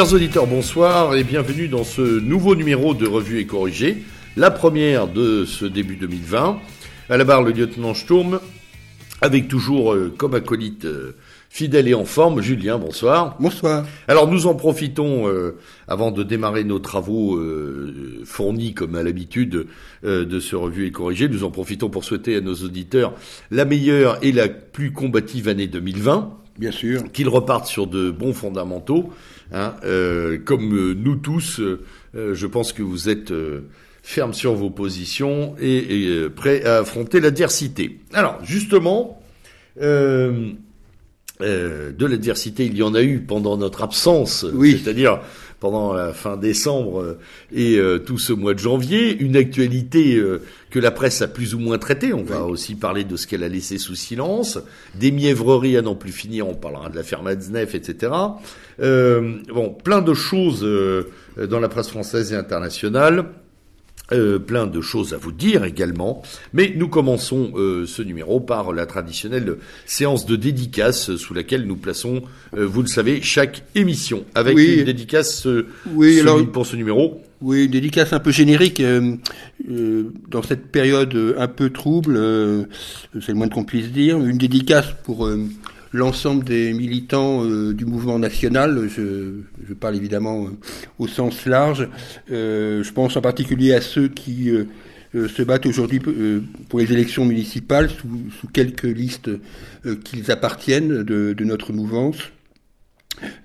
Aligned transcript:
Chers 0.00 0.14
auditeurs, 0.14 0.46
bonsoir 0.46 1.14
et 1.14 1.24
bienvenue 1.24 1.68
dans 1.68 1.84
ce 1.84 2.00
nouveau 2.00 2.54
numéro 2.54 2.94
de 2.94 3.06
Revue 3.06 3.38
et 3.38 3.44
Corrigé, 3.44 3.98
la 4.34 4.50
première 4.50 5.08
de 5.08 5.44
ce 5.44 5.66
début 5.66 5.96
2020. 5.96 6.58
À 7.10 7.16
la 7.18 7.24
barre, 7.24 7.42
le 7.42 7.52
lieutenant 7.52 7.92
Sturm, 7.92 8.40
avec 9.20 9.46
toujours 9.46 9.92
euh, 9.92 10.10
comme 10.16 10.34
acolyte 10.34 10.86
euh, 10.86 11.16
fidèle 11.50 11.86
et 11.86 11.92
en 11.92 12.06
forme, 12.06 12.40
Julien, 12.40 12.78
bonsoir. 12.78 13.36
Bonsoir. 13.40 13.84
Alors 14.08 14.26
nous 14.26 14.46
en 14.46 14.54
profitons, 14.54 15.28
euh, 15.28 15.58
avant 15.86 16.12
de 16.12 16.22
démarrer 16.22 16.64
nos 16.64 16.78
travaux 16.78 17.36
euh, 17.36 18.22
fournis 18.24 18.72
comme 18.72 18.94
à 18.94 19.02
l'habitude 19.02 19.66
euh, 20.04 20.24
de 20.24 20.40
ce 20.40 20.56
revue 20.56 20.86
et 20.86 20.92
corrigé, 20.92 21.28
nous 21.28 21.44
en 21.44 21.50
profitons 21.50 21.90
pour 21.90 22.04
souhaiter 22.04 22.36
à 22.36 22.40
nos 22.40 22.54
auditeurs 22.54 23.12
la 23.50 23.66
meilleure 23.66 24.16
et 24.22 24.32
la 24.32 24.48
plus 24.48 24.94
combative 24.94 25.46
année 25.46 25.66
2020. 25.66 26.38
Bien 26.58 26.72
sûr. 26.72 27.02
Qu'ils 27.12 27.28
repartent 27.28 27.66
sur 27.66 27.86
de 27.86 28.10
bons 28.10 28.32
fondamentaux. 28.32 29.10
Hein, 29.52 29.74
comme 30.44 30.92
nous 30.92 31.16
tous, 31.16 31.60
je 32.14 32.46
pense 32.46 32.72
que 32.72 32.82
vous 32.82 33.08
êtes 33.08 33.32
fermes 34.02 34.34
sur 34.34 34.54
vos 34.54 34.70
positions 34.70 35.54
et, 35.60 35.76
et 35.76 36.30
prêts 36.30 36.64
à 36.64 36.78
affronter 36.78 37.20
l'adversité. 37.20 38.00
Alors 38.12 38.38
justement... 38.44 39.22
Euh, 39.80 40.52
euh, 41.42 41.90
de 41.92 42.04
l'adversité, 42.04 42.66
il 42.66 42.76
y 42.76 42.82
en 42.82 42.94
a 42.94 43.02
eu 43.02 43.20
pendant 43.20 43.56
notre 43.56 43.82
absence, 43.82 44.44
oui. 44.52 44.78
c'est-à-dire 44.82 45.20
pendant 45.60 45.92
la 45.92 46.12
fin 46.12 46.38
décembre 46.38 47.02
euh, 47.02 47.18
et 47.52 47.76
euh, 47.76 47.98
tout 47.98 48.18
ce 48.18 48.32
mois 48.32 48.54
de 48.54 48.58
janvier, 48.58 49.16
une 49.18 49.36
actualité 49.36 50.16
euh, 50.16 50.42
que 50.70 50.78
la 50.78 50.90
presse 50.90 51.20
a 51.20 51.28
plus 51.28 51.54
ou 51.54 51.58
moins 51.58 51.78
traitée. 51.78 52.14
On 52.14 52.24
va 52.24 52.42
aussi 52.44 52.74
parler 52.74 53.04
de 53.04 53.16
ce 53.16 53.26
qu'elle 53.26 53.44
a 53.44 53.48
laissé 53.48 53.76
sous 53.78 53.94
silence, 53.94 54.58
des 54.94 55.12
mièvreries 55.12 55.76
à 55.76 55.82
n'en 55.82 55.94
plus 55.94 56.12
finir. 56.12 56.48
On 56.48 56.54
parlera 56.54 56.88
de 56.88 56.96
l'affaire 56.96 57.22
Matzneff, 57.22 57.74
etc. 57.74 58.12
bon, 58.78 59.76
plein 59.84 60.00
de 60.00 60.14
choses 60.14 60.66
dans 61.36 61.60
la 61.60 61.68
presse 61.68 61.88
française 61.88 62.32
et 62.32 62.36
internationale. 62.36 63.26
Euh, 64.12 64.40
plein 64.40 64.66
de 64.66 64.80
choses 64.80 65.14
à 65.14 65.18
vous 65.18 65.30
dire 65.30 65.64
également, 65.64 66.22
mais 66.52 66.72
nous 66.74 66.88
commençons 66.88 67.52
euh, 67.54 67.86
ce 67.86 68.02
numéro 68.02 68.40
par 68.40 68.72
la 68.72 68.84
traditionnelle 68.84 69.58
séance 69.86 70.26
de 70.26 70.34
dédicace 70.34 71.14
sous 71.14 71.32
laquelle 71.32 71.64
nous 71.64 71.76
plaçons, 71.76 72.22
euh, 72.56 72.66
vous 72.66 72.82
le 72.82 72.88
savez, 72.88 73.22
chaque 73.22 73.62
émission 73.76 74.24
avec 74.34 74.58
une 74.58 74.82
dédicace 74.82 75.46
oui, 75.94 76.18
alors, 76.18 76.44
pour 76.50 76.66
ce 76.66 76.74
numéro. 76.74 77.22
Oui, 77.40 77.66
une 77.66 77.70
dédicace 77.70 78.12
un 78.12 78.18
peu 78.18 78.32
générique 78.32 78.82
dans 79.68 80.42
cette 80.42 80.66
période 80.66 81.16
un 81.38 81.48
peu 81.48 81.70
trouble, 81.70 82.16
c'est 83.14 83.28
le 83.28 83.34
moins 83.34 83.48
qu'on 83.48 83.64
puisse 83.64 83.92
dire. 83.92 84.18
Une 84.18 84.36
dédicace 84.36 84.88
pour 85.04 85.30
l'ensemble 85.92 86.44
des 86.44 86.72
militants 86.72 87.44
euh, 87.44 87.74
du 87.74 87.84
mouvement 87.84 88.18
national, 88.18 88.88
je, 88.88 89.40
je 89.66 89.74
parle 89.74 89.96
évidemment 89.96 90.46
euh, 90.46 90.50
au 90.98 91.08
sens 91.08 91.46
large, 91.46 91.88
euh, 92.30 92.82
je 92.82 92.92
pense 92.92 93.16
en 93.16 93.20
particulier 93.20 93.74
à 93.74 93.80
ceux 93.80 94.08
qui 94.08 94.50
se 95.12 95.42
battent 95.42 95.66
aujourd'hui 95.66 95.98
pour 96.68 96.78
les 96.78 96.92
élections 96.92 97.24
municipales 97.24 97.90
sous, 97.90 98.30
sous 98.40 98.46
quelques 98.46 98.84
listes 98.84 99.30
qu'ils 100.04 100.30
appartiennent 100.30 101.02
de, 101.02 101.32
de, 101.32 101.44
notre 101.44 101.72
mouvance. 101.72 102.18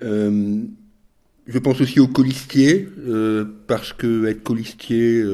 je 0.00 1.58
pense 1.60 1.80
aussi 1.80 1.98
aux 1.98 2.06
colistiers, 2.06 2.88
parce 3.66 3.92
que 3.92 4.26
être 4.26 4.44
colistier 4.44 5.24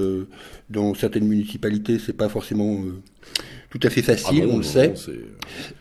dans 0.71 0.94
certaines 0.94 1.27
municipalités, 1.29 1.99
c'est 1.99 2.17
pas 2.17 2.31
forcément 2.31 2.83
tout 3.72 3.81
à 3.84 3.88
fait 3.88 4.03
facile, 4.03 4.44
ah 4.44 4.50
on 4.50 4.59
le 4.59 4.62
sait. 4.62 4.93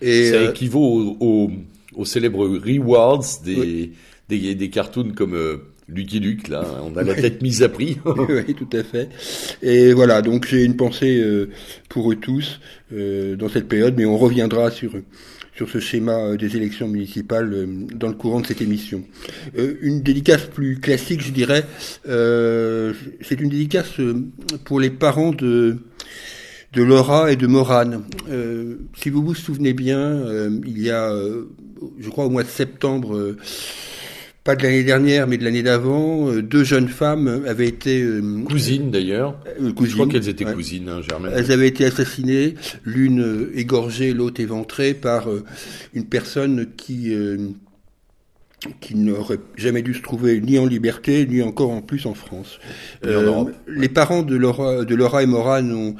Et 0.01 0.29
ça 0.29 0.35
euh, 0.35 0.51
équivaut 0.51 1.17
aux 1.19 1.51
au, 1.93 2.05
célèbres 2.05 2.47
rewards 2.47 3.25
des, 3.43 3.91
des, 4.29 4.55
des, 4.55 4.69
cartoons 4.69 5.11
comme 5.13 5.35
euh, 5.35 5.57
Lucky 5.89 6.21
Luke, 6.21 6.47
là, 6.47 6.65
on 6.85 6.95
a 6.95 7.03
la 7.03 7.15
tête 7.15 7.41
mise 7.41 7.63
à 7.63 7.67
prix. 7.67 7.97
oui, 8.05 8.55
tout 8.55 8.69
à 8.71 8.83
fait. 8.83 9.09
Et 9.61 9.91
voilà, 9.91 10.21
donc 10.21 10.47
j'ai 10.47 10.63
une 10.63 10.77
pensée 10.77 11.19
euh, 11.19 11.49
pour 11.89 12.09
eux 12.09 12.15
tous 12.15 12.61
euh, 12.93 13.35
dans 13.35 13.49
cette 13.49 13.67
période, 13.67 13.95
mais 13.97 14.05
on 14.05 14.17
reviendra 14.17 14.71
sur 14.71 14.93
sur 15.53 15.69
ce 15.69 15.79
schéma 15.79 16.37
des 16.37 16.55
élections 16.55 16.87
municipales 16.87 17.67
dans 17.93 18.07
le 18.07 18.13
courant 18.13 18.39
de 18.39 18.47
cette 18.47 18.61
émission. 18.61 19.03
une 19.53 20.01
dédicace 20.01 20.45
plus 20.45 20.79
classique, 20.79 21.21
je 21.21 21.31
dirais, 21.31 21.65
c'est 22.05 23.39
une 23.39 23.49
dédicace 23.49 23.97
pour 24.63 24.79
les 24.79 24.89
parents 24.89 25.33
de 25.33 25.77
de 26.73 26.83
Laura 26.83 27.31
et 27.31 27.35
de 27.35 27.47
Morane. 27.47 28.03
Euh, 28.29 28.77
si 28.95 29.09
vous 29.09 29.23
vous 29.23 29.35
souvenez 29.35 29.73
bien, 29.73 29.99
euh, 29.99 30.49
il 30.65 30.81
y 30.81 30.89
a, 30.89 31.11
euh, 31.11 31.49
je 31.99 32.09
crois 32.09 32.25
au 32.25 32.29
mois 32.29 32.43
de 32.43 32.47
septembre, 32.47 33.35
pas 34.43 34.55
de 34.55 34.63
l'année 34.63 34.83
dernière, 34.83 35.27
mais 35.27 35.37
de 35.37 35.43
l'année 35.43 35.63
d'avant, 35.63 36.31
deux 36.31 36.63
jeunes 36.63 36.87
femmes 36.87 37.43
avaient 37.45 37.67
été 37.67 38.03
cousines 38.47 38.89
d'ailleurs. 38.89 39.37
je 39.59 39.93
crois 39.93 40.07
qu'elles 40.07 40.29
étaient 40.29 40.45
cousines, 40.45 40.89
hein, 40.89 41.01
Germaine. 41.07 41.33
Elles 41.35 41.51
avaient 41.51 41.67
été 41.67 41.85
assassinées, 41.85 42.55
l'une 42.85 43.49
égorgée, 43.53 44.13
l'autre 44.13 44.41
éventrée 44.41 44.93
par 44.93 45.27
une 45.93 46.05
personne 46.05 46.67
qui 46.75 47.13
qui 48.79 48.95
n'aurait 48.95 49.39
jamais 49.55 49.81
dû 49.81 49.93
se 49.93 50.01
trouver 50.01 50.39
ni 50.39 50.59
en 50.59 50.65
liberté, 50.65 51.25
ni 51.25 51.41
encore 51.41 51.71
en 51.71 51.81
plus 51.81 52.05
en 52.05 52.13
France. 52.13 52.59
Euh, 53.05 53.45
les 53.67 53.89
parents 53.89 54.21
de 54.21 54.35
Laura, 54.35 54.85
de 54.85 54.95
Laura 54.95 55.23
et 55.23 55.25
Morane 55.25 55.73
ont, 55.73 55.95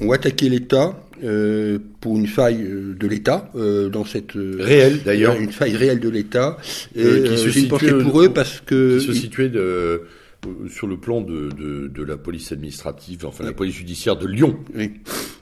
ont 0.00 0.10
attaqué 0.10 0.48
l'État 0.48 0.96
euh, 1.22 1.78
pour 2.00 2.16
une 2.16 2.26
faille 2.26 2.62
euh, 2.62 2.96
de 2.98 3.06
l'État 3.06 3.50
euh, 3.54 3.90
dans 3.90 4.06
cette 4.06 4.32
réelle 4.34 5.00
d'ailleurs 5.04 5.36
une 5.36 5.52
faille 5.52 5.76
réelle 5.76 6.00
de 6.00 6.08
l'État. 6.08 6.56
Et 6.96 7.24
qui 7.24 7.36
se 7.36 7.50
situait 7.50 7.92
pour 7.92 8.22
eux 8.22 8.30
parce 8.30 8.62
que 8.64 8.98
qui 8.98 9.06
se 9.06 9.12
situait 9.12 9.50
de 9.50 10.02
sur 10.68 10.86
le 10.86 10.96
plan 10.96 11.20
de, 11.20 11.50
de, 11.50 11.88
de, 11.88 12.02
la 12.02 12.16
police 12.16 12.52
administrative, 12.52 13.26
enfin 13.26 13.44
la 13.44 13.52
police 13.52 13.74
judiciaire 13.74 14.16
de 14.16 14.26
Lyon. 14.26 14.58
Oui. 14.74 14.92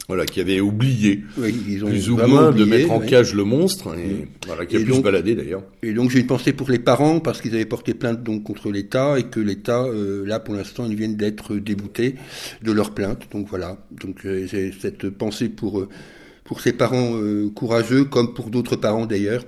Voilà, 0.09 0.25
qui 0.25 0.41
avait 0.41 0.59
oublié 0.61 1.23
oui, 1.37 1.55
ils 1.69 1.85
ont 1.85 1.89
plus 1.89 2.09
ou 2.09 2.17
moins 2.17 2.51
de 2.51 2.65
mettre 2.65 2.91
en 2.93 2.99
cage 2.99 3.35
le 3.35 3.45
monstre, 3.45 3.95
et, 3.95 4.27
voilà, 4.47 4.65
qui 4.65 4.77
a 4.77 4.81
pu 4.81 4.95
se 4.95 5.01
balader 5.01 5.35
d'ailleurs. 5.35 5.63
Et 5.83 5.93
donc 5.93 6.11
j'ai 6.11 6.21
une 6.21 6.27
pensée 6.27 6.55
pour 6.55 6.71
les 6.71 6.79
parents 6.79 7.21
parce 7.21 7.43
qu'ils 7.43 7.55
avaient 7.55 7.67
porté 7.67 7.93
plainte 7.93 8.23
donc 8.23 8.43
contre 8.43 8.71
l'État 8.71 9.19
et 9.19 9.25
que 9.25 9.39
l'État, 9.39 9.83
euh, 9.83 10.25
là 10.25 10.41
pour 10.41 10.55
l'instant, 10.55 10.87
ils 10.87 10.97
viennent 10.97 11.17
d'être 11.17 11.57
déboutés 11.57 12.15
de 12.63 12.73
leur 12.73 12.95
plainte. 12.95 13.29
Donc 13.31 13.49
voilà, 13.49 13.77
donc 13.91 14.25
euh, 14.25 14.47
j'ai 14.47 14.73
cette 14.73 15.11
pensée 15.11 15.51
pour 15.51 15.81
euh, 15.81 15.91
pour 16.43 16.63
ces 16.63 16.73
parents 16.73 17.13
courageux 17.55 18.05
comme 18.05 18.33
pour 18.33 18.49
d'autres 18.49 18.77
parents 18.77 19.05
d'ailleurs. 19.05 19.45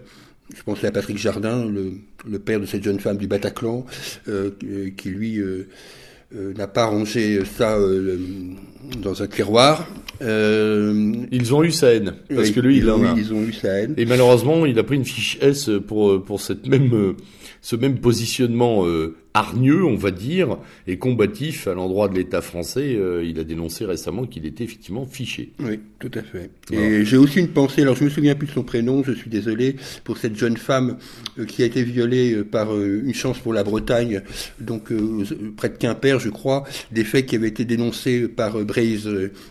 Je 0.55 0.63
pensais 0.63 0.87
à 0.87 0.93
Patrick 0.93 1.19
Jardin, 1.19 1.65
le, 1.67 2.39
père 2.39 2.61
de 2.61 2.67
cette 2.67 2.83
jeune 2.83 3.01
femme 3.01 3.17
du 3.17 3.27
Bataclan, 3.27 3.85
qui 4.25 5.09
lui 5.09 5.41
euh, 6.33 6.55
n'a 6.55 6.69
pas 6.69 6.85
rangé 6.85 7.45
ça 7.45 7.77
euh, 7.77 8.17
dans 9.03 9.23
un 9.23 9.27
tiroir. 9.27 9.87
Euh, 10.23 11.15
ils 11.33 11.55
ont 11.55 11.65
eu 11.65 11.71
sa 11.71 11.95
haine 11.95 12.15
parce 12.35 12.51
que 12.51 12.61
lui, 12.61 12.77
ils, 12.77 12.83
il 12.83 12.91
ont, 12.91 13.03
a. 13.03 13.15
Ils 13.17 13.33
ont 13.33 13.43
eu 13.43 13.53
sa 13.53 13.69
haine. 13.69 13.95
Et 13.97 14.05
malheureusement, 14.05 14.67
il 14.67 14.79
a 14.79 14.83
pris 14.83 14.97
une 14.97 15.05
fiche 15.05 15.39
S 15.41 15.71
pour 15.87 16.23
pour 16.23 16.41
cette 16.41 16.67
même 16.67 17.15
ce 17.63 17.77
même 17.77 17.99
positionnement 17.99 18.87
euh, 18.87 19.17
hargneux, 19.35 19.85
on 19.85 19.97
va 19.97 20.11
dire, 20.11 20.59
et 20.87 20.97
combatif 20.97 21.69
à 21.69 21.75
l'endroit 21.75 22.09
de 22.09 22.15
l'État 22.15 22.41
français. 22.41 22.97
Euh, 22.97 23.23
il 23.25 23.39
a 23.39 23.45
dénoncé 23.45 23.85
récemment 23.85 24.27
qu'il 24.27 24.47
était 24.47 24.65
effectivement 24.65 25.05
fiché. 25.05 25.53
Oui, 25.61 25.79
tout 25.99 26.11
à 26.15 26.23
fait. 26.23 26.51
Et 26.73 27.05
j'ai 27.05 27.17
aussi 27.17 27.39
une 27.39 27.49
pensée, 27.49 27.83
alors 27.83 27.97
je 27.97 28.05
me 28.05 28.11
souviens 28.11 28.35
plus 28.35 28.49
de 28.49 28.53
son 28.53 28.63
prénom, 28.63 29.03
je 29.05 29.13
suis 29.13 29.31
désolé, 29.31 29.77
pour 30.05 30.19
cette 30.19 30.37
jeune 30.37 30.57
femme 30.57 30.97
euh, 31.39 31.45
qui 31.45 31.63
a 31.63 31.67
été 31.67 31.83
violée 31.83 32.43
par 32.45 32.77
une 32.77 33.15
chance 33.15 33.39
pour 33.39 33.53
la 33.53 33.63
Bretagne, 33.63 34.23
donc 34.61 34.93
près 35.57 35.69
de 35.69 35.77
Quimper, 35.77 36.19
je 36.19 36.31
crois, 36.31 36.65
des 36.91 37.05
faits 37.05 37.27
qui 37.27 37.37
avaient 37.37 37.49
été 37.49 37.65
dénoncés 37.65 38.27
par 38.29 38.65
Braise 38.71 39.09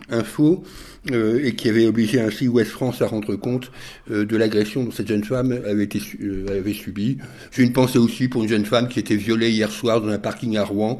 Info. 0.09 0.63
Euh, 1.11 1.41
et 1.45 1.55
qui 1.55 1.69
avait 1.69 1.87
obligé 1.87 2.19
ainsi 2.19 2.49
Ouest 2.49 2.71
France 2.71 3.01
à 3.01 3.07
rendre 3.07 3.33
compte 3.35 3.71
euh, 4.11 4.25
de 4.25 4.35
l'agression 4.35 4.83
dont 4.83 4.91
cette 4.91 5.07
jeune 5.07 5.23
femme 5.23 5.53
avait, 5.65 5.85
été, 5.85 6.01
euh, 6.21 6.59
avait 6.59 6.73
subi. 6.73 7.17
J'ai 7.51 7.63
une 7.63 7.71
pensée 7.71 7.97
aussi 7.97 8.27
pour 8.27 8.43
une 8.43 8.49
jeune 8.49 8.65
femme 8.65 8.89
qui 8.89 8.99
était 8.99 9.15
violée 9.15 9.49
hier 9.49 9.71
soir 9.71 10.01
dans 10.01 10.09
un 10.09 10.19
parking 10.19 10.57
à 10.57 10.65
Rouen, 10.65 10.99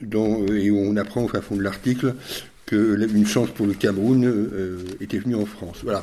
dont, 0.00 0.46
et 0.46 0.70
on 0.70 0.96
apprend 0.96 1.24
au 1.24 1.28
fin 1.28 1.42
fond 1.42 1.56
de 1.56 1.62
l'article 1.62 2.14
que 2.64 3.06
une 3.14 3.26
chance 3.26 3.50
pour 3.50 3.66
le 3.66 3.74
Cameroun 3.74 4.82
était 5.02 5.18
venue 5.18 5.34
en 5.34 5.44
France. 5.44 5.80
Voilà. 5.84 6.02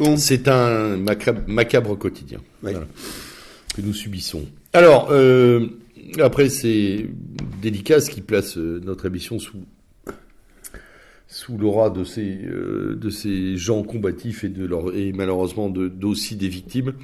Bon. 0.00 0.16
C'est 0.16 0.48
un 0.48 0.96
macabre, 0.96 1.42
macabre 1.46 1.96
quotidien 1.96 2.40
que 2.64 3.80
nous 3.80 3.94
subissons. 3.94 4.44
Alors, 4.72 5.12
après 6.18 6.48
ces 6.48 7.08
dédicaces 7.62 8.08
qui 8.08 8.22
placent 8.22 8.56
notre 8.56 9.06
émission 9.06 9.38
sous 9.38 9.58
sous 11.28 11.58
l'aura 11.58 11.90
de 11.90 12.04
ces 12.04 12.38
euh, 12.44 12.98
de 13.00 13.10
ces 13.10 13.56
gens 13.56 13.82
combatifs 13.82 14.44
et 14.44 14.48
de 14.48 14.64
leur 14.64 14.94
et 14.96 15.12
malheureusement 15.12 15.68
de 15.68 15.86
d'aussi 15.88 16.36
des 16.36 16.48
victimes. 16.48 16.94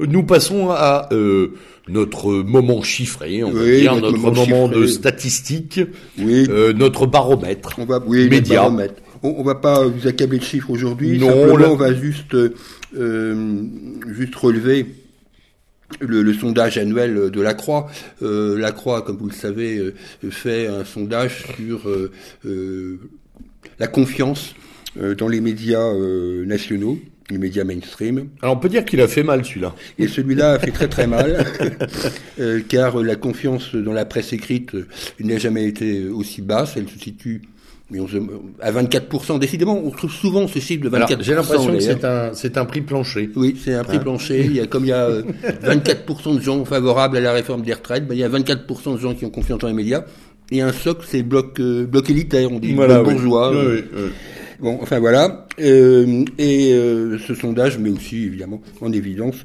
Nous 0.00 0.22
passons 0.22 0.70
à 0.70 1.08
euh, 1.12 1.54
notre 1.88 2.32
moment 2.32 2.82
chiffré, 2.82 3.42
on 3.42 3.50
va 3.50 3.64
dire 3.64 3.96
notre, 3.96 4.16
moment, 4.16 4.68
de 4.68 4.86
statistiques, 4.86 5.80
oui. 6.18 6.46
euh, 6.48 6.72
notre 6.72 7.06
baromètre. 7.06 7.74
On 7.78 7.84
va 7.84 8.00
oui, 8.06 8.28
média. 8.28 8.60
Baromètre. 8.60 9.02
On, 9.24 9.34
on, 9.38 9.42
va 9.42 9.56
pas 9.56 9.84
vous 9.84 10.06
accabler 10.06 10.38
de 10.38 10.44
chiffres 10.44 10.70
aujourd'hui. 10.70 11.18
Non, 11.18 11.28
Simplement, 11.28 11.72
on 11.72 11.76
va 11.76 11.92
juste 11.92 12.36
euh, 12.94 13.64
juste 14.06 14.36
relever 14.36 14.86
le, 16.00 16.32
sondage 16.34 16.78
annuel 16.78 17.30
de 17.30 17.40
la 17.40 17.54
Croix. 17.54 17.88
Euh, 18.22 18.58
la 18.58 18.72
Croix, 18.72 19.02
comme 19.02 19.16
vous 19.16 19.28
le 19.28 19.34
savez, 19.34 19.78
euh, 19.78 19.94
fait 20.30 20.66
un 20.66 20.84
sondage 20.84 21.44
sur 21.56 21.88
euh, 21.88 23.00
la 23.78 23.86
confiance 23.86 24.54
dans 24.96 25.28
les 25.28 25.40
médias 25.40 25.92
nationaux 26.46 26.98
les 27.30 27.38
médias 27.38 27.64
mainstream. 27.64 28.28
Alors 28.40 28.56
on 28.56 28.58
peut 28.58 28.68
dire 28.68 28.84
qu'il 28.84 29.00
a 29.00 29.08
fait 29.08 29.22
mal 29.22 29.44
celui-là. 29.44 29.74
Et 29.98 30.08
celui-là 30.08 30.52
a 30.52 30.58
fait 30.58 30.70
très 30.70 30.88
très 30.88 31.06
mal, 31.06 31.44
car 32.68 33.02
la 33.02 33.16
confiance 33.16 33.74
dans 33.74 33.92
la 33.92 34.04
presse 34.04 34.32
écrite 34.32 34.74
n'a 35.20 35.38
jamais 35.38 35.64
été 35.66 36.08
aussi 36.08 36.42
basse. 36.42 36.76
Elle 36.76 36.88
se 36.88 36.98
situe 36.98 37.42
mais 37.90 38.00
on 38.00 38.06
à 38.60 38.70
24%, 38.70 39.38
décidément, 39.38 39.80
on 39.82 39.90
trouve 39.90 40.12
souvent 40.12 40.46
ce 40.46 40.58
chiffre 40.58 40.82
de 40.82 40.90
24%. 40.90 41.22
J'ai 41.22 41.34
l'impression 41.34 41.72
que 41.72 41.80
c'est 41.80 42.04
un, 42.04 42.34
c'est 42.34 42.58
un 42.58 42.66
prix 42.66 42.82
plancher. 42.82 43.30
Oui, 43.34 43.58
c'est 43.62 43.72
un 43.72 43.82
prix 43.82 43.96
hein 43.96 44.00
plancher. 44.00 44.44
Il 44.44 44.56
y 44.56 44.60
a, 44.60 44.66
comme 44.66 44.84
il 44.84 44.88
y 44.88 44.92
a 44.92 45.08
24% 45.10 46.36
de 46.36 46.40
gens 46.42 46.62
favorables 46.66 47.16
à 47.16 47.20
la 47.20 47.32
réforme 47.32 47.62
des 47.62 47.72
retraites, 47.72 48.06
ben, 48.06 48.14
il 48.14 48.20
y 48.20 48.24
a 48.24 48.28
24% 48.28 48.94
de 48.94 48.98
gens 48.98 49.14
qui 49.14 49.24
ont 49.24 49.30
confiance 49.30 49.60
dans 49.60 49.68
les 49.68 49.74
médias. 49.74 50.04
Et 50.50 50.62
un 50.62 50.72
socle, 50.72 51.06
c'est 51.08 51.22
bloc, 51.22 51.60
euh, 51.60 51.84
bloc 51.84 52.08
élitaire, 52.08 52.50
on 52.50 52.58
dit, 52.58 52.72
bloc 52.72 53.04
bourgeois. 53.04 53.52
Oui, 53.52 53.82
oui, 53.92 54.00
bon, 54.60 54.78
enfin 54.80 54.98
voilà. 54.98 55.46
Euh, 55.60 56.24
et 56.38 56.72
euh, 56.72 57.18
ce 57.18 57.34
sondage 57.34 57.78
met 57.78 57.90
aussi, 57.90 58.24
évidemment, 58.24 58.62
en 58.80 58.92
évidence 58.92 59.44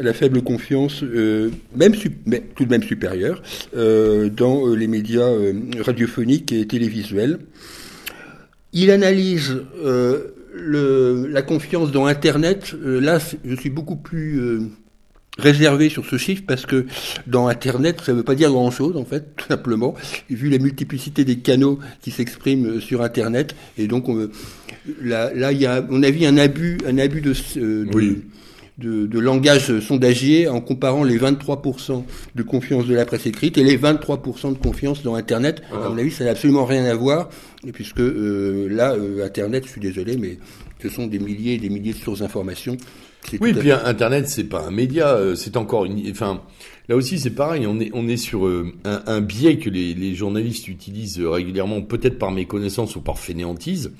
la 0.00 0.12
faible 0.12 0.42
confiance, 0.42 1.02
même 1.02 1.94
mais 2.26 2.42
tout 2.56 2.64
de 2.64 2.68
même 2.68 2.82
supérieure, 2.82 3.40
dans 3.72 4.74
les 4.74 4.88
médias 4.88 5.30
radiophoniques 5.78 6.50
et 6.50 6.66
télévisuels. 6.66 7.38
Il 8.72 8.90
analyse 8.90 9.62
le, 9.84 11.28
la 11.30 11.42
confiance 11.42 11.92
dans 11.92 12.06
Internet. 12.06 12.74
Là, 12.82 13.20
je 13.44 13.54
suis 13.54 13.70
beaucoup 13.70 13.94
plus 13.94 14.62
réservé 15.38 15.88
sur 15.88 16.04
ce 16.06 16.16
chiffre 16.16 16.42
parce 16.46 16.66
que 16.66 16.86
dans 17.26 17.48
Internet, 17.48 18.00
ça 18.04 18.12
ne 18.12 18.18
veut 18.18 18.22
pas 18.22 18.34
dire 18.34 18.50
grand-chose 18.50 18.96
en 18.96 19.04
fait, 19.04 19.34
tout 19.36 19.46
simplement, 19.48 19.94
vu 20.30 20.48
la 20.48 20.58
multiplicité 20.58 21.24
des 21.24 21.38
canaux 21.38 21.78
qui 22.02 22.10
s'expriment 22.10 22.80
sur 22.80 23.02
Internet. 23.02 23.54
Et 23.78 23.86
donc, 23.86 24.08
on, 24.08 24.28
là, 25.00 25.32
là, 25.34 25.52
il 25.52 25.60
y 25.60 25.66
a, 25.66 25.84
on 25.90 26.02
a 26.02 26.10
vu 26.10 26.24
un 26.24 26.36
abus, 26.36 26.78
un 26.86 26.98
abus 26.98 27.20
de, 27.20 27.32
de 27.56 28.22
de, 28.78 29.06
de, 29.06 29.18
langage 29.20 29.78
sondagier 29.80 30.48
en 30.48 30.60
comparant 30.60 31.04
les 31.04 31.16
23% 31.16 32.02
de 32.34 32.42
confiance 32.42 32.86
de 32.86 32.94
la 32.94 33.04
presse 33.04 33.26
écrite 33.26 33.56
et 33.56 33.62
les 33.62 33.78
23% 33.78 34.52
de 34.52 34.58
confiance 34.58 35.02
dans 35.02 35.14
Internet. 35.14 35.62
À 35.72 35.88
mon 35.88 35.96
avis, 35.96 36.10
ça 36.10 36.24
n'a 36.24 36.30
absolument 36.32 36.64
rien 36.64 36.84
à 36.84 36.94
voir, 36.94 37.28
puisque 37.72 38.00
euh, 38.00 38.68
là, 38.68 38.94
euh, 38.94 39.24
Internet, 39.24 39.64
je 39.66 39.70
suis 39.70 39.80
désolé, 39.80 40.16
mais 40.16 40.38
ce 40.82 40.88
sont 40.88 41.06
des 41.06 41.20
milliers 41.20 41.54
et 41.54 41.58
des 41.58 41.68
milliers 41.68 41.92
de 41.92 41.98
sources 41.98 42.18
d'informations. 42.18 42.76
Oui, 43.40 43.52
puis 43.52 43.72
Internet, 43.72 44.28
c'est 44.28 44.44
pas 44.44 44.66
un 44.66 44.70
média, 44.70 45.14
euh, 45.14 45.34
c'est 45.34 45.56
encore 45.56 45.84
une. 45.84 46.02
Enfin, 46.10 46.42
là 46.88 46.96
aussi, 46.96 47.18
c'est 47.18 47.30
pareil. 47.30 47.66
On 47.66 47.80
est 47.80 47.90
on 47.92 48.08
est 48.08 48.16
sur 48.16 48.46
un, 48.46 49.02
un, 49.06 49.20
biais 49.20 49.58
que 49.58 49.70
les, 49.70 49.94
les 49.94 50.14
journalistes 50.14 50.68
utilisent 50.68 51.20
régulièrement, 51.20 51.82
peut-être 51.82 52.18
par 52.18 52.30
méconnaissance 52.30 52.96
ou 52.96 53.00
par 53.00 53.18
fainéantise 53.18 53.92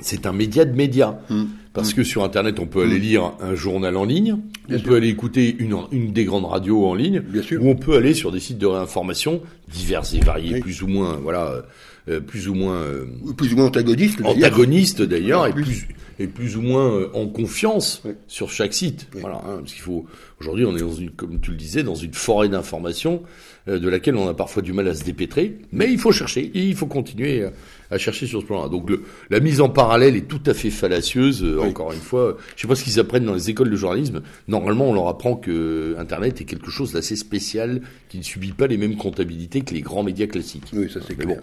c'est 0.00 0.26
un 0.26 0.32
média 0.32 0.64
de 0.64 0.74
médias. 0.74 1.18
Mm. 1.28 1.44
Parce 1.72 1.92
mm. 1.92 1.96
que 1.96 2.04
sur 2.04 2.24
Internet, 2.24 2.58
on 2.58 2.66
peut 2.66 2.82
aller 2.82 2.98
mm. 2.98 3.02
lire 3.02 3.32
un 3.40 3.54
journal 3.54 3.96
en 3.96 4.04
ligne, 4.04 4.36
on 4.70 4.78
peut 4.80 4.96
aller 4.96 5.08
écouter 5.08 5.54
une, 5.58 5.76
une 5.92 6.12
des 6.12 6.24
grandes 6.24 6.46
radios 6.46 6.86
en 6.86 6.94
ligne, 6.94 7.22
ou 7.60 7.68
on 7.68 7.76
peut 7.76 7.96
aller 7.96 8.14
sur 8.14 8.32
des 8.32 8.40
sites 8.40 8.58
de 8.58 8.66
réinformation 8.66 9.42
divers 9.68 10.02
et 10.14 10.20
variés, 10.20 10.60
plus 10.60 10.82
ou 10.82 10.88
moins, 10.88 11.18
voilà, 11.22 11.64
euh, 12.08 12.20
plus 12.20 12.48
ou 12.48 12.54
moins, 12.54 12.76
euh, 12.76 13.04
plus 13.36 13.52
ou 13.52 13.56
moins 13.56 13.66
antagonistes, 13.66 14.20
antagonistes 14.24 15.02
d'ailleurs, 15.02 15.46
et 15.46 15.52
plus, 15.52 15.88
et 16.18 16.26
plus 16.26 16.56
ou 16.56 16.62
moins 16.62 16.90
euh, 16.90 17.10
en 17.14 17.26
confiance 17.26 18.02
sur 18.26 18.50
chaque 18.50 18.74
site. 18.74 19.08
Voilà, 19.20 19.36
hein, 19.36 19.58
parce 19.60 19.72
qu'il 19.72 19.82
faut 19.82 20.06
aujourd'hui, 20.40 20.64
on 20.64 20.76
est 20.76 20.80
dans 20.80 20.94
une, 20.94 21.10
comme 21.10 21.40
tu 21.40 21.50
le 21.50 21.56
disais, 21.56 21.82
dans 21.82 21.94
une 21.94 22.14
forêt 22.14 22.48
d'informations 22.48 23.22
de 23.66 23.86
laquelle 23.86 24.16
on 24.16 24.26
a 24.26 24.32
parfois 24.32 24.62
du 24.62 24.72
mal 24.72 24.88
à 24.88 24.94
se 24.94 25.04
dépêtrer, 25.04 25.58
mais 25.72 25.92
il 25.92 25.98
faut 25.98 26.12
chercher, 26.12 26.50
et 26.54 26.62
il 26.64 26.74
faut 26.74 26.86
continuer 26.86 27.44
à 27.90 27.98
chercher 27.98 28.26
sur 28.26 28.40
ce 28.40 28.46
plan-là. 28.46 28.68
Donc 28.68 28.90
le, 28.90 29.02
la 29.30 29.40
mise 29.40 29.60
en 29.60 29.68
parallèle 29.68 30.16
est 30.16 30.28
tout 30.28 30.40
à 30.46 30.54
fait 30.54 30.70
fallacieuse. 30.70 31.42
Euh, 31.42 31.60
encore 31.60 31.92
une 31.92 32.00
fois, 32.00 32.36
je 32.56 32.62
sais 32.62 32.68
pas 32.68 32.74
ce 32.74 32.84
qu'ils 32.84 33.00
apprennent 33.00 33.24
dans 33.24 33.34
les 33.34 33.50
écoles 33.50 33.70
de 33.70 33.76
journalisme. 33.76 34.22
Normalement, 34.46 34.90
on 34.90 34.94
leur 34.94 35.08
apprend 35.08 35.36
que 35.36 35.96
Internet 35.98 36.40
est 36.40 36.44
quelque 36.44 36.70
chose 36.70 36.92
d'assez 36.92 37.16
spécial, 37.16 37.80
qui 38.08 38.18
ne 38.18 38.22
subit 38.22 38.52
pas 38.52 38.66
les 38.66 38.76
mêmes 38.76 38.96
comptabilités 38.96 39.62
que 39.62 39.74
les 39.74 39.80
grands 39.80 40.02
médias 40.02 40.26
classiques. 40.26 40.70
Oui, 40.72 40.90
ça 40.90 41.00
c'est 41.06 41.14
clair. 41.14 41.36
Bon, 41.36 41.42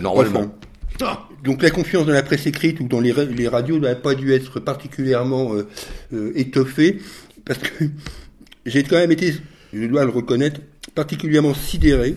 normalement. 0.00 0.54
Ah, 1.02 1.28
donc 1.44 1.62
la 1.62 1.70
confiance 1.70 2.06
dans 2.06 2.12
la 2.12 2.22
presse 2.22 2.46
écrite 2.46 2.80
ou 2.80 2.88
dans 2.88 3.00
les, 3.00 3.12
les 3.12 3.48
radios 3.48 3.78
n'a 3.78 3.94
pas 3.94 4.14
dû 4.14 4.32
être 4.32 4.60
particulièrement 4.60 5.54
euh, 5.54 5.66
euh, 6.14 6.32
étoffée, 6.34 6.98
parce 7.44 7.58
que 7.58 7.84
j'ai 8.66 8.82
quand 8.82 8.96
même 8.96 9.12
été, 9.12 9.34
je 9.72 9.86
dois 9.86 10.04
le 10.04 10.10
reconnaître, 10.10 10.60
particulièrement 10.94 11.54
sidéré 11.54 12.16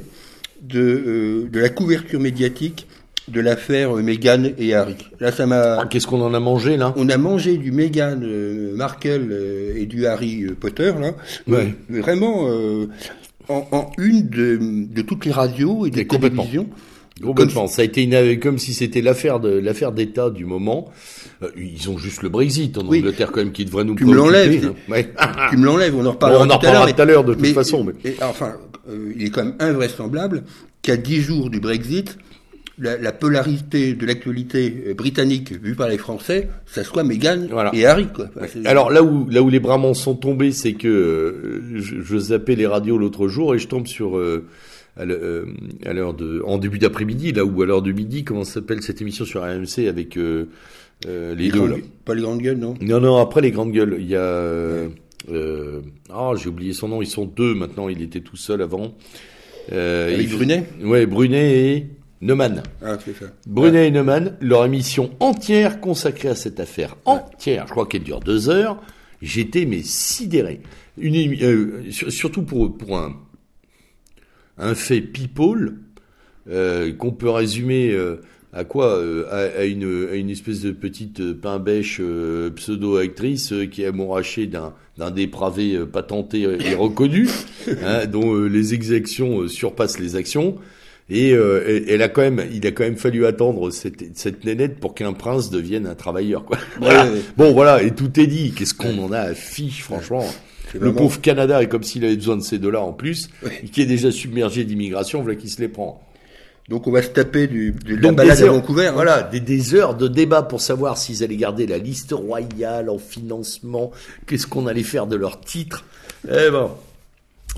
de, 0.62 0.80
euh, 0.80 1.50
de 1.52 1.60
la 1.60 1.70
couverture 1.70 2.20
médiatique 2.20 2.88
de 3.28 3.42
l'affaire 3.42 3.94
Meghan 3.94 4.46
et 4.58 4.74
Harry. 4.74 4.96
Là, 5.20 5.32
ça 5.32 5.46
m'a. 5.46 5.82
Ah, 5.82 5.86
qu'est-ce 5.88 6.08
qu'on 6.08 6.22
en 6.22 6.34
a 6.34 6.40
mangé 6.40 6.78
là? 6.78 6.94
On 6.96 7.10
a 7.10 7.18
mangé 7.18 7.58
du 7.58 7.72
Meghan 7.72 8.20
Markle 8.76 9.38
et 9.76 9.86
du 9.86 10.08
Harry 10.08 10.46
Potter 10.60 10.94
là. 11.00 11.14
Ouais. 11.48 11.76
Vraiment 11.90 12.50
en, 13.50 13.92
une 13.98 14.28
de, 14.30 15.02
toutes 15.02 15.26
les 15.26 15.32
radios 15.32 15.86
et 15.86 15.92
des 15.92 16.08
télévisions. 16.08 16.64
Complètement. 16.64 16.70
Ça 17.68 17.82
a 17.82 17.86
été 17.86 18.04
une, 18.04 18.40
comme 18.40 18.58
si 18.58 18.74
c'était 18.74 19.02
l'affaire 19.02 19.40
de 19.40 19.50
l'affaire 19.50 19.92
d'État 19.92 20.30
du 20.30 20.46
moment. 20.46 20.90
ils 21.58 21.90
ont 21.90 21.98
juste 21.98 22.24
le 22.24 22.30
Brexit 22.30 22.78
en 22.78 22.88
Angleterre 22.88 23.32
quand 23.32 23.42
même 23.42 23.52
qui 23.52 23.66
devrait 23.66 23.84
nous 23.84 23.96
tu 23.96 24.06
me 24.06 24.16
l'enlèves. 24.16 24.74
Hein. 24.92 25.02
Tu 25.50 25.58
me 25.58 25.66
l'enlèves. 25.66 25.96
On 25.96 26.06
en 26.06 26.12
reparlera. 26.12 26.44
on 26.44 26.50
en 26.50 26.58
reparlera 26.58 26.92
tout 26.92 27.02
à 27.02 27.06
l'heure 27.06 27.24
de 27.24 27.34
toute 27.34 27.48
façon. 27.48 27.84
Mais... 27.84 28.16
enfin, 28.22 28.56
il 29.16 29.26
est 29.26 29.30
quand 29.30 29.44
même 29.44 29.56
invraisemblable 29.60 30.44
qu'à 30.82 30.98
dix 30.98 31.22
jours 31.22 31.50
du 31.50 31.60
Brexit, 31.60 32.18
la, 32.80 33.12
polarité 33.12 33.94
de 33.94 34.06
l'actualité 34.06 34.84
euh, 34.88 34.94
britannique 34.94 35.52
vue 35.52 35.76
par 35.76 35.90
les 35.90 35.98
Français, 35.98 36.50
ça 36.66 36.84
soit 36.84 37.04
Meghan 37.04 37.48
et 37.74 37.86
Harry. 37.86 38.08
Quoi. 38.08 38.30
Alors 38.66 38.90
là 38.90 39.04
où 39.04 39.28
là 39.30 39.42
où 39.42 39.50
les 39.50 39.60
bramants 39.60 39.94
sont 39.94 40.16
tombés, 40.16 40.52
c'est 40.52 40.74
que 40.74 40.88
euh, 40.88 41.62
je, 41.76 42.02
je, 42.02 42.18
zappais 42.18 42.56
les 42.56 42.68
radios 42.68 42.98
l'autre 42.98 43.28
jour 43.28 43.54
et 43.54 43.60
je 43.60 43.68
tombe 43.68 43.88
sur 43.88 44.18
euh, 44.18 44.46
à 45.00 45.94
l'heure 45.94 46.14
de 46.14 46.44
en 46.46 46.58
début 46.58 46.78
d'après-midi 46.78 47.32
là 47.32 47.46
où 47.46 47.62
à 47.62 47.66
l'heure 47.66 47.82
de 47.82 47.92
midi 47.92 48.24
comment 48.24 48.44
s'appelle 48.44 48.82
cette 48.82 49.02
émission 49.02 49.26
sur 49.26 49.44
AMC 49.44 49.88
avec 49.88 50.16
les, 50.16 51.50
deux 51.50 51.68
là. 51.68 51.76
Pas 52.06 52.14
les 52.14 52.22
grandes 52.22 52.42
gueules 52.42 52.58
non? 52.58 52.76
Non 52.82 53.00
non 53.00 53.18
après 53.18 53.42
les 53.42 53.52
grandes 53.52 53.72
gueules 53.72 53.98
il 54.00 54.08
y 54.08 54.16
a 54.16 54.84
ah 56.14 56.32
j'ai 56.36 56.50
oublié 56.50 56.74
son 56.74 56.90
nom 56.90 57.02
ils 57.02 57.08
sont 57.08 57.26
deux 57.26 57.56
maintenant 57.56 57.88
il 57.90 58.02
était 58.02 58.22
tout 58.22 58.38
seul 58.38 58.62
avant. 58.62 58.94
avec 59.72 60.30
Brunet? 60.30 60.66
Ouais 60.84 61.06
Brunet 61.06 61.58
et 61.58 61.88
Neumann. 62.22 62.64
Ah, 62.82 62.98
Brunet 63.48 63.88
et 63.88 63.92
Neumann, 63.92 64.36
leur 64.42 64.66
émission 64.66 65.12
entière 65.20 65.80
consacrée 65.80 66.30
à 66.30 66.36
cette 66.36 66.60
affaire. 66.60 66.98
Entière. 67.06 67.66
Je 67.68 67.72
crois 67.72 67.86
qu'elle 67.86 68.04
dure 68.04 68.20
deux 68.20 68.50
heures. 68.50 68.82
J'étais, 69.22 69.66
mais 69.66 69.82
sidéré. 69.84 70.62
Une, 70.98 71.16
euh, 71.42 71.84
surtout 71.90 72.44
pour, 72.44 72.78
pour 72.78 72.98
un, 72.98 73.16
un 74.60 74.76
fait 74.76 75.02
people, 75.02 75.76
euh, 76.50 76.94
qu'on 76.94 77.12
peut 77.12 77.30
résumer 77.30 77.92
euh, 77.92 78.22
à 78.54 78.64
quoi 78.64 79.02
à, 79.32 79.66
une, 79.66 80.08
à 80.12 80.16
une 80.16 80.30
espèce 80.30 80.62
de 80.62 80.72
petite 80.72 81.34
pain 81.34 81.60
bêche 81.60 82.02
pseudo-actrice 82.56 83.54
qui 83.72 83.84
est 83.84 83.88
amourachée 83.88 84.48
d'un 84.48 84.74
d'un 84.98 85.12
dépravé 85.12 85.80
patenté 85.86 86.42
et 86.42 86.76
reconnu, 86.76 87.30
hein, 87.84 88.06
dont 88.06 88.36
les 88.36 88.74
exactions 88.74 89.48
surpassent 89.48 89.98
les 89.98 90.18
actions. 90.18 90.58
Et 91.10 91.34
euh, 91.34 91.84
elle 91.88 92.04
a 92.04 92.10
quand 92.10 92.22
même, 92.22 92.44
il 92.52 92.66
a 92.68 92.72
quand 92.72 92.84
même 92.84 92.98
fallu 92.98 93.26
attendre 93.26 93.72
cette, 93.72 94.16
cette 94.16 94.46
nénette 94.46 94.80
pour 94.80 94.94
qu'un 94.94 95.14
prince 95.14 95.50
devienne 95.50 95.88
un 95.88 95.96
travailleur, 95.96 96.46
quoi. 96.46 96.60
Bon, 97.36 97.52
voilà, 97.52 97.82
et 97.82 97.92
tout 97.92 98.20
est 98.20 98.28
dit. 98.28 98.52
Qu'est-ce 98.52 98.76
qu'on 98.76 98.98
en 99.00 99.12
a 99.12 99.20
à 99.20 99.34
fiche, 99.34 99.84
franchement? 99.84 100.26
Le 100.74 100.94
pauvre 100.94 101.20
Canada 101.22 101.62
est 101.62 101.68
comme 101.68 101.84
s'il 101.84 102.06
avait 102.06 102.16
besoin 102.16 102.38
de 102.38 102.44
ces 102.44 102.60
dollars 102.60 102.86
en 102.86 102.94
plus, 102.94 103.30
qui 103.72 103.82
est 103.82 103.86
déjà 103.86 104.12
submergé 104.12 104.64
d'immigration, 104.64 105.22
voilà 105.22 105.36
qui 105.36 105.50
se 105.50 105.62
les 105.62 105.70
prend. 105.70 106.02
Donc 106.70 106.86
on 106.86 106.92
va 106.92 107.02
se 107.02 107.10
taper 107.10 107.48
du, 107.48 107.72
de 107.72 107.96
la 107.96 108.12
balade 108.12 108.42
à 108.44 108.46
Vancouver. 108.46 108.88
Hein. 108.88 108.92
Voilà, 108.94 109.24
des, 109.24 109.40
des, 109.40 109.74
heures 109.74 109.96
de 109.96 110.08
débat 110.08 110.44
pour 110.44 110.62
savoir 110.62 111.00
s'ils 111.00 111.24
allaient 111.24 111.36
garder 111.36 111.66
la 111.66 111.80
liste 111.80 112.12
royale 112.12 112.92
en 112.92 113.00
financement, 113.00 113.92
qu'est-ce 114.28 114.46
qu'on 114.46 114.68
allait 114.68 114.84
faire 114.84 115.08
de 115.08 115.16
leur 115.16 115.42
titre. 115.42 115.84
Eh 116.28 116.52
ben, 116.52 116.70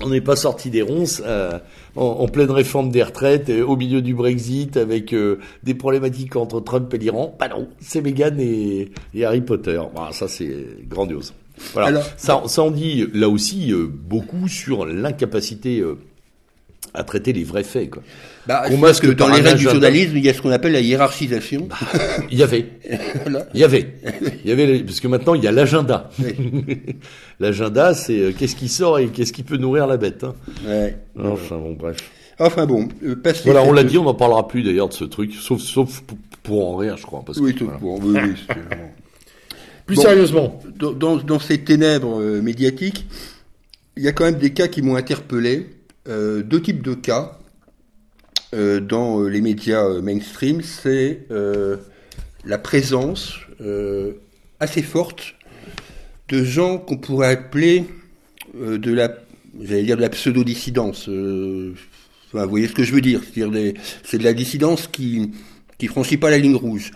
on 0.00 0.08
n'est 0.08 0.20
pas 0.20 0.36
sorti 0.36 0.70
des 0.70 0.82
ronces 0.82 1.22
euh, 1.24 1.58
en, 1.94 2.26
pleine 2.26 2.50
réforme 2.50 2.90
des 2.90 3.02
retraites, 3.02 3.50
euh, 3.50 3.64
au 3.64 3.76
milieu 3.76 4.00
du 4.00 4.14
Brexit, 4.14 4.76
avec 4.76 5.12
euh, 5.12 5.38
des 5.62 5.74
problématiques 5.74 6.34
entre 6.36 6.60
Trump 6.60 6.92
et 6.94 6.98
l'Iran. 6.98 7.36
Bah 7.38 7.48
non, 7.48 7.68
c'est 7.80 8.00
Meghan 8.00 8.38
et, 8.38 8.90
Harry 9.22 9.42
Potter. 9.42 9.80
ça 10.12 10.28
c'est 10.28 10.66
grandiose. 10.88 11.34
Voilà. 11.72 12.02
ça, 12.16 12.42
ça 12.46 12.62
en 12.62 12.70
dit 12.70 13.06
là 13.14 13.28
aussi 13.28 13.72
beaucoup 13.74 14.48
sur 14.48 14.86
l'incapacité 14.86 15.82
à 16.94 17.04
traiter 17.04 17.32
les 17.32 17.44
vrais 17.44 17.64
faits. 17.64 17.90
Quoi. 17.90 18.02
Bah, 18.46 18.64
que 18.68 19.12
dans 19.12 19.28
les 19.28 19.40
règles 19.40 19.58
du 19.58 19.64
journalisme, 19.64 20.16
il 20.16 20.24
y 20.24 20.28
a 20.28 20.34
ce 20.34 20.42
qu'on 20.42 20.50
appelle 20.50 20.72
la 20.72 20.80
hiérarchisation. 20.80 21.68
Bah, 21.68 21.76
il 22.30 22.38
y 22.38 22.42
avait. 22.42 22.66
Il 23.54 23.60
y 23.60 23.64
avait. 23.64 23.94
Il 24.44 24.48
y 24.48 24.52
avait, 24.52 24.80
parce 24.80 25.00
que 25.00 25.08
maintenant, 25.08 25.34
il 25.34 25.44
y 25.44 25.46
a 25.46 25.52
l'agenda. 25.52 26.10
l'agenda, 27.40 27.94
c'est 27.94 28.18
euh, 28.18 28.32
qu'est-ce 28.36 28.56
qui 28.56 28.68
sort 28.68 28.98
et 28.98 29.06
qu'est-ce 29.08 29.32
qui 29.32 29.42
peut 29.42 29.56
nourrir 29.56 29.86
la 29.86 29.96
bête. 29.96 30.24
Hein. 30.24 30.34
Ouais. 30.66 30.96
Enfin, 31.18 31.56
bon, 31.58 31.72
bref. 31.72 31.98
Enfin 32.38 32.66
bon, 32.66 32.88
euh, 33.04 33.14
Voilà, 33.44 33.62
on 33.62 33.72
l'a 33.72 33.84
dit, 33.84 33.98
on 33.98 34.04
n'en 34.04 34.14
parlera 34.14 34.48
plus 34.48 34.62
d'ailleurs 34.62 34.88
de 34.88 34.94
ce 34.94 35.04
truc, 35.04 35.32
sauf, 35.34 35.60
sauf 35.60 36.02
pour 36.42 36.68
en 36.68 36.76
rire, 36.76 36.96
je 36.96 37.04
crois. 37.04 37.22
Parce 37.24 37.38
oui, 37.38 37.54
que, 37.54 37.64
pour, 37.64 38.04
oui, 38.04 38.18
oui, 38.20 38.56
Plus 39.86 39.96
sérieusement. 39.96 40.60
Dans, 40.76 41.16
dans, 41.16 41.38
ces 41.38 41.58
ténèbres 41.58 42.20
euh, 42.20 42.42
médiatiques, 42.42 43.06
il 43.96 44.02
y 44.02 44.08
a 44.08 44.12
quand 44.12 44.24
même 44.24 44.38
des 44.38 44.52
cas 44.52 44.68
qui 44.68 44.82
m'ont 44.82 44.96
interpellé. 44.96 45.70
Euh, 46.08 46.42
deux 46.42 46.60
types 46.60 46.82
de 46.82 46.94
cas 46.94 47.38
euh, 48.54 48.80
dans 48.80 49.22
les 49.22 49.40
médias 49.40 50.00
mainstream, 50.00 50.62
c'est 50.62 51.26
la 52.44 52.58
présence 52.58 53.34
assez 54.58 54.82
forte 54.82 55.34
de 56.28 56.42
gens 56.42 56.78
qu'on 56.78 56.96
pourrait 56.96 57.28
appeler 57.28 57.84
de 58.54 58.92
la, 58.92 59.16
j'allais 59.60 59.84
dire 59.84 59.96
de 59.96 60.02
la 60.02 60.08
pseudo-dissidence. 60.08 61.08
vous 61.08 61.74
voyez 62.32 62.66
ce 62.66 62.72
que 62.72 62.82
je 62.82 62.92
veux 62.92 63.00
dire 63.00 63.20
C'est-à-dire 63.22 63.74
c'est 64.02 64.18
de 64.18 64.24
la 64.24 64.32
dissidence 64.32 64.88
qui 64.88 65.30
qui 65.82 65.88
franchit 65.88 66.16
pas 66.16 66.30
la 66.30 66.38
ligne 66.38 66.54
rouge. 66.54 66.92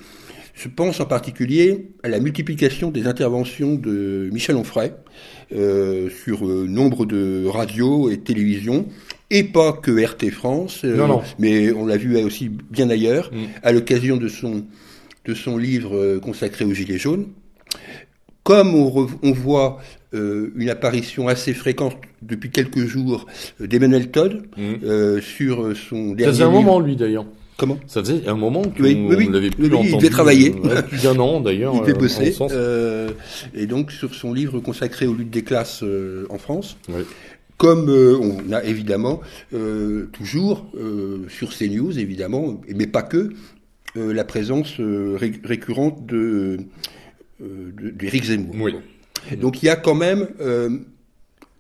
Je 0.57 0.69
pense 0.69 1.01
en 1.01 1.05
particulier 1.05 1.91
à 2.03 2.09
la 2.09 2.19
multiplication 2.19 2.91
des 2.91 3.07
interventions 3.07 3.75
de 3.75 4.31
Michel 4.33 4.57
Onfray 4.57 4.91
euh, 5.53 6.09
sur 6.09 6.47
euh, 6.47 6.67
nombre 6.67 7.05
de 7.05 7.45
radios 7.47 8.09
et 8.09 8.17
télévisions, 8.17 8.87
et 9.29 9.45
pas 9.45 9.75
que 9.75 9.91
RT 9.91 10.31
France, 10.31 10.81
euh, 10.85 11.07
mais 11.39 11.71
on 11.73 11.85
l'a 11.85 11.99
vu 11.99 12.17
aussi 12.25 12.49
bien 12.49 12.89
ailleurs, 12.89 13.31
mm. 13.33 13.45
à 13.63 13.73
l'occasion 13.73 14.17
de 14.17 14.29
son, 14.29 14.65
de 15.27 15.35
son 15.35 15.59
livre 15.59 16.17
consacré 16.23 16.65
aux 16.65 16.73
Gilets 16.73 16.99
jaunes. 16.99 17.27
Comme 18.43 18.75
on, 18.75 19.09
on 19.23 19.33
voit 19.33 19.79
une 20.13 20.71
apparition 20.71 21.29
assez 21.29 21.53
fréquente 21.53 21.97
depuis 22.23 22.49
quelques 22.49 22.87
jours 22.87 23.27
d'Emmanuel 23.61 24.11
Todd 24.11 24.47
mm. 24.57 25.21
sur 25.21 25.77
son 25.77 26.13
dernier. 26.13 26.39
C'est 26.39 26.43
un 26.45 26.51
moment, 26.51 26.81
lui 26.81 26.97
d'ailleurs. 26.97 27.27
Comment 27.57 27.79
Ça 27.87 28.01
faisait 28.01 28.27
un 28.29 28.35
moment 28.35 28.63
qu'on 28.63 28.83
oui, 28.83 29.29
l'avait 29.31 29.51
plus 29.51 29.67
entendu. 29.73 29.89
Il 29.89 29.97
devait 29.97 30.11
travailler. 30.11 30.51
plus 30.51 31.03
d'un 31.03 31.19
an 31.19 31.41
d'ailleurs. 31.41 31.75
Il 31.75 31.81
devait 31.81 31.95
euh, 31.95 31.99
bosser. 31.99 32.37
Euh, 32.51 33.11
et 33.55 33.67
donc 33.67 33.93
sur 33.93 34.15
son 34.15 34.35
livre 34.35 34.61
consacré 34.61 35.07
aux 35.07 35.15
luttes 35.15 35.31
des 35.31 35.43
classes 35.43 35.83
euh, 35.83 36.27
en 36.29 36.39
France. 36.39 36.77
Oui. 36.89 37.03
Comme 37.57 37.89
euh, 37.89 38.19
on 38.21 38.53
a 38.53 38.63
évidemment 38.65 39.23
euh, 39.55 40.11
toujours 40.13 40.67
sur 41.29 41.57
CNews 41.57 41.99
évidemment, 41.99 42.61
mais 42.75 42.87
pas 42.87 43.03
que, 43.03 43.31
la 43.95 44.25
présence 44.25 44.75
récurrente 44.79 46.05
de 46.05 46.59
d'Éric 47.41 48.25
Zemmour. 48.25 48.55
Oui. 48.61 48.75
Donc 49.39 49.63
il 49.63 49.67
y 49.67 49.69
a 49.71 49.77
quand 49.77 49.95
même, 49.95 50.29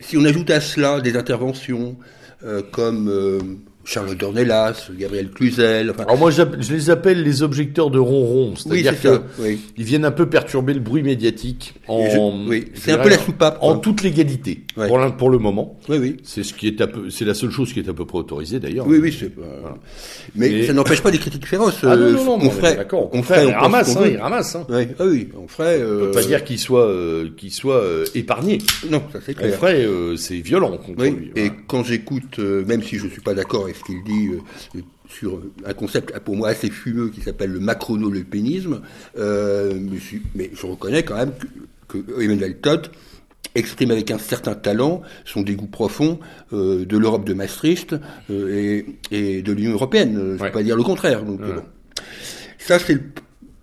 si 0.00 0.18
on 0.18 0.24
ajoute 0.26 0.50
à 0.50 0.60
cela 0.60 1.00
des 1.00 1.16
interventions 1.16 1.96
comme 2.72 3.64
Charles 3.86 4.16
Dornelas, 4.16 4.90
Gabriel 4.98 5.30
Cluzel. 5.30 5.90
Enfin... 5.90 6.02
Alors 6.02 6.18
moi, 6.18 6.30
je 6.32 6.72
les 6.72 6.90
appelle 6.90 7.22
les 7.22 7.42
objecteurs 7.42 7.90
de 7.90 8.00
ronron, 8.00 8.54
c'est-à-dire 8.56 9.22
oui, 9.38 9.60
qu'ils 9.76 9.84
viennent 9.84 10.04
un 10.04 10.10
peu 10.10 10.28
perturber 10.28 10.74
le 10.74 10.80
bruit 10.80 11.04
médiatique. 11.04 11.74
En, 11.86 12.44
oui, 12.48 12.66
c'est 12.74 12.92
un 12.92 12.98
peu 12.98 13.08
la 13.08 13.18
soupape. 13.18 13.58
En 13.60 13.78
toute 13.78 14.02
légalité, 14.02 14.64
pour, 14.74 15.16
pour 15.16 15.30
le 15.30 15.38
moment. 15.38 15.78
Oui, 15.88 15.98
oui. 15.98 16.16
C'est 16.24 16.42
ce 16.42 16.52
qui 16.52 16.66
est 16.66 16.80
un 16.80 16.88
peu, 16.88 17.10
c'est 17.10 17.24
la 17.24 17.34
seule 17.34 17.52
chose 17.52 17.72
qui 17.72 17.78
est 17.78 17.88
à 17.88 17.94
peu 17.94 18.04
près 18.04 18.18
autorisée 18.18 18.58
d'ailleurs. 18.58 18.86
Oui, 18.88 18.98
oui. 18.98 19.16
Mais 20.34 20.66
ça 20.66 20.72
n'empêche 20.72 21.00
pas 21.00 21.12
des 21.12 21.18
critiques 21.18 21.46
féroces. 21.46 21.78
Ah 21.84 21.94
non, 21.94 22.10
non, 22.10 22.24
non, 22.24 22.38
on 22.42 22.50
ferait, 22.50 22.76
d'accord. 22.76 23.08
On 23.12 23.22
ferait, 23.22 23.46
on 23.46 23.52
ramasse, 23.60 23.96
hein, 23.96 24.02
il 24.10 24.16
ramasse. 24.16 24.56
Hein. 24.56 24.66
Oui, 24.68 24.88
ah 24.98 25.04
oui, 25.06 25.28
on 25.40 25.46
ferait. 25.46 25.80
Euh... 25.80 26.02
On 26.02 26.06
peut 26.06 26.10
pas 26.10 26.24
dire 26.24 26.42
qu'il 26.42 26.58
soit, 26.58 26.88
euh, 26.88 27.30
qu'il 27.36 27.52
soit 27.52 27.80
euh, 27.80 28.04
épargné. 28.16 28.58
Non, 28.90 29.02
ça 29.12 29.20
c'est 29.24 29.34
clair. 29.34 29.52
On 29.54 29.56
ferait, 29.56 29.84
euh, 29.84 30.16
c'est 30.16 30.40
violent 30.40 30.76
contre 30.76 31.04
lui. 31.04 31.30
Et 31.36 31.52
quand 31.68 31.84
j'écoute, 31.84 32.40
euh, 32.40 32.64
même 32.64 32.82
si 32.82 32.96
je 32.96 33.06
suis 33.06 33.20
pas 33.20 33.34
d'accord 33.34 33.68
ce 33.76 33.84
qu'il 33.84 34.02
dit 34.02 34.28
euh, 34.28 34.80
sur 35.08 35.40
un 35.64 35.74
concept 35.74 36.18
pour 36.20 36.36
moi 36.36 36.48
assez 36.48 36.70
fumeux 36.70 37.08
qui 37.10 37.20
s'appelle 37.20 37.52
le 37.52 37.60
macrono-lepénisme, 37.60 38.80
euh, 39.18 39.78
mais, 40.34 40.50
je 40.52 40.66
reconnais 40.66 41.02
quand 41.02 41.16
même 41.16 41.32
que, 41.88 41.98
Emmanuel 42.20 42.58
Todd 42.58 42.88
exprime 43.54 43.90
avec 43.90 44.10
un 44.10 44.18
certain 44.18 44.54
talent 44.54 45.02
son 45.24 45.42
dégoût 45.42 45.66
profond 45.66 46.18
euh, 46.52 46.84
de 46.84 46.98
l'Europe 46.98 47.24
de 47.24 47.32
Maastricht 47.32 47.94
et, 48.28 48.84
de 49.10 49.52
l'Union 49.52 49.72
européenne. 49.72 50.14
Je 50.14 50.20
ne 50.20 50.36
vais 50.36 50.50
pas 50.50 50.62
dire 50.62 50.76
le 50.76 50.82
contraire. 50.82 51.24
Donc, 51.24 51.40
Ça, 52.58 52.78
c'est 52.78 52.94
la 52.94 53.00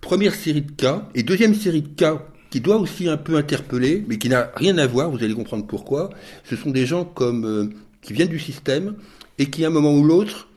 première 0.00 0.34
série 0.34 0.62
de 0.62 0.72
cas. 0.72 1.08
Et 1.14 1.22
deuxième 1.22 1.54
série 1.54 1.82
de 1.82 1.88
cas 1.88 2.22
qui 2.50 2.60
doit 2.60 2.76
aussi 2.76 3.08
un 3.08 3.16
peu 3.16 3.36
interpeller, 3.36 4.04
mais 4.08 4.16
qui 4.16 4.28
n'a 4.28 4.52
rien 4.54 4.78
à 4.78 4.86
voir, 4.86 5.10
vous 5.10 5.22
allez 5.22 5.34
comprendre 5.34 5.66
pourquoi, 5.66 6.10
ce 6.44 6.54
sont 6.54 6.70
des 6.70 6.86
gens 6.86 7.04
comme 7.04 7.72
qui 8.04 8.12
viennent 8.12 8.28
du 8.28 8.38
système 8.38 8.94
et 9.38 9.46
qui, 9.46 9.64
à 9.64 9.68
un 9.68 9.70
moment 9.70 9.92
ou 9.92 10.04
l'autre, 10.04 10.48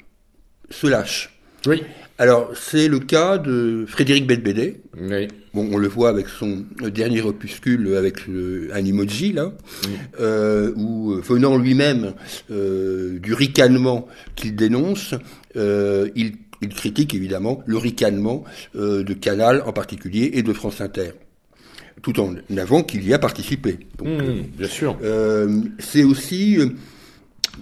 se 0.69 0.85
lâche. 0.85 1.33
Oui. 1.65 1.81
Alors, 2.19 2.51
c'est 2.55 2.87
le 2.87 2.99
cas 2.99 3.37
de 3.37 3.85
Frédéric 3.87 4.25
Bedbédé. 4.25 4.81
Oui. 4.99 5.27
Bon, 5.53 5.69
on 5.71 5.77
le 5.77 5.87
voit 5.87 6.09
avec 6.09 6.27
son 6.29 6.65
dernier 6.81 7.21
opuscule 7.21 7.95
avec 7.95 8.21
un 8.27 8.85
emoji, 8.85 9.33
là, 9.33 9.51
euh, 10.19 10.71
où, 10.75 11.13
euh, 11.13 11.21
venant 11.21 11.57
lui-même 11.57 12.13
euh, 12.49 13.19
du 13.19 13.33
ricanement 13.33 14.07
qu'il 14.35 14.55
dénonce, 14.55 15.13
il, 15.55 16.33
il, 16.61 16.69
critique 16.69 17.13
évidemment 17.13 17.63
le 17.65 17.77
ricanement 17.77 18.43
de 18.75 19.13
Canal 19.13 19.63
en 19.65 19.73
particulier 19.73 20.31
et 20.33 20.43
de 20.43 20.53
France 20.53 20.81
Inter 20.81 21.11
tout 22.03 22.19
en 22.19 22.35
avant 22.55 22.83
qu'il 22.83 23.07
y 23.07 23.13
a 23.13 23.19
participé. 23.19 23.79
Donc, 23.97 24.07
mmh, 24.07 24.41
bien 24.55 24.67
sûr. 24.67 24.97
c'est 25.79 26.03
aussi 26.03 26.59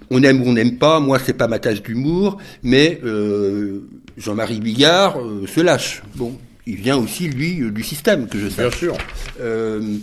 on 0.09 0.23
aime 0.23 0.41
ou 0.41 0.49
on 0.49 0.53
n'aime 0.53 0.77
pas, 0.77 0.99
moi 0.99 1.19
c'est 1.19 1.33
pas 1.33 1.47
ma 1.47 1.59
tasse 1.59 1.81
d'humour, 1.81 2.37
mais 2.63 2.99
euh, 3.03 3.81
Jean-Marie 4.17 4.59
Bigard 4.59 5.19
euh, 5.19 5.45
se 5.47 5.61
lâche. 5.61 6.03
Bon, 6.15 6.37
il 6.65 6.75
vient 6.75 6.97
aussi 6.97 7.27
lui 7.27 7.61
euh, 7.61 7.71
du 7.71 7.83
système 7.83 8.27
que 8.27 8.37
je 8.37 8.49
sais. 8.49 8.61
Bien 8.61 8.71
sûr. 8.71 8.97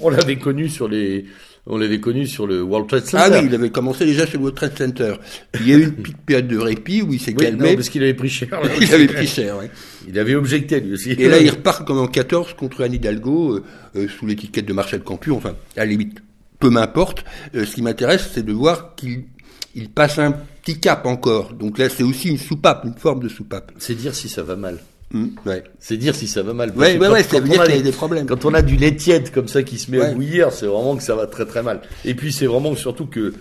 on 0.01 0.09
l'avait 0.09 0.37
connu 0.37 0.69
sur 0.69 0.89
les 0.89 1.25
on 1.65 1.79
l'avait 1.79 2.01
connu 2.01 2.27
sur 2.27 2.49
le 2.49 2.61
World 2.61 2.89
Trade 2.89 3.05
Center. 3.05 3.25
Ah 3.25 3.41
oui, 3.41 3.47
il 3.47 3.55
avait 3.55 3.71
commencé 3.71 4.05
déjà 4.05 4.27
sur 4.27 4.39
le 4.39 4.47
World 4.47 4.57
Trade 4.57 4.77
Center. 4.77 5.15
Il 5.61 5.69
y 5.69 5.73
a 5.73 5.77
eu 5.77 5.85
une 5.85 5.93
petite 5.93 6.19
période 6.19 6.49
de 6.49 6.59
répit 6.59 7.03
où 7.03 7.13
il 7.13 7.21
s'est 7.21 7.35
calmé. 7.35 7.71
Non, 7.71 7.75
parce 7.77 7.89
qu'il 7.89 8.03
avait 8.03 8.15
pris 8.15 8.31
cher. 8.31 8.49
il 8.81 8.93
avait 8.93 9.07
pris 9.07 9.29
cher, 9.29 9.59
oui. 9.61 9.67
Il 10.09 10.19
avait 10.19 10.35
objecté 10.35 10.81
lui 10.81 10.95
aussi. 10.95 11.13
Et 11.13 11.29
là, 11.29 11.39
il 11.39 11.49
repart 11.51 11.87
comme 11.87 11.99
en 11.99 12.09
14 12.09 12.55
contre 12.55 12.83
Anne 12.83 12.95
Hidalgo, 12.95 13.61
sous 13.95 14.27
l'étiquette 14.27 14.67
de 14.67 14.73
Marshall 14.73 15.05
Campus. 15.05 15.35
Enfin, 15.35 15.55
à 15.77 15.81
la 15.81 15.87
limite, 15.87 16.19
peu 16.59 16.69
m'importe. 16.69 17.25
ce 17.55 17.73
qui 17.73 17.83
m'intéresse, 17.83 18.31
c'est 18.35 18.45
de 18.45 18.53
voir 18.53 18.97
qu'il 18.97 19.27
il 19.75 19.91
passe 19.91 20.19
un 20.19 20.33
petit 20.33 20.81
cap 20.81 21.07
encore. 21.07 21.53
Donc 21.55 21.79
là, 21.79 21.89
c'est 21.89 22.03
aussi 22.03 22.29
une 22.29 22.39
soupape, 22.39 22.85
une 22.85 22.95
forme 22.95 23.21
de 23.21 23.29
soupape. 23.29 23.73
C'est 23.79 23.95
dire 23.95 24.15
si 24.15 24.29
ça 24.29 24.43
va 24.43 24.57
mal. 24.57 24.79
Mmh, 25.13 25.27
ouais. 25.45 25.63
C'est 25.79 25.97
dire 25.97 26.15
si 26.15 26.27
ça 26.27 26.43
va 26.43 26.55
mal. 26.55 26.73
Ouais, 26.75 26.99
ouais, 26.99 27.09
ouais, 27.09 27.23
ça 27.23 27.41
veut 27.41 27.49
dire 27.49 27.63
qu'il 27.65 27.77
y 27.77 27.79
a 27.79 27.83
des 27.83 27.93
problèmes. 27.93 28.27
Quand 28.27 28.45
on 28.45 28.55
a 28.55 28.63
du 28.63 28.77
lait 28.77 28.97
tiède 28.97 29.31
comme 29.31 29.49
ça 29.49 29.63
qui 29.63 29.79
se 29.79 29.91
met 29.91 30.01
à 30.01 30.13
bouillir, 30.13 30.53
c'est 30.53 30.67
vraiment 30.67 30.97
que 30.97 31.03
ça 31.03 31.15
va 31.15 31.27
très 31.27 31.45
très 31.45 31.63
mal. 31.63 31.81
Et 32.05 32.15
puis 32.15 32.33
c'est 32.33 32.47
vraiment 32.47 32.75
surtout 32.75 33.07
que 33.07 33.35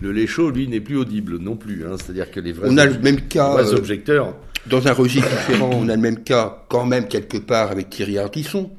le 0.00 0.12
lait 0.12 0.26
chaud, 0.26 0.50
lui, 0.50 0.66
n'est 0.66 0.80
plus 0.80 0.96
audible 0.96 1.38
non 1.38 1.54
plus. 1.54 1.84
Hein. 1.86 1.96
C'est-à-dire 1.96 2.30
que 2.30 2.40
les 2.40 2.52
vrais, 2.52 2.68
on 2.68 2.76
a 2.76 2.86
le 2.86 2.98
même 2.98 3.20
cas, 3.20 3.56
euh, 3.56 3.76
objecteurs. 3.76 4.34
Dans 4.66 4.86
un 4.88 4.92
registre 4.92 5.28
différent, 5.46 5.70
on 5.72 5.88
a 5.88 5.94
le 5.94 6.02
même 6.02 6.24
cas 6.24 6.64
quand 6.68 6.86
même 6.86 7.06
quelque 7.06 7.38
part 7.38 7.70
avec 7.70 7.90
Thierry 7.90 8.18
Ardisson. 8.18 8.70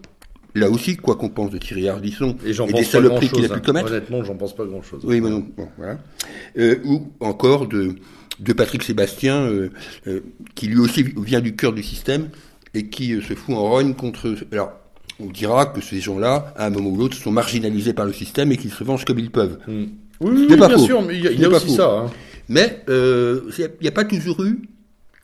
Là 0.55 0.69
aussi, 0.69 0.97
quoi 0.97 1.15
qu'on 1.15 1.29
pense 1.29 1.49
de 1.49 1.57
Thierry 1.57 1.89
Ardisson 1.89 2.35
et, 2.45 2.51
et 2.51 2.73
des 2.73 2.83
saloperies 2.83 3.29
qu'il 3.29 3.45
a 3.45 3.49
pu 3.49 3.59
commettre. 3.59 3.87
Honnêtement, 3.87 4.23
j'en 4.23 4.35
pense 4.35 4.55
pas 4.55 4.65
grand-chose. 4.65 5.01
Oui, 5.03 5.19
mais 5.19 5.29
non. 5.29 5.43
Bon, 5.57 5.67
voilà. 5.77 5.97
Euh, 6.57 6.75
ou 6.85 7.11
encore 7.21 7.67
de, 7.67 7.95
de 8.39 8.53
Patrick 8.53 8.83
Sébastien, 8.83 9.41
euh, 9.41 9.69
euh, 10.05 10.19
qui 10.53 10.67
lui 10.67 10.77
aussi 10.77 11.03
vient 11.17 11.41
du 11.41 11.55
cœur 11.55 11.73
du 11.73 11.81
système 11.81 12.29
et 12.75 12.87
qui 12.87 13.19
se 13.21 13.33
fout 13.33 13.55
en 13.55 13.67
rogne 13.67 13.95
contre. 13.95 14.35
Alors, 14.51 14.73
on 15.19 15.25
dira 15.25 15.65
que 15.65 15.81
ces 15.81 15.99
gens-là, 15.99 16.53
à 16.55 16.67
un 16.67 16.69
moment 16.69 16.89
ou 16.89 16.97
l'autre, 16.97 17.17
sont 17.17 17.31
marginalisés 17.31 17.93
par 17.93 18.05
le 18.05 18.13
système 18.13 18.51
et 18.51 18.57
qu'ils 18.57 18.73
se 18.73 18.83
vengent 18.83 19.05
comme 19.05 19.19
ils 19.19 19.31
peuvent. 19.31 19.57
Hmm. 19.67 19.85
Oui, 20.19 20.45
oui, 20.47 20.55
bien 20.55 20.77
sûr, 20.77 21.01
mais 21.01 21.17
il 21.17 21.39
y 21.39 21.45
a, 21.45 21.49
aussi 21.49 21.71
ça. 21.71 21.89
Hein. 21.89 22.11
Mais 22.47 22.83
il 22.87 23.71
n'y 23.81 23.87
a, 23.87 23.91
pas 23.91 24.05
toujours 24.05 24.43
eu 24.43 24.61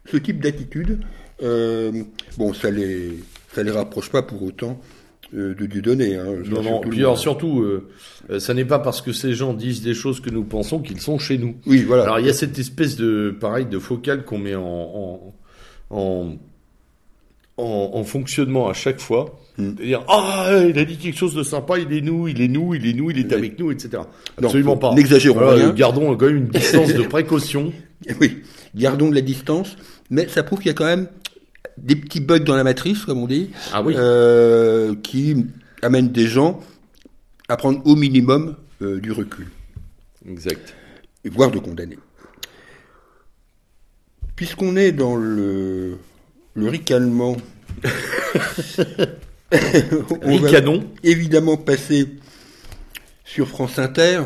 ce 0.09 0.17
type 0.17 0.41
d'attitude. 0.41 0.99
bon, 1.39 2.53
ça 2.55 2.71
les 2.71 3.19
ça 3.53 3.63
les 3.63 3.71
rapproche 3.71 4.09
pas 4.09 4.21
pour 4.21 4.43
autant 4.43 4.79
euh, 5.35 5.53
de 5.53 5.65
Dieudonné. 5.67 6.15
Hein, 6.15 6.25
non, 6.49 6.63
non. 6.63 6.81
Puis 6.81 6.99
alors, 6.99 7.17
surtout, 7.17 7.61
euh, 7.61 7.87
euh, 8.31 8.39
ça 8.39 8.53
n'est 8.53 8.65
pas 8.65 8.79
parce 8.79 9.01
que 9.01 9.13
ces 9.13 9.33
gens 9.33 9.53
disent 9.53 9.81
des 9.81 9.93
choses 9.93 10.19
que 10.21 10.29
nous 10.29 10.43
pensons 10.43 10.79
qu'ils 10.79 11.01
sont 11.01 11.19
chez 11.19 11.37
nous. 11.37 11.55
Oui, 11.67 11.83
voilà. 11.83 12.03
Alors 12.03 12.19
il 12.19 12.25
y 12.25 12.29
a 12.29 12.33
cette 12.33 12.57
espèce 12.57 12.95
de 12.95 13.35
pareil 13.39 13.65
de 13.65 13.77
focal 13.77 14.25
qu'on 14.25 14.39
met 14.39 14.55
en 14.55 14.63
en, 14.63 15.33
en 15.91 16.37
en, 17.57 18.03
fonctionnement 18.03 18.69
à 18.69 18.73
chaque 18.73 18.99
fois. 18.99 19.39
Hmm. 19.57 19.73
dire 19.73 20.03
ah 20.07 20.51
il 20.67 20.79
a 20.79 20.85
dit 20.85 20.97
quelque 20.97 21.17
chose 21.17 21.35
de 21.35 21.43
sympa, 21.43 21.77
il 21.77 21.91
est 21.91 22.01
nous, 22.01 22.27
il 22.27 22.41
est 22.41 22.47
nous, 22.47 22.73
il 22.73 22.87
est 22.87 22.93
nous, 22.93 23.11
il 23.11 23.19
est 23.19 23.31
avec 23.31 23.59
nous, 23.59 23.71
etc. 23.71 24.01
Absolument 24.37 24.77
pas. 24.77 24.93
N'exagérons 24.95 25.47
rien. 25.47 25.71
Gardons 25.71 26.15
quand 26.15 26.25
même 26.25 26.37
une 26.37 26.47
distance 26.47 26.93
de 26.93 27.03
précaution. 27.03 27.71
Oui, 28.21 28.43
gardons 28.75 29.09
de 29.09 29.15
la 29.15 29.19
distance, 29.19 29.75
mais 30.09 30.29
ça 30.29 30.41
prouve 30.41 30.59
qu'il 30.59 30.67
y 30.67 30.71
a 30.71 30.73
quand 30.73 30.85
même 30.85 31.09
des 31.83 31.95
petits 31.95 32.19
bugs 32.19 32.39
dans 32.39 32.55
la 32.55 32.63
matrice, 32.63 33.05
comme 33.05 33.19
on 33.19 33.27
dit, 33.27 33.49
Ah 33.73 33.81
oui. 33.81 33.93
euh, 33.97 34.95
qui 35.03 35.45
amènent 35.81 36.09
des 36.11 36.27
gens 36.27 36.59
à 37.47 37.57
prendre 37.57 37.81
au 37.85 37.95
minimum 37.95 38.55
euh, 38.81 38.99
du 38.99 39.11
recul, 39.11 39.47
Exact. 40.29 40.75
et 41.23 41.29
voire 41.29 41.51
de 41.51 41.59
condamner. 41.59 41.97
Puisqu'on 44.35 44.75
est 44.75 44.91
dans 44.91 45.15
le, 45.15 45.97
le 46.53 46.69
ricanement, 46.69 47.35
on 50.21 50.37
va 50.37 50.49
évidemment 51.03 51.57
passer 51.57 52.07
sur 53.25 53.47
France 53.47 53.79
Inter. 53.79 54.21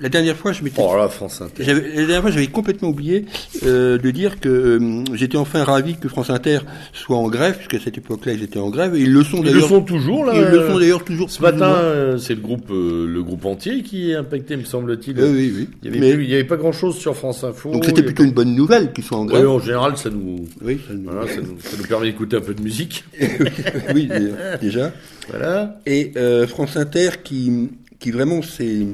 La 0.00 0.10
dernière 0.10 0.36
fois, 0.36 0.52
je 0.52 0.62
m'étais 0.62 0.82
Oh 0.82 1.08
France 1.08 1.40
Inter. 1.40 1.64
La 1.64 1.74
dernière 1.80 2.20
fois, 2.20 2.30
j'avais 2.30 2.48
complètement 2.48 2.88
oublié 2.90 3.24
euh, 3.64 3.96
de 3.96 4.10
dire 4.10 4.40
que 4.40 4.48
euh, 4.48 5.04
j'étais 5.14 5.38
enfin 5.38 5.64
ravi 5.64 5.96
que 5.96 6.06
France 6.08 6.28
Inter 6.28 6.58
soit 6.92 7.16
en 7.16 7.28
grève, 7.28 7.56
puisqu'à 7.56 7.78
cette 7.82 7.96
époque-là, 7.96 8.34
ils 8.34 8.42
étaient 8.42 8.58
en 8.58 8.68
grève, 8.68 8.94
et 8.94 9.00
ils 9.00 9.12
le 9.12 9.24
sont 9.24 9.38
Ils 9.38 9.44
le 9.46 9.52
d'ailleurs. 9.52 9.68
sont 9.70 9.80
toujours 9.80 10.26
là. 10.26 10.34
Ils 10.34 10.40
le 10.42 10.60
euh, 10.60 10.70
sont 10.70 10.78
d'ailleurs 10.78 11.02
toujours. 11.02 11.30
Ce 11.30 11.40
matin, 11.40 12.16
c'est 12.18 12.34
le 12.34 12.42
groupe, 12.42 12.70
euh, 12.70 13.06
le 13.06 13.22
groupe 13.22 13.46
entier 13.46 13.82
qui 13.82 14.10
est 14.10 14.16
impacté, 14.16 14.56
me 14.58 14.64
semble-t-il. 14.64 15.18
Euh, 15.18 15.32
oui, 15.32 15.52
oui. 15.56 15.68
Il 15.82 15.86
y 15.86 15.90
avait, 15.90 16.00
Mais- 16.00 16.14
plus- 16.14 16.24
il 16.24 16.30
y 16.30 16.34
avait 16.34 16.44
pas 16.44 16.56
grand-chose 16.58 16.96
sur 16.98 17.16
France 17.16 17.42
Info. 17.42 17.72
donc 17.72 17.86
c'était 17.86 18.02
plutôt 18.02 18.24
une 18.24 18.32
bonne 18.32 18.54
nouvelle 18.54 18.92
qu'ils 18.92 19.04
soient 19.04 19.16
en 19.18 19.24
grève. 19.24 19.48
en 19.48 19.60
général, 19.60 19.96
ça 19.96 20.10
nous, 20.10 20.44
Oui, 20.62 20.78
ça 20.86 20.92
nous- 20.92 21.10
voilà, 21.10 21.26
ça 21.26 21.40
nous, 21.40 21.56
ça 21.58 21.74
nous 21.78 21.84
permet 21.84 22.08
d'écouter 22.08 22.36
un 22.36 22.40
peu 22.42 22.52
de 22.52 22.60
musique. 22.62 23.02
oui, 23.94 24.08
dé- 24.08 24.32
déjà. 24.60 24.92
Voilà. 25.30 25.80
Et 25.86 26.12
euh, 26.16 26.46
France 26.46 26.76
Inter 26.76 27.10
qui, 27.24 27.70
qui 27.98 28.10
vraiment 28.10 28.42
s'est 28.42 28.86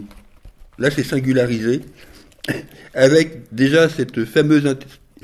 là 0.83 0.91
s'est 0.91 1.05
singularisé 1.05 1.81
avec 2.93 3.43
déjà 3.53 3.89
cette 3.89 4.25
fameuse 4.25 4.77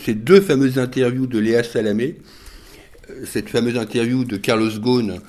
ces 0.03 0.15
deux 0.15 0.41
fameuses 0.41 0.79
interviews 0.79 1.27
de 1.27 1.41
Léa 1.41 1.65
Salamé, 1.65 2.19
euh, 3.11 3.25
cette 3.27 3.49
fameuse 3.49 3.77
interview 3.77 4.25
de 4.25 4.37
Carlos 4.37 4.71
Ghosn 4.79 5.21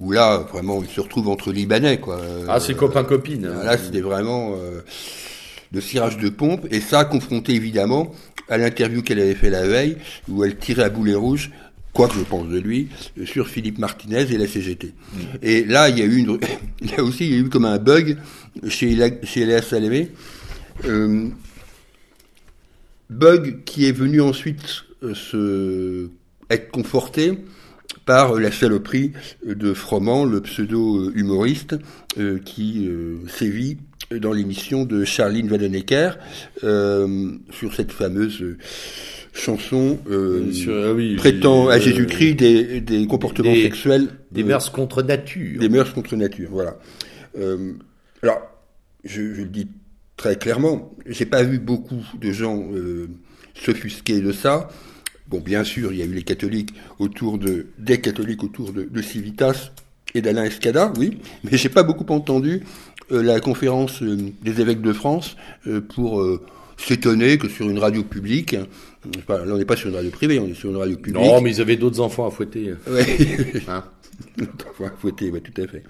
où 0.00 0.10
là 0.10 0.38
vraiment 0.52 0.82
il 0.82 0.88
se 0.88 1.00
retrouve 1.00 1.28
entre 1.28 1.52
Libanais 1.52 1.98
quoi. 1.98 2.20
Ah, 2.48 2.58
c'est 2.58 2.74
copain 2.74 3.04
copine. 3.04 3.44
Euh, 3.46 3.62
Là 3.62 3.78
c'était 3.78 4.00
vraiment 4.00 4.54
euh, 4.56 4.80
le 5.72 5.80
cirage 5.80 6.18
de 6.18 6.28
pompe 6.28 6.66
et 6.72 6.80
ça 6.80 7.04
confronté 7.04 7.54
évidemment 7.54 8.12
à 8.48 8.58
l'interview 8.58 9.02
qu'elle 9.02 9.20
avait 9.20 9.36
fait 9.36 9.50
la 9.50 9.64
veille 9.64 9.96
où 10.28 10.42
elle 10.42 10.56
tirait 10.56 10.82
à 10.82 10.90
boulet 10.90 11.14
rouge 11.14 11.50
quoi 11.92 12.08
que 12.08 12.14
je 12.14 12.24
pense 12.24 12.48
de 12.48 12.58
lui, 12.58 12.88
sur 13.24 13.48
Philippe 13.48 13.78
Martinez 13.78 14.26
et 14.30 14.38
la 14.38 14.46
CGT. 14.46 14.94
Et 15.42 15.64
là, 15.64 15.88
il 15.88 15.98
y 15.98 16.02
a 16.02 16.04
eu 16.04 16.16
une, 16.16 16.38
là 16.96 17.02
aussi, 17.02 17.26
il 17.26 17.32
y 17.32 17.36
a 17.36 17.38
eu 17.38 17.48
comme 17.48 17.64
un 17.64 17.78
bug 17.78 18.16
chez, 18.68 18.94
la, 18.94 19.08
chez 19.24 19.44
Léa 19.46 19.62
Salamé. 19.62 20.08
Euh, 20.84 21.28
bug 23.10 23.62
qui 23.64 23.86
est 23.86 23.92
venu 23.92 24.20
ensuite 24.20 24.84
euh, 25.02 25.14
se, 25.14 26.08
être 26.50 26.70
conforté 26.70 27.38
par 28.06 28.34
la 28.34 28.50
saloperie 28.50 29.12
de 29.46 29.74
Froment, 29.74 30.24
le 30.24 30.40
pseudo-humoriste, 30.40 31.76
euh, 32.18 32.38
qui 32.44 32.86
euh, 32.88 33.18
sévit 33.28 33.76
dans 34.10 34.32
l'émission 34.32 34.84
de 34.84 35.04
Charline 35.04 35.48
Vanhoenacker 35.48 36.12
euh, 36.64 37.30
sur 37.50 37.74
cette 37.74 37.92
fameuse 37.92 38.42
chanson 39.32 39.98
Sur- 40.52 40.74
ah 40.88 40.92
oui, 40.92 41.16
prêtant 41.16 41.68
à 41.68 41.78
Jésus-Christ 41.78 42.34
des, 42.34 42.80
des 42.80 43.06
comportements 43.06 43.52
des- 43.52 43.62
sexuels, 43.62 44.08
Des 44.32 44.42
mœurs 44.44 44.70
contre 44.72 45.02
nature. 45.02 45.58
des 45.60 45.68
mœurs 45.68 45.94
contre 45.94 46.16
nature. 46.16 46.48
Voilà. 46.50 46.76
Alors, 48.22 48.40
je, 49.04 49.34
je 49.34 49.42
le 49.42 49.48
dis 49.48 49.68
très 50.16 50.36
clairement, 50.36 50.94
j'ai 51.06 51.26
pas 51.26 51.42
vu 51.42 51.58
beaucoup 51.58 52.04
de 52.20 52.30
gens 52.32 52.62
euh, 52.72 53.08
s'offusquer 53.54 54.20
de 54.20 54.32
ça. 54.32 54.68
Bon, 55.28 55.40
bien 55.40 55.64
sûr, 55.64 55.92
il 55.92 55.98
y 55.98 56.02
a 56.02 56.04
eu 56.04 56.12
les 56.12 56.22
catholiques 56.22 56.74
autour 56.98 57.38
de, 57.38 57.66
des 57.78 58.00
catholiques 58.00 58.44
autour 58.44 58.72
de, 58.72 58.84
de 58.84 59.02
Civitas 59.02 59.70
et 60.14 60.20
d'Alain 60.20 60.44
Escada, 60.44 60.92
oui, 60.98 61.18
mais 61.44 61.56
j'ai 61.56 61.68
pas 61.70 61.82
beaucoup 61.82 62.06
entendu 62.12 62.62
euh, 63.10 63.22
la 63.22 63.40
conférence 63.40 64.02
euh, 64.02 64.16
des 64.42 64.60
évêques 64.60 64.82
de 64.82 64.92
France 64.92 65.36
euh, 65.66 65.80
pour 65.80 66.20
euh, 66.20 66.44
s'étonner 66.76 67.38
que 67.38 67.48
sur 67.48 67.68
une 67.68 67.78
radio 67.78 68.04
publique, 68.04 68.54
hein, 68.54 68.66
pas- 69.26 69.44
là 69.44 69.54
on 69.54 69.58
n'est 69.58 69.64
pas 69.64 69.76
sur 69.76 69.88
une 69.88 69.96
radio 69.96 70.10
privée, 70.10 70.38
on 70.38 70.46
est 70.48 70.54
sur 70.54 70.70
une 70.70 70.76
radio 70.76 70.96
publique. 70.96 71.22
Non, 71.22 71.40
mais 71.40 71.50
ils 71.50 71.60
avaient 71.60 71.76
d'autres 71.76 72.00
enfants 72.00 72.26
à 72.26 72.30
fouetter. 72.30 72.74
Ouais. 72.88 73.16
Hein. 73.68 73.84
Enfin, 74.70 74.92
fouetté, 74.98 75.30
ouais, 75.30 75.40
tout 75.40 75.60
à 75.60 75.66
fait. 75.66 75.82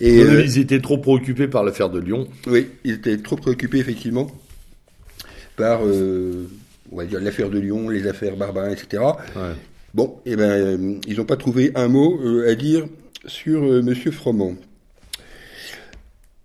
Et, 0.00 0.20
euh, 0.20 0.42
Ils 0.42 0.58
étaient 0.58 0.80
trop 0.80 0.98
préoccupés 0.98 1.48
par 1.48 1.64
l'affaire 1.64 1.90
de 1.90 1.98
Lyon. 1.98 2.28
Oui, 2.46 2.68
ils 2.84 2.92
étaient 2.92 3.18
trop 3.18 3.36
préoccupés 3.36 3.78
effectivement 3.78 4.30
par, 5.56 5.80
euh, 5.84 6.48
on 6.90 6.96
va 6.96 7.04
dire, 7.04 7.20
l'affaire 7.20 7.50
de 7.50 7.58
Lyon, 7.58 7.88
les 7.88 8.06
affaires 8.06 8.36
Barbarin, 8.36 8.70
etc. 8.70 9.02
Ouais. 9.36 9.54
Bon, 9.94 10.18
eh 10.24 10.36
ben, 10.36 10.50
euh, 10.50 10.94
ils 11.06 11.16
n'ont 11.18 11.24
pas 11.24 11.36
trouvé 11.36 11.72
un 11.74 11.88
mot 11.88 12.18
euh, 12.22 12.50
à 12.50 12.54
dire 12.54 12.86
sur 13.26 13.62
Monsieur 13.82 14.10
Froment. 14.10 14.56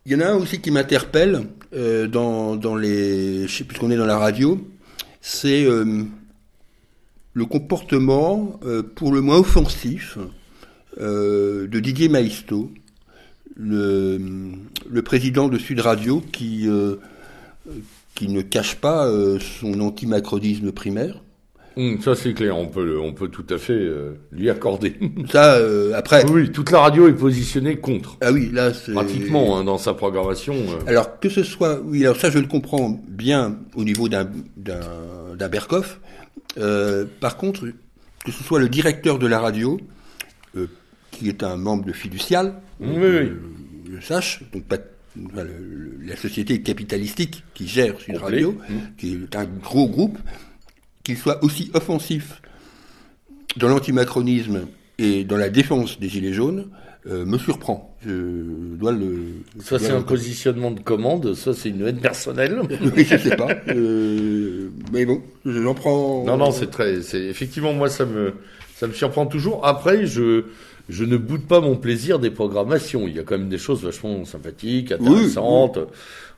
Il 0.06 0.12
y 0.12 0.16
en 0.16 0.20
a 0.20 0.28
un 0.28 0.36
aussi 0.36 0.62
qui 0.62 0.72
m'interpelle 0.72 1.42
dans, 1.74 2.56
dans 2.56 2.76
les, 2.78 3.46
puisqu'on 3.68 3.92
est 3.92 3.98
dans 3.98 4.06
la 4.06 4.18
radio, 4.18 4.58
c'est 5.20 5.66
le 5.66 7.46
comportement 7.46 8.58
pour 8.96 9.12
le 9.12 9.20
moins 9.20 9.40
offensif 9.40 10.18
euh, 11.00 11.68
de 11.68 11.80
Didier 11.80 12.10
Maisto, 12.10 12.72
le, 13.56 14.20
le 14.90 15.02
président 15.02 15.48
de 15.48 15.58
Sud 15.58 15.80
Radio, 15.80 16.24
qui 16.32 16.68
euh, 17.68 17.74
qui 18.16 18.30
ne 18.30 18.42
cache 18.42 18.76
pas 18.76 19.08
euh, 19.08 19.38
son 19.40 19.80
antimacronisme 19.80 20.72
primaire. 20.72 21.22
Hum, 21.76 22.02
ça 22.02 22.16
c'est 22.16 22.34
clair, 22.34 22.58
on 22.58 22.66
peut, 22.68 23.00
on 23.00 23.14
peut 23.14 23.28
tout 23.28 23.46
à 23.52 23.60
fait 23.60 23.74
euh, 23.74 24.14
lui 24.32 24.50
accorder. 24.50 24.96
Ça, 25.32 25.60
après, 25.94 26.26
oui, 26.26 26.52
toute 26.52 26.72
la 26.72 26.80
radio 26.80 27.08
est 27.08 27.14
positionnée 27.14 27.78
contre, 27.78 28.18
ah 28.22 28.32
oui, 28.32 28.50
là, 28.52 28.74
c'est 28.74 28.94
pratiquement, 28.94 29.56
hein, 29.56 29.64
dans 29.64 29.78
sa 29.78 29.94
programmation. 29.94 30.56
Alors 30.88 31.20
que 31.20 31.30
ce 31.30 31.44
soit, 31.44 31.80
oui, 31.86 32.04
alors 32.04 32.18
ça 32.18 32.32
je 32.32 32.40
le 32.40 32.48
comprends 32.48 33.00
bien 33.08 33.60
au 33.76 33.84
niveau 33.84 34.10
d'un 34.10 34.28
d'un 34.56 34.80
d'un 35.38 35.50
Berkoff. 35.50 36.00
Par 37.20 37.38
contre, 37.38 37.68
que 38.26 38.32
ce 38.32 38.44
soit 38.44 38.60
le 38.60 38.70
directeur 38.70 39.20
de 39.20 39.28
la 39.28 39.40
radio, 39.40 39.80
qui 41.18 41.30
est 41.30 41.44
un 41.44 41.58
membre 41.58 41.86
de 41.86 41.94
Fiducial, 41.94 42.54
Oui, 42.80 42.88
oui. 42.98 43.32
le 43.90 44.02
sache, 44.02 44.42
donc 44.54 44.64
pas 44.66 44.78
enfin, 45.26 45.44
le- 45.44 45.50
le- 46.00 46.06
la 46.08 46.16
société 46.16 46.62
capitalistique 46.62 47.44
qui 47.54 47.68
gère 47.68 48.00
Sud. 48.00 48.18
Radio, 48.18 48.52
Mm. 48.54 48.74
qui 48.98 49.14
est 49.14 49.36
un 49.36 49.46
gros 49.46 49.88
groupe, 49.90 50.18
qu'il 51.04 51.18
soit 51.18 51.44
aussi 51.44 51.72
offensif 51.74 52.42
dans 53.58 53.68
l'antimacronisme 53.68 54.68
et 55.00 55.24
dans 55.24 55.38
la 55.38 55.50
défense 55.50 56.00
des 56.00 56.10
Gilets 56.10 56.34
jaunes, 56.34 56.68
euh, 57.08 57.26
me 57.26 57.38
surprend. 57.38 57.96
Je 58.06 58.76
dois 58.76 58.92
le. 58.92 59.16
Je 59.58 59.78
c'est 59.78 59.92
un 59.92 60.02
positionnement 60.02 60.72
de 60.72 60.82
commande, 60.82 61.34
ça 61.34 61.54
c'est 61.54 61.70
une 61.70 61.82
haine 61.88 62.00
personnelle. 62.00 62.62
oui, 62.96 63.06
je 63.10 63.18
sais 63.18 63.36
pas. 63.36 63.48
Euh, 63.70 64.70
mais 64.92 65.06
bon, 65.06 65.22
j'en 65.46 65.74
prends. 65.74 66.26
Non, 66.26 66.38
non, 66.38 66.52
c'est 66.52 66.70
très, 66.70 67.02
c'est 67.02 67.24
effectivement 67.24 67.74
moi 67.74 67.90
ça 67.90 68.06
me, 68.06 68.34
ça 68.76 68.88
me 68.88 68.94
surprend 68.94 69.26
toujours. 69.26 69.66
Après, 69.66 70.06
je, 70.06 70.46
je 70.90 71.04
ne 71.04 71.18
boude 71.18 71.46
pas 71.46 71.60
mon 71.60 71.76
plaisir 71.76 72.20
des 72.20 72.32
programmations. 72.32 73.08
Il 73.08 73.16
y 73.16 73.20
a 73.20 73.24
quand 73.24 73.38
même 73.38 73.50
des 73.50 73.58
choses 73.58 73.84
vachement 73.84 74.24
sympathiques, 74.26 74.92
intéressantes. 74.92 75.80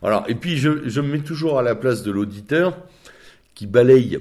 Voilà. 0.02 0.24
Et 0.28 0.36
puis 0.36 0.58
je, 0.58 0.88
je 0.88 1.02
me 1.02 1.08
mets 1.14 1.20
toujours 1.20 1.60
à 1.60 1.62
la 1.64 1.76
place 1.76 2.04
de 2.04 2.12
l'auditeur 2.12 2.78
qui 3.56 3.68
balaye 3.68 4.20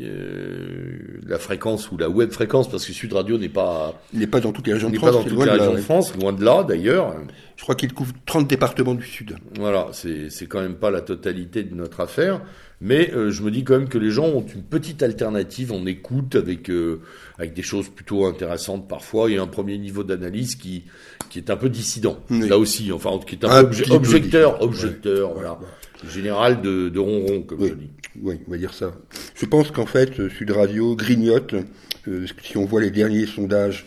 euh, 0.00 1.20
la 1.26 1.38
fréquence 1.38 1.90
ou 1.90 1.96
la 1.96 2.08
web 2.08 2.30
fréquence 2.30 2.70
parce 2.70 2.86
que 2.86 2.92
Sud 2.92 3.12
Radio 3.12 3.38
n'est 3.38 3.48
pas, 3.48 4.00
Il 4.12 4.20
n'est 4.20 4.26
pas 4.26 4.40
dans 4.40 4.52
toutes 4.52 4.66
les 4.66 4.72
régions 4.72 4.88
de 4.88 4.92
n'est 4.92 4.98
France. 4.98 5.10
pas 5.10 5.16
dans 5.16 5.22
toutes 5.24 5.38
les 5.38 5.44
de 5.44 5.50
régions 5.50 5.70
de 5.72 5.76
ouais. 5.76 5.82
France, 5.82 6.14
loin 6.16 6.32
de 6.32 6.44
là 6.44 6.62
d'ailleurs. 6.62 7.14
Je 7.56 7.62
crois 7.62 7.74
qu'il 7.74 7.92
couvre 7.92 8.12
30 8.26 8.48
départements 8.48 8.94
du 8.94 9.04
Sud. 9.06 9.36
Voilà, 9.58 9.88
c'est 9.92 10.30
c'est 10.30 10.46
quand 10.46 10.60
même 10.60 10.76
pas 10.76 10.90
la 10.90 11.00
totalité 11.00 11.62
de 11.64 11.74
notre 11.74 12.00
affaire, 12.00 12.40
mais 12.80 13.10
euh, 13.12 13.30
je 13.30 13.42
me 13.42 13.50
dis 13.50 13.62
quand 13.64 13.78
même 13.78 13.88
que 13.88 13.98
les 13.98 14.10
gens 14.10 14.26
ont 14.26 14.44
une 14.54 14.62
petite 14.62 15.02
alternative 15.02 15.72
en 15.72 15.84
écoute 15.86 16.34
avec 16.36 16.70
euh, 16.70 17.00
avec 17.38 17.52
des 17.54 17.62
choses 17.62 17.88
plutôt 17.88 18.24
intéressantes 18.26 18.88
parfois 18.88 19.30
et 19.30 19.36
un 19.38 19.46
premier 19.46 19.78
niveau 19.78 20.02
d'analyse 20.04 20.54
qui 20.56 20.84
qui 21.28 21.38
est 21.38 21.50
un 21.50 21.56
peu 21.56 21.68
dissident. 21.68 22.18
Oui. 22.30 22.48
Là 22.48 22.58
aussi, 22.58 22.90
enfin 22.92 23.18
qui 23.26 23.34
est 23.36 23.44
un, 23.44 23.62
obje- 23.62 23.86
peu 23.88 23.94
objecteur, 23.94 24.62
objecteur, 24.62 25.28
Ouais, 25.28 25.34
voilà, 25.34 25.52
ouais, 25.60 26.10
général 26.10 26.62
de 26.62 26.88
de 26.88 26.98
ronron 26.98 27.42
comme 27.42 27.60
Oui. 27.60 27.68
je 27.68 27.74
dis. 27.74 27.90
Oui, 28.22 28.40
on 28.48 28.50
va 28.50 28.56
dire 28.58 28.74
ça. 28.74 28.92
Je 29.36 29.46
pense 29.46 29.70
qu'en 29.70 29.86
fait, 29.86 30.18
euh, 30.18 30.28
Sud 30.28 30.50
Radio 30.50 30.96
grignote, 30.96 31.54
euh, 32.08 32.26
si 32.42 32.56
on 32.56 32.64
voit 32.64 32.80
les 32.80 32.90
derniers 32.90 33.26
sondages, 33.26 33.86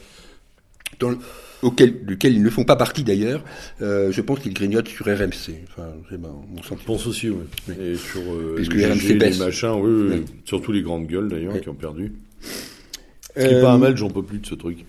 dans 0.99 1.10
le- 1.10 1.17
auxquels, 1.63 2.06
duquel 2.06 2.34
ils 2.34 2.43
ne 2.43 2.49
font 2.49 2.63
pas 2.63 2.76
partie 2.76 3.04
d'ailleurs, 3.04 3.43
euh, 3.82 4.12
je 4.12 4.21
pense 4.21 4.39
qu'ils 4.39 4.54
grignotent 4.54 4.88
sur 4.88 5.06
RMC. 5.06 5.56
Enfin, 5.69 5.89
c'est 6.10 6.17
mon, 6.17 6.30
mon 6.49 6.62
Je 6.62 6.67
sentiment. 6.67 6.86
pense 6.95 7.08
aussi, 7.08 7.30
oui. 7.30 7.43
Et 7.82 7.95
sur 7.95 8.21
euh, 8.21 8.54
Puisque 8.56 8.73
les 8.76 8.86
RMC 8.86 9.08
les 9.08 9.15
baisse. 9.15 9.39
machins, 9.39 9.76
oui, 9.82 10.10
oui, 10.12 10.26
surtout 10.45 10.71
les 10.71 10.82
grandes 10.82 11.08
gueules 11.08 11.30
d'ailleurs 11.30 11.60
qui 11.60 11.69
ont 11.69 11.73
perdu. 11.76 12.13
Ce 12.41 13.34
qui 13.34 13.39
est 13.39 13.54
Euh, 13.56 13.62
pas 13.62 13.71
un 13.73 13.78
mal, 13.80 13.97
j'en 13.97 14.10
peux 14.10 14.23
plus 14.23 14.39
de 14.39 14.45
ce 14.45 14.56
truc. 14.56 14.86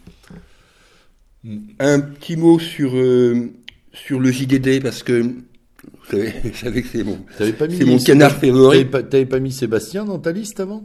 Un 1.78 2.00
petit 2.00 2.36
mot 2.36 2.58
sur, 2.58 2.96
euh, 2.96 3.50
sur 3.92 4.18
le 4.18 4.30
JDD, 4.32 4.82
parce 4.82 5.02
que 5.02 5.22
Vous 6.10 6.54
savez, 6.54 6.82
que 6.82 6.88
c'est 6.88 7.04
mon, 7.04 7.18
c'est 7.38 7.84
mon 7.84 7.98
canard 7.98 8.32
favori. 8.38 8.86
T'avais 8.88 9.24
pas, 9.26 9.36
pas 9.36 9.40
mis 9.40 9.52
Sébastien 9.52 10.04
dans 10.06 10.18
ta 10.18 10.32
liste 10.32 10.60
avant? 10.60 10.84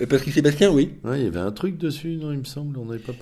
Euh, 0.00 0.06
Parce 0.06 0.22
que 0.22 0.30
Sébastien, 0.32 0.70
oui. 0.72 0.90
il 1.16 1.22
y 1.22 1.26
avait 1.26 1.38
un 1.38 1.52
truc 1.52 1.76
dessus, 1.78 2.16
non, 2.16 2.32
il 2.32 2.38
me 2.38 2.44
semble. 2.44 2.76
On 2.78 2.86
n'avait 2.86 2.98
pas, 3.00 3.12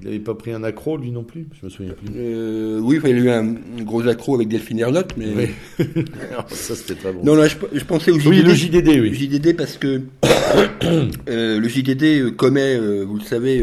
il 0.00 0.06
n'avait 0.06 0.18
pas 0.20 0.34
pris 0.34 0.52
un 0.52 0.62
accro, 0.62 0.96
lui 0.96 1.10
non 1.10 1.24
plus 1.24 1.46
Je 1.58 1.66
me 1.66 1.70
souviens 1.70 1.92
plus. 1.92 2.14
Euh, 2.16 2.78
oui, 2.80 3.00
il 3.04 3.06
a 3.06 3.10
eu 3.10 3.30
un 3.30 3.54
gros 3.80 4.06
accro 4.06 4.36
avec 4.36 4.48
Delphine 4.48 4.78
Ernotte, 4.78 5.14
mais. 5.16 5.50
ça, 6.48 6.76
c'était 6.76 6.94
très 6.94 7.12
bon. 7.12 7.24
Non, 7.24 7.34
là, 7.34 7.48
je, 7.48 7.84
pensais 7.84 8.12
au 8.12 8.18
JDD. 8.18 8.28
Oui, 8.28 8.42
le 8.42 8.54
JDD, 8.54 8.88
oui. 8.88 9.10
Le 9.10 9.14
JDD 9.14 9.56
parce 9.56 9.76
que 9.76 10.02
euh, 11.28 11.58
le 11.58 11.68
JDD 11.68 12.02
euh, 12.02 12.30
commet, 12.30 12.78
vous 12.78 13.16
le 13.16 13.24
savez, 13.24 13.62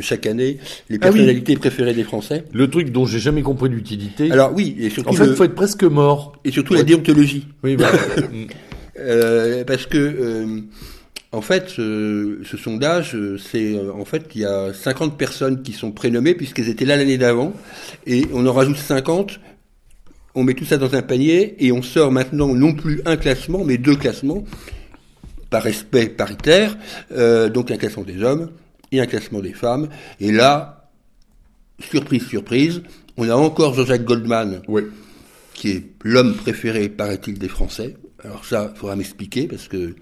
chaque 0.00 0.26
année, 0.26 0.58
les 0.90 0.96
ah 0.96 1.04
personnalités 1.06 1.56
préférées 1.56 1.94
des 1.94 2.04
Français. 2.04 2.44
Le 2.52 2.68
truc 2.68 2.92
dont 2.92 3.06
j'ai 3.06 3.18
jamais 3.18 3.42
compris 3.42 3.70
l'utilité. 3.70 4.30
Alors, 4.30 4.52
oui, 4.54 4.76
et 4.78 4.90
surtout. 4.90 5.10
En 5.10 5.12
fait, 5.14 5.26
il 5.26 5.34
faut 5.34 5.44
être 5.44 5.54
presque 5.54 5.84
mort. 5.84 6.34
Et 6.44 6.50
surtout 6.50 6.74
la 6.74 6.82
déontologie. 6.82 7.46
Oui, 7.62 7.76
bah. 7.76 7.90
parce 9.66 9.86
que 9.86 10.62
en 11.34 11.40
fait, 11.40 11.68
ce, 11.68 12.38
sondage, 12.56 13.16
euh, 13.16 13.38
c'est 13.38 13.74
euh, 13.74 13.92
en 13.92 14.04
fait 14.04 14.30
il 14.36 14.42
y 14.42 14.44
a 14.44 14.72
50 14.72 15.18
personnes 15.18 15.62
qui 15.62 15.72
sont 15.72 15.90
prénommées 15.90 16.34
puisqu'elles 16.34 16.68
étaient 16.68 16.84
là 16.84 16.96
l'année 16.96 17.18
d'avant, 17.18 17.52
et 18.06 18.26
on 18.32 18.46
en 18.46 18.52
rajoute 18.52 18.76
50. 18.76 19.40
On 20.36 20.44
met 20.44 20.54
tout 20.54 20.64
ça 20.64 20.78
dans 20.78 20.94
un 20.94 21.02
panier 21.02 21.56
et 21.64 21.72
on 21.72 21.82
sort 21.82 22.12
maintenant 22.12 22.54
non 22.54 22.72
plus 22.74 23.02
un 23.04 23.16
classement, 23.16 23.64
mais 23.64 23.78
deux 23.78 23.96
classements 23.96 24.44
par 25.50 25.62
respect 25.62 26.06
paritaire. 26.06 26.76
Euh, 27.12 27.48
donc 27.48 27.70
un 27.70 27.76
classement 27.76 28.04
des 28.04 28.22
hommes 28.22 28.50
et 28.92 29.00
un 29.00 29.06
classement 29.06 29.40
des 29.40 29.52
femmes. 29.52 29.88
Et 30.20 30.30
là, 30.30 30.88
surprise, 31.80 32.26
surprise, 32.26 32.82
on 33.16 33.28
a 33.28 33.34
encore 33.34 33.74
Jean-Jacques 33.74 34.04
Goldman, 34.04 34.62
qui 35.52 35.70
est 35.70 35.84
l'homme 36.02 36.34
préféré, 36.34 36.88
paraît-il, 36.88 37.38
des 37.38 37.48
Français. 37.48 37.96
Alors 38.24 38.44
ça, 38.44 38.70
il 38.74 38.78
faudra 38.78 38.96
m'expliquer 38.96 39.46
parce 39.46 39.68
que 39.68 39.94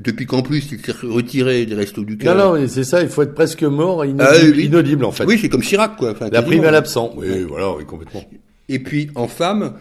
depuis 0.00 0.26
qu'en 0.26 0.42
plus 0.42 0.70
il 0.72 0.80
s'est 0.80 0.92
retiré 1.02 1.66
des 1.66 1.74
restos 1.74 2.04
du 2.04 2.16
cœur. 2.16 2.34
Non, 2.36 2.58
non, 2.58 2.68
c'est 2.68 2.84
ça, 2.84 3.02
il 3.02 3.08
faut 3.08 3.22
être 3.22 3.34
presque 3.34 3.62
mort, 3.62 4.04
inaudible, 4.04 4.54
ah 4.58 4.60
inaudible 4.60 5.04
en 5.04 5.12
fait. 5.12 5.24
Oui, 5.24 5.38
c'est 5.40 5.48
comme 5.48 5.62
Chirac, 5.62 5.96
quoi. 5.96 6.14
La 6.30 6.42
prime 6.42 6.64
à 6.64 6.70
l'absent. 6.70 7.12
Oui, 7.16 7.42
voilà, 7.44 7.74
oui, 7.74 7.84
complètement. 7.84 8.24
Et 8.68 8.78
puis, 8.78 9.10
en 9.14 9.28
femme, 9.28 9.74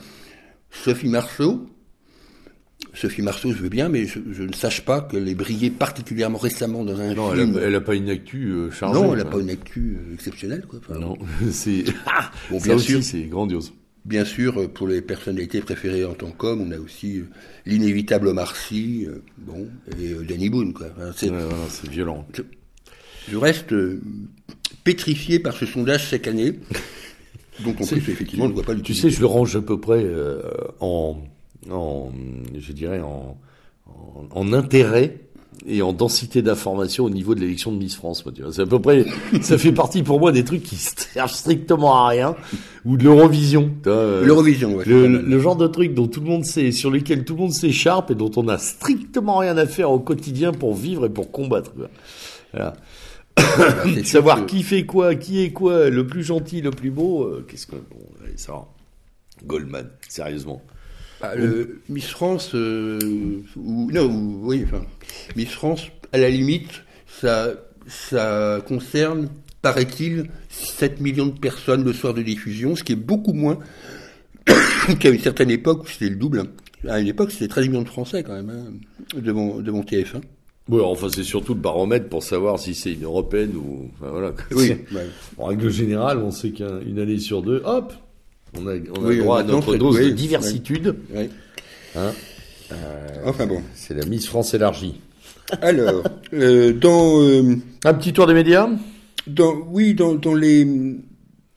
Sophie 0.69 1.09
Marceau. 1.09 1.67
Sophie 2.93 3.21
Marceau, 3.21 3.51
je 3.51 3.57
veux 3.57 3.69
bien, 3.69 3.89
mais 3.89 4.05
je, 4.05 4.43
ne 4.43 4.53
sache 4.53 4.85
pas 4.85 5.01
qu'elle 5.01 5.27
ait 5.27 5.35
brillé 5.35 5.69
particulièrement 5.69 6.37
récemment 6.37 6.85
dans 6.85 6.99
un 6.99 7.13
non, 7.13 7.31
film. 7.31 7.59
elle 7.61 7.73
n'a 7.73 7.81
pas 7.81 7.95
une 7.95 8.09
actu 8.09 8.47
euh, 8.47 8.71
chargée. 8.71 9.01
Non, 9.01 9.11
elle 9.11 9.19
n'a 9.19 9.25
pas 9.25 9.39
une 9.39 9.49
actu 9.49 9.97
euh, 9.97 10.13
exceptionnelle, 10.13 10.65
quoi. 10.65 10.79
non, 10.97 11.17
c'est. 11.51 11.83
bon, 12.49 12.59
bien 12.61 12.77
sûr, 12.77 13.03
c'est 13.03 13.23
grandiose. 13.23 13.73
Bien 14.05 14.23
sûr, 14.23 14.71
pour 14.71 14.87
les 14.87 15.01
personnalités 15.01 15.61
préférées 15.61 16.05
en 16.05 16.13
tant 16.13 16.29
qu'homme, 16.29 16.61
on 16.61 16.71
a 16.71 16.77
aussi 16.77 17.17
euh, 17.17 17.27
l'inévitable 17.65 18.27
Omar 18.27 18.55
Sy, 18.55 19.07
euh, 19.07 19.23
bon, 19.39 19.67
et 19.99 20.11
euh, 20.11 20.23
Danny 20.23 20.49
Boone, 20.49 20.73
quoi. 20.73 20.87
c'est 21.15 21.31
violent. 21.89 22.27
Je 23.27 23.35
reste 23.35 23.73
pétrifié 24.83 25.39
par 25.39 25.57
ce 25.57 25.65
sondage 25.65 26.09
chaque 26.09 26.27
année. 26.27 26.53
Donc 27.63 27.81
en 27.81 27.85
plus, 27.87 27.97
effectivement, 27.97 28.45
on 28.45 28.49
ne 28.49 28.53
voit 28.53 28.63
pas 28.63 28.75
Tu 28.75 28.93
sais, 28.93 29.09
je 29.09 29.19
le 29.19 29.25
range 29.25 29.55
à 29.55 29.61
peu 29.61 29.79
près 29.79 30.05
en, 30.79 31.17
en, 31.71 32.11
je 32.55 32.71
dirais, 32.73 32.99
en, 32.99 33.39
en 34.29 34.53
intérêt 34.53 35.24
et 35.67 35.81
en 35.81 35.93
densité 35.93 36.41
d'information 36.41 37.05
au 37.05 37.09
niveau 37.09 37.35
de 37.35 37.39
l'élection 37.39 37.71
de 37.71 37.77
Miss 37.77 37.95
France. 37.95 38.23
C'est 38.51 38.61
à 38.61 38.65
peu 38.65 38.79
près, 38.79 39.05
ça 39.41 39.57
fait 39.57 39.71
partie 39.71 40.03
pour 40.03 40.19
moi 40.19 40.31
des 40.31 40.43
trucs 40.43 40.63
qui 40.63 40.75
servent 40.75 41.31
strictement 41.31 41.95
à 41.95 42.07
rien 42.09 42.35
ou 42.85 42.97
de 42.97 43.03
l'Eurovision. 43.03 43.71
L'Eurovision, 43.85 44.75
ouais, 44.75 44.85
le, 44.85 45.07
le, 45.07 45.39
genre 45.39 45.55
de 45.55 45.67
truc 45.67 45.93
dont 45.93 46.07
tout 46.07 46.21
le 46.21 46.27
monde 46.27 46.45
sait, 46.45 46.71
sur 46.71 46.91
lesquels 46.91 47.25
tout 47.25 47.35
le 47.35 47.41
monde 47.41 47.53
s'écharpe 47.53 48.11
et 48.11 48.15
dont 48.15 48.31
on 48.35 48.47
a 48.47 48.57
strictement 48.57 49.37
rien 49.37 49.57
à 49.57 49.65
faire 49.65 49.91
au 49.91 49.99
quotidien 49.99 50.51
pour 50.51 50.75
vivre 50.75 51.05
et 51.05 51.09
pour 51.09 51.31
combattre. 51.31 51.71
Voilà. 52.53 52.73
Savoir 54.03 54.45
qui 54.45 54.63
fait 54.63 54.85
quoi, 54.85 55.15
qui 55.15 55.41
est 55.41 55.51
quoi, 55.51 55.89
le 55.89 56.07
plus 56.07 56.23
gentil, 56.23 56.61
le 56.61 56.71
plus 56.71 56.91
beau, 56.91 57.23
euh, 57.23 57.45
qu'est-ce 57.47 57.67
que 57.67 57.75
bon, 57.75 57.99
ça, 58.35 58.65
Goldman, 59.45 59.89
sérieusement. 60.07 60.61
Le 61.35 61.81
Miss 61.89 62.07
France, 62.07 62.51
euh, 62.53 62.99
ou, 63.55 63.89
non, 63.91 64.07
oui, 64.43 64.63
enfin, 64.65 64.83
Miss 65.35 65.49
France, 65.49 65.87
à 66.11 66.17
la 66.17 66.29
limite, 66.29 66.83
ça, 67.07 67.53
ça 67.87 68.61
concerne, 68.67 69.29
paraît-il, 69.61 70.29
7 70.49 71.01
millions 71.01 71.27
de 71.27 71.39
personnes 71.39 71.83
le 71.83 71.93
soir 71.93 72.13
de 72.13 72.21
diffusion, 72.21 72.75
ce 72.75 72.83
qui 72.83 72.93
est 72.93 72.97
beaucoup 72.97 73.33
moins 73.33 73.57
qu'à 74.99 75.09
une 75.09 75.19
certaine 75.19 75.51
époque 75.51 75.83
où 75.83 75.87
c'était 75.87 76.09
le 76.09 76.17
double. 76.17 76.43
À 76.87 76.99
une 76.99 77.07
époque, 77.07 77.31
c'était 77.31 77.47
13 77.47 77.69
millions 77.69 77.81
de 77.81 77.89
Français 77.89 78.23
quand 78.23 78.33
même, 78.33 78.49
hein, 78.49 79.19
devant, 79.19 79.59
devant 79.59 79.81
TF1. 79.81 80.21
Oui, 80.67 80.81
enfin, 80.83 81.07
c'est 81.13 81.23
surtout 81.23 81.53
le 81.53 81.59
baromètre 81.59 82.09
pour 82.09 82.23
savoir 82.23 82.59
si 82.59 82.73
c'est 82.73 82.93
une 82.93 83.03
européenne 83.03 83.55
ou. 83.55 83.91
Enfin, 83.93 84.11
voilà. 84.11 84.33
Oui. 84.51 84.73
En 85.37 85.45
règle 85.45 85.69
générale, 85.69 86.17
on 86.19 86.31
sait 86.31 86.51
qu'une 86.51 86.99
année 86.99 87.19
sur 87.19 87.43
deux, 87.43 87.61
hop, 87.65 87.93
on 88.57 88.67
a, 88.67 88.73
on 88.97 89.09
a 89.09 89.15
droit 89.15 89.39
à 89.39 89.43
notre 89.43 89.75
dose 89.75 89.99
de 89.99 90.09
diversitude. 90.09 90.95
Hein 91.95 92.11
euh, 92.71 93.07
enfin 93.25 93.45
bon. 93.45 93.61
C'est 93.73 93.93
la 93.93 94.05
Miss 94.05 94.27
France 94.27 94.53
élargie. 94.53 94.99
Alors, 95.61 96.03
euh, 96.33 96.73
dans... 96.73 97.21
Euh, 97.21 97.55
Un 97.83 97.93
petit 97.93 98.13
tour 98.13 98.27
des 98.27 98.33
médias? 98.33 98.69
dans, 99.27 99.53
Oui, 99.69 99.93
dans, 99.93 100.15
dans 100.15 100.33
les 100.33 100.67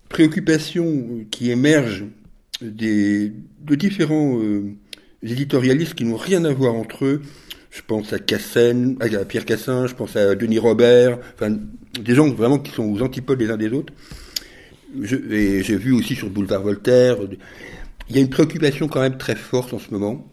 préoccupations 0.09 1.25
qui 1.31 1.51
émergent 1.51 2.05
des, 2.61 3.33
de 3.63 3.75
différents 3.75 4.39
éditorialistes 5.23 5.95
qui 5.95 6.05
n'ont 6.05 6.17
rien 6.17 6.45
à 6.45 6.53
voir 6.53 6.75
entre 6.75 7.05
eux, 7.05 7.23
je 7.71 7.83
pense 7.87 8.13
à 8.13 8.19
Cassen, 8.19 8.97
à 9.01 9.25
Pierre 9.25 9.45
Cassin, 9.45 9.87
je 9.87 9.95
pense 9.95 10.17
à 10.17 10.35
Denis 10.35 10.59
Robert, 10.59 11.19
enfin, 11.35 11.57
des 12.01 12.15
gens 12.15 12.29
vraiment 12.29 12.59
qui 12.59 12.73
sont 12.73 12.85
aux 12.85 13.03
antipodes 13.03 13.41
les 13.41 13.51
uns 13.51 13.57
des 13.57 13.71
autres 13.73 13.93
et 14.97 15.63
j'ai 15.63 15.77
vu 15.77 15.93
aussi 15.93 16.15
sur 16.15 16.27
le 16.27 16.33
boulevard 16.33 16.63
Voltaire, 16.63 17.19
il 18.09 18.17
y 18.17 18.19
a 18.19 18.23
une 18.23 18.31
préoccupation 18.31 18.89
quand 18.89 19.01
même 19.01 19.19
très 19.19 19.37
forte 19.37 19.73
en 19.73 19.79
ce 19.79 19.91
moment 19.91 20.27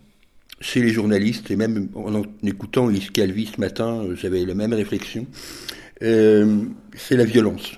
chez 0.61 0.81
les 0.81 0.89
journalistes, 0.89 1.51
et 1.51 1.55
même 1.55 1.89
en, 1.95 2.23
écoutant 2.43 2.87
Lise 2.87 3.09
Calvi 3.09 3.49
ce 3.53 3.59
matin, 3.59 4.03
euh, 4.03 4.15
j'avais 4.15 4.45
la 4.45 4.55
même 4.55 4.73
réflexion, 4.73 5.27
euh, 6.01 6.63
c'est 6.95 7.17
la 7.17 7.25
violence. 7.25 7.73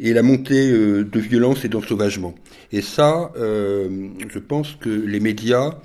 Et 0.00 0.12
la 0.12 0.22
montée 0.22 0.70
euh, 0.70 1.04
de 1.04 1.20
violence 1.20 1.64
et 1.64 1.68
d'ensauvagement. 1.68 2.34
Et 2.72 2.82
ça, 2.82 3.30
je 3.36 4.38
pense 4.40 4.74
que 4.80 4.90
les 4.90 5.20
médias, 5.20 5.78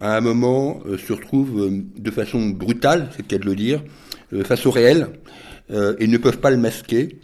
à 0.00 0.16
un 0.16 0.20
moment, 0.22 0.80
se 0.96 1.12
retrouvent 1.12 1.70
de 1.70 2.10
façon 2.10 2.48
brutale, 2.48 3.10
c'est 3.12 3.22
le 3.22 3.28
cas 3.28 3.38
de 3.38 3.44
le 3.44 3.54
dire, 3.54 3.84
face 4.44 4.64
au 4.64 4.70
réel, 4.70 5.08
et 5.70 6.06
ne 6.06 6.16
peuvent 6.16 6.38
pas 6.38 6.50
le 6.50 6.56
masquer 6.56 7.18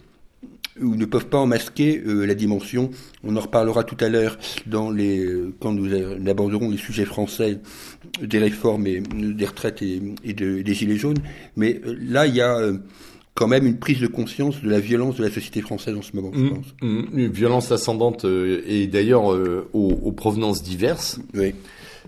ou 0.81 0.95
ne 0.95 1.05
peuvent 1.05 1.27
pas 1.27 1.37
en 1.37 1.47
masquer 1.47 2.01
euh, 2.05 2.25
la 2.25 2.35
dimension. 2.35 2.89
On 3.23 3.35
en 3.35 3.39
reparlera 3.39 3.83
tout 3.83 3.97
à 3.99 4.09
l'heure 4.09 4.37
dans 4.65 4.91
les 4.91 5.19
euh, 5.19 5.53
quand 5.59 5.73
nous 5.73 5.89
aborderons 6.29 6.69
les 6.69 6.77
sujets 6.77 7.05
français 7.05 7.59
des 8.21 8.39
réformes 8.39 8.87
et 8.87 9.01
des 9.01 9.45
retraites 9.45 9.81
et, 9.81 9.99
des 10.33 10.73
gilets 10.73 10.97
jaunes. 10.97 11.17
Mais 11.55 11.81
euh, 11.85 11.95
là, 12.01 12.27
il 12.27 12.35
y 12.35 12.41
a 12.41 12.59
quand 13.33 13.47
même 13.47 13.67
une 13.67 13.77
prise 13.77 13.99
de 13.99 14.07
conscience 14.07 14.61
de 14.61 14.69
la 14.69 14.79
violence 14.79 15.17
de 15.17 15.23
la 15.23 15.31
société 15.31 15.61
française 15.61 15.95
en 15.95 16.01
ce 16.01 16.15
moment, 16.15 16.31
je 16.33 16.39
mmh, 16.39 16.49
pense. 16.49 16.65
Mmh. 16.81 17.01
une 17.13 17.31
violence 17.31 17.71
ascendante 17.71 18.25
et 18.25 18.87
d'ailleurs 18.87 19.25
aux, 19.73 20.11
provenances 20.11 20.63
diverses. 20.63 21.19
Oui. 21.35 21.53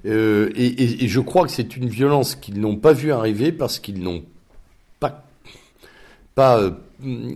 et, 0.06 1.04
et, 1.04 1.08
je 1.08 1.20
crois 1.20 1.46
que 1.46 1.52
c'est 1.52 1.78
une 1.78 1.88
violence 1.88 2.34
qu'ils 2.34 2.60
n'ont 2.60 2.78
pas 2.78 2.94
vu 2.94 3.12
arriver 3.12 3.52
parce 3.52 3.78
qu'ils 3.78 4.02
n'ont 4.02 4.24
pas 5.00 5.24
pas 6.34 6.72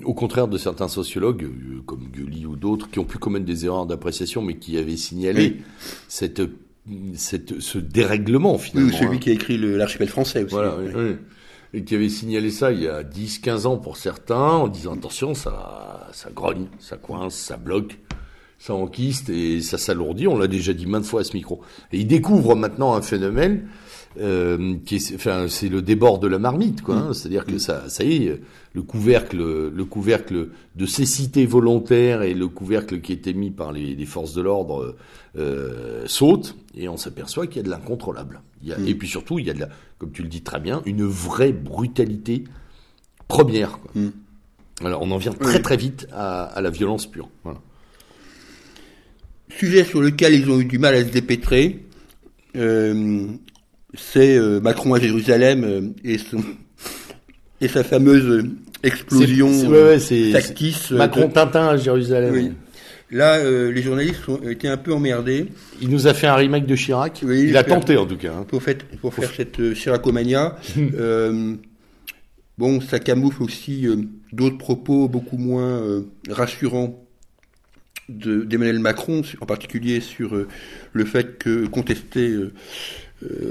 au 0.03 0.13
contraire 0.13 0.47
de 0.47 0.57
certains 0.57 0.87
sociologues, 0.87 1.43
euh, 1.43 1.81
comme 1.85 2.07
Gulli 2.11 2.45
ou 2.45 2.55
d'autres, 2.55 2.89
qui 2.89 2.99
ont 2.99 3.05
pu 3.05 3.17
commettre 3.17 3.45
des 3.45 3.65
erreurs 3.65 3.85
d'appréciation, 3.85 4.41
mais 4.41 4.55
qui 4.55 4.77
avaient 4.77 4.97
signalé 4.97 5.57
cette, 6.07 6.41
cette, 7.15 7.59
ce 7.59 7.77
dérèglement 7.77 8.57
finalement. 8.57 8.89
Oui, 8.91 8.97
celui 8.97 9.15
hein. 9.15 9.19
qui 9.19 9.29
a 9.29 9.33
écrit 9.33 9.57
l'archipel 9.57 10.09
français 10.09 10.43
aussi. 10.43 10.53
Voilà, 10.53 10.75
oui. 10.77 11.15
Et 11.75 11.83
qui 11.83 11.95
avait 11.95 12.09
signalé 12.09 12.51
ça 12.51 12.71
il 12.71 12.83
y 12.83 12.87
a 12.87 13.03
10-15 13.03 13.65
ans 13.65 13.77
pour 13.77 13.97
certains, 13.97 14.35
en 14.35 14.67
disant 14.67 14.93
attention, 14.93 15.33
ça, 15.33 16.07
ça 16.11 16.29
grogne, 16.29 16.67
ça 16.77 16.97
coince, 16.97 17.33
ça 17.33 17.57
bloque, 17.57 17.97
ça 18.59 18.75
enquiste 18.75 19.29
et 19.29 19.59
ça 19.61 19.77
s'alourdit. 19.77 20.27
On 20.27 20.37
l'a 20.37 20.47
déjà 20.47 20.73
dit 20.73 20.85
maintes 20.85 21.05
fois 21.05 21.21
à 21.21 21.23
ce 21.23 21.33
micro. 21.33 21.61
Et 21.91 21.99
ils 21.99 22.07
découvrent 22.07 22.55
maintenant 22.55 22.93
un 22.93 23.01
phénomène 23.01 23.67
euh, 24.19 24.75
qui 24.85 24.95
est, 24.95 25.15
enfin, 25.15 25.47
c'est 25.47 25.69
le 25.69 25.81
débord 25.81 26.19
de 26.19 26.27
la 26.27 26.39
marmite, 26.39 26.81
quoi. 26.81 26.95
Hein. 26.95 27.13
C'est-à-dire 27.13 27.45
que 27.45 27.57
ça, 27.57 27.89
ça 27.89 28.03
y 28.03 28.27
est, 28.27 28.41
le 28.73 28.81
couvercle, 28.81 29.37
le 29.37 29.85
couvercle 29.85 30.49
de 30.75 30.85
cécité 30.85 31.45
volontaire 31.45 32.21
et 32.21 32.33
le 32.33 32.47
couvercle 32.47 33.01
qui 33.01 33.11
est 33.11 33.27
émis 33.27 33.51
par 33.51 33.71
les, 33.71 33.95
les 33.95 34.05
forces 34.05 34.33
de 34.33 34.41
l'ordre 34.41 34.95
euh, 35.35 36.03
saute 36.05 36.55
et 36.75 36.89
on 36.89 36.97
s'aperçoit 36.97 37.47
qu'il 37.47 37.57
y 37.57 37.59
a 37.59 37.63
de 37.63 37.69
l'incontrôlable. 37.69 38.41
Il 38.61 38.69
y 38.69 38.73
a, 38.73 38.79
Et 38.79 38.95
puis 38.95 39.07
surtout, 39.07 39.39
il 39.39 39.45
y 39.45 39.49
a 39.49 39.53
de 39.53 39.59
la, 39.61 39.69
comme 39.97 40.11
tu 40.11 40.21
le 40.21 40.29
dis 40.29 40.41
très 40.41 40.59
bien, 40.59 40.81
une 40.85 41.03
vraie 41.05 41.53
brutalité 41.53 42.43
première. 43.27 43.79
Quoi. 43.79 43.91
Mm. 43.95 44.11
Alors, 44.85 45.01
on 45.01 45.11
en 45.11 45.17
vient 45.17 45.33
très 45.33 45.61
très 45.61 45.77
vite 45.77 46.07
à, 46.11 46.43
à 46.43 46.61
la 46.61 46.69
violence 46.69 47.05
pure. 47.05 47.29
Voilà. 47.43 47.59
sujet 49.49 49.83
sur 49.83 50.01
lequel 50.01 50.33
ils 50.33 50.49
ont 50.49 50.59
eu 50.59 50.65
du 50.65 50.79
mal 50.79 50.95
à 50.95 51.01
se 51.01 51.09
dépêtrer, 51.09 51.85
euh, 52.55 53.27
c'est 53.93 54.37
euh, 54.37 54.59
Macron 54.59 54.93
à 54.93 54.99
Jérusalem 54.99 55.63
euh, 55.63 55.81
et, 56.03 56.17
son, 56.17 56.43
et 57.61 57.67
sa 57.67 57.83
fameuse 57.83 58.45
explosion 58.83 59.49
tactique. 60.31 60.91
Macron 60.91 61.29
Tintin 61.29 61.67
à 61.67 61.77
Jérusalem. 61.77 62.55
Là, 63.11 63.43
les 63.43 63.81
journalistes 63.83 64.27
ont 64.27 64.41
été 64.49 64.67
un 64.67 64.77
peu 64.77 64.91
emmerdés. 64.91 65.45
Il 65.81 65.89
nous 65.89 66.07
a 66.07 66.15
fait 66.15 66.25
un 66.25 66.33
remake 66.33 66.65
de 66.65 66.75
Chirac. 66.75 67.21
il 67.21 67.55
a 67.55 67.63
tenté 67.63 67.95
en 67.95 68.07
tout 68.07 68.17
cas. 68.17 68.33
Hein. 68.33 68.45
Pour, 68.47 68.63
fait, 68.63 68.83
pour 69.01 69.13
faire 69.13 69.29
cette 69.29 69.75
Chiracomania. 69.75 70.57
bon, 72.57 72.81
ça 72.81 72.97
camoufle 72.99 73.43
aussi 73.43 73.85
d'autres 74.31 74.57
propos 74.57 75.07
beaucoup 75.07 75.37
moins 75.37 76.03
rassurants 76.27 77.03
d'Emmanuel 78.09 78.79
Macron, 78.79 79.21
en 79.39 79.45
particulier 79.45 79.99
sur 80.01 80.35
euh, 80.35 80.47
le 80.91 81.05
fait 81.05 81.37
que 81.37 81.65
contester 81.67 82.29
euh, 82.29 82.41
euh, 82.41 82.51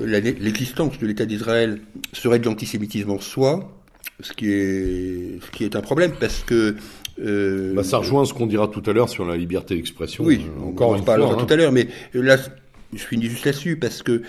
l'existence 0.05 0.99
de 0.99 1.07
l'État 1.07 1.27
d'Israël 1.27 1.81
serait 2.13 2.39
de 2.39 2.45
l'antisémitisme 2.45 3.11
en 3.11 3.21
soi, 3.21 3.73
ce 4.21 4.33
qui 4.33 4.51
est, 4.51 5.41
ce 5.45 5.51
qui 5.51 5.65
est 5.65 5.77
un 5.77 5.81
problème 5.81 6.13
parce 6.19 6.43
que 6.45 6.77
bah, 7.75 7.85
ça 7.85 7.99
rejoint 7.99 8.25
ce 8.25 8.33
qu'on 8.33 8.47
dira 8.47 8.69
tout 8.69 8.83
à 8.87 8.93
l'heure 8.93 9.09
sur 9.09 9.25
la 9.25 9.37
liberté 9.37 9.75
d'expression. 9.75 10.25
Oui, 10.25 10.41
encore 10.65 10.91
on 10.91 10.97
en 10.97 11.03
parlera 11.03 11.35
hein. 11.35 11.45
tout 11.45 11.53
à 11.53 11.57
l'heure, 11.57 11.73
mais 11.73 11.89
là, 12.15 12.37
je 12.93 13.05
finis 13.05 13.27
juste 13.27 13.45
là-dessus 13.45 13.77
parce 13.77 14.03
que 14.03 14.23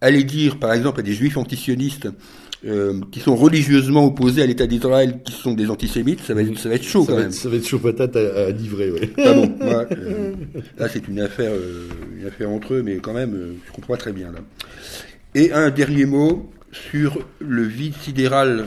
aller 0.00 0.24
dire, 0.24 0.58
par 0.58 0.72
exemple, 0.72 1.00
à 1.00 1.02
des 1.02 1.14
juifs 1.14 1.36
antisionistes 1.36 2.08
euh, 2.64 3.00
qui 3.10 3.20
sont 3.20 3.34
religieusement 3.34 4.06
opposés 4.06 4.42
à 4.42 4.46
l'État 4.46 4.66
d'Israël, 4.66 5.20
qui 5.24 5.32
sont 5.32 5.52
des 5.52 5.68
antisémites, 5.68 6.20
ça 6.20 6.34
va 6.34 6.42
être, 6.42 6.56
ça 6.58 6.68
va 6.68 6.76
être 6.76 6.84
chaud 6.84 7.00
ça 7.00 7.08
quand 7.08 7.14
va 7.14 7.20
même. 7.22 7.30
Être, 7.30 7.34
ça 7.34 7.48
va 7.48 7.56
être 7.56 7.66
chaud 7.66 7.78
patate 7.78 8.16
à, 8.16 8.46
à 8.46 8.50
livrer, 8.50 8.90
oui. 8.90 9.12
Ah 9.18 9.32
bon, 9.32 9.52
moi, 9.60 9.86
euh, 9.90 10.34
là 10.78 10.88
c'est 10.88 11.08
une 11.08 11.20
affaire, 11.20 11.52
euh, 11.52 11.88
une 12.18 12.26
affaire 12.26 12.50
entre 12.50 12.74
eux, 12.74 12.82
mais 12.82 12.96
quand 12.96 13.14
même, 13.14 13.56
je 13.66 13.72
comprends 13.72 13.94
pas 13.94 13.98
très 13.98 14.12
bien 14.12 14.30
là. 14.30 14.38
Et 15.34 15.52
un 15.52 15.70
dernier 15.70 16.04
mot 16.04 16.50
sur 16.70 17.18
le 17.38 17.62
vide 17.62 17.94
sidéral 18.00 18.66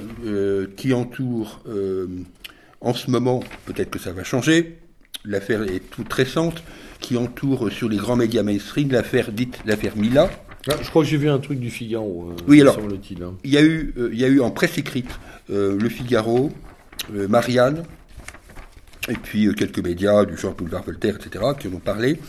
qui 0.76 0.94
entoure 0.94 1.64
en 2.82 2.94
ce 2.94 3.10
moment, 3.10 3.42
peut-être 3.66 3.90
que 3.90 4.00
ça 4.00 4.12
va 4.12 4.24
changer, 4.24 4.78
l'affaire 5.24 5.64
est 5.64 5.90
toute 5.90 6.12
récente, 6.12 6.64
qui 7.00 7.18
entoure 7.18 7.72
sur 7.72 7.90
les 7.90 7.98
grands 7.98 8.16
médias 8.16 8.44
mainstream 8.44 8.92
l'affaire 8.92 9.32
dite 9.32 9.60
l'affaire 9.66 9.96
Mila. 9.98 10.30
Ah, 10.68 10.78
je 10.82 10.90
crois 10.90 11.04
que 11.04 11.10
j'ai 11.10 11.18
vu 11.18 11.30
un 11.30 11.38
truc 11.38 11.60
du 11.60 11.70
Figaro 11.70 12.32
euh, 12.32 12.36
oui, 12.48 12.62
alors. 12.62 12.80
Hein. 12.80 13.36
Il 13.44 13.52
y 13.52 13.58
a 13.58 13.62
eu, 13.62 13.94
euh, 13.98 14.10
y 14.14 14.24
a 14.24 14.28
eu 14.28 14.40
en 14.40 14.50
presse 14.50 14.78
écrite 14.80 15.10
euh, 15.52 15.78
le 15.80 15.90
Figaro, 15.90 16.52
Marianne, 17.30 17.84
et 19.08 19.14
puis 19.14 19.54
quelques 19.54 19.80
médias 19.80 20.26
du 20.26 20.36
genre 20.38 20.56
Boulevard 20.56 20.84
Voltaire, 20.84 21.18
etc., 21.18 21.46
qui 21.60 21.68
en 21.68 21.74
ont 21.74 21.80
parlé. 21.80 22.20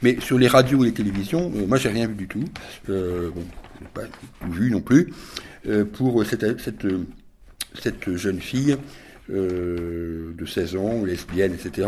Mais 0.00 0.18
sur 0.20 0.38
les 0.38 0.48
radios 0.48 0.82
et 0.82 0.86
les 0.86 0.94
télévisions, 0.94 1.50
moi 1.50 1.76
j'ai 1.76 1.90
rien 1.90 2.06
vu 2.06 2.14
du 2.14 2.26
tout. 2.26 2.44
bon, 2.88 3.44
pas 3.92 4.02
vu 4.48 4.70
non 4.70 4.80
plus. 4.80 5.12
pour 5.92 6.24
cette, 6.24 6.58
cette, 6.60 6.86
cette, 7.78 8.16
jeune 8.16 8.40
fille 8.40 8.78
de 9.28 10.46
16 10.46 10.76
ans, 10.76 11.04
lesbienne, 11.04 11.52
etc., 11.52 11.86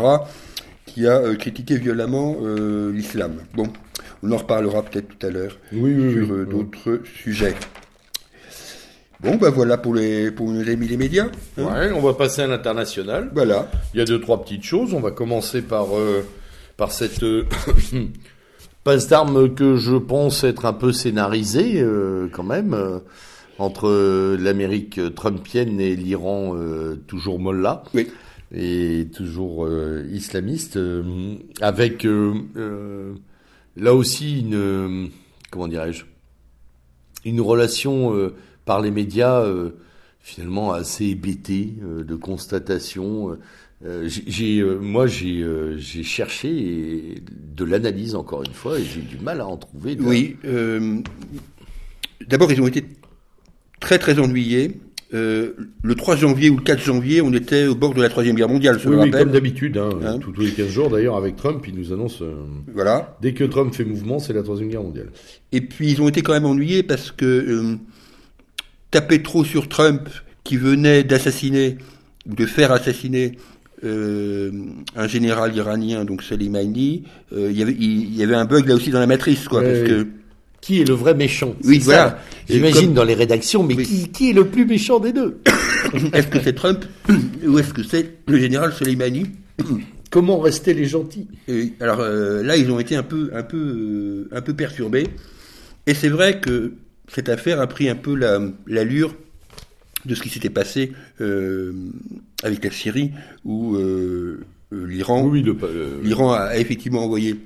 qui 0.87 1.07
a 1.07 1.35
critiqué 1.35 1.77
violemment 1.77 2.37
l'islam. 2.91 3.35
Bon, 3.53 3.71
on 4.23 4.31
en 4.31 4.37
reparlera 4.37 4.81
peut-être 4.83 5.07
tout 5.17 5.25
à 5.25 5.29
l'heure 5.29 5.57
sur 5.69 5.79
euh, 5.81 6.47
d'autres 6.49 7.01
sujets. 7.21 7.55
Bon, 9.19 9.35
ben 9.35 9.49
voilà 9.49 9.77
pour, 9.77 9.95
les, 9.95 10.31
pour 10.31 10.49
nos 10.49 10.67
amis 10.67 10.87
les 10.87 10.97
médias. 10.97 11.27
Hein. 11.57 11.63
ouais, 11.63 11.91
on 11.91 12.01
va 12.01 12.13
passer 12.13 12.43
à 12.43 12.47
l'international. 12.47 13.31
Voilà. 13.33 13.69
Il 13.93 13.99
y 13.99 14.01
a 14.01 14.05
deux, 14.05 14.19
trois 14.19 14.43
petites 14.43 14.63
choses. 14.63 14.93
On 14.93 14.99
va 14.99 15.11
commencer 15.11 15.61
par, 15.61 15.97
euh, 15.97 16.23
par 16.77 16.91
cette 16.91 17.23
euh, 17.23 17.45
passe 18.83 19.07
d'armes 19.07 19.53
que 19.53 19.75
je 19.75 19.95
pense 19.95 20.43
être 20.43 20.65
un 20.65 20.73
peu 20.73 20.91
scénarisée, 20.91 21.83
quand 22.31 22.43
même, 22.43 22.75
entre 23.57 24.35
l'Amérique 24.37 25.13
trumpienne 25.13 25.81
et 25.81 25.95
l'Iran 25.95 26.55
toujours 27.05 27.37
mollah. 27.37 27.83
Oui. 27.93 28.07
Et 28.53 29.07
toujours 29.13 29.67
islamiste, 30.09 30.79
avec 31.59 32.05
là 33.77 33.93
aussi 33.93 34.39
une 34.39 34.55
euh, 34.55 35.07
comment 35.51 35.67
dirais-je 35.67 36.03
une 37.25 37.41
relation 37.41 38.15
euh, 38.15 38.33
par 38.65 38.81
les 38.81 38.91
médias 38.91 39.41
euh, 39.41 39.71
finalement 40.19 40.73
assez 40.73 41.05
hébétée 41.05 41.73
de 41.81 42.15
constatation. 42.15 43.37
j'ai 44.03 44.61
moi 44.61 45.07
j'ai 45.07 45.45
j'ai 45.77 46.03
cherché 46.03 47.23
de 47.31 47.63
l'analyse 47.63 48.13
encore 48.13 48.43
une 48.43 48.53
fois 48.53 48.77
et 48.77 48.83
j'ai 48.83 48.99
du 48.99 49.17
mal 49.19 49.39
à 49.39 49.47
en 49.47 49.55
trouver. 49.55 49.97
Oui. 50.01 50.35
D'abord 52.27 52.51
ils 52.51 52.61
ont 52.61 52.67
été 52.67 52.83
très 53.79 53.99
très 53.99 54.19
ennuyés 54.19 54.81
euh, 55.13 55.53
le 55.83 55.95
3 55.95 56.17
janvier 56.17 56.49
ou 56.49 56.57
le 56.57 56.63
4 56.63 56.81
janvier, 56.81 57.21
on 57.21 57.31
était 57.31 57.65
au 57.65 57.75
bord 57.75 57.93
de 57.93 58.01
la 58.01 58.09
Troisième 58.09 58.35
Guerre 58.35 58.49
mondiale, 58.49 58.77
je 58.77 58.89
oui, 58.89 58.97
oui, 58.99 59.11
comme 59.11 59.31
d'habitude, 59.31 59.77
hein, 59.77 59.89
hein 60.03 60.19
tous 60.19 60.33
les 60.37 60.51
15 60.51 60.67
jours 60.67 60.89
d'ailleurs 60.89 61.15
avec 61.15 61.37
Trump, 61.37 61.63
il 61.65 61.75
nous 61.75 61.93
annonce... 61.93 62.21
Euh, 62.21 62.43
voilà. 62.73 63.17
Dès 63.21 63.33
que 63.33 63.45
Trump 63.45 63.73
fait 63.73 63.85
mouvement, 63.85 64.19
c'est 64.19 64.33
la 64.33 64.43
Troisième 64.43 64.69
Guerre 64.69 64.83
mondiale. 64.83 65.09
Et 65.53 65.61
puis 65.61 65.91
ils 65.91 66.01
ont 66.01 66.09
été 66.09 66.21
quand 66.21 66.33
même 66.33 66.45
ennuyés 66.45 66.83
parce 66.83 67.11
que 67.11 67.25
euh, 67.25 67.75
taper 68.91 69.23
trop 69.23 69.45
sur 69.45 69.69
Trump, 69.69 70.09
qui 70.43 70.57
venait 70.57 71.05
d'assassiner, 71.05 71.77
ou 72.29 72.35
de 72.35 72.45
faire 72.45 72.73
assassiner 72.73 73.37
euh, 73.85 74.51
un 74.97 75.07
général 75.07 75.55
iranien, 75.55 76.03
donc 76.03 76.21
Soleimani, 76.21 77.03
il 77.31 77.51
y, 77.51 77.61
avait, 77.61 77.75
il, 77.79 78.13
y 78.13 78.23
avait 78.23 78.35
un 78.35 78.45
bug 78.45 78.67
là 78.67 78.75
aussi 78.75 78.89
dans 78.89 78.99
la 78.99 79.07
matrice, 79.07 79.47
quoi, 79.47 79.61
parce 79.61 79.83
que 79.83 80.07
qui 80.67 80.81
est 80.81 80.83
le 80.83 80.95
vrai 80.95 81.13
méchant 81.13 81.55
Oui, 81.63 81.79
voilà. 81.79 82.19
J'imagine 82.49 82.93
dans 82.93 83.05
les 83.05 83.13
rédactions, 83.13 83.63
mais 83.63 83.77
qui, 83.77 84.09
qui, 84.09 84.31
est 84.31 84.33
le 84.33 84.47
plus 84.47 84.65
méchant 84.65 84.99
des 84.99 85.13
deux 85.13 85.39
Est-ce 86.13 86.27
que 86.27 86.41
c'est 86.41 86.51
Trump 86.51 86.83
ou 87.47 87.57
est-ce 87.57 87.73
que 87.73 87.83
c'est 87.83 88.15
le 88.27 88.37
général 88.37 88.73
Soleimani 88.73 89.27
Comment 90.11 90.39
rester 90.39 90.73
les 90.73 90.83
gentils 90.83 91.29
Alors 91.79 92.01
euh, 92.01 92.43
là, 92.43 92.57
ils 92.57 92.69
ont 92.69 92.81
été 92.81 92.97
un 92.97 93.03
peu, 93.03 93.29
un 93.33 93.43
peu, 93.43 93.57
euh, 93.57 94.29
un 94.33 94.41
peu 94.41 94.53
perturbés. 94.53 95.07
Et 95.85 95.93
c'est 95.93 96.09
vrai 96.09 96.41
que 96.41 96.73
cette 97.07 97.29
affaire 97.29 97.61
a 97.61 97.67
pris 97.67 97.87
un 97.87 97.95
peu 97.95 98.13
l'allure 98.67 99.15
de 100.03 100.15
ce 100.15 100.21
qui 100.21 100.27
s'était 100.27 100.49
passé 100.49 100.91
euh, 101.21 101.71
avec 102.43 102.65
la 102.65 102.71
Syrie, 102.71 103.11
où 103.45 103.77
l'Iran, 104.73 105.23
oui, 105.23 105.45
l'Iran 106.03 106.33
a 106.33 106.57
effectivement 106.57 107.05
envoyé 107.05 107.37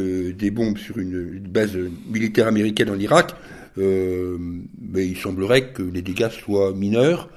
euh, 0.00 0.32
des 0.32 0.50
bombes 0.50 0.78
sur 0.78 0.98
une, 0.98 1.40
base 1.40 1.76
militaire 2.10 2.46
américaine 2.46 2.90
en 2.90 2.98
Irak, 2.98 3.34
euh, 3.78 4.36
mais 4.80 5.06
il 5.06 5.16
semblerait 5.16 5.68
que 5.68 5.82
les 5.82 6.02
dégâts 6.02 6.30
soient 6.30 6.72
mineurs. 6.72 7.28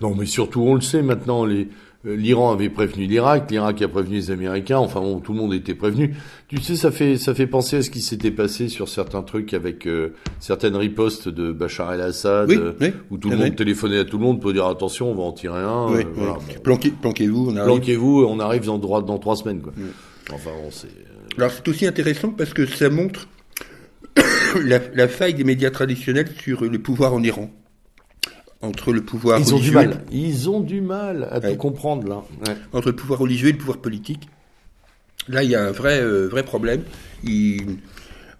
Non, 0.00 0.14
mais 0.14 0.26
surtout, 0.26 0.62
on 0.62 0.74
le 0.74 0.80
sait 0.80 1.02
maintenant, 1.02 1.44
les, 1.44 1.68
euh, 2.06 2.16
l'Iran 2.16 2.52
avait 2.52 2.68
prévenu 2.68 3.06
l'Irak, 3.06 3.50
l'Irak 3.50 3.82
a 3.82 3.88
prévenu 3.88 4.16
les 4.16 4.30
Américains, 4.30 4.78
enfin 4.78 5.00
bon, 5.00 5.20
tout 5.20 5.32
le 5.32 5.38
monde 5.38 5.54
était 5.54 5.74
prévenu. 5.74 6.14
Tu 6.48 6.60
sais, 6.60 6.76
ça 6.76 6.90
fait 6.90 7.16
ça 7.18 7.34
fait 7.34 7.46
penser 7.46 7.76
à 7.76 7.82
ce 7.82 7.90
qui 7.90 8.00
s'était 8.00 8.30
passé 8.30 8.68
sur 8.68 8.88
certains 8.88 9.22
trucs 9.22 9.54
avec 9.54 9.88
certaines 10.40 10.76
ripostes 10.76 11.28
de 11.28 11.52
Bachar 11.52 11.92
el-Assad, 11.92 12.50
où 13.10 13.18
tout 13.18 13.30
le 13.30 13.36
monde 13.36 13.56
téléphonait 13.56 13.98
à 13.98 14.04
tout 14.04 14.18
le 14.18 14.24
monde 14.24 14.40
pour 14.40 14.52
dire 14.52 14.66
attention, 14.66 15.10
on 15.10 15.14
va 15.14 15.22
en 15.22 15.32
tirer 15.32 15.60
un. 15.60 15.86
voilà, 16.14 16.38
planquez-vous, 16.62 17.50
on 17.50 17.56
arrive. 17.56 17.64
Planquez-vous, 17.64 18.24
on 18.28 18.40
arrive 18.40 18.66
dans, 18.66 18.78
droit, 18.78 19.02
dans 19.02 19.18
trois 19.18 19.36
semaines. 19.36 19.60
Quoi. 19.60 19.72
Enfin, 20.32 20.50
on 20.66 20.70
sait. 20.70 20.88
Alors 21.38 21.50
c'est 21.50 21.66
aussi 21.68 21.86
intéressant 21.86 22.30
parce 22.30 22.52
que 22.52 22.66
ça 22.66 22.90
montre 22.90 23.28
la, 24.64 25.08
faille 25.08 25.34
des 25.34 25.44
médias 25.44 25.70
traditionnels 25.70 26.28
sur 26.40 26.62
le 26.64 26.78
pouvoir 26.78 27.14
en 27.14 27.22
Iran. 27.22 27.50
Entre 28.60 28.92
le 28.92 29.02
pouvoir 29.02 29.40
Ils 29.40 29.54
ont 29.54 29.58
du 29.58 29.72
mal. 29.72 30.04
Ils 30.12 30.48
ont 30.48 30.60
du 30.60 30.80
mal 30.80 31.28
à 31.30 31.40
tout 31.40 31.56
comprendre 31.56 32.08
là. 32.08 32.22
Entre 32.72 32.90
le 32.90 32.96
pouvoir 32.96 33.18
religieux 33.18 33.48
et 33.48 33.52
le 33.52 33.58
pouvoir 33.58 33.78
politique. 33.78 34.28
Là, 35.28 35.42
il 35.42 35.50
y 35.50 35.54
a 35.54 35.64
un 35.64 35.70
vrai, 35.70 36.00
euh, 36.00 36.28
vrai 36.28 36.44
problème. 36.44 36.82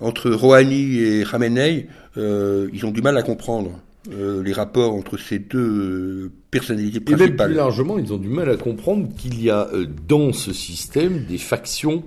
entre 0.00 0.31
Rouhani 0.31 0.98
et 0.98 1.24
Khamenei, 1.24 1.88
euh, 2.16 2.68
ils 2.72 2.85
ont 2.87 2.90
du 2.90 3.02
mal 3.02 3.16
à 3.16 3.22
comprendre. 3.22 3.81
Euh, 4.10 4.42
les 4.42 4.52
rapports 4.52 4.94
entre 4.94 5.16
ces 5.16 5.38
deux 5.38 5.60
euh, 5.60 6.32
personnalités 6.50 6.98
principales. 6.98 7.28
Et 7.28 7.30
même 7.30 7.46
plus 7.46 7.54
largement, 7.54 7.98
ils 7.98 8.12
ont 8.12 8.18
du 8.18 8.26
mal 8.26 8.50
à 8.50 8.56
comprendre 8.56 9.08
qu'il 9.16 9.40
y 9.40 9.48
a 9.48 9.68
euh, 9.72 9.86
dans 10.08 10.32
ce 10.32 10.52
système 10.52 11.24
des 11.26 11.38
factions 11.38 12.02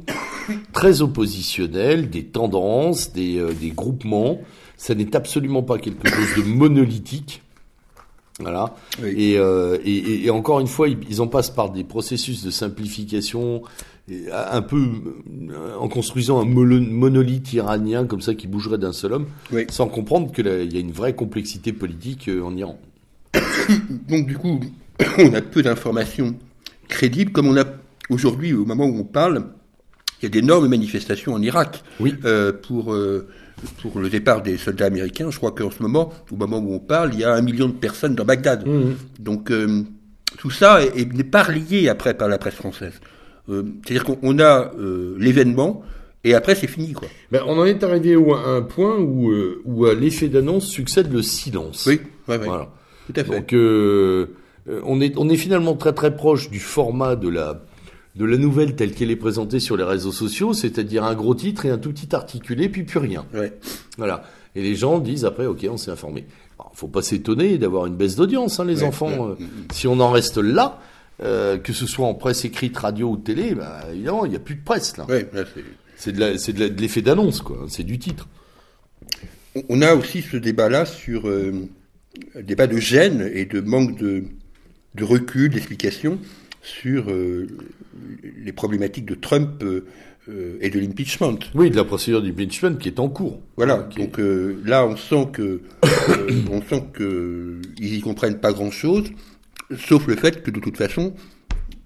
très 0.74 1.02
oppositionnelles, 1.02 2.10
des 2.10 2.26
tendances, 2.26 3.14
des, 3.14 3.42
des 3.62 3.70
groupements. 3.70 4.42
Ça 4.76 4.94
n'est 4.94 5.16
absolument 5.16 5.64
pas 5.64 5.78
quelque 5.78 6.10
chose 6.10 6.36
de 6.36 6.44
monolithique. 6.44 7.42
Voilà. 8.40 8.76
Et, 9.02 9.36
et, 9.36 10.26
et, 10.26 10.30
encore 10.30 10.60
une 10.60 10.68
fois, 10.68 10.90
ils, 10.90 10.98
ils, 11.10 11.22
en 11.22 11.28
passent 11.28 11.50
par 11.50 11.72
des 11.72 11.86
processus 11.86 12.44
de 12.44 12.52
simplification, 12.52 13.62
un 14.32 14.62
peu 14.62 14.78
euh, 15.50 15.76
en 15.80 15.88
construisant 15.88 16.40
un 16.40 16.46
monolithe 16.46 17.54
iranien 17.54 18.06
comme 18.06 18.22
ça 18.22 18.36
qui 18.36 18.48
bougerait 18.48 18.78
d'un 18.78 18.94
seul 18.94 19.14
homme, 19.14 19.28
sans 19.70 19.88
comprendre 19.88 20.32
qu'il 20.32 20.46
y 20.46 20.78
a 20.78 20.80
une 20.80 20.92
vraie 20.92 21.16
complexité 21.16 21.74
politique 21.74 22.30
euh, 22.30 22.44
en 22.44 22.56
Iran. 22.56 22.80
Donc 24.08 24.28
du 24.28 24.38
coup, 24.38 24.60
on 25.18 25.34
a 25.34 25.42
peu 25.42 25.64
d'informations 25.64 26.36
crédibles, 26.88 27.32
comme 27.32 27.48
on 27.48 27.58
a 27.58 27.66
aujourd'hui, 28.10 28.54
au 28.54 28.66
moment 28.66 28.86
où 28.86 29.00
on 29.00 29.04
parle, 29.04 29.46
il 30.22 30.24
y 30.24 30.26
a 30.28 30.30
d'énormes 30.30 30.68
manifestations 30.68 31.34
en 31.34 31.42
Irak 31.42 31.84
oui. 32.00 32.16
euh, 32.26 32.54
pour, 32.54 32.94
euh, 32.94 33.28
pour 33.82 34.00
le 34.00 34.10
départ 34.10 34.42
des 34.42 34.58
soldats 34.58 34.86
américains. 34.86 35.30
Je 35.30 35.38
crois 35.38 35.52
qu'en 35.52 35.72
ce 35.72 35.82
moment, 35.82 36.14
au 36.32 36.36
moment 36.36 36.60
où 36.60 36.74
on 36.74 36.80
parle, 36.80 37.14
il 37.14 37.20
y 37.20 37.24
a 37.24 37.34
un 37.34 37.42
million 37.42 37.68
de 37.68 37.74
personnes 37.74 38.16
dans 38.16 38.26
Bagdad. 38.26 38.66
Mmh. 38.66 38.96
Donc 39.20 39.52
euh, 39.52 39.84
tout 40.38 40.52
ça 40.52 40.80
n'est 40.96 41.24
pas 41.24 41.44
relié 41.44 41.90
après 41.90 42.14
par 42.14 42.28
la 42.28 42.38
presse 42.38 42.56
française. 42.56 42.94
Euh, 43.50 43.64
C'est-à-dire 43.86 44.06
qu'on 44.06 44.40
a 44.40 44.72
euh, 44.80 45.16
l'événement, 45.20 45.84
et 46.24 46.34
après, 46.34 46.56
c'est 46.56 46.68
fini, 46.68 46.94
quoi. 46.94 47.08
Ben, 47.32 47.42
on 47.46 47.58
en 47.60 47.66
est 47.66 47.84
arrivé 47.84 48.16
au- 48.16 48.34
à 48.34 48.48
un 48.48 48.62
point 48.64 48.98
où, 48.98 49.30
euh, 49.30 49.62
où 49.66 49.86
à 49.86 49.94
l'effet 49.94 50.28
d'annonce 50.28 50.66
succède 50.66 51.12
le 51.14 51.22
silence. 51.22 51.86
Oui, 51.88 52.00
ouais, 52.28 52.38
ouais. 52.38 52.46
Voilà. 52.46 52.70
tout 53.08 53.14
à 53.16 53.24
fait. 53.24 53.36
Donc, 53.36 53.54
euh, 53.54 54.28
on, 54.84 55.00
est, 55.02 55.14
on 55.18 55.30
est 55.30 55.38
finalement 55.38 55.76
très 55.76 55.94
très 55.94 56.16
proche 56.16 56.50
du 56.50 56.60
format 56.60 57.16
de 57.16 57.30
la, 57.30 57.62
de 58.16 58.26
la 58.26 58.38
nouvelle 58.38 58.76
telle 58.76 58.94
qu'elle 58.94 59.12
est 59.12 59.16
présentée 59.16 59.60
sur 59.60 59.78
les 59.78 59.84
réseaux 59.84 60.12
sociaux, 60.12 60.54
c'est-à-dire 60.54 61.04
un 61.04 61.14
gros 61.14 61.36
titre 61.36 61.68
et 61.68 61.70
un 61.70 61.78
tout 61.78 61.92
petit 61.92 62.16
articulé, 62.16 62.70
puis 62.70 62.84
plus 62.84 62.98
rien. 63.00 63.26
Ouais. 63.36 63.54
Voilà. 64.00 64.24
Et 64.56 64.64
les 64.64 64.74
gens 64.74 64.98
disent 65.00 65.26
après, 65.26 65.46
ok, 65.46 65.68
on 65.70 65.78
s'est 65.78 65.92
informé. 65.92 66.26
Alors, 66.58 66.72
faut 66.74 66.88
pas 66.88 67.04
s'étonner 67.04 67.58
d'avoir 67.60 67.86
une 67.86 67.96
baisse 67.96 68.16
d'audience, 68.16 68.60
hein, 68.60 68.66
les 68.66 68.84
enfants. 68.84 69.30
Euh, 69.30 69.36
Si 69.72 69.86
on 69.88 70.00
en 70.00 70.10
reste 70.10 70.38
là, 70.38 70.80
euh, 71.24 71.58
que 71.58 71.74
ce 71.74 71.86
soit 71.88 72.08
en 72.08 72.14
presse 72.14 72.46
écrite, 72.46 72.78
radio 72.78 73.12
ou 73.12 73.18
télé, 73.18 73.56
bah, 73.56 73.86
évidemment, 73.92 74.26
il 74.26 74.30
n'y 74.32 74.36
a 74.36 74.40
plus 74.40 74.56
de 74.56 74.64
presse 74.64 74.98
là. 74.98 75.06
Ouais, 75.08 75.28
là, 75.34 75.44
c'est- 76.38 76.54
de 76.54 76.82
l'effet 76.82 77.02
d'annonce, 77.02 77.42
quoi. 77.42 77.66
C'est 77.70 77.84
du 77.84 77.98
titre. 78.00 78.28
On- 79.70 79.82
a 79.82 79.94
aussi 79.96 80.22
ce 80.22 80.36
débat-là 80.38 80.86
sur 80.86 81.28
euh, 81.30 81.68
un 82.36 82.42
débat 82.42 82.68
de 82.68 82.78
gêne 82.78 83.30
et 83.34 83.46
de 83.46 83.62
manque 83.62 83.98
de, 83.98 84.24
de 84.96 85.04
recul, 85.06 85.50
d'explication 85.52 86.20
sur 86.62 87.10
euh, 87.10 87.48
les 88.44 88.52
problématiques 88.52 89.06
de 89.06 89.16
Trump 89.16 89.64
euh, 89.64 89.86
et 90.60 90.70
de 90.70 90.80
l'impeachment. 90.80 91.38
Oui, 91.54 91.70
de 91.70 91.76
la 91.78 91.86
procédure 91.86 92.22
d'impeachment 92.22 92.76
qui 92.78 92.90
est 92.90 93.00
en 93.00 93.08
cours. 93.08 93.40
Voilà. 93.56 93.88
Donc 93.96 94.20
euh, 94.20 94.60
là, 94.66 94.86
on 94.86 94.98
sent 94.98 95.28
que 95.32 95.62
euh, 96.10 96.42
on 96.52 96.62
sent 96.62 96.84
que 96.92 97.62
ils 97.80 97.94
y 97.96 98.02
comprennent 98.02 98.40
pas 98.42 98.52
grand-chose, 98.52 99.06
sauf 99.78 100.08
le 100.08 100.16
fait 100.16 100.44
que 100.44 100.52
de 100.52 100.60
toute 100.60 100.78
façon, 100.78 101.14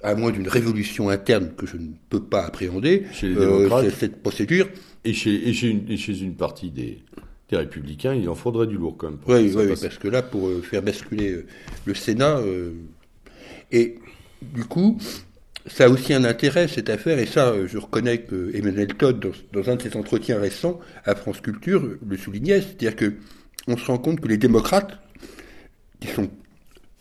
à 0.03 0.15
moins 0.15 0.31
d'une 0.31 0.47
révolution 0.47 1.09
interne 1.09 1.51
que 1.57 1.65
je 1.65 1.77
ne 1.77 1.89
peux 2.09 2.23
pas 2.23 2.45
appréhender, 2.45 3.05
Chez 3.13 3.29
les 3.29 3.37
euh, 3.37 3.89
cette 3.91 4.21
procédure, 4.21 4.69
Et 5.03 5.13
chez, 5.13 5.49
et 5.49 5.53
chez, 5.53 5.69
une, 5.69 5.89
et 5.89 5.97
chez 5.97 6.19
une 6.21 6.35
partie 6.35 6.71
des, 6.71 6.99
des 7.49 7.57
républicains, 7.57 8.13
il 8.13 8.29
en 8.29 8.35
faudrait 8.35 8.67
du 8.67 8.77
lourd 8.77 8.95
quand 8.97 9.09
même. 9.09 9.19
pour 9.19 9.33
Oui, 9.33 9.51
oui, 9.55 9.67
parce 9.81 9.97
que 9.97 10.07
là, 10.07 10.21
pour 10.21 10.47
euh, 10.47 10.61
faire 10.61 10.81
basculer 10.81 11.31
euh, 11.31 11.45
le 11.85 11.93
Sénat, 11.93 12.37
euh, 12.39 12.73
et 13.71 13.95
du 14.41 14.63
coup, 14.63 14.97
ça 15.65 15.85
a 15.85 15.89
aussi 15.89 16.13
un 16.13 16.23
intérêt, 16.23 16.67
cette 16.67 16.89
affaire, 16.89 17.19
et 17.19 17.25
ça, 17.25 17.53
je 17.65 17.77
reconnais 17.77 18.19
que 18.19 18.51
Emmanuel 18.55 18.93
Todd, 18.93 19.19
dans, 19.19 19.31
dans 19.61 19.69
un 19.69 19.75
de 19.75 19.81
ses 19.81 19.97
entretiens 19.97 20.39
récents 20.39 20.79
à 21.05 21.15
France 21.15 21.41
Culture, 21.41 21.83
le 22.07 22.17
soulignait, 22.17 22.61
c'est-à-dire 22.61 22.95
que 22.95 23.13
on 23.67 23.77
se 23.77 23.85
rend 23.85 23.97
compte 23.97 24.19
que 24.19 24.27
les 24.27 24.37
démocrates, 24.37 24.97
qui 25.99 26.07
sont 26.07 26.29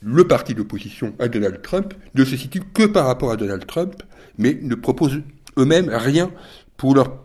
le 0.00 0.26
parti 0.26 0.54
d'opposition 0.54 1.14
à 1.18 1.28
Donald 1.28 1.60
Trump, 1.62 1.94
ne 2.14 2.24
se 2.24 2.36
situent 2.36 2.62
que 2.72 2.84
par 2.86 3.06
rapport 3.06 3.30
à 3.30 3.36
Donald 3.36 3.66
Trump, 3.66 4.02
mais 4.36 4.58
ne 4.60 4.74
proposent 4.74 5.20
eux-mêmes 5.56 5.90
rien 5.90 6.30
pour 6.76 6.94
leur 6.94 7.18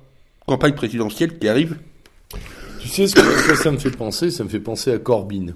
campagne 0.48 0.74
présidentielle 0.74 1.38
qui 1.38 1.48
arrive. 1.48 1.78
Tu 2.80 2.88
sais 2.90 3.08
ce 3.08 3.16
que 3.16 3.56
ça 3.56 3.72
me 3.72 3.78
fait 3.78 3.92
penser? 3.92 4.32
Ça 4.32 4.44
me 4.44 4.50
fait 4.50 4.60
penser 4.60 4.92
à 4.92 4.98
Corbyn. 4.98 5.54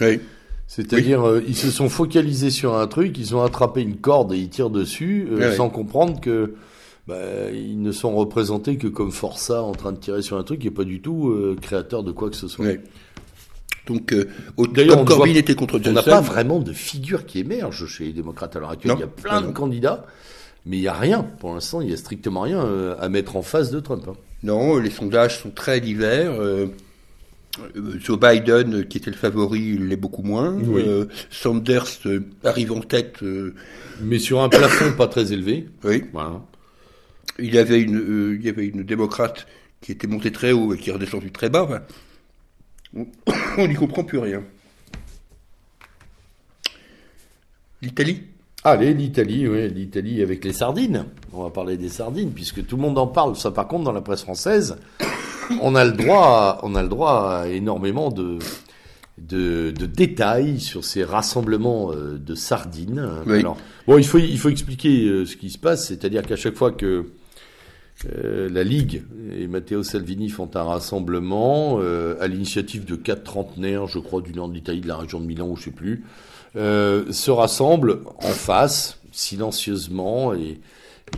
Oui. 0.00 0.20
C'est-à-dire, 0.68 1.26
euh, 1.26 1.42
ils 1.48 1.56
se 1.56 1.70
sont 1.70 1.88
focalisés 1.88 2.50
sur 2.50 2.76
un 2.76 2.86
truc, 2.86 3.18
ils 3.18 3.34
ont 3.34 3.42
attrapé 3.42 3.82
une 3.82 3.96
corde 3.96 4.32
et 4.32 4.38
ils 4.38 4.48
tirent 4.48 4.70
dessus, 4.70 5.26
euh, 5.32 5.52
sans 5.56 5.68
comprendre 5.68 6.20
que 6.20 6.54
bah, 7.08 7.50
ils 7.52 7.82
ne 7.82 7.90
sont 7.90 8.14
représentés 8.14 8.76
que 8.76 8.86
comme 8.86 9.10
forçats 9.10 9.64
en 9.64 9.72
train 9.72 9.90
de 9.90 9.98
tirer 9.98 10.22
sur 10.22 10.36
un 10.36 10.44
truc 10.44 10.64
et 10.64 10.70
pas 10.70 10.84
du 10.84 11.00
tout 11.00 11.30
euh, 11.30 11.56
créateurs 11.60 12.04
de 12.04 12.12
quoi 12.12 12.30
que 12.30 12.36
ce 12.36 12.46
soit. 12.46 12.66
Donc, 13.86 14.12
euh, 14.12 14.28
au- 14.56 14.66
D'ailleurs, 14.66 15.04
Corbyn 15.04 15.30
voit- 15.32 15.38
était 15.38 15.54
contre 15.54 15.76
On 15.76 15.78
n'a 15.78 15.84
Johnson, 16.02 16.10
pas 16.10 16.20
vraiment 16.20 16.58
de 16.60 16.72
figure 16.72 17.26
qui 17.26 17.40
émerge 17.40 17.86
chez 17.86 18.04
les 18.04 18.12
démocrates 18.12 18.54
à 18.56 18.60
l'heure 18.60 18.70
actuelle. 18.70 18.92
Non. 18.92 18.98
Il 18.98 19.00
y 19.00 19.04
a 19.04 19.06
plein 19.08 19.40
Non. 19.40 19.48
de 19.48 19.52
candidats, 19.52 20.06
mais 20.66 20.76
il 20.76 20.80
n'y 20.80 20.88
a 20.88 20.92
rien. 20.94 21.22
Pour 21.40 21.54
l'instant, 21.54 21.80
il 21.80 21.88
n'y 21.88 21.92
a 21.94 21.96
strictement 21.96 22.42
rien 22.42 22.60
euh, 22.64 22.94
à 23.00 23.08
mettre 23.08 23.36
en 23.36 23.42
face 23.42 23.70
de 23.70 23.80
Trump. 23.80 24.04
hein. 24.08 24.12
non, 24.42 24.78
les 24.78 24.90
sondages 24.90 25.38
sont 25.40 25.50
très 25.50 25.80
divers. 25.80 26.32
euh, 26.32 26.66
euh, 27.76 27.98
Joe 27.98 28.18
Biden, 28.18 28.86
qui 28.86 28.98
était 28.98 29.10
le 29.10 29.16
favori, 29.16 29.60
il 29.74 29.88
l'est 29.88 29.96
beaucoup 29.96 30.22
moins. 30.22 30.52
Oui. 30.54 30.82
Euh, 30.86 31.06
Sanders 31.30 31.86
arrive 32.44 32.72
en 32.72 32.80
tête. 32.80 33.16
Mais 34.02 34.18
sur 34.18 34.40
un 34.40 34.48
plafond 34.48 34.92
pas 34.96 35.08
très 35.08 35.32
élevé. 35.32 35.68
oui, 35.84 36.04
Voilà. 36.12 36.40
il 37.38 37.52
y 37.54 37.58
avait 37.58 37.80
une, 37.80 38.36
il 38.40 38.46
y 38.46 38.48
avait 38.48 38.66
une 38.66 38.82
démocrate 38.84 39.46
qui 39.82 39.92
était 39.92 40.06
montée 40.06 40.30
très 40.32 40.52
haut 40.52 40.72
et 40.74 40.78
qui 40.78 40.90
est 40.90 40.92
redescendue 40.92 41.32
très 41.32 41.48
bas. 41.50 41.64
Enfin, 41.64 41.80
on- 42.96 43.68
n'y 43.68 43.74
comprend 43.74 44.04
plus 44.04 44.18
rien. 44.18 44.42
L'Italie? 47.82 48.22
Allez, 48.62 48.92
l'Italie, 48.92 49.48
oui, 49.48 49.70
l'Italie 49.70 50.22
avec 50.22 50.44
les 50.44 50.52
sardines. 50.52 51.06
On 51.32 51.44
va 51.44 51.50
parler 51.50 51.78
des 51.78 51.88
sardines, 51.88 52.30
puisque 52.30 52.66
tout 52.66 52.76
le 52.76 52.82
monde 52.82 52.98
en 52.98 53.06
parle. 53.06 53.34
Ça, 53.36 53.50
par 53.50 53.66
contre, 53.68 53.84
dans 53.84 53.92
la 53.92 54.02
presse 54.02 54.22
française, 54.22 54.76
on 55.62 55.74
a 55.74 55.84
le 55.84 55.92
droit, 55.92 56.26
à- 56.26 56.60
on 56.62 56.74
a 56.74 56.82
le 56.82 56.88
droit 56.88 57.30
à 57.40 57.48
énormément 57.48 58.10
de, 58.10 58.38
de, 59.16 59.70
de 59.70 59.86
détails 59.86 60.60
sur 60.60 60.84
ces 60.84 61.04
rassemblements 61.04 61.90
euh, 61.92 62.18
de 62.18 62.34
sardines. 62.34 63.08
Oui. 63.26 63.38
Alors, 63.38 63.56
bon, 63.86 63.96
il 63.96 64.04
faut, 64.06 64.18
il 64.18 64.38
faut 64.38 64.50
expliquer 64.50 65.06
euh, 65.06 65.24
ce 65.24 65.36
qui 65.36 65.48
se 65.48 65.58
passe, 65.58 65.88
c'est-à-dire 65.88 66.22
qu'à 66.26 66.36
chaque 66.36 66.56
fois 66.56 66.70
que 66.70 67.06
euh, 68.06 68.48
la 68.48 68.64
Ligue 68.64 69.04
et 69.36 69.46
Matteo 69.46 69.82
Salvini 69.82 70.28
font 70.30 70.50
un 70.54 70.62
rassemblement 70.62 71.78
euh, 71.80 72.16
à 72.20 72.26
l'initiative 72.28 72.84
de 72.84 72.96
quatre 72.96 73.24
trentenaires, 73.24 73.86
je 73.86 73.98
crois, 73.98 74.22
du 74.22 74.32
nord 74.32 74.48
de 74.48 74.54
l'Italie, 74.54 74.80
de 74.80 74.88
la 74.88 74.96
région 74.96 75.20
de 75.20 75.26
Milan, 75.26 75.48
ou 75.48 75.56
je 75.56 75.64
sais 75.64 75.70
plus, 75.70 76.04
euh, 76.56 77.10
se 77.12 77.30
rassemblent 77.30 78.00
en 78.16 78.28
face, 78.28 78.98
silencieusement 79.12 80.34
et, 80.34 80.60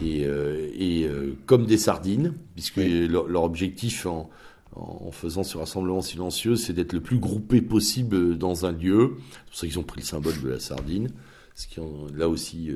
et, 0.04 0.24
euh, 0.26 0.68
et 0.74 1.04
euh, 1.04 1.34
comme 1.46 1.66
des 1.66 1.78
sardines, 1.78 2.34
puisque 2.54 2.78
Oui. 2.78 3.06
leur, 3.08 3.26
leur 3.28 3.44
objectif 3.44 4.06
en, 4.06 4.28
en 4.74 5.10
faisant 5.12 5.42
ce 5.44 5.58
rassemblement 5.58 6.00
silencieux, 6.00 6.56
c'est 6.56 6.72
d'être 6.72 6.92
le 6.94 7.00
plus 7.00 7.18
groupé 7.18 7.60
possible 7.60 8.38
dans 8.38 8.64
un 8.66 8.72
lieu. 8.72 9.12
C'est 9.18 9.50
pour 9.50 9.56
ça 9.56 9.66
qu'ils 9.66 9.78
ont 9.78 9.82
pris 9.82 10.00
le 10.00 10.06
symbole 10.06 10.40
de 10.42 10.48
la 10.48 10.58
sardine, 10.60 11.10
ce 11.54 11.66
qui 11.66 11.78
en- 11.80 12.06
là 12.16 12.28
aussi, 12.28 12.70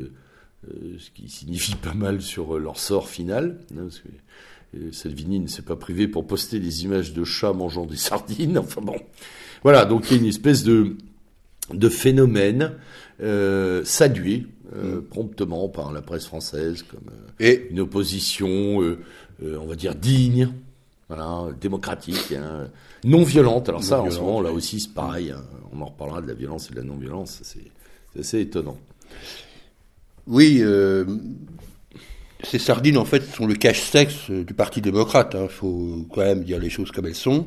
ce 0.98 1.10
qui 1.10 1.28
signifie 1.28 1.74
pas 1.76 1.94
mal 1.94 2.20
sur 2.22 2.56
euh, 2.56 2.58
leur 2.58 2.78
sort 2.78 3.08
final. 3.08 3.58
hein, 3.72 3.82
parce 3.82 4.00
que, 4.00 4.08
euh, 4.76 4.92
Salvini 4.92 5.38
ne 5.40 5.46
s'est 5.46 5.62
pas 5.62 5.76
privé 5.76 6.08
pour 6.08 6.26
poster 6.26 6.58
des 6.60 6.84
images 6.84 7.12
de 7.12 7.24
chats 7.24 7.52
mangeant 7.52 7.86
des 7.86 7.96
sardines. 8.08 8.58
Enfin 8.58 8.80
bon, 8.82 8.96
voilà. 9.62 9.84
Donc 9.84 10.10
il 10.10 10.16
y 10.16 10.18
a 10.18 10.22
une 10.22 10.28
espèce 10.28 10.64
de 10.64 10.96
de 11.74 11.88
phénomène 11.88 12.74
euh, 13.20 13.84
salué 13.84 14.46
euh, 14.76 15.00
promptement 15.00 15.68
par 15.68 15.92
la 15.92 16.00
presse 16.00 16.24
française 16.26 16.84
comme 16.84 17.08
euh, 17.10 17.44
et 17.44 17.66
une 17.70 17.80
opposition, 17.80 18.80
euh, 18.82 19.00
euh, 19.42 19.58
on 19.60 19.66
va 19.66 19.74
dire 19.74 19.94
digne, 19.96 20.52
voilà, 21.08 21.48
démocratique, 21.60 22.32
hein, 22.32 22.68
non 23.04 23.24
violente. 23.24 23.68
Alors 23.68 23.82
ça, 23.82 24.00
en 24.00 24.10
ce 24.10 24.18
moment, 24.20 24.40
là 24.40 24.52
aussi, 24.52 24.78
c'est 24.80 24.92
pareil. 24.94 25.32
hein, 25.32 25.42
on 25.72 25.80
en 25.80 25.86
reparlera 25.86 26.20
de 26.22 26.28
la 26.28 26.34
violence 26.34 26.68
et 26.68 26.74
de 26.74 26.76
la 26.76 26.84
non-violence. 26.84 27.40
C'est 27.42 28.18
assez 28.18 28.40
étonnant. 28.40 28.78
Oui, 30.26 30.58
euh, 30.60 31.04
ces 32.44 32.58
sardines, 32.58 32.98
en 32.98 33.04
fait, 33.04 33.22
sont 33.24 33.46
le 33.46 33.54
cache-sexe 33.54 34.30
euh, 34.30 34.44
du 34.44 34.54
Parti 34.54 34.80
démocrate. 34.80 35.36
Il 35.40 35.48
faut 35.48 36.06
quand 36.12 36.20
même 36.20 36.44
dire 36.44 36.58
les 36.60 36.70
choses 36.70 36.90
comme 36.92 37.06
elles 37.06 37.14
sont. 37.14 37.46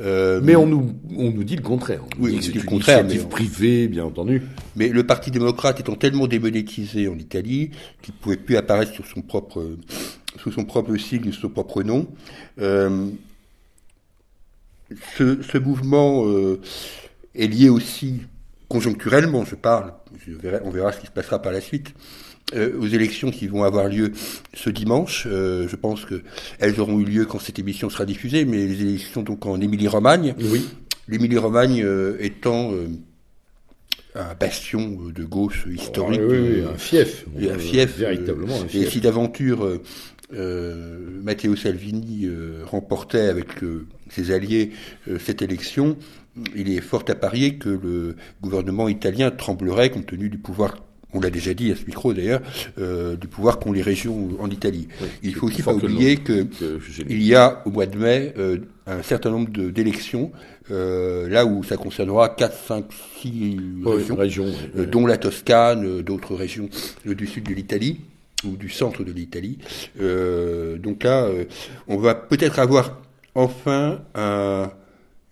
Euh, 0.00 0.40
Mais 0.42 0.56
on 0.56 0.66
nous, 0.66 0.92
on 1.16 1.30
nous 1.30 1.44
dit 1.44 1.56
le 1.56 1.62
contraire. 1.62 2.02
On 2.18 2.24
Oui, 2.24 2.38
c'est 2.42 2.52
le 2.52 2.60
une 2.60 2.66
contraire, 2.66 3.00
initiative 3.00 3.24
mais- 3.24 3.30
privée, 3.30 3.88
bien 3.88 4.04
entendu. 4.04 4.42
Mais 4.76 4.88
le 4.88 5.04
Parti 5.06 5.30
démocrate 5.30 5.80
étant 5.80 5.94
tellement 5.94 6.26
démonétisé 6.26 7.08
en 7.08 7.16
Italie 7.18 7.70
qu'il 8.02 8.14
ne 8.14 8.18
pouvait 8.20 8.36
plus 8.36 8.56
apparaître 8.56 8.92
sur 8.92 9.06
son 9.06 9.22
propre, 9.22 9.76
sous 10.38 10.50
son 10.52 10.64
propre 10.64 10.96
signe, 10.96 11.30
sous 11.32 11.40
son 11.42 11.48
propre 11.50 11.82
nom, 11.82 12.06
euh, 12.60 13.08
ce, 15.16 15.40
ce 15.42 15.58
mouvement 15.58 16.26
euh, 16.26 16.60
est 17.34 17.46
lié 17.46 17.68
aussi 17.68 18.20
conjoncturellement, 18.68 19.44
je 19.44 19.54
parle, 19.54 19.92
je 20.26 20.32
verrai- 20.36 20.60
on 20.64 20.70
verra 20.70 20.92
ce 20.92 21.00
qui 21.00 21.06
se 21.06 21.12
passera 21.12 21.40
par 21.40 21.52
la 21.52 21.60
suite, 21.60 21.94
euh, 22.54 22.78
aux 22.78 22.86
élections 22.86 23.30
qui 23.30 23.46
vont 23.46 23.64
avoir 23.64 23.88
lieu 23.88 24.12
ce 24.52 24.70
dimanche. 24.70 25.26
Euh, 25.30 25.66
je 25.68 25.76
pense 25.76 26.04
que 26.04 26.22
elles 26.58 26.78
auront 26.80 26.98
eu 27.00 27.04
lieu 27.04 27.24
quand 27.26 27.38
cette 27.38 27.58
émission 27.58 27.88
sera 27.90 28.04
diffusée, 28.04 28.44
mais 28.44 28.66
les 28.66 28.80
élections 28.82 29.22
donc 29.22 29.46
en 29.46 29.60
Émilie-Romagne. 29.60 30.34
Oui. 30.40 30.64
L'Émilie-Romagne 31.08 31.82
euh, 31.82 32.16
étant 32.20 32.72
un 34.14 34.34
bastion 34.34 34.98
de 35.14 35.24
gauche 35.24 35.66
historique. 35.66 36.20
oui, 36.22 36.38
oui, 36.38 36.62
un 36.72 36.78
fief. 36.78 37.24
et 37.38 37.50
un 37.50 37.58
fief. 37.58 37.96
Véritablement 37.98 38.54
un 38.56 38.62
euh, 38.62 38.64
Et 38.66 38.68
fief. 38.84 38.90
si 38.92 39.00
d'aventure 39.00 39.80
Matteo 40.32 41.54
Salvini 41.56 42.28
remportait 42.64 43.28
avec 43.28 43.48
ses 44.10 44.30
alliés 44.32 44.70
cette 45.20 45.42
élection, 45.42 45.96
il 46.54 46.70
est 46.70 46.80
fort 46.80 47.04
à 47.08 47.14
parier 47.14 47.56
que 47.56 47.68
le 47.68 48.16
gouvernement 48.42 48.88
italien 48.88 49.30
tremblerait 49.30 49.90
compte 49.90 50.06
tenu 50.06 50.28
du 50.28 50.38
pouvoir 50.38 50.76
on 51.14 51.20
l'a 51.20 51.30
déjà 51.30 51.54
dit 51.54 51.70
à 51.70 51.76
ce 51.76 51.84
micro 51.86 52.12
d'ailleurs, 52.12 52.42
euh, 52.78 53.16
du 53.16 53.28
pouvoir 53.28 53.58
qu'ont 53.58 53.72
les 53.72 53.82
régions 53.82 54.30
en 54.40 54.50
Italie. 54.50 54.88
il 55.22 55.34
faut 55.34 55.46
aussi 55.46 55.62
pas 55.62 55.72
oublier 55.72 56.16
que, 56.16 56.46
il 57.08 57.22
y 57.22 57.34
a 57.34 57.62
au 57.64 57.70
mois 57.70 57.86
de 57.86 57.96
mai 57.96 58.34
euh, 58.36 58.58
un 58.86 59.02
certain 59.02 59.30
nombre 59.30 59.48
d'élections, 59.50 60.32
euh, 60.70 61.28
là 61.28 61.46
où 61.46 61.62
ça 61.62 61.76
concernera 61.76 62.28
4, 62.28 62.56
5, 62.66 62.84
6 63.22 63.58
régions, 64.10 64.52
dont 64.90 65.06
la 65.06 65.16
Toscane, 65.16 66.02
d'autres 66.02 66.34
régions 66.34 66.68
du 67.06 67.26
sud 67.26 67.48
de 67.48 67.54
l'Italie 67.54 68.00
ou 68.44 68.56
du 68.56 68.68
centre 68.68 69.04
de 69.04 69.12
l'Italie. 69.12 69.58
donc 69.98 71.04
là, 71.04 71.28
on 71.86 71.96
va 71.96 72.14
peut-être 72.14 72.58
avoir 72.58 73.00
enfin 73.34 74.00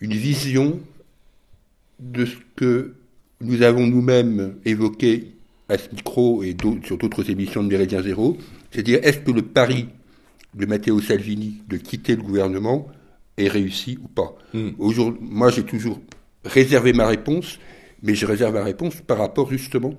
une 0.00 0.14
vision 0.14 0.80
de 2.02 2.26
ce 2.26 2.36
que 2.56 2.94
nous 3.40 3.62
avons 3.62 3.86
nous-mêmes 3.86 4.54
évoqué 4.64 5.32
à 5.68 5.78
ce 5.78 5.88
micro 5.92 6.42
et 6.42 6.56
sur 6.84 6.98
d'autres 6.98 7.30
émissions 7.30 7.62
de 7.62 7.68
Méridien 7.68 8.02
Zéro, 8.02 8.36
c'est-à-dire 8.70 9.00
est-ce 9.02 9.18
que 9.18 9.30
le 9.30 9.42
pari 9.42 9.88
de 10.54 10.66
Matteo 10.66 11.00
Salvini 11.00 11.62
de 11.68 11.76
quitter 11.76 12.16
le 12.16 12.22
gouvernement 12.22 12.88
est 13.38 13.48
réussi 13.48 13.98
ou 14.02 14.08
pas 14.08 14.34
hmm. 14.52 14.70
Moi, 15.20 15.50
j'ai 15.50 15.62
toujours 15.62 16.00
réservé 16.44 16.92
ma 16.92 17.06
réponse, 17.06 17.58
mais 18.02 18.14
je 18.14 18.26
réserve 18.26 18.54
ma 18.54 18.64
réponse 18.64 18.96
par 19.06 19.18
rapport 19.18 19.50
justement 19.50 19.94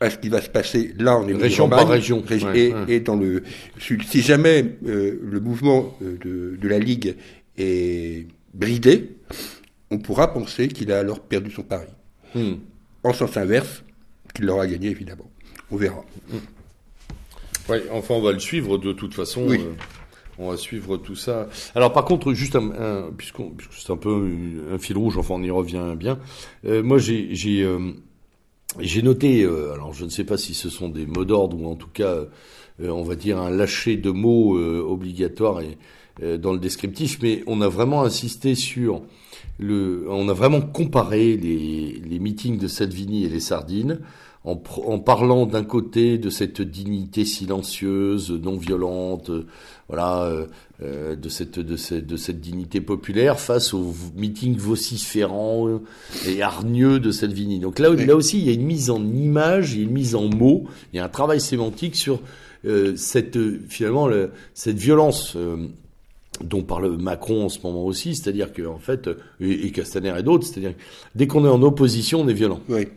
à 0.00 0.10
ce 0.10 0.18
qui 0.18 0.28
va 0.28 0.40
se 0.40 0.48
passer 0.48 0.92
là 0.98 1.16
en 1.16 1.26
région 1.26 1.68
par 1.68 1.88
région 1.88 2.22
et, 2.54 3.00
dans 3.00 3.16
le 3.16 3.42
si 3.78 4.20
jamais 4.22 4.64
euh, 4.86 5.18
le 5.22 5.40
mouvement 5.40 5.96
euh, 6.02 6.56
de, 6.60 6.68
la 6.68 6.78
Ligue 6.78 7.16
est 7.56 8.26
bridé, 8.54 9.16
on 9.90 9.98
pourra 9.98 10.32
penser 10.32 10.68
qu'il 10.68 10.92
a 10.92 10.98
alors 10.98 11.20
perdu 11.20 11.50
son 11.50 11.62
pari. 11.62 11.88
Hmm. 12.34 12.54
En 13.04 13.12
sens 13.12 13.36
inverse, 13.36 13.84
qu'il 14.34 14.46
l'aura 14.46 14.66
gagné 14.66 14.88
évidemment. 14.88 15.30
On 15.70 15.76
verra. 15.76 16.04
Oui, 17.68 17.78
enfin 17.92 18.14
on 18.14 18.22
va 18.22 18.32
le 18.32 18.38
suivre 18.38 18.78
de 18.78 18.92
toute 18.92 19.14
façon. 19.14 19.48
Euh, 19.50 19.56
on 20.38 20.50
va 20.50 20.56
suivre 20.56 20.96
tout 20.96 21.16
ça. 21.16 21.48
Alors 21.74 21.92
par 21.92 22.04
contre, 22.04 22.32
juste 22.32 22.56
un, 22.56 23.10
puisque 23.16 23.36
c'est 23.76 23.92
un 23.92 23.96
peu 23.96 24.30
un 24.72 24.78
fil 24.78 24.96
rouge, 24.96 25.18
enfin 25.18 25.34
on 25.34 25.42
y 25.42 25.50
revient 25.50 25.94
bien. 25.96 26.18
Euh, 26.64 26.82
moi 26.82 26.98
j'ai 26.98 27.34
j'ai 27.34 27.62
euh, 27.62 27.92
noté, 29.02 29.44
alors 29.44 29.92
je 29.92 30.04
ne 30.04 30.10
sais 30.10 30.24
pas 30.24 30.38
si 30.38 30.54
ce 30.54 30.70
sont 30.70 30.88
des 30.88 31.06
mots 31.06 31.24
d'ordre 31.24 31.60
ou 31.60 31.66
en 31.66 31.74
tout 31.74 31.90
cas, 31.92 32.16
on 32.80 33.02
va 33.02 33.16
dire 33.16 33.38
un 33.38 33.50
lâcher 33.50 33.96
de 33.96 34.10
mots 34.10 34.58
obligatoire 34.58 35.60
et 35.60 35.78
dans 36.38 36.52
le 36.52 36.58
descriptif, 36.58 37.18
mais 37.22 37.42
on 37.46 37.60
a 37.60 37.68
vraiment 37.68 38.02
insisté 38.02 38.54
sur 38.54 39.02
le, 39.58 40.06
on 40.08 40.28
a 40.28 40.32
vraiment 40.32 40.60
comparé 40.60 41.36
les, 41.36 42.00
les 42.04 42.18
meetings 42.18 42.58
de 42.58 42.68
Salvini 42.68 43.24
et 43.24 43.28
les 43.28 43.40
sardines 43.40 44.00
en, 44.44 44.62
en 44.86 44.98
parlant 44.98 45.46
d'un 45.46 45.64
côté 45.64 46.16
de 46.16 46.30
cette 46.30 46.62
dignité 46.62 47.24
silencieuse, 47.24 48.30
non 48.30 48.56
violente, 48.56 49.30
voilà, 49.88 50.22
euh, 50.22 50.46
euh, 50.82 51.16
de 51.16 51.28
cette 51.28 51.58
de 51.58 51.76
cette 51.76 52.06
de 52.06 52.16
cette 52.16 52.40
dignité 52.40 52.80
populaire 52.80 53.40
face 53.40 53.74
aux 53.74 53.94
meetings 54.16 54.56
vociférants 54.56 55.80
et 56.26 56.40
hargneux 56.40 57.00
de 57.00 57.10
Salvini. 57.10 57.58
Donc 57.58 57.78
là, 57.78 57.90
là 57.90 58.16
aussi, 58.16 58.38
il 58.38 58.46
y 58.46 58.50
a 58.50 58.52
une 58.52 58.66
mise 58.66 58.90
en 58.90 59.04
image, 59.04 59.74
il 59.74 59.78
y 59.78 59.80
a 59.82 59.84
une 59.84 59.92
mise 59.92 60.14
en 60.14 60.28
mots, 60.28 60.64
il 60.92 60.96
y 60.96 61.00
a 61.00 61.04
un 61.04 61.08
travail 61.10 61.40
sémantique 61.40 61.96
sur 61.96 62.20
euh, 62.64 62.94
cette 62.96 63.38
finalement 63.68 64.08
cette 64.54 64.78
violence 64.78 65.36
dont 66.42 66.62
parle 66.62 66.96
Macron 66.98 67.44
en 67.44 67.48
ce 67.48 67.58
moment 67.62 67.84
aussi, 67.84 68.14
c'est-à-dire 68.14 68.52
que 68.52 68.66
en 68.66 68.78
fait, 68.78 69.08
et, 69.40 69.70
Castaner 69.70 70.14
et 70.18 70.22
d'autres, 70.22 70.46
c'est-à-dire 70.46 70.74
dès 71.14 71.26
qu'on 71.26 71.44
est 71.44 71.48
en 71.48 71.62
opposition, 71.62 72.20
on 72.20 72.28
est 72.28 72.34
violent. 72.34 72.60
Oui, 72.68 72.88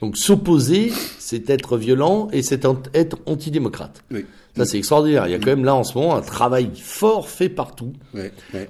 Donc 0.00 0.16
s'opposer, 0.16 0.92
c'est 1.18 1.50
être 1.50 1.76
violent 1.76 2.28
et 2.32 2.42
c'est 2.42 2.64
être 2.94 3.18
antidémocrate. 3.26 4.04
Oui. 4.10 4.24
Ça 4.56 4.66
c'est 4.66 4.76
extraordinaire. 4.76 5.26
Il 5.26 5.32
y 5.32 5.34
a 5.34 5.38
quand 5.38 5.46
même 5.46 5.64
là 5.64 5.74
en 5.74 5.84
ce 5.84 5.96
moment 5.96 6.14
un 6.14 6.20
travail 6.20 6.70
fort 6.74 7.28
fait 7.28 7.48
partout 7.48 7.92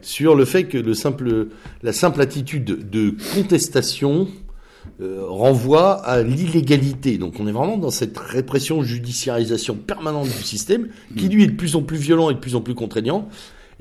sur 0.00 0.34
le 0.36 0.44
fait 0.44 0.64
que 0.64 0.78
le 0.78 0.94
simple, 0.94 1.48
la 1.82 1.92
simple 1.92 2.20
attitude 2.20 2.88
de 2.88 3.14
contestation 3.34 4.28
euh, 5.00 5.24
renvoie 5.26 6.04
à 6.04 6.22
l'illégalité. 6.22 7.18
Donc 7.18 7.34
on 7.40 7.46
est 7.46 7.52
vraiment 7.52 7.78
dans 7.78 7.90
cette 7.90 8.18
répression, 8.18 8.82
judiciarisation 8.82 9.74
permanente 9.74 10.26
du 10.26 10.42
système, 10.42 10.88
qui 11.16 11.28
lui 11.28 11.44
est 11.44 11.48
de 11.48 11.56
plus 11.56 11.76
en 11.76 11.82
plus 11.82 11.96
violent 11.96 12.30
et 12.30 12.34
de 12.34 12.38
plus 12.38 12.56
en 12.56 12.60
plus 12.60 12.74
contraignant 12.74 13.28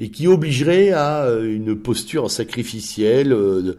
et 0.01 0.09
qui 0.09 0.27
obligerait 0.27 0.91
à 0.91 1.25
euh, 1.25 1.55
une 1.55 1.75
posture 1.75 2.31
sacrificielle 2.31 3.31
euh, 3.31 3.77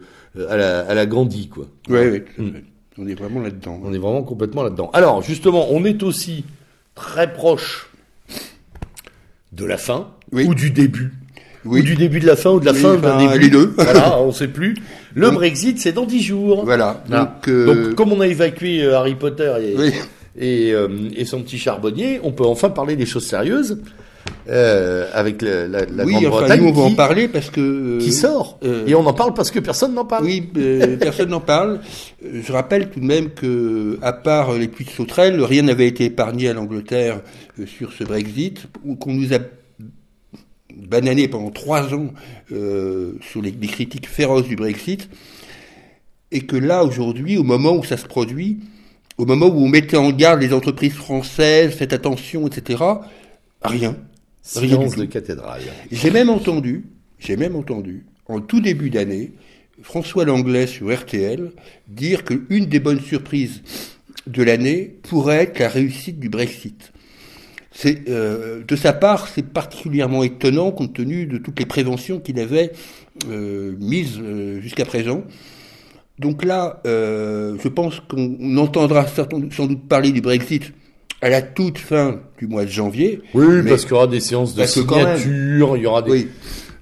à 0.49 0.55
la, 0.55 0.79
à 0.79 0.93
la 0.93 1.05
Gandhi, 1.05 1.49
quoi. 1.49 1.67
Oui, 1.89 1.99
oui. 2.11 2.21
Mm. 2.37 2.49
On 2.97 3.07
est 3.07 3.13
vraiment 3.13 3.41
là-dedans. 3.41 3.81
On 3.83 3.93
est 3.93 3.97
vraiment 3.97 4.23
complètement 4.23 4.63
là-dedans. 4.63 4.89
Alors, 4.93 5.21
justement, 5.21 5.67
on 5.71 5.83
est 5.83 6.01
aussi 6.01 6.45
très 6.95 7.33
proche 7.33 7.89
de 9.51 9.65
la 9.65 9.77
fin 9.77 10.11
ou 10.31 10.55
du 10.55 10.71
début. 10.71 11.11
Oui. 11.65 11.81
Ou 11.81 11.83
du 11.83 11.95
début 11.95 12.19
de 12.19 12.27
la 12.27 12.35
fin 12.35 12.51
ou 12.51 12.59
de 12.59 12.65
la 12.65 12.73
fin 12.73 12.95
d'un 12.95 13.17
début. 13.17 13.39
Les 13.39 13.49
deux. 13.49 13.73
voilà, 13.75 14.19
on 14.21 14.31
sait 14.31 14.47
plus. 14.47 14.75
Le 15.15 15.29
Brexit, 15.31 15.79
c'est 15.79 15.91
dans 15.91 16.05
dix 16.05 16.21
jours. 16.21 16.63
Voilà. 16.63 17.03
Donc, 17.09 17.47
euh, 17.49 17.65
Donc, 17.65 17.95
comme 17.95 18.13
on 18.13 18.21
a 18.21 18.27
évacué 18.27 18.85
Harry 18.85 19.15
Potter 19.15 19.53
et, 20.37 20.69
et, 20.69 20.73
et, 21.15 21.25
son 21.25 21.41
petit 21.41 21.57
charbonnier, 21.57 22.19
on 22.23 22.31
peut 22.31 22.45
enfin 22.45 22.69
parler 22.69 22.95
des 22.95 23.05
choses 23.05 23.25
sérieuses. 23.25 23.79
Euh, 24.49 25.09
avec 25.13 25.41
la, 25.41 25.67
la, 25.67 25.85
la 25.85 26.03
oui, 26.03 26.13
Grande-Bretagne. 26.13 26.61
nous, 26.61 26.69
on 26.69 26.73
va 26.73 26.81
en 26.81 26.95
parler 26.95 27.29
parce 27.29 27.49
que 27.49 27.61
euh, 27.61 27.99
qui 27.99 28.11
sort 28.11 28.59
euh, 28.65 28.85
et 28.85 28.93
on 28.93 29.05
en 29.05 29.13
parle 29.13 29.33
parce 29.33 29.51
que 29.51 29.59
personne 29.59 29.93
n'en 29.93 30.03
parle. 30.03 30.25
Oui, 30.25 30.41
personne 30.99 31.29
n'en 31.29 31.39
parle. 31.39 31.79
Je 32.21 32.51
rappelle 32.51 32.89
tout 32.89 32.99
de 32.99 33.05
même 33.05 33.29
que, 33.29 33.97
à 34.01 34.11
part 34.11 34.53
les 34.53 34.67
puits 34.67 34.83
de 34.83 34.89
sauterelles, 34.89 35.41
rien 35.41 35.61
n'avait 35.61 35.87
été 35.87 36.05
épargné 36.05 36.49
à 36.49 36.53
l'Angleterre 36.53 37.21
sur 37.65 37.93
ce 37.93 38.03
Brexit, 38.03 38.67
qu'on 38.99 39.13
nous 39.13 39.33
a 39.33 39.37
banané 40.75 41.29
pendant 41.29 41.51
trois 41.51 41.93
ans 41.93 42.07
sur 42.49 43.41
les, 43.41 43.51
les, 43.51 43.67
critiques 43.67 44.09
féroces 44.09 44.47
du 44.47 44.57
Brexit, 44.57 45.09
et 46.31 46.41
que 46.41 46.57
là 46.57 46.83
aujourd'hui, 46.83 47.37
au 47.37 47.43
moment 47.43 47.75
où 47.75 47.83
ça 47.85 47.95
se 47.95 48.05
produit, 48.05 48.59
au 49.17 49.25
moment 49.25 49.45
où 49.45 49.63
on 49.63 49.69
mettait 49.69 49.95
en 49.95 50.11
garde 50.11 50.41
les 50.41 50.51
entreprises 50.53 50.93
françaises, 50.93 51.73
faites 51.75 51.93
attention, 51.93 52.47
etc. 52.47 52.83
Rien. 53.61 53.95
Silence 54.43 54.97
de 54.97 55.05
cathédrale. 55.05 55.61
J'ai 55.89 56.11
même 56.11 56.29
entendu, 56.29 56.85
j'ai 57.17 57.37
même 57.37 57.55
entendu, 57.55 58.05
en 58.27 58.41
tout 58.41 58.59
début 58.59 58.89
d'année, 58.89 59.31
François 59.81 60.25
Langlais 60.25 60.67
sur 60.67 60.93
RTL 60.93 61.51
dire 61.87 62.25
qu'une 62.25 62.65
des 62.65 62.79
bonnes 62.79 62.99
surprises 62.99 63.61
de 64.27 64.43
l'année 64.43 64.95
pourrait 65.03 65.43
être 65.43 65.59
la 65.59 65.69
réussite 65.69 66.19
du 66.19 66.29
Brexit. 66.29 66.91
C'est 67.71 68.07
euh, 68.09 68.63
de 68.67 68.75
sa 68.75 68.93
part, 68.93 69.27
c'est 69.29 69.47
particulièrement 69.47 70.23
étonnant 70.23 70.71
compte 70.71 70.93
tenu 70.93 71.25
de 71.25 71.37
toutes 71.37 71.59
les 71.59 71.65
préventions 71.65 72.19
qu'il 72.19 72.39
avait 72.39 72.71
euh, 73.29 73.75
mises 73.79 74.19
euh, 74.21 74.61
jusqu'à 74.61 74.85
présent. 74.85 75.23
Donc 76.19 76.45
là, 76.45 76.79
je 76.85 77.67
pense 77.69 77.99
qu'on 78.01 78.57
entendra 78.57 79.07
sans 79.07 79.65
doute 79.65 79.87
parler 79.87 80.11
du 80.11 80.21
Brexit 80.21 80.71
à 81.23 81.29
la 81.29 81.41
toute 81.41 81.77
fin 81.77 82.19
du 82.37 82.47
mois 82.47 82.65
de 82.65 82.69
janvier. 82.69 83.21
Oui, 83.33 83.63
parce 83.67 83.83
qu'il 83.83 83.91
y 83.91 83.95
aura 83.95 84.07
des 84.07 84.19
séances 84.19 84.55
de 84.55 84.65
signature, 84.65 85.77
il 85.77 85.83
y 85.83 85.85
aura 85.85 86.01
des... 86.01 86.11
Oui. 86.11 86.27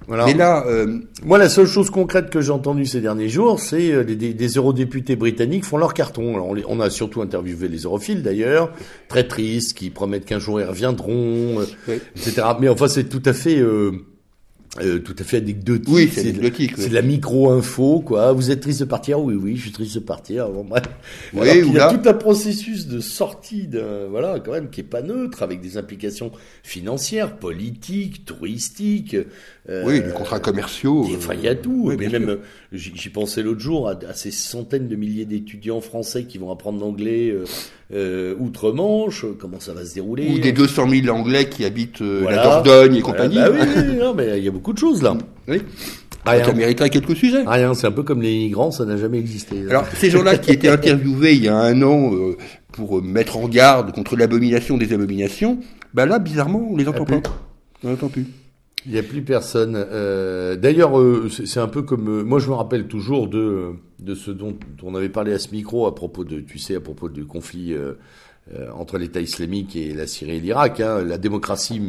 Voilà. 0.08 0.26
Mais 0.26 0.34
là, 0.34 0.64
euh... 0.66 0.98
moi, 1.24 1.38
la 1.38 1.48
seule 1.48 1.68
chose 1.68 1.88
concrète 1.88 2.28
que 2.28 2.40
j'ai 2.40 2.50
entendue 2.50 2.84
ces 2.84 3.00
derniers 3.00 3.28
jours, 3.28 3.60
c'est 3.60 3.92
euh, 3.92 4.02
des, 4.02 4.16
des, 4.34 4.48
eurodéputés 4.48 5.14
britanniques 5.14 5.64
font 5.64 5.76
leur 5.76 5.94
carton. 5.94 6.34
Alors, 6.34 6.48
on, 6.48 6.56
on, 6.66 6.80
a 6.80 6.90
surtout 6.90 7.22
interviewé 7.22 7.68
les 7.68 7.82
europhiles 7.82 8.24
d'ailleurs, 8.24 8.72
très 9.06 9.28
tristes, 9.28 9.74
qui 9.74 9.90
promettent 9.90 10.24
qu'un 10.24 10.40
jour 10.40 10.60
ils 10.60 10.66
reviendront, 10.66 11.60
euh, 11.60 11.66
oui. 11.86 12.00
etc. 12.16 12.42
Mais 12.60 12.68
enfin, 12.68 12.88
c'est 12.88 13.04
tout 13.04 13.22
à 13.24 13.32
fait 13.32 13.60
euh, 13.60 13.92
euh, 14.80 15.00
tout 15.00 15.14
à 15.18 15.22
fait 15.22 15.36
anecdotique. 15.36 15.92
Oui, 15.92 16.08
c'est 16.10 16.20
anecdotique. 16.20 16.72
C'est 16.78 16.88
de 16.88 16.94
la 16.94 17.02
micro-info, 17.02 18.00
quoi. 18.00 18.32
Vous 18.32 18.50
êtes 18.50 18.60
triste 18.60 18.80
de 18.80 18.86
partir 18.86 19.20
Oui, 19.20 19.34
oui, 19.34 19.54
je 19.54 19.62
suis 19.62 19.70
triste 19.70 19.96
de 19.96 20.00
partir. 20.00 20.48
Bon, 20.48 20.64
bref. 20.64 20.84
Oui, 21.34 21.46
il 21.66 21.74
y 21.74 21.78
a 21.78 21.92
tout 21.92 22.08
un 22.08 22.14
processus 22.14 22.86
de 22.86 22.98
sortie, 23.00 23.66
de, 23.66 24.06
voilà, 24.08 24.40
quand 24.40 24.52
même, 24.52 24.70
qui 24.70 24.80
est 24.80 24.84
pas 24.84 25.02
neutre, 25.02 25.42
avec 25.42 25.60
des 25.60 25.76
implications 25.76 26.32
financières, 26.62 27.36
politiques, 27.36 28.24
touristiques. 28.24 29.14
Euh, 29.68 29.84
oui, 29.84 30.00
les 30.04 30.12
contrats 30.12 30.40
commerciaux. 30.40 31.06
Enfin, 31.16 31.34
il 31.34 31.42
y 31.42 31.48
a 31.48 31.54
tout. 31.54 31.88
Oui, 31.88 31.96
mais 31.98 32.08
même, 32.08 32.38
j'y 32.72 33.10
pensais 33.10 33.42
l'autre 33.42 33.60
jour 33.60 33.90
à, 33.90 33.98
à, 34.08 34.14
ces 34.14 34.30
centaines 34.30 34.88
de 34.88 34.96
milliers 34.96 35.26
d'étudiants 35.26 35.82
français 35.82 36.24
qui 36.24 36.38
vont 36.38 36.50
apprendre 36.50 36.80
l'anglais. 36.80 37.30
Euh, 37.30 37.44
euh, 37.94 38.34
outre-Manche, 38.38 39.26
comment 39.38 39.60
ça 39.60 39.74
va 39.74 39.84
se 39.84 39.94
dérouler 39.94 40.28
Ou 40.30 40.38
des 40.38 40.52
200 40.52 40.88
000 40.88 41.16
Anglais 41.16 41.48
qui 41.48 41.64
habitent 41.64 42.00
euh, 42.00 42.24
la 42.30 42.42
Dordogne 42.42 42.96
et 42.96 43.00
compagnie. 43.00 43.36
Bah 43.36 43.50
oui, 43.52 43.58
oui, 43.76 43.96
non, 43.98 44.14
mais 44.14 44.38
il 44.38 44.44
y 44.44 44.48
a 44.48 44.50
beaucoup 44.50 44.72
de 44.72 44.78
choses 44.78 45.02
là. 45.02 45.16
Oui. 45.48 45.60
Rien. 46.24 46.44
Ça 46.44 46.52
mériterait 46.52 46.88
quelques 46.88 47.16
sujets. 47.16 47.42
Rien, 47.44 47.74
c'est 47.74 47.88
un 47.88 47.90
peu 47.90 48.04
comme 48.04 48.22
les 48.22 48.32
migrants, 48.32 48.70
ça 48.70 48.84
n'a 48.84 48.96
jamais 48.96 49.18
existé. 49.18 49.64
Alors, 49.68 49.86
ces 49.96 50.08
gens-là 50.08 50.38
qui 50.38 50.52
étaient 50.52 50.68
interviewés 50.68 51.34
il 51.34 51.42
y 51.42 51.48
a 51.48 51.56
un 51.56 51.82
an 51.82 52.14
euh, 52.14 52.36
pour 52.70 53.02
mettre 53.02 53.38
en 53.38 53.48
garde 53.48 53.92
contre 53.92 54.16
l'abomination 54.16 54.78
des 54.78 54.92
abominations, 54.92 55.58
bah 55.94 56.06
là, 56.06 56.20
bizarrement, 56.20 56.64
on 56.70 56.76
les 56.76 56.86
entend 56.86 57.04
pas. 57.04 57.20
On 57.82 57.88
les 57.88 57.94
entend 57.94 58.08
plus. 58.08 58.26
Il 58.86 58.92
n'y 58.92 58.98
a 58.98 59.02
plus 59.02 59.22
personne. 59.22 59.74
Euh, 59.76 60.56
D'ailleurs, 60.56 60.98
euh, 60.98 61.28
c'est 61.28 61.60
un 61.60 61.68
peu 61.68 61.82
comme 61.82 62.08
euh, 62.08 62.24
moi, 62.24 62.38
je 62.38 62.48
me 62.48 62.54
rappelle 62.54 62.86
toujours 62.86 63.28
de 63.28 63.74
de 64.00 64.14
ce 64.16 64.32
dont 64.32 64.56
on 64.82 64.96
avait 64.96 65.08
parlé 65.08 65.32
à 65.32 65.38
ce 65.38 65.52
micro 65.52 65.86
à 65.86 65.94
propos 65.94 66.24
de, 66.24 66.40
tu 66.40 66.58
sais, 66.58 66.74
à 66.74 66.80
propos 66.80 67.08
du 67.08 67.24
conflit 67.24 67.72
entre 68.76 68.98
l'État 68.98 69.20
islamique 69.20 69.76
et 69.76 69.94
la 69.94 70.08
Syrie 70.08 70.38
et 70.38 70.40
l'Irak. 70.40 70.80
Hein. 70.80 71.04
La 71.04 71.18
démocratie, 71.18 71.80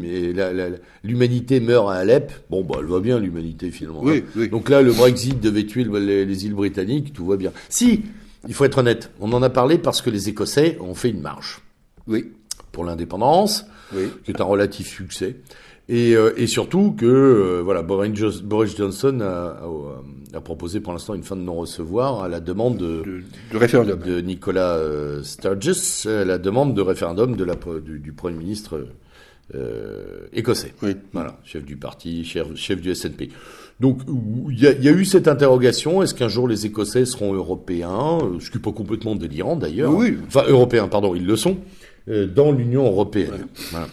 l'humanité 1.03 1.59
meurt 1.59 1.89
à 1.89 1.93
Alep. 1.93 2.31
Bon, 2.51 2.63
bah, 2.63 2.75
elle 2.81 2.85
va 2.85 2.99
bien 2.99 3.17
l'humanité 3.17 3.71
finalement. 3.71 4.03
Oui, 4.03 4.23
hein. 4.23 4.31
oui. 4.35 4.49
Donc 4.49 4.69
là, 4.69 4.83
le 4.83 4.91
Brexit 4.93 5.39
devait 5.39 5.65
tuer 5.65 5.85
les, 5.85 6.23
les, 6.23 6.45
îles 6.45 6.53
britanniques, 6.53 7.13
tout 7.13 7.25
va 7.25 7.35
bien. 7.35 7.51
Si, 7.67 8.03
il 8.47 8.53
faut 8.53 8.65
être 8.65 8.77
honnête, 8.77 9.09
on 9.19 9.33
en 9.33 9.41
a 9.41 9.49
parlé 9.49 9.79
parce 9.79 10.03
que 10.03 10.11
les 10.11 10.29
Écossais 10.29 10.77
ont 10.81 10.93
fait 10.93 11.09
une 11.09 11.21
marche. 11.21 11.61
Oui. 12.05 12.31
Pour 12.71 12.85
l'indépendance, 12.85 13.65
oui. 13.95 14.09
qui 14.23 14.29
est 14.29 14.39
un 14.39 14.45
relatif 14.45 14.87
succès. 14.87 15.37
Et, 15.89 16.15
euh, 16.15 16.33
et 16.37 16.47
surtout 16.47 16.91
que 16.91 17.05
euh, 17.05 17.61
voilà, 17.61 17.81
Boris 17.81 18.77
Johnson 18.77 19.19
a, 19.21 19.61
a, 20.33 20.41
proposé 20.41 20.79
pour 20.79 20.93
l'instant 20.93 21.13
une 21.13 21.23
fin 21.23 21.35
de 21.35 21.41
non-recevoir 21.41 22.23
à 22.23 22.29
la 22.29 22.39
demande 22.39 22.77
de, 22.77 23.03
de, 23.51 23.57
référendum 23.57 23.99
de 23.99 24.21
Nicolas 24.21 24.77
euh, 24.77 25.21
Sturgis, 25.23 26.05
à 26.07 26.23
la 26.23 26.37
demande 26.37 26.73
de 26.73 26.81
référendum 26.81 27.35
de 27.35 27.43
la, 27.43 27.55
du, 27.83 27.99
du 27.99 28.13
Premier 28.13 28.37
ministre 28.37 28.87
euh, 29.53 30.27
écossais. 30.31 30.73
Oui. 30.81 30.95
Voilà, 31.11 31.37
chef 31.43 31.65
du 31.65 31.75
parti, 31.75 32.23
chef, 32.23 32.55
chef 32.55 32.79
du 32.79 32.95
SNP. 32.95 33.29
Donc 33.81 33.99
il 34.49 34.59
y, 34.59 34.85
y, 34.85 34.87
a 34.87 34.91
eu 34.91 35.03
cette 35.03 35.27
interrogation 35.27 36.01
est-ce 36.01 36.13
qu'un 36.13 36.29
jour 36.29 36.47
les 36.47 36.65
Écossais 36.65 37.05
seront 37.05 37.33
européens 37.33 38.19
Ce 38.39 38.49
qui 38.49 38.57
n'est 38.57 38.61
pas 38.61 38.71
complètement 38.71 39.15
délirant 39.15 39.57
d'ailleurs. 39.57 39.93
Oui. 39.93 40.17
Enfin 40.27 40.43
européens, 40.47 40.87
pardon, 40.87 41.13
ils 41.13 41.25
le 41.25 41.35
sont 41.35 41.57
dans 42.07 42.51
l'Union 42.53 42.85
européenne. 42.85 43.31
Ouais. 43.31 43.39
Voilà. 43.71 43.87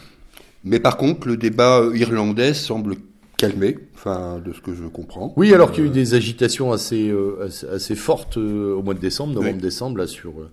Mais 0.64 0.80
par 0.80 0.96
contre, 0.96 1.26
le 1.26 1.36
débat 1.36 1.82
irlandais 1.94 2.54
semble 2.54 2.96
calmé, 3.38 3.78
enfin, 3.94 4.42
de 4.44 4.52
ce 4.52 4.60
que 4.60 4.74
je 4.74 4.84
comprends. 4.84 5.32
Oui, 5.36 5.54
alors 5.54 5.72
qu'il 5.72 5.84
y 5.84 5.86
a 5.86 5.90
eu 5.90 5.92
des 5.92 6.12
agitations 6.12 6.72
assez, 6.72 7.08
euh, 7.08 7.46
assez, 7.46 7.66
assez, 7.66 7.94
fortes 7.94 8.36
euh, 8.36 8.74
au 8.74 8.82
mois 8.82 8.92
de 8.92 8.98
décembre, 9.00 9.32
novembre-décembre, 9.32 9.96
là, 9.96 10.06
sur 10.06 10.32
euh, 10.32 10.50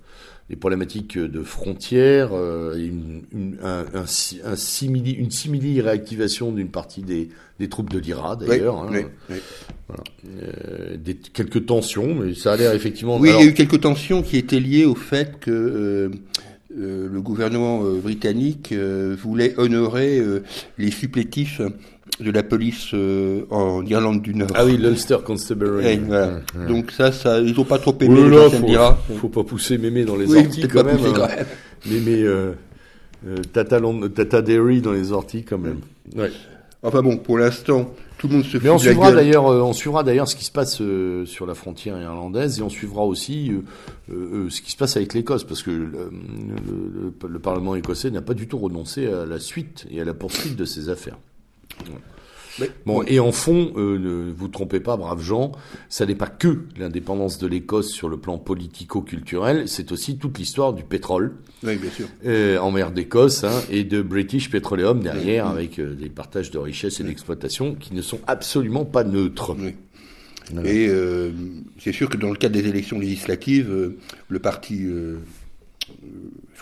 les 0.50 0.56
problématiques 0.56 1.18
de 1.18 1.44
frontières, 1.44 2.30
une, 2.32 3.24
une, 3.34 3.58
un, 3.62 3.86
un, 3.94 4.06
un 4.46 4.56
simili, 4.56 5.12
une 5.12 5.32
simili-réactivation 5.32 6.54
d'une 6.54 6.70
partie 6.70 7.02
des, 7.02 7.28
des 7.60 7.68
troupes 7.68 7.90
de 7.90 8.00
l'IRA, 8.00 8.38
d'ailleurs. 8.38 8.88
Oui, 8.90 9.00
hein, 9.00 9.10
oui, 9.30 9.36
voilà. 9.90 10.04
Euh, 10.26 10.96
des, 10.96 11.16
quelques 11.16 11.66
tensions, 11.66 12.16
mais 12.16 12.34
ça 12.34 12.54
a 12.54 12.56
l'air 12.56 12.72
effectivement... 12.72 13.18
Oui, 13.18 13.28
alors... 13.28 13.42
il 13.42 13.44
y 13.44 13.48
a 13.48 13.52
eu 13.52 13.54
quelques 13.54 13.82
tensions 13.82 14.22
qui 14.22 14.38
étaient 14.38 14.62
liées 14.62 14.86
au 14.86 14.96
fait 14.96 15.38
que... 15.42 15.52
Euh, 15.52 16.10
euh, 16.76 17.08
le 17.12 17.22
gouvernement 17.22 17.82
euh, 17.84 18.00
britannique 18.00 18.72
euh, 18.74 19.16
voulait 19.18 19.54
honorer 19.58 20.22
les 20.78 20.92
supplétifs 20.92 21.62
de 22.20 22.32
la 22.32 22.44
police 22.44 22.94
en 23.50 23.86
Irlande 23.86 24.22
du 24.22 24.34
Nord. 24.34 24.50
Ah 24.56 24.66
oui, 24.66 24.78
l'Ulster 24.78 25.18
Constabulary. 25.24 25.88
Et, 25.88 25.98
voilà. 25.98 26.42
ouais. 26.58 26.68
Donc 26.68 26.92
ça, 26.92 27.12
ça, 27.12 27.40
ils 27.40 27.60
ont 27.60 27.64
pas 27.64 27.80
trop 27.80 27.96
aimé. 28.02 28.22
Oui, 28.22 28.74
là, 28.74 28.98
faut, 29.08 29.16
faut 29.16 29.30
pas 29.30 29.44
pousser 29.44 29.78
mémé 29.78 30.04
dans 30.04 30.16
les 30.16 30.26
oui, 30.26 30.40
orties 30.40 30.68
quand 30.68 30.84
même. 30.84 30.98
Hein. 30.98 31.14
quand 31.16 31.28
même. 31.28 31.46
Mémé, 31.86 32.24
euh, 32.24 32.54
euh, 33.28 33.38
Tata, 33.54 33.80
Tata 34.14 34.42
Derry 34.42 34.82
dans 34.82 34.92
les 34.92 35.12
orties 35.12 35.44
quand 35.44 35.58
même. 35.58 35.80
Ouais. 36.16 36.32
Enfin 36.84 37.02
bon, 37.02 37.18
pour 37.18 37.38
l'instant, 37.38 37.94
tout 38.18 38.28
le 38.28 38.36
monde 38.36 38.46
se 38.46 38.58
Mais 38.58 38.70
on 38.70 38.80
suivra 38.80 39.12
d'ailleurs, 39.12 39.48
euh, 39.48 39.62
on 39.62 39.74
suivra 39.74 40.04
d'ailleurs 40.04 40.28
ce 40.28 40.36
qui 40.36 40.44
se 40.44 40.52
passe 40.52 40.82
euh, 40.82 41.26
sur 41.26 41.46
la 41.46 41.54
frontière 41.54 42.00
irlandaise 42.02 42.60
et 42.60 42.62
on 42.64 42.70
suivra 42.70 43.04
aussi 43.04 43.52
euh, 44.12 44.50
ce 44.50 44.62
qui 44.62 44.72
se 44.72 44.78
passe 44.78 44.98
avec 44.98 45.14
l'Écosse 45.14 45.44
parce 45.44 45.62
que 45.62 45.72
le, 45.72 45.86
le, 45.86 47.12
le, 47.22 47.28
le 47.28 47.40
Parlement 47.40 47.76
écossais 47.76 48.10
n'a 48.10 48.22
pas 48.22 48.34
du 48.34 48.48
tout 48.48 48.58
renoncé 48.58 49.08
à 49.08 49.26
la 49.26 49.40
suite 49.40 49.86
et 49.92 50.02
à 50.02 50.06
la 50.06 50.14
poursuite 50.14 50.56
de 50.56 50.66
ces 50.66 50.90
affaires. 50.90 51.18
Mais, 52.60 52.72
bon, 52.86 53.04
et 53.04 53.20
en 53.20 53.32
fond, 53.32 53.72
euh, 53.76 53.98
ne 53.98 54.32
vous 54.32 54.48
trompez 54.48 54.80
pas, 54.80 54.98
braves 54.98 55.22
gens, 55.22 55.52
ça 55.90 56.06
n'est 56.06 56.16
pas 56.16 56.28
que 56.28 56.64
l'indépendance 56.78 57.38
de 57.38 57.48
l'Écosse 57.48 57.92
sur 57.92 58.10
le 58.10 58.18
plan 58.18 58.38
politico-culturel, 58.38 59.68
c'est 59.68 59.92
aussi 59.92 60.18
toute 60.18 60.38
l'histoire 60.38 60.74
du 60.74 60.84
pétrole. 60.84 61.34
Oui, 61.64 61.76
bien 61.76 61.92
sûr. 61.92 62.08
Euh, 62.26 62.58
en 62.60 62.72
mer 62.72 62.92
d'Écosse 62.92 63.44
hein, 63.44 63.62
et 63.70 63.84
de 63.84 64.02
British 64.02 64.50
Petroleum 64.50 65.02
derrière, 65.02 65.46
oui. 65.46 65.52
avec 65.52 65.80
euh, 65.80 65.96
des 65.96 66.10
partages 66.10 66.52
de 66.52 66.58
richesses 66.58 67.00
et 67.00 67.04
d'exploitation 67.04 67.76
qui 67.76 67.94
ne 67.94 68.02
sont 68.02 68.20
absolument 68.28 68.86
pas 68.86 69.04
neutres. 69.04 69.56
Et 70.64 70.88
euh, 70.90 71.32
c'est 71.80 71.92
sûr 71.92 72.10
que 72.10 72.18
dans 72.18 72.30
le 72.30 72.36
cadre 72.36 72.54
des 72.54 72.68
élections 72.68 73.00
législatives, 73.00 73.70
euh, 73.70 73.98
le 74.30 74.40
parti 74.40 74.88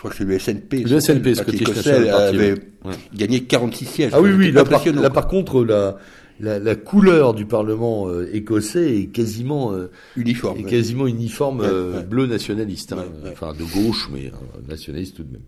crois 0.06 0.10
que 0.10 0.16
c'est 0.16 0.24
le 0.24 0.38
SNP. 0.38 0.84
Le 0.88 1.00
SNP, 1.00 1.34
Scottish 1.34 1.68
National 1.68 2.10
Party, 2.10 2.36
avait 2.36 2.52
ouais. 2.52 2.94
gagné 3.14 3.42
46 3.44 3.84
sièges. 3.84 4.12
Ah 4.14 4.20
oui, 4.20 4.30
oui, 4.32 4.52
là 4.52 4.64
par, 4.64 4.84
là 4.86 5.10
par, 5.10 5.28
contre, 5.28 5.64
la, 5.64 5.96
la, 6.40 6.58
la, 6.58 6.74
couleur 6.74 7.34
du 7.34 7.46
Parlement 7.46 8.08
euh, 8.08 8.28
écossais 8.32 8.96
est 9.00 9.06
quasiment 9.06 9.72
euh, 9.72 9.90
uniforme, 10.16 10.58
est 10.60 10.64
quasiment 10.64 11.06
uniforme 11.06 11.60
ouais, 11.60 11.68
euh, 11.68 12.02
bleu 12.02 12.26
nationaliste, 12.26 12.92
hein, 12.92 13.04
enfin 13.30 13.52
de 13.52 13.64
gauche, 13.64 14.08
mais 14.12 14.30
nationaliste 14.68 15.16
tout 15.16 15.24
de 15.24 15.32
même. 15.32 15.42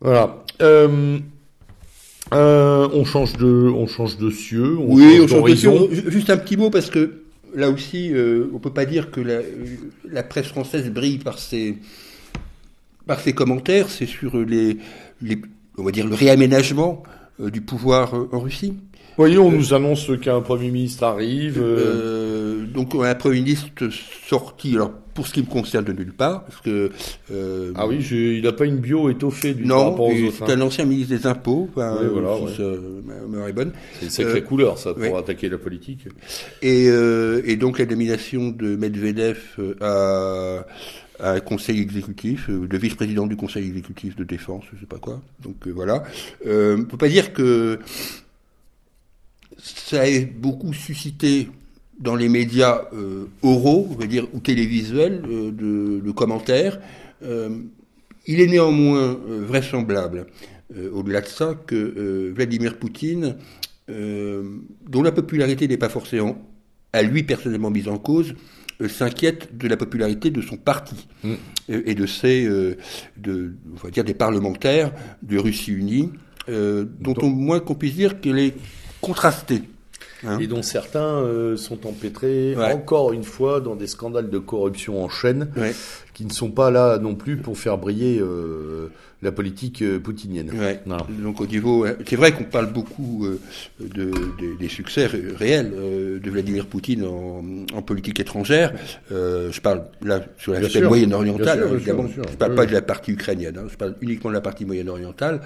Voilà. 0.00 0.44
on 2.32 3.04
change 3.04 3.36
de, 3.36 3.46
on 3.46 3.86
change 3.86 4.16
de 4.16 4.30
cieux. 4.30 4.78
On 4.78 4.94
oui, 4.94 5.18
change 5.18 5.32
on 5.32 5.46
change 5.46 5.50
de 5.50 5.56
cieux. 5.56 6.10
Juste 6.10 6.30
un 6.30 6.38
petit 6.38 6.56
mot 6.56 6.70
parce 6.70 6.90
que 6.90 7.22
là 7.54 7.70
aussi, 7.70 8.12
on 8.52 8.58
peut 8.58 8.72
pas 8.72 8.86
dire 8.86 9.10
que 9.10 9.20
la, 9.20 9.40
la 10.08 10.22
presse 10.22 10.46
française 10.46 10.90
brille 10.90 11.18
par 11.18 11.38
ses 11.38 11.76
par 13.10 13.18
ses 13.18 13.32
commentaires, 13.32 13.90
c'est 13.90 14.06
sur 14.06 14.36
les, 14.36 14.76
les, 15.20 15.36
on 15.76 15.82
va 15.82 15.90
dire, 15.90 16.06
le 16.06 16.14
réaménagement 16.14 17.02
euh, 17.40 17.50
du 17.50 17.60
pouvoir 17.60 18.14
euh, 18.14 18.28
en 18.30 18.38
Russie. 18.38 18.74
Voyez, 19.16 19.36
on 19.36 19.50
euh, 19.50 19.56
nous 19.56 19.74
annonce 19.74 20.12
qu'un 20.22 20.40
Premier 20.40 20.70
ministre 20.70 21.02
arrive. 21.02 21.58
Euh, 21.60 22.66
donc 22.66 22.94
un 22.94 23.16
Premier 23.16 23.40
ministre 23.40 23.88
sorti, 24.28 24.76
alors 24.76 24.92
pour 25.12 25.26
ce 25.26 25.32
qui 25.32 25.40
me 25.40 25.46
concerne 25.46 25.86
de 25.86 25.92
nulle 25.92 26.12
part, 26.12 26.44
parce 26.44 26.60
que... 26.60 26.92
Ah 27.74 27.88
oui, 27.88 27.98
il 28.12 28.44
n'a 28.44 28.52
pas 28.52 28.64
une 28.64 28.76
bio 28.76 29.10
étoffée 29.10 29.54
du 29.54 29.66
non, 29.66 29.96
c'est 30.30 30.52
un 30.52 30.60
ancien 30.60 30.84
ministre 30.84 31.16
des 31.16 31.26
Impôts, 31.26 31.68
oui, 31.74 31.82
voilà, 32.12 32.36
ouais. 32.36 33.52
bonne. 33.52 33.72
C'est 33.98 34.04
une 34.04 34.10
sacrée 34.12 34.44
couleur, 34.44 34.78
ça, 34.78 34.94
pour 34.94 35.18
attaquer 35.18 35.48
la 35.48 35.58
politique. 35.58 36.06
Et, 36.62 36.84
et 36.84 37.56
donc 37.56 37.80
la 37.80 37.86
nomination 37.86 38.50
de 38.50 38.76
Medvedev 38.76 39.40
à 39.80 40.64
à 41.22 41.32
un 41.32 41.40
conseil 41.40 41.80
exécutif, 41.80 42.48
euh, 42.48 42.66
le 42.70 42.78
vice-président 42.78 43.26
du 43.26 43.36
conseil 43.36 43.66
exécutif 43.68 44.16
de 44.16 44.24
défense, 44.24 44.64
je 44.72 44.80
sais 44.80 44.86
pas 44.86 44.98
quoi. 44.98 45.20
Donc 45.42 45.66
euh, 45.66 45.70
voilà. 45.70 46.04
Euh, 46.46 46.78
on 46.80 46.84
peut 46.84 46.96
pas 46.96 47.08
dire 47.08 47.32
que 47.32 47.78
ça 49.58 50.08
ait 50.08 50.24
beaucoup 50.24 50.72
suscité 50.72 51.48
dans 52.00 52.16
les 52.16 52.28
médias 52.28 52.82
euh, 52.94 53.26
oraux, 53.42 53.86
on 53.90 53.94
va 53.94 54.06
dire, 54.06 54.26
ou 54.32 54.40
télévisuels, 54.40 55.22
euh, 55.28 55.50
de, 55.52 56.00
de, 56.00 56.10
commentaires. 56.10 56.80
Euh, 57.22 57.50
il 58.26 58.40
est 58.40 58.46
néanmoins 58.46 59.18
vraisemblable, 59.26 60.26
au-delà 60.92 61.20
de 61.22 61.26
ça, 61.26 61.54
que 61.66 62.30
Vladimir 62.34 62.78
Poutine, 62.78 63.36
dont 63.88 65.02
la 65.02 65.10
popularité 65.10 65.66
n'est 65.66 65.78
pas 65.78 65.88
forcément 65.88 66.36
à 66.92 67.02
lui 67.02 67.22
personnellement 67.22 67.70
mise 67.70 67.88
en 67.88 67.98
cause, 67.98 68.34
s'inquiète 68.88 69.56
de 69.56 69.68
la 69.68 69.76
popularité 69.76 70.30
de 70.30 70.40
son 70.40 70.56
parti 70.56 71.08
mm. 71.24 71.34
et 71.68 71.94
de 71.94 72.06
ses, 72.06 72.46
euh, 72.46 72.76
de, 73.16 73.54
on 73.72 73.76
va 73.76 73.90
dire, 73.90 74.04
des 74.04 74.14
parlementaires 74.14 74.92
de 75.22 75.38
Russie 75.38 75.72
unie, 75.72 76.10
euh, 76.48 76.84
dont 77.00 77.14
au 77.22 77.28
moins 77.28 77.60
qu'on 77.60 77.74
puisse 77.74 77.94
dire 77.94 78.20
qu'elle 78.20 78.38
est 78.38 78.54
contrastée. 79.00 79.62
Hein 80.26 80.38
et 80.38 80.46
dont 80.46 80.62
certains 80.62 81.00
euh, 81.00 81.56
sont 81.56 81.86
empêtrés 81.86 82.54
ouais. 82.54 82.72
encore 82.72 83.12
une 83.12 83.24
fois 83.24 83.60
dans 83.60 83.74
des 83.74 83.86
scandales 83.86 84.28
de 84.28 84.38
corruption 84.38 85.02
en 85.02 85.08
chaîne 85.08 85.48
ouais. 85.56 85.74
qui 86.12 86.26
ne 86.26 86.30
sont 86.30 86.50
pas 86.50 86.70
là 86.70 86.98
non 86.98 87.14
plus 87.14 87.38
pour 87.38 87.56
faire 87.56 87.78
briller 87.78 88.18
euh, 88.20 88.88
la 89.22 89.32
politique 89.32 89.82
euh, 89.82 89.98
poutinienne. 89.98 90.50
Ouais. 90.58 90.80
Donc 91.08 91.40
au 91.40 91.46
niveau, 91.46 91.86
c'est 92.06 92.16
vrai 92.16 92.32
qu'on 92.32 92.44
parle 92.44 92.72
beaucoup 92.72 93.26
euh, 93.26 93.38
de, 93.80 94.10
de, 94.10 94.58
des 94.58 94.68
succès 94.68 95.06
réels 95.06 95.72
euh, 95.74 96.18
de 96.18 96.30
Vladimir 96.30 96.66
Poutine 96.66 97.04
en, 97.04 97.42
en 97.74 97.82
politique 97.82 98.20
étrangère. 98.20 98.72
je 99.10 99.60
parle 99.60 99.84
là 100.02 100.20
sur 100.38 100.52
l'aspect 100.52 100.82
moyen-oriental, 100.82 101.62
hein, 101.62 101.74
évidemment. 101.74 102.08
Sûr, 102.08 102.24
je 102.30 102.36
parle 102.36 102.54
pas 102.54 102.66
de 102.66 102.72
la 102.72 102.82
partie 102.82 103.12
ukrainienne. 103.12 103.58
Hein, 103.58 103.66
je 103.70 103.76
parle 103.76 103.94
uniquement 104.00 104.30
de 104.30 104.34
la 104.34 104.40
partie 104.40 104.64
moyen-orientale. 104.64 105.40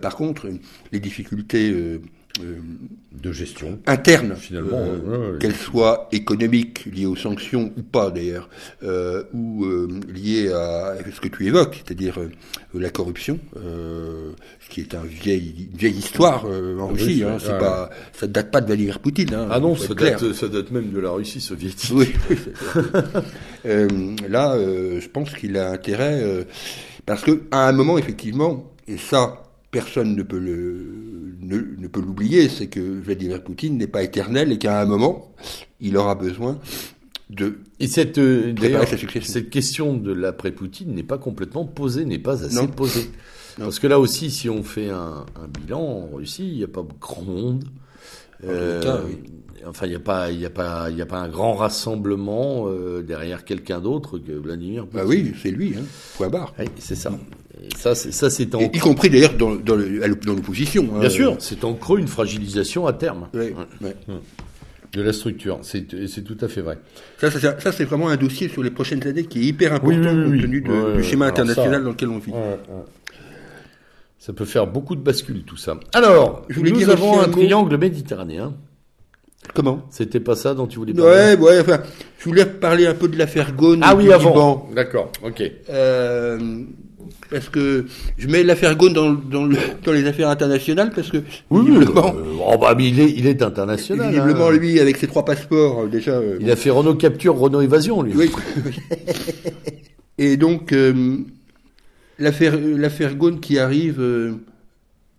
par 0.00 0.16
contre, 0.16 0.48
les 0.92 1.00
difficultés 1.00 1.70
euh, 1.70 2.00
de 3.12 3.32
gestion 3.32 3.78
interne, 3.86 4.34
finalement, 4.36 4.80
euh, 4.80 5.32
ouais, 5.32 5.38
qu'elle 5.38 5.54
soit 5.54 6.08
économique, 6.12 6.86
liée 6.86 7.06
aux 7.06 7.16
sanctions 7.16 7.72
ou 7.76 7.82
pas 7.82 8.10
d'ailleurs, 8.10 8.48
euh, 8.82 9.24
ou 9.34 9.66
liée 10.08 10.50
à 10.52 10.94
ce 11.12 11.20
que 11.20 11.28
tu 11.28 11.46
évoques, 11.46 11.82
c'est-à-dire 11.84 12.18
la 12.74 12.90
corruption, 12.90 13.38
ce 13.54 14.68
qui 14.70 14.80
est 14.80 14.94
un 14.94 15.02
vieil, 15.02 15.68
une 15.72 15.78
vieille 15.78 15.98
histoire 15.98 16.44
en 16.46 16.88
Russie. 16.88 17.24
hein, 17.24 17.38
c'est 17.38 17.58
pas, 17.58 17.90
ça 18.12 18.26
ne 18.26 18.32
date 18.32 18.50
pas 18.50 18.60
de 18.60 18.66
Vladimir 18.66 19.00
Poutine. 19.00 19.34
Hein, 19.34 19.48
ah 19.50 19.60
non, 19.60 19.76
ça 19.76 19.94
date, 19.94 20.32
ça 20.32 20.48
date, 20.48 20.70
même 20.70 20.90
de 20.90 21.00
la 21.00 21.10
Russie 21.10 21.40
soviétique. 21.40 21.92
Oui. 21.94 22.12
là, 23.64 24.56
je 24.56 25.08
pense 25.08 25.34
qu'il 25.34 25.56
a 25.56 25.70
intérêt 25.70 26.46
parce 27.06 27.22
que 27.22 27.42
à 27.50 27.68
un 27.68 27.72
moment, 27.72 27.98
effectivement, 27.98 28.72
et 28.86 28.96
ça 28.96 29.42
personne 29.70 30.14
ne 30.16 30.22
peut 30.22 30.38
le, 30.38 31.34
ne, 31.40 31.58
ne 31.78 31.86
peut 31.86 32.00
l'oublier, 32.00 32.48
c'est 32.48 32.66
que 32.66 32.80
Vladimir 32.80 33.42
Poutine 33.42 33.76
n'est 33.78 33.86
pas 33.86 34.02
éternel 34.02 34.52
et 34.52 34.58
qu'à 34.58 34.80
un 34.80 34.86
moment, 34.86 35.32
il 35.80 35.96
aura 35.96 36.14
besoin 36.14 36.58
de 37.30 37.58
Et 37.78 37.86
cette, 37.86 38.18
euh, 38.18 38.52
d'ailleurs, 38.52 38.86
cette 38.88 39.50
question 39.50 39.94
de 39.96 40.12
l'après-Poutine 40.12 40.92
n'est 40.94 41.04
pas 41.04 41.18
complètement 41.18 41.64
posée, 41.64 42.04
n'est 42.04 42.18
pas 42.18 42.44
assez 42.44 42.54
Non. 42.56 42.66
posée. 42.66 43.10
Non. 43.58 43.66
Parce 43.66 43.78
que 43.78 43.86
là 43.86 44.00
aussi, 44.00 44.30
si 44.30 44.48
on 44.48 44.62
fait 44.62 44.90
un, 44.90 45.24
un 45.36 45.48
bilan 45.60 45.80
en 45.80 46.16
Russie, 46.16 46.48
il 46.48 46.56
n'y 46.58 46.64
a 46.64 46.68
pas 46.68 46.84
grand 47.00 47.22
monde. 47.22 47.64
Euh, 48.44 48.82
cas, 48.82 49.00
oui. 49.06 49.18
Enfin, 49.66 49.86
il 49.86 49.90
n'y 49.90 49.96
a 49.96 50.00
pas, 50.00 50.30
il 50.30 50.44
a 50.46 50.50
pas, 50.50 50.88
il 50.90 50.96
y 50.96 51.02
a 51.02 51.06
pas 51.06 51.18
un 51.18 51.28
grand 51.28 51.54
rassemblement 51.54 52.64
euh, 52.68 53.02
derrière 53.02 53.44
quelqu'un 53.44 53.80
d'autre 53.80 54.18
que 54.18 54.32
Vladimir. 54.32 54.86
Poutine. 54.86 55.00
Bah 55.00 55.06
oui, 55.06 55.32
c'est 55.42 55.50
lui, 55.50 55.74
hein, 55.76 55.82
point 56.16 56.28
barre. 56.30 56.54
Oui, 56.58 56.64
c'est 56.78 56.94
ça. 56.94 57.12
Ça, 57.76 57.94
c'est 57.94 58.12
ça, 58.12 58.30
c'est 58.30 58.54
en, 58.54 58.60
y 58.60 58.78
compris 58.78 59.10
d'ailleurs 59.10 59.34
dans, 59.34 59.54
dans, 59.54 59.74
l'opposition. 59.76 60.88
hein. 60.94 61.00
bien 61.00 61.10
sûr, 61.10 61.36
c'est 61.38 61.64
en 61.64 61.74
creux 61.74 61.98
une 61.98 62.08
fragilisation 62.08 62.86
à 62.86 62.92
terme 62.92 63.28
Ouais, 63.34 63.54
Ouais. 63.82 63.94
ouais. 64.08 64.14
de 64.92 65.02
la 65.02 65.12
structure. 65.12 65.58
C'est, 65.62 65.86
tout 65.86 66.36
à 66.40 66.48
fait 66.48 66.60
vrai. 66.62 66.78
Ça, 67.20 67.30
ça, 67.30 67.58
ça, 67.60 67.72
c'est 67.72 67.84
vraiment 67.84 68.08
un 68.08 68.16
dossier 68.16 68.48
sur 68.48 68.62
les 68.62 68.70
prochaines 68.70 69.06
années 69.06 69.24
qui 69.24 69.40
est 69.40 69.44
hyper 69.44 69.74
important 69.74 69.98
Oui, 70.00 70.06
oui, 70.06 70.24
oui, 70.24 70.30
compte 70.32 70.42
tenu 70.42 70.60
de- 70.62 70.70
Ouais, 70.70 70.96
du 70.96 71.04
schéma 71.04 71.26
international 71.26 71.84
dans 71.84 71.90
lequel 71.90 72.08
on 72.08 72.18
vit. 72.18 72.32
Ça 74.18 74.32
peut 74.34 74.44
faire 74.44 74.66
beaucoup 74.66 74.96
de 74.96 75.00
bascules, 75.00 75.44
tout 75.44 75.56
ça. 75.56 75.78
Alors, 75.94 76.44
Je 76.50 76.60
nous 76.60 76.70
dire 76.72 76.90
avons 76.90 77.20
un 77.20 77.24
un 77.24 77.28
triangle 77.28 77.76
méditerranéen. 77.78 78.54
Comment? 79.54 79.86
C'était 79.90 80.20
pas 80.20 80.36
ça 80.36 80.52
dont 80.54 80.66
tu 80.66 80.78
voulais 80.78 80.92
parler? 80.92 81.34
Ouais, 81.34 81.36
ouais, 81.38 81.60
enfin, 81.60 81.80
je 82.18 82.24
voulais 82.26 82.44
parler 82.44 82.86
un 82.86 82.94
peu 82.94 83.08
de 83.08 83.16
l'affaire 83.16 83.54
Ghosn 83.54 83.80
Ah 83.82 83.94
oui, 83.96 84.12
avant. 84.12 84.68
D'accord, 84.74 85.10
ok. 85.24 85.42
Euh, 85.70 86.38
parce 87.30 87.48
que 87.48 87.86
je 88.18 88.26
mets 88.28 88.42
l'affaire 88.42 88.76
Ghosn 88.76 88.92
dans, 88.92 89.12
dans, 89.12 89.44
le- 89.46 89.56
dans 89.84 89.92
les 89.92 90.04
affaires 90.06 90.28
internationales 90.28 90.90
parce 90.94 91.10
que 91.10 91.18
Oui, 91.50 91.66
visiblement, 91.66 92.14
euh, 92.16 92.22
oh, 92.44 92.58
bah, 92.58 92.74
mais 92.76 92.88
il 92.88 92.98
est, 93.00 93.10
il 93.10 93.26
est 93.26 93.42
international. 93.42 94.08
visiblement 94.10 94.48
hein. 94.48 94.52
lui 94.52 94.80
avec 94.80 94.96
ses 94.96 95.06
trois 95.06 95.24
passeports 95.24 95.82
euh, 95.82 95.86
déjà. 95.88 96.12
euh, 96.12 96.38
Il 96.40 96.50
a 96.50 96.56
fait 96.56 96.70
Renault 96.70 96.94
Capture, 96.94 97.36
Renault 97.36 97.60
Évasion, 97.60 98.02
lui. 98.02 98.12
Oui. 98.16 98.30
Et 100.18 100.36
donc, 100.36 100.72
euh, 100.72 101.18
l'affaire 102.18 102.58
l'affaire 102.60 103.14
Ghosn 103.16 103.40
qui 103.40 103.58
arrive 103.58 104.00
euh, 104.00 104.32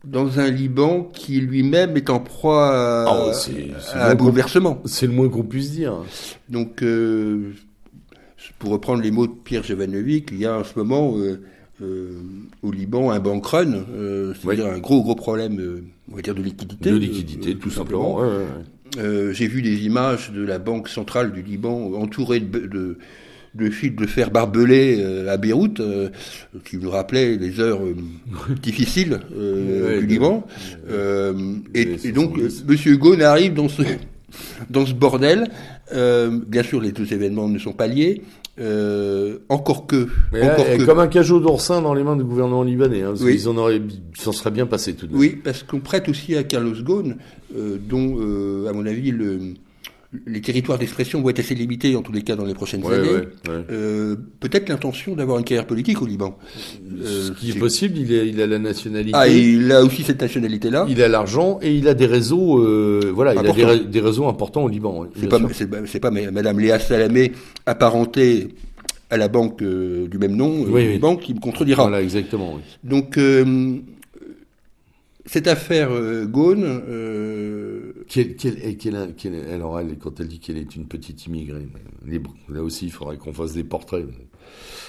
dans 0.05 0.39
un 0.39 0.49
Liban 0.49 1.09
qui 1.13 1.39
lui-même 1.41 1.95
est 1.97 2.09
en 2.09 2.19
proie 2.19 2.69
à, 2.69 3.05
Ah, 3.07 3.27
ouais, 3.27 3.71
à 3.93 4.09
un 4.11 4.15
bouleversement. 4.15 4.81
C'est 4.85 5.07
le 5.07 5.13
moins 5.13 5.29
qu'on 5.29 5.43
puisse 5.43 5.71
dire. 5.71 5.93
Donc, 6.49 6.83
pour 8.59 8.71
reprendre 8.71 9.01
les 9.01 9.11
mots 9.11 9.27
de 9.27 9.33
Pierre 9.43 9.63
Jovanovic, 9.63 10.29
il 10.31 10.39
y 10.39 10.45
a 10.45 10.57
en 10.57 10.63
ce 10.63 10.77
moment 10.77 11.13
euh, 11.17 11.41
euh, 11.81 12.11
au 12.61 12.71
Liban 12.71 13.11
un 13.11 13.19
bank 13.19 13.45
run, 13.45 13.73
euh, 13.73 14.33
c'est-à-dire 14.39 14.67
un 14.67 14.79
gros 14.79 15.01
gros 15.01 15.15
problème, 15.15 15.59
euh, 15.59 15.83
on 16.11 16.15
va 16.15 16.21
dire 16.21 16.35
de 16.35 16.41
liquidité. 16.41 16.89
De 16.91 16.95
liquidité, 16.95 17.55
tout 17.55 17.71
simplement. 17.71 18.17
ouais, 18.17 18.27
ouais, 18.27 18.45
ouais. 18.97 19.33
J'ai 19.33 19.47
vu 19.47 19.61
des 19.61 19.85
images 19.85 20.31
de 20.31 20.43
la 20.43 20.59
banque 20.59 20.89
centrale 20.89 21.31
du 21.31 21.41
Liban 21.41 21.93
entourée 21.93 22.41
de, 22.41 22.59
de, 22.67 22.97
de 23.55 23.69
fils 23.69 23.95
de 23.95 24.05
fer 24.05 24.31
barbelés 24.31 25.01
à 25.29 25.37
Beyrouth, 25.37 25.81
qui 26.65 26.77
nous 26.77 26.89
rappelaient 26.89 27.37
les 27.37 27.61
heures 27.61 27.79
difficiles 28.61 29.21
du 29.31 30.05
Liban. 30.05 30.45
Et, 31.73 32.11
donc, 32.11 32.37
70. 32.37 32.65
Monsieur 32.67 32.97
Ghosn 32.97 33.21
arrive 33.21 33.53
dans 33.53 33.69
ce 33.69 33.81
dans 34.69 34.85
ce 34.85 34.93
bordel. 34.93 35.49
Bien 35.89 36.63
sûr, 36.63 36.81
les 36.81 36.91
deux 36.91 37.13
événements 37.13 37.47
ne 37.47 37.59
sont 37.59 37.73
pas 37.73 37.87
liés. 37.87 38.23
Euh, 38.61 39.39
encore 39.49 39.87
que, 39.87 40.07
Mais 40.31 40.39
là, 40.41 40.53
encore 40.53 40.65
que. 40.65 40.85
Comme 40.85 40.99
un 40.99 41.07
cajot 41.07 41.39
d'oursin 41.39 41.81
dans 41.81 41.93
les 41.93 42.03
mains 42.03 42.15
du 42.15 42.23
gouvernement 42.23 42.63
libanais. 42.63 43.01
Hein, 43.01 43.09
parce 43.09 43.21
Oui. 43.21 43.35
qu'ils 43.37 43.49
en 43.49 43.57
auraient, 43.57 43.77
ils 43.77 44.21
s'en 44.21 44.31
seraient 44.31 44.51
bien 44.51 44.65
passé 44.67 44.93
tout 44.93 45.07
de 45.07 45.11
même. 45.11 45.19
Oui, 45.19 45.39
parce 45.43 45.63
qu'on 45.63 45.79
prête 45.79 46.07
aussi 46.09 46.35
à 46.35 46.43
Carlos 46.43 46.75
Ghosn, 46.83 47.15
euh, 47.57 47.77
dont, 47.79 48.17
euh, 48.19 48.67
à 48.69 48.73
mon 48.73 48.85
avis, 48.85 49.11
le, 49.11 49.39
les 50.25 50.41
territoires 50.41 50.77
d'expression 50.77 51.21
vont 51.21 51.29
être 51.29 51.39
assez 51.39 51.55
limités, 51.55 51.95
en 51.95 52.01
tous 52.01 52.11
les 52.11 52.21
cas, 52.21 52.35
dans 52.35 52.43
les 52.45 52.53
prochaines 52.53 52.83
Ouais, 52.83 52.95
années. 52.95 53.09
ouais, 53.09 53.19
ouais. 53.47 53.63
Euh, 53.71 54.15
Peut-être 54.41 54.67
l'intention 54.67 55.15
d'avoir 55.15 55.37
une 55.39 55.45
carrière 55.45 55.65
politique 55.65 56.01
au 56.01 56.05
Liban. 56.05 56.37
Euh, 57.01 57.27
Ce 57.27 57.31
qui 57.31 57.51
est 57.51 57.59
possible, 57.59 57.97
il 57.97 58.19
a, 58.19 58.23
il 58.23 58.41
a 58.41 58.47
la 58.47 58.59
nationalité. 58.59 59.11
Ah, 59.13 59.29
et 59.29 59.37
il 59.37 59.71
a 59.71 59.81
aussi 59.83 60.03
cette 60.03 60.21
nationalité-là. 60.21 60.85
Il 60.89 61.01
a 61.01 61.07
l'argent 61.07 61.59
et 61.61 61.73
il 61.73 61.87
a 61.87 61.93
des 61.93 62.07
réseaux, 62.07 62.59
euh, 62.59 63.11
voilà, 63.13 63.33
il 63.33 63.39
a 63.39 63.77
des, 63.77 63.99
réseaux 64.01 64.27
importants 64.27 64.63
au 64.63 64.69
Liban. 64.69 65.05
C'est 65.15 65.29
pas, 65.29 65.39
c'est, 65.85 65.99
pas 65.99 66.11
Madame 66.11 66.59
Léa 66.59 66.79
Salamé 66.79 67.31
apparentée 67.65 68.49
à 69.11 69.17
la 69.17 69.27
banque 69.27 69.61
euh, 69.61 70.07
du 70.07 70.17
même 70.17 70.35
nom, 70.35 70.63
euh, 70.63 70.67
Oui, 70.69 70.85
oui. 70.87 70.93
Liban, 70.93 71.15
qui 71.17 71.33
me 71.33 71.39
contredira. 71.39 71.83
Voilà, 71.83 72.01
exactement. 72.01 72.53
oui. 72.55 72.61
Donc, 72.83 73.17
euh, 73.17 73.75
cette 75.25 75.47
affaire 75.47 75.91
euh, 75.91 76.25
Ghosn, 76.25 76.63
euh, 76.63 77.93
Quelle, 78.07 78.35
quelle, 78.35 78.77
quelle- 78.77 79.13
quelle- 79.17 79.49
alors 79.51 79.79
elle, 79.79 79.97
quand 79.97 80.19
elle 80.19 80.27
dit 80.27 80.39
qu'elle 80.39 80.57
est 80.57 80.75
une 80.75 80.85
petite 80.87 81.25
immigrée, 81.27 81.67
libre, 82.05 82.35
là 82.49 82.61
aussi, 82.63 82.85
il 82.87 82.91
faudrait 82.91 83.17
qu'on 83.17 83.33
fasse 83.33 83.53
des 83.53 83.63
portraits. 83.63 84.05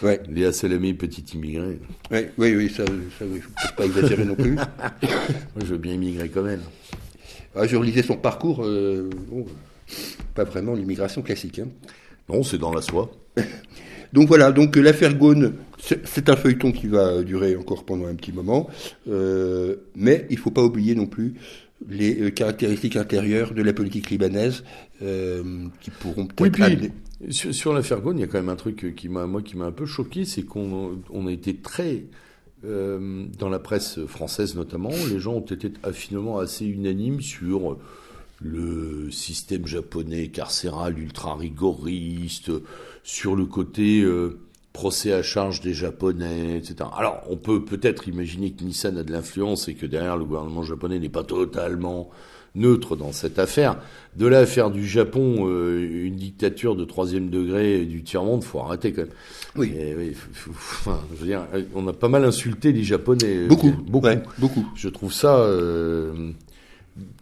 ouais, 0.02 0.20
Léa 0.28 0.52
Salamé, 0.52 0.94
petite 0.94 1.34
immigrée. 1.34 1.78
ouais, 2.10 2.32
oui, 2.38 2.54
oui, 2.56 2.68
ça, 2.70 2.84
ça 3.18 3.24
oui, 3.30 3.40
faut 3.40 3.74
pas 3.76 3.84
exagérer 3.86 4.24
non 4.24 4.34
plus. 4.34 4.54
Moi, 5.02 5.60
je 5.60 5.66
veux 5.66 5.78
bien 5.78 5.94
immigrer 5.94 6.28
comme 6.28 6.48
elle. 6.48 6.60
Ah, 7.54 7.66
je 7.66 7.76
relisais 7.76 8.02
son 8.02 8.16
parcours, 8.16 8.64
euh, 8.64 9.10
bon, 9.28 9.44
pas 10.34 10.44
vraiment 10.44 10.74
l'immigration 10.74 11.20
classique. 11.22 11.58
hein. 11.58 11.68
Non, 12.28 12.42
c'est 12.42 12.58
dans 12.58 12.72
la 12.72 12.80
soie. 12.82 13.10
Donc 14.12 14.28
voilà, 14.28 14.52
donc 14.52 14.76
euh, 14.76 14.80
l'affaire 14.82 15.14
Ghosn, 15.16 15.54
c'est 15.78 16.28
un 16.28 16.36
feuilleton 16.36 16.72
qui 16.72 16.86
va 16.86 17.22
durer 17.22 17.56
encore 17.56 17.84
pendant 17.84 18.06
un 18.06 18.14
petit 18.14 18.32
moment, 18.32 18.68
euh, 19.08 19.76
mais 19.96 20.26
il 20.30 20.38
faut 20.38 20.50
pas 20.50 20.62
oublier 20.62 20.94
non 20.94 21.06
plus 21.06 21.34
les 21.88 22.20
euh, 22.20 22.30
caractéristiques 22.30 22.96
intérieures 22.96 23.54
de 23.54 23.62
la 23.62 23.72
politique 23.72 24.10
libanaise 24.10 24.64
euh, 25.02 25.42
qui 25.80 25.90
pourront 25.90 26.28
Oui, 26.40 26.50
peut-être 26.50 26.52
puis 26.52 26.62
amener- 26.64 26.92
sur, 27.30 27.54
sur 27.54 27.72
l'affaire 27.72 28.00
Ghosn, 28.00 28.18
il 28.18 28.20
y 28.20 28.24
a 28.24 28.26
quand 28.26 28.38
même 28.38 28.48
un 28.48 28.56
truc 28.56 28.94
qui 28.96 29.08
m'a, 29.08 29.26
moi, 29.26 29.42
qui 29.42 29.56
m'a 29.56 29.64
un 29.66 29.72
peu 29.72 29.86
choqué, 29.86 30.24
c'est 30.24 30.42
qu'on 30.42 30.98
on 31.10 31.26
a 31.26 31.32
été 31.32 31.56
très 31.56 32.04
euh, 32.64 33.24
dans 33.38 33.48
la 33.48 33.58
presse 33.58 34.04
française 34.06 34.54
notamment, 34.54 34.90
les 35.10 35.18
gens 35.18 35.34
ont 35.34 35.40
été 35.40 35.72
finalement 35.92 36.38
assez 36.38 36.66
unanimes 36.66 37.20
sur 37.20 37.78
le 38.43 39.11
système 39.11 39.66
japonais 39.66 40.28
carcéral 40.28 40.99
ultra 40.99 41.34
rigoriste, 41.36 42.51
sur 43.05 43.34
le 43.36 43.47
côté 43.47 44.01
euh, 44.03 44.38
procès 44.72 45.12
à 45.12 45.22
charge 45.22 45.61
des 45.61 45.74
Japonais, 45.74 46.57
etc. 46.59 46.88
Alors, 46.97 47.22
on 47.28 47.36
peut 47.36 47.64
peut-être 47.64 48.09
imaginer 48.09 48.53
que 48.53 48.64
Nissan 48.64 48.97
a 48.97 49.03
de 49.03 49.12
l'influence 49.12 49.68
et 49.68 49.74
que 49.74 49.86
derrière 49.86 50.16
le 50.16 50.24
gouvernement 50.24 50.62
japonais 50.62 50.99
n'est 50.99 51.09
pas 51.09 51.24
totalement 51.24 52.11
neutre 52.55 52.97
dans 52.97 53.12
cette 53.12 53.38
affaire. 53.38 53.76
De 54.16 54.26
là 54.26 54.40
à 54.40 54.47
faire 54.47 54.70
du 54.70 54.86
Japon 54.86 55.47
euh, 55.49 56.05
une 56.07 56.16
dictature 56.16 56.76
de 56.76 56.84
troisième 56.84 57.28
degré 57.30 57.84
du 57.86 58.03
tiers-monde, 58.03 58.45
faut 58.45 58.61
arrêter 58.61 58.93
quand 58.93 59.03
même. 59.03 59.11
Oui. 59.57 59.72
Et 59.76 59.95
oui, 59.95 60.12
faut- 60.14 60.30
faut- 60.32 60.51
enfin, 60.90 61.01
je 61.14 61.20
veux 61.20 61.26
dire, 61.26 61.47
on 61.74 61.86
a 61.88 61.93
pas 61.95 62.09
mal 62.09 62.24
insulté 62.24 62.72
les 62.72 62.84
Japonais. 62.84 63.47
beaucoup, 63.49 63.72
beaucoup. 63.72 64.07
ouais, 64.07 64.22
beaucoup. 64.38 64.66
Je 64.76 64.88
trouve 64.90 65.12
ça 65.12 65.38
euh, 65.38 66.30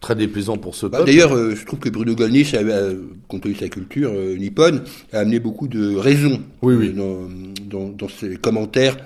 très 0.01 0.15
déplaisant 0.15 0.57
pour 0.57 0.75
ce 0.75 0.85
Bah, 0.85 0.97
peuple. 0.99 1.09
D'ailleurs, 1.11 1.33
euh, 1.35 1.55
je 1.55 1.65
trouve 1.65 1.79
que 1.79 1.89
Bruno 1.89 2.13
Gollnisch, 2.15 2.53
euh, 2.53 2.95
compte 3.27 3.43
tenu 3.43 3.53
de 3.53 3.59
sa 3.59 3.69
culture 3.69 4.11
euh, 4.13 4.35
nippone, 4.35 4.83
a 5.13 5.19
amené 5.19 5.39
beaucoup 5.39 5.67
de 5.67 5.95
raisons 5.95 6.41
Oui, 6.61 6.73
euh, 6.73 6.77
oui. 6.77 6.93
dans, 6.93 7.27
dans, 7.65 7.89
dans 7.89 8.09
ses 8.09 8.35
commentaires 8.35 8.97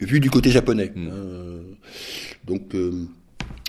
vus 0.00 0.20
du 0.20 0.30
côté 0.30 0.50
japonais. 0.50 0.92
Mm. 0.94 1.08
Donc, 2.46 2.74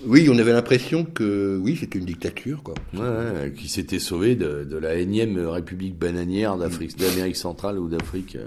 oui, 0.06 0.28
on 0.32 0.38
avait 0.38 0.52
l'impression 0.52 1.06
que 1.06 1.58
oui, 1.62 1.78
c'était 1.80 2.00
une 2.00 2.06
dictature, 2.06 2.64
quoi. 2.64 2.74
Ouais, 2.94 3.00
ouais, 3.02 3.54
qui 3.56 3.68
s'était 3.70 4.00
sauvé 4.00 4.36
de, 4.36 4.64
de 4.64 4.78
la 4.78 4.96
énième 4.96 5.38
république 5.38 5.98
bananière 5.98 6.58
d'Afrique, 6.58 6.98
d'Amérique 6.98 7.36
centrale 7.36 7.78
ou 7.80 7.88
d'Afrique. 7.88 8.38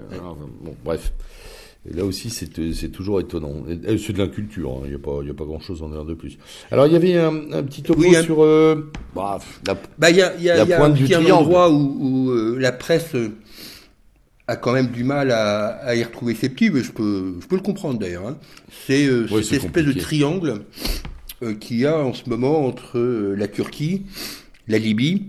bon, 0.63 0.75
bref. 0.83 1.13
Et 1.89 1.95
là 1.95 2.03
aussi, 2.05 2.29
c'est 2.29 2.49
c'est 2.73 2.89
toujours 2.89 3.19
étonnant. 3.21 3.63
Et 3.87 3.97
C'est 3.97 4.13
de 4.13 4.17
l'inculture, 4.17 4.71
hein, 4.71 4.81
il 4.85 4.89
n'y 4.89 4.95
a 4.95 4.99
pas, 4.99 5.19
il 5.21 5.27
y 5.27 5.31
a 5.31 5.33
pas 5.33 5.45
grand-chose 5.45 5.81
en 5.83 5.89
dire 5.89 6.03
de 6.05 6.13
plus. 6.13 6.37
Alors, 6.71 6.85
il 6.87 6.93
y 6.93 6.95
avait 6.95 7.15
un, 7.17 7.51
un 7.53 7.63
petit 7.63 7.81
topo 7.81 8.01
Oui, 8.01 8.13
sur 8.23 8.43
euh, 8.43 8.91
bah, 9.15 9.39
la- 9.65 9.77
Bah, 9.97 10.09
il 10.09 10.17
y 10.17 10.21
a, 10.21 10.35
y 10.37 10.49
a, 10.49 10.57
La 10.57 10.65
y 10.65 10.73
a 10.73 10.77
pointe 10.77 10.93
aussi 10.93 11.05
du 11.05 11.13
un 11.15 11.25
endroit 11.31 11.69
où, 11.71 11.97
où, 11.99 12.31
euh, 12.31 12.57
la 12.59 12.71
presse 12.73 13.15
euh, 13.15 13.29
a 14.47 14.55
quand 14.57 14.73
même 14.73 14.87
du 14.87 15.03
mal 15.03 15.31
à, 15.31 15.67
à 15.77 15.95
y 15.95 16.03
retrouver 16.03 16.35
ses 16.35 16.49
petits, 16.49 16.69
mais 16.69 16.81
je 16.83 16.91
peux, 16.91 17.35
je 17.41 17.47
peux 17.47 17.55
le 17.55 17.61
comprendre 17.61 17.99
d'ailleurs. 17.99 18.27
hein. 18.27 18.37
C'est 18.85 19.05
euh, 19.05 19.27
Ouais, 19.31 19.43
cette 19.43 19.63
espèce 19.63 19.85
de 19.85 19.93
triangle 19.93 20.61
euh, 21.43 21.53
qu'il 21.53 21.77
y 21.79 21.85
a 21.85 21.97
en 21.99 22.13
ce 22.13 22.29
moment 22.29 22.65
entre 22.65 22.97
euh, 22.97 23.35
la 23.35 23.47
Turquie, 23.47 24.03
la 24.67 24.77
Libye 24.77 25.27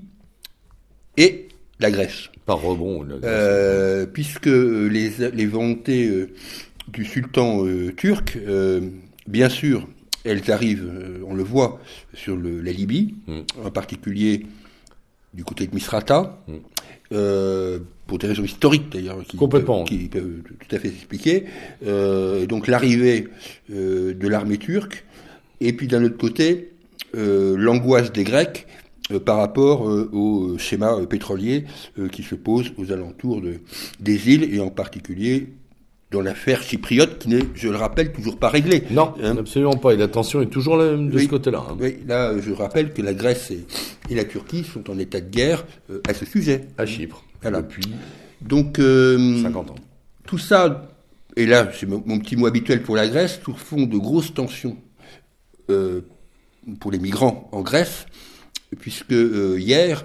et 1.16 1.47
la 1.81 1.91
Grèce. 1.91 2.29
par 2.47 2.61
rebond. 2.62 3.03
la- 3.03 3.16
Euh, 3.29 4.07
puisque 4.07 4.47
euh, 4.49 4.89
les, 4.89 5.11
les 5.35 5.47
volontés 5.47 6.09
euh, 6.09 6.31
du 6.89 7.05
sultan 7.05 7.64
euh, 7.66 7.93
turc, 7.95 8.39
bien 9.26 9.49
sûr, 9.51 9.87
elles 10.24 10.51
arrivent, 10.51 10.91
on 11.26 11.35
le 11.35 11.43
voit, 11.43 11.81
sur 12.14 12.37
le, 12.37 12.61
la 12.62 12.72
Libye, 12.72 13.14
Mm. 13.26 13.41
en 13.64 13.70
particulier 13.70 14.47
du 15.35 15.45
côté 15.45 15.66
de 15.66 15.74
Misrata, 15.74 16.43
Mm. 16.49 16.57
pour 18.07 18.18
des 18.18 18.26
raisons 18.26 18.45
historiques 18.45 18.91
d'ailleurs, 18.91 19.22
qui, 19.26 19.37
Complètement. 19.37 19.85
peuvent- 19.85 19.89
qui 19.99 20.09
peuvent 20.09 20.43
tout 20.59 20.74
à 20.76 20.79
fait 20.79 20.89
s'expliquer. 20.89 21.45
Donc 22.49 22.66
l'arrivée 22.66 23.29
de 23.70 24.29
l'armée 24.29 24.59
turque, 24.59 25.05
et 25.61 25.72
puis 25.74 25.87
d'un 25.87 26.03
autre 26.05 26.16
côté, 26.18 26.70
l'angoisse 27.14 28.12
des 28.12 28.24
Grecs 28.24 28.66
par 29.24 29.38
rapport 29.38 29.82
au 29.82 30.59
schéma 30.59 30.96
pétrolier 31.09 31.64
qui 32.12 32.22
se 32.22 32.34
pose 32.34 32.72
aux 32.76 32.92
alentours 32.92 33.40
de, 33.40 33.61
des 34.00 34.30
îles 34.30 34.54
et 34.54 34.61
en 34.61 34.70
particulier 34.70 35.48
dans 36.11 36.22
l'affaire 36.22 36.62
chypriote 36.62 37.18
qui 37.18 37.28
n'est, 37.28 37.42
je 37.54 37.68
le 37.68 37.76
rappelle, 37.76 38.12
toujours 38.12 38.38
pas 38.38 38.48
réglée. 38.48 38.84
Non, 38.90 39.14
hein 39.22 39.36
absolument 39.36 39.76
pas. 39.76 39.92
Et 39.92 39.96
la 39.96 40.09
tension 40.09 40.40
est 40.40 40.46
toujours 40.46 40.76
la 40.76 40.92
même 40.92 41.11
de 41.11 41.18
ce 41.18 41.26
côté-là. 41.26 41.64
Hein. 41.68 41.76
Oui, 41.78 41.98
là, 42.06 42.38
je 42.38 42.52
rappelle 42.52 42.92
que 42.92 43.02
la 43.02 43.12
Grèce 43.12 43.50
et, 43.50 44.14
la 44.14 44.24
Turquie 44.24 44.64
sont 44.64 44.88
en 44.90 44.98
état 44.98 45.20
de 45.20 45.28
guerre 45.28 45.66
euh, 45.90 46.00
à 46.09 46.14
ce 46.14 46.24
sujet. 46.24 46.68
À 46.78 46.86
Chypre. 46.86 47.24
Voilà. 47.42 47.61
Depuis 47.61 47.84
Donc, 48.40 48.78
euh, 48.78 49.42
50 49.42 49.70
ans. 49.70 49.74
Tout 50.26 50.38
ça, 50.38 50.90
et 51.36 51.46
là, 51.46 51.70
c'est 51.78 51.86
mon, 51.86 52.00
petit 52.00 52.36
mot 52.36 52.46
habituel 52.46 52.82
pour 52.82 52.96
la 52.96 53.06
Grèce, 53.06 53.40
tout 53.42 53.54
fond 53.54 53.82
de 53.82 53.98
grosses 53.98 54.32
tensions 54.32 54.76
euh, 55.70 56.00
pour 56.80 56.90
les 56.90 56.98
migrants 56.98 57.48
en 57.52 57.61
Grèce, 57.61 58.06
puisque 58.76 59.12
euh, 59.12 59.58
hier, 59.58 60.04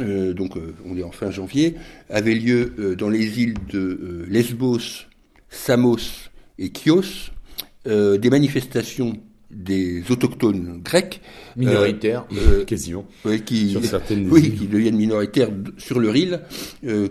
euh, 0.00 0.34
donc 0.34 0.56
euh, 0.56 0.74
on 0.84 0.96
est 0.96 1.02
en 1.02 1.12
fin 1.12 1.30
janvier, 1.30 1.76
avait 2.10 2.34
lieu 2.34 2.74
euh, 2.78 2.96
dans 2.96 3.08
les 3.08 3.40
îles 3.40 3.54
de 3.70 4.24
Lesbos, 4.28 5.06
Samos 5.48 6.28
et 6.58 6.70
Chios 6.72 7.30
des 7.84 8.30
manifestations 8.30 9.12
des 9.48 10.02
autochtones 10.10 10.80
grecs 10.82 11.20
minoritaires 11.54 12.26
quasiment. 12.66 13.06
qui 13.44 13.70
sur 13.70 13.84
certaines 13.84 14.28
oui 14.28 14.52
qui 14.52 14.66
deviennent 14.66 14.96
minoritaires 14.96 15.50
sur 15.78 16.00
leur 16.00 16.16
île 16.16 16.40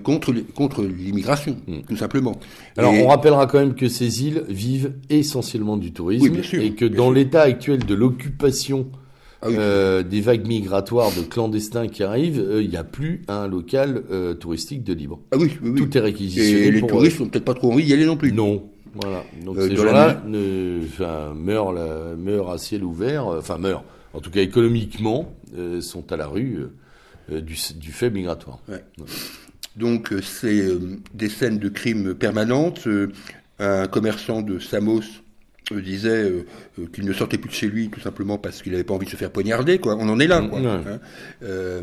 contre 0.04 0.34
contre 0.54 0.84
l'immigration 0.84 1.56
hmm. 1.66 1.84
tout 1.88 1.96
simplement. 1.96 2.38
Alors 2.76 2.92
on 2.92 3.08
rappellera 3.08 3.48
quand 3.48 3.60
même 3.60 3.74
que 3.74 3.88
ces 3.88 4.26
îles 4.26 4.44
vivent 4.50 4.92
essentiellement 5.10 5.78
du 5.78 5.94
tourisme 5.94 6.36
et 6.56 6.74
que 6.74 6.84
dans 6.84 7.10
l'état 7.10 7.44
actuel 7.44 7.86
de 7.86 7.96
l'occupation 7.96 8.90
ah 9.42 9.48
euh, 9.48 10.04
des 10.04 10.22
vagues 10.22 10.48
migratoires 10.48 11.12
de 11.12 11.22
clandestins 11.22 11.88
qui 11.88 12.04
arrivent, 12.04 12.40
euh, 12.40 12.64
il 12.64 12.70
n'y 12.70 12.78
a 12.78 12.84
plus 12.84 13.22
un 13.28 13.48
local 13.48 14.04
euh, 14.12 14.34
touristique 14.34 14.84
de 14.84 14.94
libre. 14.94 15.20
Ah 15.32 15.38
oui, 15.38 15.58
oui, 15.62 15.80
Tout 15.80 15.98
est 15.98 16.02
réquisitionné. 16.02 16.68
Et 16.68 16.72
les 16.72 16.82
touristes 16.86 17.20
n'ont 17.20 17.28
peut-être 17.28 17.46
pas 17.46 17.54
trop 17.54 17.72
envie 17.72 17.84
d'y 17.84 17.94
aller 17.94 18.06
non 18.06 18.18
plus. 18.18 18.32
Non. 18.32 18.70
Voilà. 18.96 19.24
Donc 19.44 19.58
ces 19.60 19.76
gens-là 19.76 20.24
meurent, 21.36 21.74
meurent 22.18 22.52
à 22.52 22.58
ciel 22.58 22.84
ouvert, 22.84 23.28
enfin 23.28 23.58
meurent, 23.58 23.84
en 24.14 24.22
tout 24.22 24.32
cas 24.32 24.42
économiquement, 24.42 25.34
sont 25.82 26.14
à 26.14 26.16
la 26.18 26.28
rue 26.28 26.68
du, 27.30 27.58
du, 27.76 27.92
fait 27.92 28.10
migratoire. 28.10 28.60
Ouais. 28.70 28.86
Donc 29.76 30.14
c'est 30.22 30.66
des 31.14 31.28
scènes 31.28 31.60
de 31.60 31.68
crimes 31.68 32.16
permanentes. 32.16 32.88
un 33.60 33.88
commerçant 33.88 34.42
de 34.42 34.60
Samos 34.60 35.04
disait 35.74 36.10
euh, 36.10 36.46
euh, 36.80 36.86
qu'il 36.94 37.06
ne 37.06 37.14
sortait 37.14 37.38
plus 37.38 37.50
de 37.50 37.54
chez 37.54 37.68
lui 37.68 37.90
tout 37.90 38.00
simplement 38.00 38.38
parce 38.38 38.62
qu'il 38.62 38.72
n'avait 38.72 38.84
pas 38.84 38.94
envie 38.94 39.06
de 39.06 39.12
se 39.12 39.16
faire 39.16 39.32
poignarder. 39.32 39.80
Quoi. 39.80 39.96
On 40.00 40.08
en 40.10 40.20
est 40.20 40.28
là. 40.28 40.42
Quoi, 40.42 40.60
hein. 40.60 41.00
euh, 41.44 41.82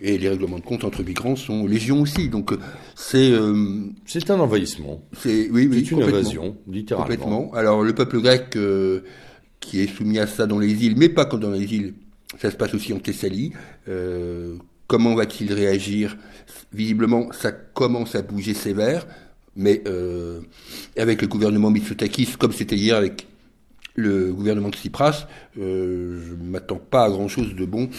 et 0.00 0.18
les 0.18 0.28
règlements 0.28 0.58
de 0.58 0.64
compte 0.64 0.84
entre 0.84 1.02
migrants 1.02 1.36
sont 1.36 1.66
légion 1.66 2.02
aussi. 2.02 2.28
Donc 2.28 2.52
c'est 2.96 3.32
c'est 4.06 4.30
un 4.30 4.40
envahissement. 4.40 5.02
C'est 5.16 5.48
oui, 5.50 5.68
oui, 5.70 5.86
une 5.88 6.02
invasion, 6.02 6.56
littéralement. 6.68 7.06
Complètement. 7.06 7.54
Alors 7.54 7.82
le 7.82 7.94
peuple 7.94 8.20
grec 8.20 8.58
qui 9.60 9.80
est 9.80 9.86
soumis 9.86 10.18
à 10.18 10.26
ça 10.26 10.46
dans 10.46 10.58
les 10.58 10.84
îles, 10.84 10.94
mais 10.96 11.08
pas 11.08 11.26
comme 11.26 11.40
dans 11.40 11.50
les 11.50 11.72
îles, 11.72 11.94
ça 12.40 12.50
se 12.50 12.56
passe 12.56 12.74
aussi 12.74 12.92
en 12.92 12.98
Thessalie. 12.98 13.52
comment 14.86 15.14
va-t-il 15.14 15.52
réagir? 15.52 16.16
Visiblement, 16.72 17.30
ça 17.32 17.52
commence 17.52 18.14
à 18.14 18.22
bouger 18.22 18.54
sévère 18.54 19.06
mais 19.56 19.82
euh, 19.86 20.40
avec 20.96 21.22
le 21.22 21.28
gouvernement 21.28 21.70
Mitsotakis, 21.70 22.36
comme 22.38 22.52
c'était 22.52 22.76
hier 22.76 22.96
avec 22.96 23.26
le 23.94 24.32
gouvernement 24.32 24.70
de 24.70 24.76
Tsipras, 24.76 25.26
euh, 25.58 26.20
je 26.24 26.34
ne 26.34 26.50
m'attends 26.50 26.80
pas 26.80 27.04
à 27.04 27.10
grand-chose 27.10 27.54
de 27.54 27.64
bon 27.66 27.90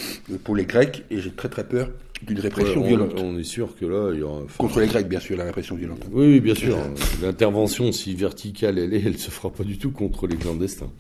pour 0.43 0.56
les 0.56 0.66
Grecs 0.66 1.04
et 1.12 1.20
j'ai 1.20 1.32
très 1.32 1.49
très 1.49 1.68
peur 1.68 1.89
d'une 2.26 2.39
répression 2.39 2.84
violente. 2.84 3.14
On 3.18 3.38
est 3.38 3.43
sûr 3.43 3.76
que 3.76 3.86
là, 3.86 4.12
il 4.14 4.20
y 4.20 4.24
aura... 4.24 4.43
Contre 4.58 4.80
les 4.80 4.88
Grecs, 4.88 5.08
bien 5.08 5.20
sûr, 5.20 5.38
la 5.38 5.43
répression 5.43 5.76
violente. 5.76 6.06
Oui, 6.12 6.39
bien 6.39 6.56
sûr. 6.56 6.78
L'intervention, 7.22 7.91
si 7.91 8.14
verticale 8.16 8.78
elle 8.78 8.93
est, 8.93 9.02
elle 9.04 9.18
se 9.18 9.32
fera 9.32 9.49
pas 9.52 9.64
du 9.64 9.78
tout 9.78 9.91
contre 9.91 10.28
les 10.28 10.38
clandestins. 10.38 10.91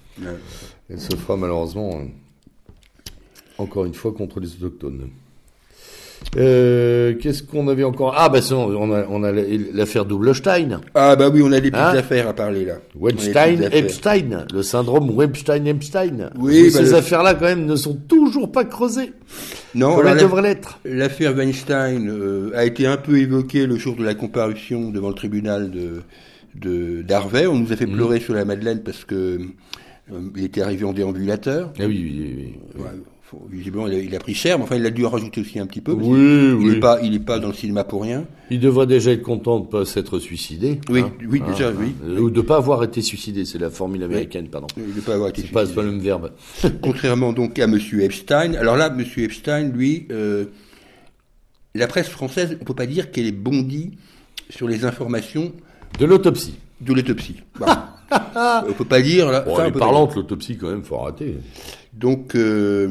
Elle 0.89 0.99
se 0.99 1.15
fera 1.15 1.37
malheureusement, 1.37 2.01
encore 3.57 3.85
une 3.85 3.93
fois, 3.93 4.13
contre 4.13 4.39
les 4.39 4.55
autochtones. 4.55 5.09
Euh, 6.37 7.13
Qu'est-ce 7.19 7.43
qu'on 7.43 7.67
avait 7.67 7.83
encore? 7.83 8.13
Ah 8.17 8.29
bah 8.29 8.39
on 8.53 8.91
a, 8.93 9.05
on 9.09 9.23
a 9.23 9.31
l'affaire 9.73 10.05
Doublestein. 10.05 10.81
Ah 10.95 11.15
bah 11.15 11.29
oui, 11.29 11.41
on 11.43 11.51
a 11.51 11.59
des 11.59 11.71
petites 11.71 11.75
hein? 11.75 11.97
affaires 11.97 12.27
à 12.27 12.33
parler 12.33 12.63
là. 12.65 12.75
Weinstein, 12.95 13.69
Epstein, 13.71 14.45
le 14.53 14.63
syndrome 14.63 15.09
Weinstein-Epstein. 15.09 16.29
Oui, 16.39 16.71
bah 16.71 16.79
ces 16.79 16.93
affaires-là 16.93 17.33
quand 17.33 17.45
même 17.45 17.65
ne 17.65 17.75
sont 17.75 17.95
toujours 17.95 18.51
pas 18.51 18.63
creusées. 18.63 19.13
Non, 19.75 20.01
elles 20.03 20.19
devraient 20.19 20.41
l'être. 20.41 20.79
L'affaire 20.85 21.35
Weinstein 21.35 22.09
euh, 22.09 22.51
a 22.55 22.65
été 22.65 22.87
un 22.87 22.97
peu 22.97 23.17
évoquée 23.17 23.65
le 23.65 23.77
jour 23.77 23.95
de 23.95 24.03
la 24.03 24.13
comparution 24.13 24.89
devant 24.89 25.09
le 25.09 25.15
tribunal 25.15 25.71
de 25.71 26.01
d'Harvey. 27.01 27.47
On 27.47 27.57
nous 27.57 27.71
a 27.71 27.75
fait 27.75 27.85
mmh. 27.85 27.93
pleurer 27.93 28.19
sur 28.19 28.33
la 28.33 28.43
Madeleine 28.45 28.81
parce 28.83 29.05
que 29.05 29.39
euh, 30.11 30.19
il 30.35 30.43
était 30.43 30.61
arrivé 30.61 30.85
en 30.85 30.93
déambulateur. 30.93 31.71
Ah 31.79 31.83
oui, 31.87 31.99
oui, 32.03 32.35
oui. 32.37 32.55
oui 32.77 32.83
visiblement, 33.49 33.87
il 33.87 34.15
a, 34.15 34.19
pris 34.19 34.33
cher, 34.33 34.57
mais 34.57 34.63
enfin, 34.63 34.75
il 34.75 34.85
a 34.85 34.89
dû 34.89 35.05
en 35.05 35.09
rajouter 35.09 35.41
aussi 35.41 35.59
un 35.59 35.65
petit 35.65 35.81
peu. 35.81 35.93
Oui, 35.93 36.19
il 36.19 36.53
oui. 36.53 36.79
Pas, 36.79 36.99
il 37.01 37.11
n'est 37.11 37.19
pas 37.19 37.39
dans 37.39 37.47
le 37.47 37.53
cinéma 37.53 37.83
pour 37.83 38.03
rien. 38.03 38.25
Il 38.49 38.59
devrait 38.59 38.87
déjà 38.87 39.11
être 39.11 39.21
content 39.21 39.59
de 39.59 39.65
ne 39.65 39.69
pas 39.69 39.85
s'être 39.85 40.19
suicidé. 40.19 40.79
Oui, 40.89 41.01
hein. 41.01 41.11
oui, 41.27 41.41
déjà, 41.47 41.69
hein. 41.69 41.73
oui. 41.77 41.95
Ou 42.19 42.29
de 42.29 42.37
ne 42.37 42.45
pas 42.45 42.57
avoir 42.57 42.83
été 42.83 43.01
suicidé, 43.01 43.45
c'est 43.45 43.59
la 43.59 43.69
formule 43.69 44.03
américaine, 44.03 44.47
pardon. 44.49 44.67
De 44.75 44.81
ne 44.81 45.01
pas 45.01 45.13
avoir 45.13 45.29
été 45.29 45.41
suicidé. 45.41 45.53
Pas, 45.53 45.67
pas 45.67 45.83
le 45.83 45.91
même 45.91 46.01
verbe. 46.01 46.31
Contrairement 46.81 47.33
donc 47.33 47.59
à 47.59 47.67
Monsieur 47.67 48.01
Epstein. 48.01 48.53
Alors 48.55 48.75
là, 48.75 48.89
Monsieur 48.89 49.23
Epstein, 49.23 49.69
lui, 49.69 50.07
euh, 50.11 50.45
la 51.75 51.87
presse 51.87 52.09
française, 52.09 52.57
on 52.59 52.65
peut 52.65 52.73
pas 52.73 52.87
dire 52.87 53.11
qu'elle 53.11 53.27
est 53.27 53.31
bondie 53.31 53.91
sur 54.49 54.67
les 54.67 54.85
informations 54.85 55.53
de 55.99 56.05
l'autopsie. 56.05 56.55
De 56.81 56.93
l'autopsie. 56.93 57.37
On 58.13 58.73
peut 58.73 58.85
pas 58.85 59.01
dire 59.01 59.31
là. 59.31 59.41
Bon, 59.41 59.55
ça, 59.55 59.71
parlante, 59.71 60.15
l'autopsie 60.15 60.57
quand 60.57 60.69
même, 60.69 60.83
faut 60.83 60.97
rater. 60.97 61.37
Donc, 61.93 62.35
euh, 62.35 62.87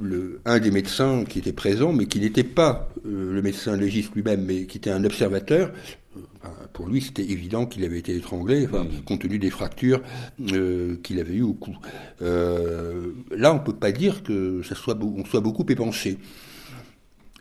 le, 0.00 0.40
un 0.44 0.58
des 0.58 0.70
médecins 0.70 1.24
qui 1.24 1.38
était 1.38 1.52
présent, 1.52 1.92
mais 1.92 2.06
qui 2.06 2.20
n'était 2.20 2.44
pas 2.44 2.88
euh, 3.06 3.32
le 3.34 3.42
médecin 3.42 3.76
légiste 3.76 4.14
lui-même, 4.14 4.44
mais 4.44 4.66
qui 4.66 4.78
était 4.78 4.90
un 4.90 5.04
observateur, 5.04 5.72
euh, 6.16 6.48
pour 6.72 6.88
lui, 6.88 7.00
c'était 7.00 7.22
évident 7.22 7.66
qu'il 7.66 7.84
avait 7.84 7.98
été 7.98 8.16
étranglé, 8.16 8.66
enfin, 8.66 8.84
mmh. 8.84 9.02
compte 9.04 9.20
tenu 9.20 9.38
des 9.38 9.50
fractures 9.50 10.02
qu'il 10.38 11.20
avait 11.20 11.34
eues 11.34 11.42
au 11.42 11.54
cou. 11.54 11.76
là, 12.20 13.54
on 13.54 13.58
peut 13.58 13.76
pas 13.76 13.92
dire 13.92 14.22
que 14.22 14.62
ça 14.62 14.74
soit, 14.74 14.98
on 15.00 15.24
soit 15.24 15.40
beaucoup 15.40 15.64
épanché. 15.68 16.18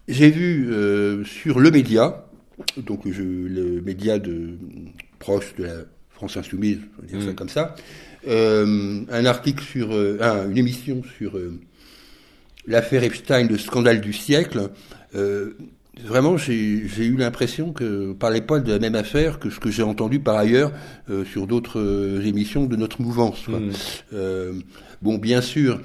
J'ai 0.07 0.29
vu 0.29 0.69
sur 1.25 1.59
le 1.59 1.71
média, 1.71 2.27
donc 2.77 3.09
je, 3.09 3.23
le 3.23 3.81
média 3.81 4.19
de 4.19 4.57
proche 5.19 5.55
de 5.55 5.63
la 5.63 5.75
France 6.11 6.37
Insoumise, 6.37 6.79
on 6.97 7.01
va 7.01 7.07
dire 7.07 7.21
ça 7.21 7.31
mmh. 7.31 7.35
comme 7.35 7.49
ça, 7.49 7.75
euh, 8.27 9.01
un 9.11 9.25
article 9.25 9.63
sur, 9.63 9.89
euh, 9.91 10.49
une 10.49 10.57
émission 10.57 11.01
sur 11.17 11.37
euh, 11.37 11.59
l'affaire 12.67 13.03
Epstein, 13.03 13.47
le 13.47 13.57
scandale 13.57 14.01
du 14.01 14.13
siècle. 14.13 14.69
vraiment, 16.03 16.35
j'ai 16.37 17.05
eu 17.05 17.15
l'impression 17.17 17.71
que 17.71 18.13
parlait 18.13 18.41
pas 18.41 18.59
de 18.59 18.71
la 18.71 18.79
même 18.79 18.95
affaire 18.95 19.39
que 19.39 19.49
ce 19.49 19.59
que 19.59 19.71
j'ai 19.71 19.83
entendu 19.83 20.19
par 20.19 20.35
ailleurs 20.35 20.71
sur 21.31 21.47
d'autres 21.47 22.19
émissions 22.25 22.65
de 22.65 22.75
notre 22.75 23.01
mouvance. 23.01 23.47
Mmh. 23.47 24.59
bon, 25.01 25.17
bien 25.17 25.41
sûr, 25.41 25.79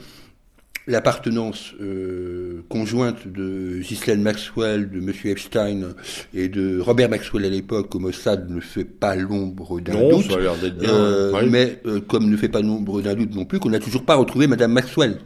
l'appartenance 0.87 1.73
euh, 1.81 2.63
conjointe 2.69 3.27
de 3.29 3.79
Ghislaine 3.81 4.23
Maxwell, 4.23 4.91
de 4.91 4.99
M. 4.99 5.13
Epstein 5.25 5.95
et 6.35 6.49
de 6.49 6.81
Robert 6.81 7.09
Maxwell 7.09 7.45
à 7.45 7.49
l'époque 7.49 7.95
au 7.95 7.99
Mossad 7.99 8.51
ne 8.51 8.61
fait 8.61 8.85
pas 8.85 9.15
l'ombre 9.15 9.81
d'un 9.81 10.09
doute. 10.11 10.31
Ça 10.31 10.37
a 10.37 10.41
l'air 10.41 10.57
d'être 10.57 10.79
bien. 10.79 10.91
Euh, 10.91 11.47
mais 11.49 11.81
euh, 11.87 12.01
comme 12.01 12.31
ne 12.31 12.37
fait 12.37 12.49
pas 12.49 12.61
l'ombre 12.61 13.03
d'un 13.03 13.15
doute 13.15 13.35
non 13.35 13.45
plus, 13.45 13.59
qu'on 13.59 13.71
n'a 13.71 13.81
toujours 13.81 14.05
pas 14.05 14.17
retrouvé 14.17 14.47
Madame 14.47 14.73
Maxwell, 14.73 15.19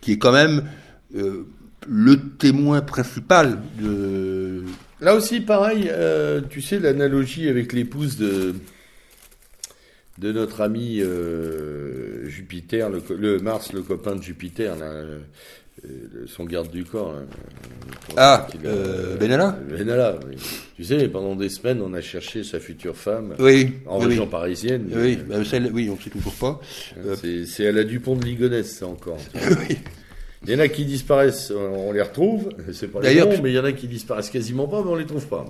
qui 0.00 0.12
est 0.12 0.18
quand 0.18 0.32
même 0.32 0.64
le 1.14 2.16
témoin 2.38 2.80
principal 2.82 3.58
de. 3.80 4.64
Là 5.00 5.14
aussi, 5.14 5.40
pareil, 5.40 5.90
tu 6.50 6.60
sais 6.60 6.78
l'analogie 6.78 7.48
avec 7.48 7.72
l'épouse 7.72 8.18
de 8.18 8.54
de 10.20 10.32
notre 10.32 10.60
ami 10.60 11.00
euh, 11.00 12.28
Jupiter, 12.28 12.90
le, 12.90 13.38
Mars, 13.38 13.72
le 13.72 13.80
copain 13.80 14.16
de 14.16 14.22
Jupiter, 14.22 14.76
euh, 14.82 15.18
son 16.26 16.44
garde 16.44 16.70
du 16.70 16.84
corps. 16.84 17.14
ah, 18.18 18.46
euh, 18.66 19.16
Benalla 19.16 19.52
Benalla, 19.52 20.20
oui. 20.28 20.36
Tu 20.76 20.84
sais, 20.84 21.08
pendant 21.08 21.36
des 21.36 21.48
semaines, 21.48 21.80
on 21.80 21.94
a 21.94 22.02
cherché 22.02 22.44
sa 22.44 22.60
future 22.60 22.96
femme 22.96 23.34
oui, 23.38 23.72
en 23.86 23.98
région 23.98 24.26
parisienne. 24.26 24.90
Oui, 24.94 25.16
bah, 25.16 25.36
oui, 25.72 25.88
on 25.88 25.96
ne 25.96 26.00
sait 26.00 26.10
toujours 26.10 26.34
pas. 26.34 26.60
C'est 27.46 27.66
à 27.66 27.72
la 27.72 27.84
Dupont 27.84 28.14
de 28.14 28.24
Ligonnès, 28.24 28.70
ça 28.70 28.86
encore. 28.86 29.18
oui. 29.34 29.78
Il 30.46 30.50
y 30.50 30.54
en 30.54 30.58
a 30.58 30.68
qui 30.68 30.84
disparaissent, 30.84 31.50
on 31.50 31.92
les 31.92 32.02
retrouve, 32.02 32.50
c'est 32.72 32.88
pas 32.88 33.00
les 33.00 33.20
bons, 33.20 33.40
mais 33.42 33.50
il 33.52 33.54
y 33.54 33.58
en 33.58 33.64
a 33.64 33.72
qui 33.72 33.88
disparaissent 33.88 34.30
quasiment 34.30 34.68
pas, 34.68 34.82
mais 34.82 34.90
on 34.90 34.96
les 34.96 35.06
trouve 35.06 35.26
pas. 35.26 35.46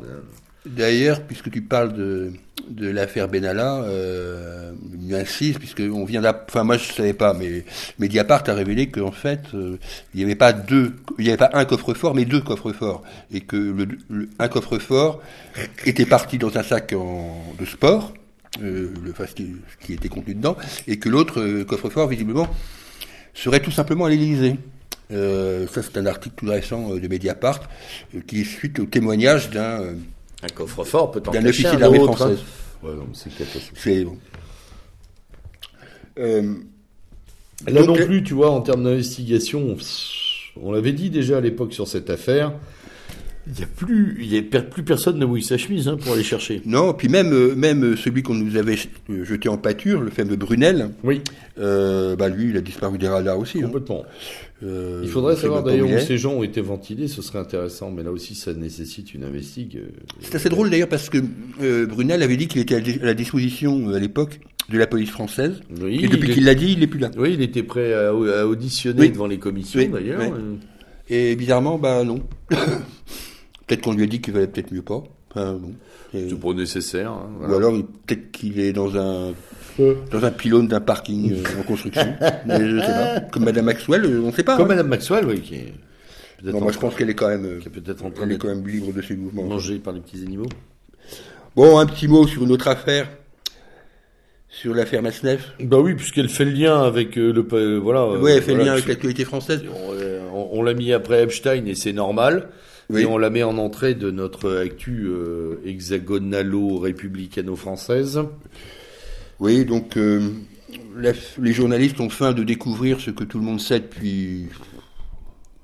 D'ailleurs, 0.66 1.22
puisque 1.22 1.50
tu 1.50 1.62
parles 1.62 1.94
de, 1.94 2.32
l'affaire 2.78 3.28
Benalla, 3.28 3.82
euh, 3.82 4.72
il 5.02 5.14
insiste, 5.14 5.58
puisqu'on 5.58 6.04
vient 6.04 6.20
d'apprendre, 6.20 6.46
enfin 6.50 6.64
moi 6.64 6.76
je 6.76 6.92
savais 6.92 7.14
pas, 7.14 7.32
mais 7.32 7.64
Mediapart 7.98 8.42
a 8.46 8.52
révélé 8.52 8.90
qu'en 8.90 9.11
fait, 9.11 9.40
euh, 9.54 9.78
il 10.12 10.18
n'y 10.18 10.24
avait 10.24 10.34
pas 10.34 10.52
deux, 10.52 10.96
un 11.18 11.64
coffre-fort, 11.64 12.14
mais 12.14 12.26
deux 12.26 12.42
coffres-forts. 12.42 13.02
Et 13.32 13.40
que 13.40 13.56
le, 13.56 14.28
un 14.38 14.48
coffre-fort 14.48 15.22
était 15.86 16.04
parti 16.04 16.36
dans 16.36 16.56
un 16.58 16.62
sac 16.62 16.94
de 16.94 17.64
sport, 17.64 18.12
euh, 18.62 18.92
qui, 19.80 19.94
était 19.94 20.08
contenu 20.08 20.34
dedans, 20.34 20.56
et 20.86 20.98
que 20.98 21.08
l'autre 21.08 21.40
euh, 21.40 21.64
coffre-fort, 21.64 22.08
visiblement, 22.08 22.48
serait 23.32 23.61
tout 23.61 23.70
simplement 23.70 24.04
à 24.04 24.11
l'Élysée. 24.11 24.56
Ça, 25.11 25.82
c'est 25.82 25.96
un 25.96 26.06
article 26.06 26.36
tout 26.36 26.46
récent 26.46 26.94
de 26.94 27.08
Mediapart 27.08 27.68
qui 28.28 28.42
est 28.42 28.44
suite 28.44 28.78
au 28.78 28.84
témoignage 28.84 29.50
d'un 29.50 29.94
Un 30.43 30.49
coffre-fort 30.49 31.11
peut 31.11 31.22
en 31.26 31.30
d'un 31.30 31.43
cacher 31.43 31.49
officier 31.49 31.68
un 31.68 31.74
de 31.74 31.80
l'armée 31.80 31.99
autre, 31.99 32.12
hein. 32.12 32.16
française. 32.16 32.38
Ouais, 32.82 32.95
non, 32.95 33.05
mais 33.09 33.14
c'est 33.14 33.30
catastrophique. 33.30 33.78
C'est 33.78 34.05
bon. 34.05 34.18
Euh, 36.18 36.55
Là 37.66 37.82
Donc, 37.82 37.97
non 37.97 38.03
euh, 38.03 38.07
plus, 38.07 38.22
tu 38.22 38.34
vois, 38.34 38.51
en 38.51 38.61
termes 38.61 38.84
d'investigation, 38.84 39.76
on 40.61 40.72
l'avait 40.72 40.93
dit 40.93 41.11
déjà 41.11 41.38
à 41.38 41.41
l'époque 41.41 41.74
sur 41.74 41.86
cette 41.86 42.09
affaire, 42.09 42.53
il 43.47 43.59
y 43.59 43.62
a 43.62 43.66
plus, 43.66 44.18
il 44.20 44.32
y 44.34 44.38
a 44.38 44.43
per- 44.43 44.68
plus 44.70 44.82
personne 44.82 45.18
ne 45.18 45.24
mouille 45.26 45.43
sa 45.43 45.57
chemise 45.59 45.88
hein, 45.88 45.97
pour 45.97 46.12
aller 46.12 46.22
chercher. 46.22 46.61
non, 46.66 46.93
puis 46.93 47.09
même 47.09 47.32
euh, 47.32 47.55
même 47.55 47.97
celui 47.97 48.22
qu'on 48.22 48.34
nous 48.34 48.57
avait 48.57 48.76
jeté 49.09 49.49
en 49.49 49.57
pâture, 49.57 50.01
le 50.03 50.11
fameux 50.11 50.36
Brunel, 50.36 50.91
Oui, 51.05 51.22
euh, 51.59 52.16
bah 52.16 52.28
lui, 52.28 52.51
il 52.51 52.57
a 52.57 52.61
disparu 52.61 52.99
des 52.99 53.09
radars 53.09 53.38
aussi. 53.38 53.59
hein. 53.59 53.62
complètement. 53.66 54.05
Euh, 54.62 55.01
Il 55.03 55.09
faudrait 55.09 55.36
savoir 55.36 55.62
d'ailleurs 55.62 55.88
où 55.88 55.99
ces 55.99 56.18
gens 56.18 56.34
ont 56.34 56.43
été 56.43 56.61
ventilés, 56.61 57.09
ce 57.09 57.22
serait 57.22 57.38
intéressant, 57.38 57.91
mais 57.91 58.03
là 58.03 58.12
aussi 58.12 58.34
ça 58.34 58.53
nécessite 58.53 59.14
une 59.14 59.24
investigation. 59.24 59.86
C'est 60.20 60.34
assez 60.34 60.51
drôle 60.51 60.68
d'ailleurs 60.68 60.88
parce 60.88 61.09
que 61.09 61.18
euh, 61.62 61.86
Brunel 61.86 62.22
avait 62.22 62.36
dit 62.36 62.47
qu'il 62.47 62.61
était 62.61 62.74
à 62.76 63.05
la 63.07 63.14
disposition 63.14 63.88
à 63.88 63.99
l'époque 63.99 64.38
de 64.68 64.76
la 64.78 64.86
police 64.86 65.11
française. 65.11 65.61
Oui, 65.80 66.01
Et 66.05 66.09
depuis 66.09 66.28
il 66.28 66.34
qu'il 66.34 66.45
l'a 66.45 66.55
dit, 66.55 66.72
il 66.72 66.80
n'est 66.80 66.86
plus 66.86 67.01
là. 67.01 67.11
Oui, 67.16 67.30
il 67.34 67.41
était 67.43 67.62
prêt 67.62 67.95
à, 67.95 68.11
à 68.11 68.45
auditionner 68.47 69.01
Oui. 69.01 69.11
devant 69.11 69.26
les 69.26 69.38
commissions 69.38 69.80
Oui, 69.80 69.88
d'ailleurs. 69.88 70.20
oui. 70.20 70.59
Et 71.09 71.34
bizarrement, 71.36 71.76
bah 71.78 72.05
non. 72.05 72.20
peut-être 73.71 73.83
qu'on 73.85 73.93
lui 73.93 74.03
a 74.03 74.07
dit 74.07 74.21
qu'il 74.21 74.35
valait 74.35 74.49
peut-être 74.49 74.73
mieux 74.73 74.83
pas. 74.83 75.03
Enfin, 75.31 75.53
bon. 75.55 75.73
Et- 76.12 76.29
C'est 76.29 76.41
pas 76.41 76.53
nécessaire. 76.53 77.12
hein, 77.12 77.31
Ou 77.49 77.55
alors 77.55 77.73
peut-être 78.07 78.33
qu'il 78.33 78.59
est 78.59 78.73
dans 78.73 78.97
un 78.97 79.33
dans 80.12 80.25
un 80.25 80.31
pylône 80.33 80.66
d'un 80.68 80.81
parking 80.81 81.33
euh, 81.33 81.61
en 81.61 81.62
construction. 81.62 82.03
Mais 82.47 82.59
je 82.68 82.81
sais 82.81 82.87
pas. 82.87 83.21
Comme 83.33 83.45
Madame 83.45 83.64
Maxwell, 83.66 84.05
euh, 84.05 84.21
on 84.23 84.27
ne 84.27 84.33
sait 84.33 84.43
pas. 84.43 84.57
Comme 84.57 84.66
hein. 84.66 84.68
Madame 84.71 84.89
Maxwell, 84.89 85.25
oui, 85.25 85.41
qui 85.41 85.55
est 85.55 85.73
peut-être 86.43 86.61
moi 86.61 86.73
je 86.73 86.79
pense 86.79 86.95
qu'elle 86.97 87.09
est 87.11 87.14
quand 87.14 87.29
même, 87.29 87.45
euh, 87.47 87.59
qui 87.61 87.68
est 87.68 87.71
peut-être 87.71 88.05
en 88.05 88.11
train 88.11 88.25
elle 88.25 88.33
est 88.33 88.39
quand 88.39 88.49
même 88.49 88.66
libre 88.66 88.93
de 88.93 89.01
ses 89.03 89.14
mouvements. 89.16 89.45
mangée 89.45 89.79
par 89.79 89.93
les 89.95 90.01
petits 90.01 90.23
animaux. 90.23 90.49
Bon, 91.57 91.79
un 91.79 91.87
petit 91.87 92.09
mot 92.09 92.27
sur 92.27 92.43
une 92.43 92.51
autre 92.53 92.68
affaire, 92.68 93.09
sur 94.49 94.75
l'affaire 94.75 95.03
Masneff. 95.03 95.53
Bah 95.61 95.79
oui, 95.79 95.95
puisqu'elle 95.95 96.29
fait 96.29 96.45
le 96.45 96.51
lien 96.53 96.83
avec 96.83 97.16
euh, 97.16 97.33
le, 97.33 97.47
euh, 97.53 97.79
voilà. 97.79 98.01
euh, 98.03 98.18
oui, 98.21 98.33
elle 98.33 98.43
fait 98.43 98.55
le 98.55 98.64
lien 98.64 98.73
avec 98.73 98.87
l'actualité 98.89 99.25
française. 99.25 99.62
On, 99.73 99.93
euh, 99.95 100.21
on- 100.33 100.49
on 100.59 100.62
l'a 100.62 100.75
mis 100.75 100.93
après 100.93 101.23
Epstein 101.23 101.64
et 101.66 101.75
c'est 101.75 101.93
normal. 101.93 102.49
Oui. 102.91 103.03
Et 103.03 103.07
on 103.07 103.18
la 103.18 103.30
met 103.30 103.43
en 103.43 103.59
entrée 103.59 103.95
de 103.95 104.11
notre 104.11 104.57
actu 104.57 105.07
euh, 105.07 105.57
hexagonalo-républicano-française. 105.64 108.20
Oui, 109.38 109.64
donc 109.64 109.97
euh, 109.97 110.28
la- 110.97 111.12
les 111.41 111.53
journalistes 111.53 112.01
ont 112.01 112.11
faim 112.11 112.32
de 112.32 112.43
découvrir 112.43 113.01
ce 113.01 113.11
que 113.11 113.24
tout 113.24 113.38
le 113.38 113.45
monde 113.45 113.61
sait 113.61 113.80
depuis 113.80 114.47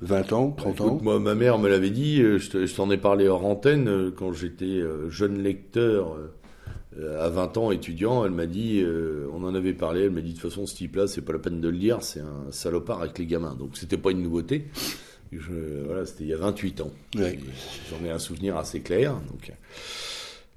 20 0.00 0.32
ans, 0.32 0.50
30 0.50 0.80
ans. 0.80 0.86
Écoute, 0.88 1.02
moi, 1.02 1.20
ma 1.20 1.34
mère 1.34 1.58
me 1.58 1.68
l'avait 1.68 1.90
dit, 1.90 2.20
euh, 2.22 2.38
je 2.38 2.50
te- 2.50 2.66
je 2.66 2.74
t'en 2.74 2.90
ai 2.90 2.96
parlé 2.96 3.28
hors 3.28 3.44
antenne, 3.44 3.88
euh, 3.88 4.10
quand 4.14 4.32
j'étais 4.32 4.80
jeune 5.08 5.42
lecteur 5.42 6.16
à 7.20 7.28
20 7.28 7.58
ans, 7.58 7.70
étudiant, 7.72 8.24
elle 8.24 8.30
m'a 8.32 8.46
dit, 8.46 8.80
euh, 8.82 9.26
on 9.34 9.44
en 9.44 9.54
avait 9.54 9.74
parlé, 9.74 10.04
elle 10.04 10.10
m'a 10.12 10.22
dit, 10.22 10.32
de 10.32 10.38
toute 10.40 10.48
façon, 10.50 10.64
ce 10.64 10.74
type-là, 10.74 11.06
c'est 11.06 11.20
pas 11.20 11.34
la 11.34 11.38
peine 11.38 11.60
de 11.60 11.68
le 11.68 11.76
lire, 11.76 11.98
c'est 12.00 12.20
un 12.20 12.50
salopard 12.50 13.02
avec 13.02 13.18
les 13.18 13.26
gamins. 13.26 13.54
Donc 13.58 13.76
c'était 13.76 13.98
pas 13.98 14.12
une 14.12 14.22
nouveauté. 14.22 14.64
Je- 15.32 15.84
voilà, 15.86 16.06
c'était 16.06 16.24
il 16.24 16.30
y 16.30 16.34
a 16.34 16.38
28 16.38 16.80
ans. 16.80 16.90
Ouais. 17.16 17.38
J'en 17.90 18.04
ai 18.06 18.10
un 18.10 18.18
souvenir 18.18 18.56
assez 18.56 18.80
clair. 18.80 19.12
Donc, 19.30 19.52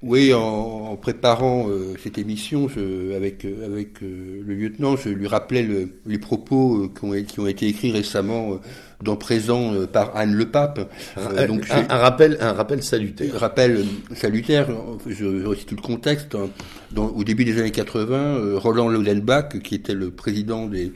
Oui, 0.02 0.32
en, 0.32 0.40
en 0.40 0.96
préparant 0.96 1.68
euh, 1.68 1.92
cette 2.02 2.16
émission, 2.16 2.68
je, 2.70 3.14
avec 3.14 3.44
euh, 3.44 3.66
avec 3.66 4.02
euh, 4.02 4.42
le 4.46 4.54
lieutenant, 4.54 4.96
je 4.96 5.10
lui 5.10 5.26
rappelais 5.26 5.62
le- 5.62 5.90
les 6.06 6.16
propos 6.18 6.84
euh, 6.84 6.88
qui, 6.88 7.04
ont, 7.04 7.22
qui 7.24 7.38
ont 7.40 7.46
été 7.46 7.66
écrits 7.68 7.92
récemment 7.92 8.54
euh, 8.54 8.56
dans 9.02 9.16
Présent 9.16 9.74
euh, 9.74 9.86
par 9.86 10.16
Anne 10.16 10.32
Le 10.32 10.46
Pape. 10.50 10.90
Euh, 11.18 11.46
donc 11.46 11.66
un, 11.70 11.82
rappel, 11.98 12.38
un 12.40 12.54
rappel 12.54 12.82
salutaire. 12.82 13.34
rappel 13.38 13.76
euh, 13.76 14.14
salutaire, 14.14 14.68
je, 15.06 15.12
je 15.40 15.44
recite 15.46 15.70
le 15.72 15.76
contexte. 15.82 16.34
hein. 16.34 16.48
Dans- 16.92 17.08
au 17.08 17.22
début 17.22 17.44
des 17.44 17.58
années 17.60 17.70
80, 17.70 18.16
euh, 18.38 18.58
Roland 18.58 18.88
Lodenbach, 18.88 19.58
qui 19.62 19.74
était 19.74 19.92
le 19.94 20.10
président 20.10 20.66
des 20.66 20.92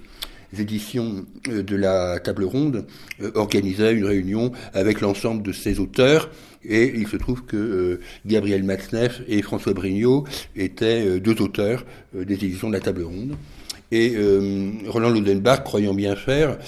éditions 0.61 1.27
euh, 1.49 1.63
de 1.63 1.77
la 1.77 2.19
table 2.21 2.45
ronde, 2.45 2.87
euh, 3.23 3.31
organisait 3.35 3.93
une 3.93 4.05
réunion 4.05 4.53
avec 4.73 5.01
l'ensemble 5.01 5.43
de 5.43 5.53
ses 5.53 5.81
auteurs. 5.81 6.31
Et 6.67 6.93
il 6.97 7.07
se 7.09 7.17
trouve 7.17 7.45
que 7.45 7.57
euh, 7.57 8.01
Gabriel 8.25 8.65
Matzneff 8.65 9.23
et 9.29 9.43
François 9.43 9.75
Brignot 9.75 10.25
étaient 10.57 11.21
deux 11.21 11.41
auteurs 11.43 11.85
des 12.15 12.35
éditions 12.35 12.69
de 12.69 12.75
la 12.75 12.81
table 12.81 13.03
ronde. 13.03 13.37
Et 13.93 14.17
Roland 14.89 15.11
Lodenbach, 15.11 15.63
croyant 15.63 15.95
bien 15.95 16.17
faire, 16.17 16.59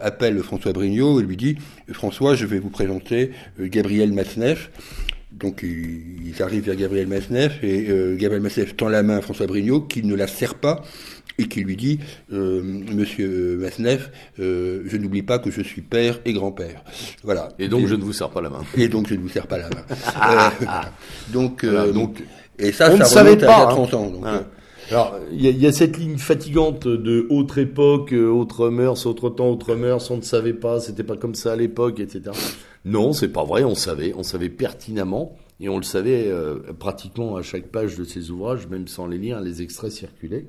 appelle 0.00 0.38
François 0.38 0.72
Brignot 0.72 1.20
et 1.20 1.22
lui 1.22 1.36
dit 1.36 1.56
François, 1.92 2.34
je 2.34 2.46
vais 2.46 2.60
vous 2.60 2.70
présenter 2.70 3.32
Gabriel 3.58 4.12
Matzneff. 4.12 4.70
Donc 5.32 5.62
ils 5.64 6.40
arrivent 6.40 6.64
vers 6.64 6.76
Gabriel 6.76 7.08
Matzneff 7.08 7.62
et 7.62 7.88
Gabriel 8.16 8.42
Matzneff 8.42 8.76
tend 8.76 8.88
la 8.88 9.02
main 9.02 9.18
à 9.18 9.20
François 9.20 9.46
Brignot 9.46 9.82
qui 9.82 10.02
ne 10.02 10.14
la 10.14 10.28
serre 10.28 10.54
pas 10.54 10.82
et 11.38 11.48
qui 11.48 11.60
lui 11.62 11.76
dit 11.76 11.98
euh, 12.32 12.62
Monsieur 12.62 13.56
Matzneff, 13.60 14.10
euh, 14.40 14.82
je 14.86 14.96
n'oublie 14.96 15.22
pas 15.22 15.38
que 15.38 15.50
je 15.50 15.62
suis 15.62 15.82
père 15.82 16.20
et 16.24 16.32
grand-père. 16.32 16.82
Voilà. 17.24 17.48
Et 17.58 17.68
donc, 17.68 17.86
je 17.86 17.94
ne 17.94 18.02
vous 18.02 18.12
serre 18.12 18.30
pas 18.30 18.40
la 18.40 18.50
main. 18.50 18.62
Et 18.76 18.88
donc 18.88 19.08
je 19.08 19.14
ne 19.14 19.20
vous 19.20 19.28
serre 19.28 19.46
pas 19.46 19.58
la 19.58 19.68
main. 19.68 19.84
Euh, 20.22 20.50
donc, 21.32 21.64
Voilà, 21.64 21.82
euh, 21.84 21.92
donc, 21.92 22.22
et 22.58 22.72
ça, 22.72 22.90
on 22.90 22.94
ne 22.94 22.98
ça 22.98 23.04
savait 23.06 23.30
remonte 23.30 23.42
à 23.44 23.46
pas, 23.46 23.58
y 23.58 23.62
a 23.62 23.68
hein. 23.68 23.74
30 23.74 23.94
ans. 23.94 24.10
Donc, 24.10 24.24
Hein. 24.26 24.34
euh, 24.34 24.40
Alors, 24.90 25.16
il 25.32 25.40
y, 25.46 25.50
y 25.50 25.66
a 25.66 25.72
cette 25.72 25.96
ligne 25.98 26.18
fatigante 26.18 26.86
de 26.86 27.26
autre 27.30 27.58
époque, 27.58 28.12
euh, 28.12 28.28
autre 28.28 28.68
mœurs, 28.68 29.06
autre 29.06 29.30
temps, 29.30 29.48
autre 29.50 29.74
mœurs, 29.74 30.10
on 30.10 30.16
ne 30.18 30.22
savait 30.22 30.52
pas, 30.52 30.80
c'était 30.80 31.02
pas 31.04 31.16
comme 31.16 31.34
ça 31.34 31.52
à 31.52 31.56
l'époque, 31.56 31.98
etc. 32.00 32.22
Non, 32.84 33.12
c'est 33.12 33.28
pas 33.28 33.44
vrai, 33.44 33.64
on 33.64 33.74
savait, 33.74 34.12
on 34.16 34.22
savait 34.22 34.48
pertinemment, 34.48 35.36
et 35.62 35.68
on 35.68 35.76
le 35.78 35.84
savait 35.84 36.26
euh, 36.28 36.56
pratiquement 36.78 37.36
à 37.36 37.42
chaque 37.42 37.68
page 37.68 37.96
de 37.96 38.04
ces 38.04 38.30
ouvrages, 38.30 38.66
même 38.66 38.88
sans 38.88 39.06
les 39.06 39.16
lire, 39.16 39.40
les 39.40 39.62
extraits 39.62 39.92
circulaient. 39.92 40.46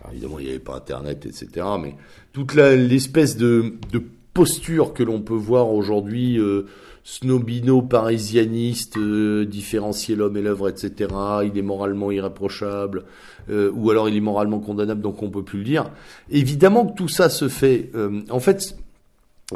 Alors, 0.00 0.12
évidemment, 0.12 0.38
il 0.38 0.44
n'y 0.44 0.50
avait 0.50 0.60
pas 0.60 0.76
Internet, 0.76 1.26
etc. 1.26 1.66
Mais 1.82 1.96
toute 2.32 2.54
l'espèce 2.54 3.36
de, 3.36 3.74
de 3.92 4.02
posture 4.32 4.94
que 4.94 5.02
l'on 5.02 5.20
peut 5.20 5.34
voir 5.34 5.70
aujourd'hui, 5.72 6.38
euh, 6.38 6.66
snobino-parisianiste, 7.04 8.96
euh, 8.96 9.44
différencier 9.44 10.16
l'homme 10.16 10.36
et 10.36 10.42
l'œuvre, 10.42 10.68
etc. 10.68 11.10
Il 11.44 11.58
est 11.58 11.62
moralement 11.62 12.10
irréprochable, 12.10 13.04
euh, 13.50 13.70
ou 13.74 13.90
alors 13.90 14.08
il 14.08 14.16
est 14.16 14.20
moralement 14.20 14.58
condamnable, 14.58 15.02
donc 15.02 15.22
on 15.22 15.30
peut 15.30 15.42
plus 15.44 15.58
le 15.58 15.64
dire. 15.64 15.90
Évidemment 16.30 16.86
que 16.86 16.94
tout 16.94 17.08
ça 17.08 17.28
se 17.28 17.48
fait. 17.48 17.90
euh, 17.94 18.22
en 18.30 18.40
fait, 18.40 18.76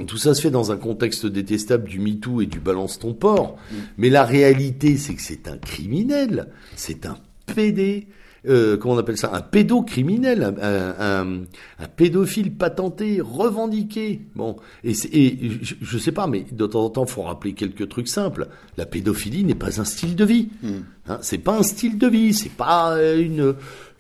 tout 0.07 0.19
ça 0.19 0.35
se 0.35 0.41
fait 0.41 0.51
dans 0.51 0.71
un 0.71 0.77
contexte 0.77 1.27
détestable 1.27 1.89
du 1.89 1.99
MeToo 1.99 2.43
et 2.43 2.47
du 2.47 2.61
balance 2.61 2.99
ton 2.99 3.15
porc. 3.15 3.57
Mais 3.97 4.11
la 4.11 4.25
réalité, 4.25 4.97
c'est 4.97 5.15
que 5.15 5.23
c'est 5.23 5.49
un 5.49 5.57
criminel, 5.57 6.49
c'est 6.77 7.07
un 7.07 7.19
PD. 7.47 8.09
Euh, 8.47 8.77
comment 8.77 8.95
on 8.95 8.99
appelle 8.99 9.17
ça? 9.17 9.35
Un 9.35 9.41
pédocriminel, 9.41 10.55
un, 10.61 11.25
un, 11.79 11.89
pédophile 11.97 12.55
patenté, 12.55 13.21
revendiqué. 13.21 14.23
Bon, 14.37 14.57
et, 14.85 14.95
je, 14.95 15.75
je 15.81 15.99
sais 15.99 16.13
pas, 16.13 16.29
mais 16.29 16.45
de 16.51 16.67
temps 16.67 16.85
en 16.85 16.91
temps, 16.91 17.07
faut 17.07 17.23
rappeler 17.23 17.55
quelques 17.55 17.89
trucs 17.89 18.09
simples. 18.09 18.49
La 18.77 18.87
pédophilie 18.87 19.45
n'est 19.45 19.57
pas 19.57 19.81
un 19.81 19.85
style 19.85 20.15
de 20.15 20.25
vie. 20.25 20.51
Hein, 21.09 21.19
c'est 21.21 21.39
pas 21.39 21.59
un 21.59 21.63
style 21.63 21.99
de 21.99 22.07
vie, 22.07 22.33
c'est 22.33 22.53
pas 22.53 22.97
euh, 22.97 23.21
une 23.21 23.55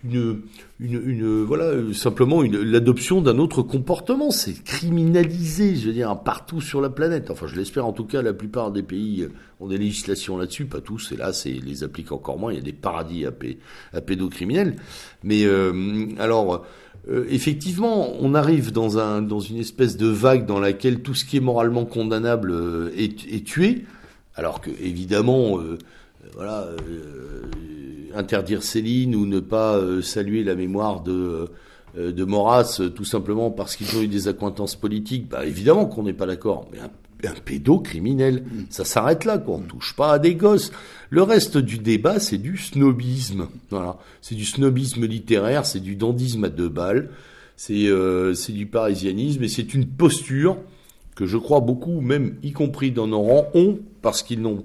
une, 0.05 0.43
une, 0.81 1.03
une- 1.05 1.43
voilà 1.43 1.73
simplement 1.93 2.43
une, 2.43 2.57
l'adoption 2.61 3.21
d'un 3.21 3.39
autre 3.39 3.63
comportement. 3.63 4.31
C'est 4.31 4.63
criminalisé, 4.65 5.77
je 5.77 5.87
veux 5.89 5.93
dire, 5.93 6.17
partout 6.23 6.61
sur 6.61 6.81
la 6.81 6.91
planète. 6.91 7.31
Enfin, 7.31 7.47
je 7.47 7.57
l'espère 7.57 7.87
en 7.87 7.93
tout 7.93 8.05
cas. 8.05 8.23
La 8.23 8.33
plupart 8.33 8.71
des 8.71 8.83
pays 8.83 9.23
euh, 9.23 9.33
ont 9.61 9.69
des 9.69 9.79
législations 9.79 10.37
là-dessus, 10.39 10.67
pas 10.67 10.81
tous. 10.81 11.13
Et 11.13 11.17
là, 11.17 11.33
c'est 11.33 11.51
les 11.51 11.83
appliquent 11.85 12.13
encore 12.13 12.39
moins. 12.39 12.53
Il 12.53 12.57
y 12.57 12.61
a 12.61 12.65
des 12.65 12.73
paradis 12.73 13.27
à, 13.27 13.33
pé- 13.33 13.59
à 13.93 14.01
pédocriminels. 14.01 14.77
Mais 15.25 15.45
euh, 15.45 16.07
alors. 16.19 16.65
euh, 17.09 17.25
effectivement, 17.31 18.13
on 18.21 18.35
arrive 18.35 18.71
dans, 18.71 18.99
un, 18.99 19.23
dans 19.23 19.41
une 19.41 19.57
espèce 19.59 19.97
de 19.97 20.07
vague 20.09 20.45
dans 20.47 20.61
laquelle 20.61 21.01
tout 21.01 21.15
ce 21.15 21.25
qui 21.25 21.39
est 21.39 21.41
moralement 21.41 21.87
condamnable 21.87 22.51
euh, 22.51 22.91
est, 22.97 23.25
est 23.33 23.47
tué, 23.47 23.85
alors 24.35 24.61
que 24.61 24.71
évidemment, 24.83 25.59
euh, 25.59 25.79
voilà, 26.39 26.63
euh, 26.63 27.43
interdire 28.15 28.63
Céline 28.63 29.15
ou 29.15 29.27
ne 29.27 29.41
pas 29.41 29.77
euh, 29.77 30.01
saluer 30.01 30.43
la 30.45 30.55
mémoire 30.55 31.03
de 31.03 31.49
euh, 31.99 32.13
de 32.13 32.25
Maurras 32.25 32.81
tout 32.95 33.05
simplement 33.05 33.51
parce 33.51 33.75
qu'ils 33.77 33.97
ont 33.99 34.03
eu 34.03 34.09
des 34.09 34.29
accointances 34.29 34.77
politiques, 34.77 35.29
bah 35.29 35.45
évidemment 35.45 35.85
qu'on 35.87 36.05
n'est 36.05 36.13
pas 36.15 36.27
d'accord. 36.27 36.69
Mais 36.73 36.79
un- 36.79 36.91
un 37.29 37.35
pédocriminel. 37.45 38.45
Ça 38.71 38.85
s'arrête 38.85 39.25
là, 39.25 39.39
quoi. 39.39 39.57
On 39.57 39.61
touche 39.63 39.97
pas 39.97 40.13
à 40.13 40.19
des 40.21 40.37
gosses. 40.37 40.71
Le 41.11 41.23
reste 41.25 41.59
du 41.59 41.79
débat, 41.79 42.21
c'est 42.21 42.39
du 42.39 42.57
snobisme. 42.57 43.49
Voilà. 43.71 43.99
C'est 44.23 44.37
du 44.37 44.45
snobisme 44.45 45.05
littéraire, 45.05 45.67
c'est 45.67 45.81
du 45.81 45.97
dandisme 45.97 46.45
à 46.45 46.49
deux 46.49 46.69
balles, 46.69 47.11
c'est 47.57 47.89
euh, 47.89 48.35
c'est 48.35 48.53
du 48.53 48.67
parisianisme 48.67 49.43
et 49.43 49.49
c'est 49.49 49.75
une 49.75 49.87
posture 49.87 50.59
que 51.17 51.27
je 51.27 51.37
crois 51.39 51.59
beaucoup, 51.59 52.01
même 52.01 52.37
y 52.45 52.53
compris 52.53 52.93
dans 52.93 53.09
nos 53.09 53.21
rangs, 53.23 53.49
ont 53.55 53.81
parce 54.03 54.23
qu'ils 54.23 54.41
n'ont 54.41 54.63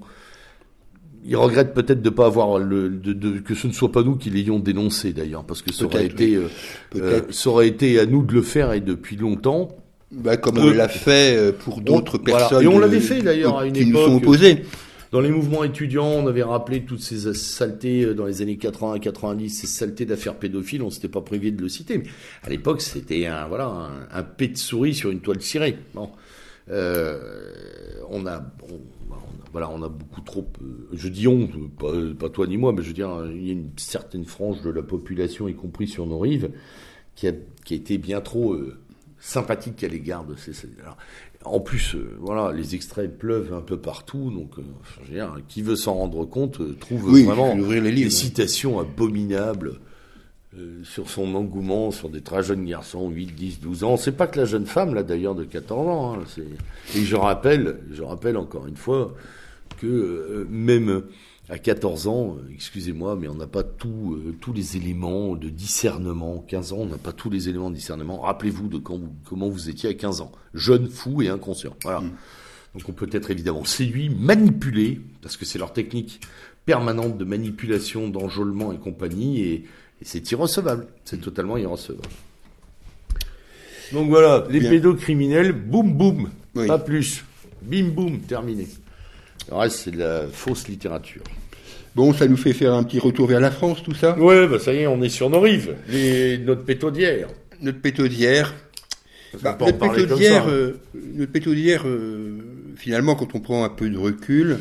ils 1.25 1.35
regrettent 1.35 1.73
peut-être 1.73 2.01
de 2.01 2.09
pas 2.09 2.25
avoir 2.25 2.59
le, 2.59 2.89
de, 2.89 3.13
de, 3.13 3.39
que 3.39 3.55
ce 3.55 3.67
ne 3.67 3.71
soit 3.71 3.91
pas 3.91 4.03
nous 4.03 4.15
qui 4.15 4.29
l'ayons 4.29 4.59
dénoncé 4.59 5.13
d'ailleurs, 5.13 5.43
parce 5.43 5.61
que 5.61 5.71
ça 5.73 5.85
aurait 5.85 6.05
été, 6.05 6.35
euh, 6.35 6.49
euh, 6.95 7.21
ça 7.29 7.49
aurait 7.49 7.67
été 7.67 7.99
à 7.99 8.05
nous 8.05 8.23
de 8.23 8.33
le 8.33 8.41
faire 8.41 8.73
et 8.73 8.81
depuis 8.81 9.15
longtemps. 9.15 9.77
Bah, 10.11 10.37
comme 10.37 10.59
on 10.59 10.69
l'a 10.69 10.89
fait 10.89 11.35
euh, 11.35 11.51
pour 11.51 11.81
d'autres 11.81 12.19
personnes. 12.19 12.63
Et 12.63 12.67
on 12.67 12.77
l'avait 12.77 12.99
fait 12.99 13.23
d'ailleurs 13.23 13.57
à 13.57 13.65
une 13.65 13.73
qui 13.73 13.81
époque. 13.81 13.93
nous 13.93 14.05
sont 14.05 14.15
opposés. 14.17 14.63
Dans 15.11 15.21
les 15.21 15.31
mouvements 15.31 15.63
étudiants, 15.63 16.07
on 16.07 16.27
avait 16.27 16.43
rappelé 16.43 16.81
toutes 16.83 17.01
ces 17.01 17.33
saletés 17.33 18.13
dans 18.13 18.25
les 18.25 18.41
années 18.41 18.57
80 18.57 18.99
90, 18.99 19.49
ces 19.49 19.67
saletés 19.67 20.05
d'affaires 20.05 20.35
pédophiles, 20.35 20.81
on 20.81 20.89
s'était 20.89 21.07
pas 21.07 21.21
privé 21.21 21.51
de 21.51 21.61
le 21.61 21.69
citer. 21.69 21.99
Mais 21.99 22.05
à 22.43 22.49
l'époque, 22.49 22.81
c'était 22.81 23.27
un, 23.27 23.47
voilà, 23.47 23.65
un, 23.65 24.19
un 24.19 24.23
pet 24.23 24.49
de 24.49 24.57
souris 24.57 24.93
sur 24.93 25.09
une 25.09 25.19
toile 25.19 25.41
cirée. 25.41 25.77
Bon. 25.93 26.09
Euh, 26.69 27.19
on 28.09 28.25
a, 28.25 28.41
voilà, 29.53 29.69
on 29.69 29.83
a 29.83 29.87
beaucoup 29.87 30.21
trop. 30.21 30.51
Euh, 30.61 30.89
je 30.93 31.07
dis 31.07 31.27
on, 31.27 31.47
pas, 31.47 31.93
pas, 32.19 32.29
toi 32.29 32.47
ni 32.47 32.57
moi, 32.57 32.73
mais 32.73 32.81
je 32.81 32.87
veux 32.87 32.93
dire, 32.93 33.23
il 33.31 33.45
y 33.45 33.49
a 33.51 33.53
une 33.53 33.69
certaine 33.77 34.25
frange 34.25 34.61
de 34.63 34.71
la 34.71 34.81
population, 34.81 35.47
y 35.47 35.53
compris 35.53 35.87
sur 35.87 36.07
nos 36.07 36.17
rives, 36.17 36.49
qui 37.15 37.27
a, 37.27 37.33
qui 37.63 37.75
a 37.75 37.77
été 37.77 37.99
bien 37.99 38.19
trop 38.19 38.53
euh, 38.53 38.79
sympathique 39.19 39.83
à 39.83 39.87
l'égard 39.87 40.25
de 40.25 40.35
ces. 40.35 40.53
Alors, 40.81 40.97
en 41.45 41.59
plus, 41.59 41.93
euh, 41.93 42.17
voilà, 42.19 42.51
les 42.51 42.73
extraits 42.73 43.15
pleuvent 43.15 43.53
un 43.53 43.61
peu 43.61 43.77
partout, 43.77 44.31
donc 44.31 44.53
je 44.57 45.05
veux 45.05 45.13
dire, 45.13 45.37
qui 45.47 45.61
veut 45.61 45.75
s'en 45.75 45.93
rendre 45.93 46.25
compte 46.25 46.79
trouve 46.79 47.11
oui, 47.11 47.23
vraiment 47.23 47.53
les 47.53 47.79
livres, 47.79 48.09
des 48.09 48.09
citations 48.09 48.79
abominables. 48.79 49.79
sur 50.83 51.09
son 51.11 51.35
engouement, 51.35 51.91
sur 51.91 52.09
des 52.09 52.21
très 52.21 52.41
jeunes 52.41 52.65
garçons, 52.65 53.09
8, 53.09 53.35
10, 53.35 53.59
12 53.59 53.83
ans. 53.83 53.97
C'est 53.97 54.13
pas 54.13 54.25
que 54.25 54.39
la 54.39 54.45
jeune 54.45 54.65
femme, 54.65 54.95
là, 54.95 55.03
d'ailleurs, 55.03 55.35
de 55.35 55.43
14 55.43 55.87
ans. 55.87 56.13
Hein, 56.15 56.23
et 56.95 57.03
je 57.03 57.15
rappelle, 57.15 57.81
je 57.91 58.01
rappelle 58.01 58.37
encore 58.37 58.65
une 58.65 58.77
fois, 58.77 59.13
que 59.77 59.87
euh, 59.87 60.47
même 60.49 61.03
à 61.49 61.57
14 61.57 62.07
ans, 62.07 62.37
euh, 62.37 62.49
excusez-moi, 62.53 63.17
mais 63.19 63.27
on 63.27 63.35
n'a 63.35 63.47
pas 63.47 63.63
tout, 63.63 64.15
euh, 64.15 64.35
tous 64.39 64.53
les 64.53 64.77
éléments 64.77 65.35
de 65.35 65.49
discernement. 65.49 66.43
15 66.47 66.73
ans, 66.73 66.77
on 66.79 66.85
n'a 66.85 66.97
pas 66.97 67.11
tous 67.11 67.29
les 67.29 67.49
éléments 67.49 67.69
de 67.69 67.75
discernement. 67.75 68.21
Rappelez-vous 68.21 68.67
de 68.69 68.77
quand 68.77 68.97
vous, 68.97 69.13
comment 69.25 69.49
vous 69.49 69.69
étiez 69.69 69.89
à 69.89 69.93
15 69.93 70.21
ans. 70.21 70.31
Jeune, 70.53 70.87
fou 70.87 71.21
et 71.21 71.29
inconscient. 71.29 71.75
Voilà. 71.83 72.01
Mm. 72.01 72.11
Donc 72.75 72.89
on 72.89 72.93
peut 72.93 73.09
être 73.11 73.29
évidemment 73.29 73.65
séduit, 73.65 74.09
manipulé, 74.09 75.01
parce 75.21 75.37
que 75.37 75.45
c'est 75.45 75.59
leur 75.59 75.73
technique 75.73 76.21
permanente 76.65 77.17
de 77.17 77.25
manipulation, 77.25 78.07
d'enjôlement 78.07 78.71
et 78.71 78.77
compagnie, 78.77 79.41
et, 79.41 79.53
et 79.53 79.65
c'est 80.03 80.31
irrecevable. 80.31 80.87
C'est 81.03 81.19
totalement 81.19 81.57
irrecevable. 81.57 82.07
Donc 83.91 84.09
voilà, 84.09 84.47
les 84.49 84.59
Bien. 84.59 84.71
pédocriminels, 84.71 85.51
boum 85.51 85.93
boum, 85.93 86.29
oui. 86.55 86.67
pas 86.67 86.79
plus. 86.79 87.23
Bim 87.61 87.89
boum, 87.89 88.19
terminé. 88.21 88.67
Le 89.49 89.55
reste, 89.55 89.77
c'est 89.77 89.91
de 89.91 89.99
la 89.99 90.27
fausse 90.31 90.67
littérature. 90.67 91.23
Bon, 91.95 92.13
ça 92.13 92.27
nous 92.27 92.37
fait 92.37 92.53
faire 92.53 92.73
un 92.73 92.83
petit 92.83 92.99
retour 92.99 93.27
vers 93.27 93.39
la 93.39 93.51
France, 93.51 93.83
tout 93.83 93.93
ça? 93.93 94.17
Ouais, 94.17 94.47
bah 94.47 94.57
ça 94.57 94.73
y 94.73 94.77
est, 94.79 94.87
on 94.87 95.01
est 95.03 95.09
sur 95.09 95.29
nos 95.29 95.39
rives, 95.39 95.75
les, 95.87 96.39
notre 96.39 96.63
pétaudière. 96.63 97.27
Notre 97.61 97.79
pétaudière. 97.81 98.53
Bah, 99.41 99.57
notre, 99.59 99.77
pétaudière 99.77 100.47
euh, 100.47 100.79
notre 100.93 101.31
pétaudière, 101.31 101.83
euh, 101.87 102.73
finalement, 102.75 103.15
quand 103.15 103.35
on 103.35 103.39
prend 103.39 103.63
un 103.63 103.69
peu 103.69 103.89
de 103.89 103.97
recul, 103.97 104.59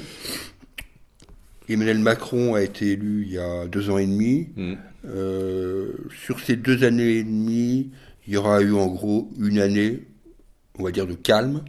Emmanuel 1.69 1.99
Macron 1.99 2.55
a 2.55 2.63
été 2.63 2.93
élu 2.93 3.25
il 3.27 3.33
y 3.33 3.39
a 3.39 3.67
deux 3.67 3.91
ans 3.91 3.99
et 3.99 4.07
demi. 4.07 4.49
Mm. 4.57 4.75
Euh, 5.07 5.93
sur 6.25 6.39
ces 6.41 6.57
deux 6.57 6.85
années 6.85 7.17
et 7.17 7.25
demie, 7.25 7.91
il 8.27 8.35
y 8.35 8.37
aura 8.37 8.61
eu 8.63 8.73
en 8.73 8.87
gros 8.87 9.31
une 9.39 9.59
année, 9.59 10.01
on 10.79 10.85
va 10.85 10.91
dire, 10.91 11.07
de 11.07 11.15
calme 11.15 11.63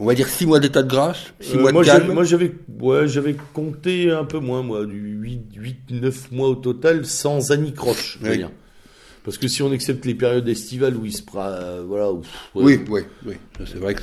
on 0.00 0.06
va 0.06 0.14
dire 0.14 0.28
six 0.28 0.46
mois 0.46 0.58
d'état 0.58 0.82
de 0.82 0.88
grâce, 0.88 1.32
six 1.40 1.56
euh, 1.56 1.60
mois 1.60 1.72
moi 1.72 1.82
de 1.82 1.86
calme. 1.86 2.12
Moi, 2.12 2.24
j'avais, 2.24 2.52
ouais, 2.80 3.06
j'avais 3.06 3.36
compté 3.52 4.10
un 4.10 4.24
peu 4.24 4.38
moins, 4.38 4.62
moi, 4.62 4.86
du 4.86 5.18
8, 5.20 5.42
8, 5.54 5.76
9 5.90 6.32
mois 6.32 6.48
au 6.48 6.54
total, 6.54 7.04
sans 7.04 7.52
anicroche, 7.52 8.18
oui. 8.22 8.38
dire. 8.38 8.50
Parce 9.24 9.36
que 9.36 9.48
si 9.48 9.62
on 9.62 9.70
accepte 9.70 10.06
les 10.06 10.14
périodes 10.14 10.48
estivales 10.48 10.96
où 10.96 11.04
il 11.04 11.12
se 11.12 11.22
euh, 11.36 11.82
voilà, 11.86 12.10
où, 12.10 12.22
ouais, 12.54 12.64
oui, 12.64 12.80
oui, 12.88 13.00
oui, 13.26 13.34
c'est 13.66 13.78
vrai 13.78 13.94
que 13.94 14.00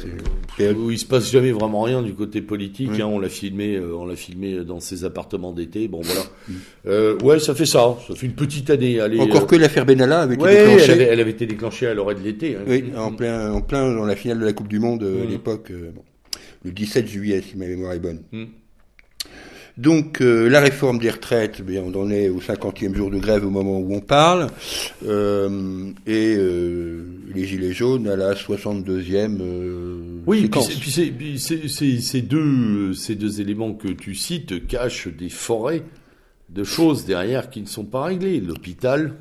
c'est 0.57 0.71
où 0.71 0.91
il 0.91 0.99
se 0.99 1.05
passe 1.05 1.31
jamais 1.31 1.51
vraiment 1.51 1.81
rien 1.81 2.03
du 2.03 2.13
côté 2.13 2.41
politique. 2.41 2.91
Oui. 2.93 3.01
Hein, 3.01 3.07
on 3.07 3.17
l'a 3.17 3.29
filmé, 3.29 3.75
euh, 3.75 3.95
on 3.97 4.05
l'a 4.05 4.15
filmé 4.15 4.63
dans 4.63 4.79
ses 4.79 5.05
appartements 5.05 5.53
d'été. 5.53 5.87
Bon 5.87 6.01
voilà, 6.01 6.21
mm. 6.21 6.53
euh, 6.85 7.17
ouais, 7.19 7.39
ça 7.39 7.55
fait 7.55 7.65
ça, 7.65 7.97
ça 8.07 8.13
fait 8.13 8.27
une 8.27 8.35
petite 8.35 8.69
année. 8.69 8.99
Allez, 8.99 9.19
Encore 9.19 9.47
que 9.47 9.55
l'affaire 9.55 9.85
Benalla 9.85 10.21
avait 10.21 10.37
ouais, 10.37 10.53
été 10.53 10.63
déclenchée. 10.65 10.83
Elle 10.85 10.91
avait, 10.91 11.03
elle 11.11 11.19
avait, 11.19 11.31
été 11.31 11.45
déclenchée 11.47 11.87
à 11.87 11.93
l'oreille 11.95 12.17
de 12.17 12.23
l'été. 12.23 12.55
Hein. 12.55 12.61
Oui, 12.67 12.85
en 12.95 13.11
plein, 13.11 13.51
en 13.51 13.61
plein 13.61 13.91
dans 13.91 14.05
la 14.05 14.15
finale 14.15 14.39
de 14.39 14.45
la 14.45 14.53
Coupe 14.53 14.67
du 14.67 14.79
Monde 14.79 15.03
mm. 15.03 15.21
à 15.23 15.25
l'époque, 15.25 15.71
bon, 15.71 16.03
le 16.63 16.71
17 16.71 17.07
juillet, 17.07 17.41
si 17.41 17.57
ma 17.57 17.65
mémoire 17.65 17.93
est 17.93 17.99
bonne. 17.99 18.21
Mm. 18.31 18.45
Donc 19.77 20.21
euh, 20.21 20.49
la 20.49 20.59
réforme 20.59 20.97
des 20.97 21.11
retraites, 21.11 21.61
bien, 21.61 21.83
on 21.83 21.95
en 21.99 22.09
est 22.09 22.29
au 22.29 22.39
50e 22.39 22.95
jour 22.95 23.11
de 23.11 23.19
grève 23.19 23.45
au 23.45 23.51
moment 23.51 23.77
où 23.77 23.93
on 23.93 23.99
parle, 23.99 24.47
euh, 25.05 25.91
et 26.07 26.35
euh, 26.35 27.05
les 27.33 27.45
gilets 27.45 27.73
jaunes 27.73 28.07
à 28.07 28.15
la 28.15 28.33
62e. 28.33 29.37
oui, 30.25 30.49
puis, 30.49 31.11
puis 31.11 31.39
ces 32.01 32.21
deux 32.21 32.93
ces 32.93 33.15
deux 33.15 33.41
éléments 33.41 33.73
que 33.73 33.89
tu 33.89 34.15
cites 34.15 34.65
cachent 34.65 35.09
des 35.09 35.29
forêts 35.29 35.83
de 36.49 36.63
choses 36.63 37.05
derrière 37.05 37.51
qui 37.51 37.61
ne 37.61 37.67
sont 37.67 37.85
pas 37.85 38.05
réglées. 38.05 38.39
L'hôpital, 38.39 39.13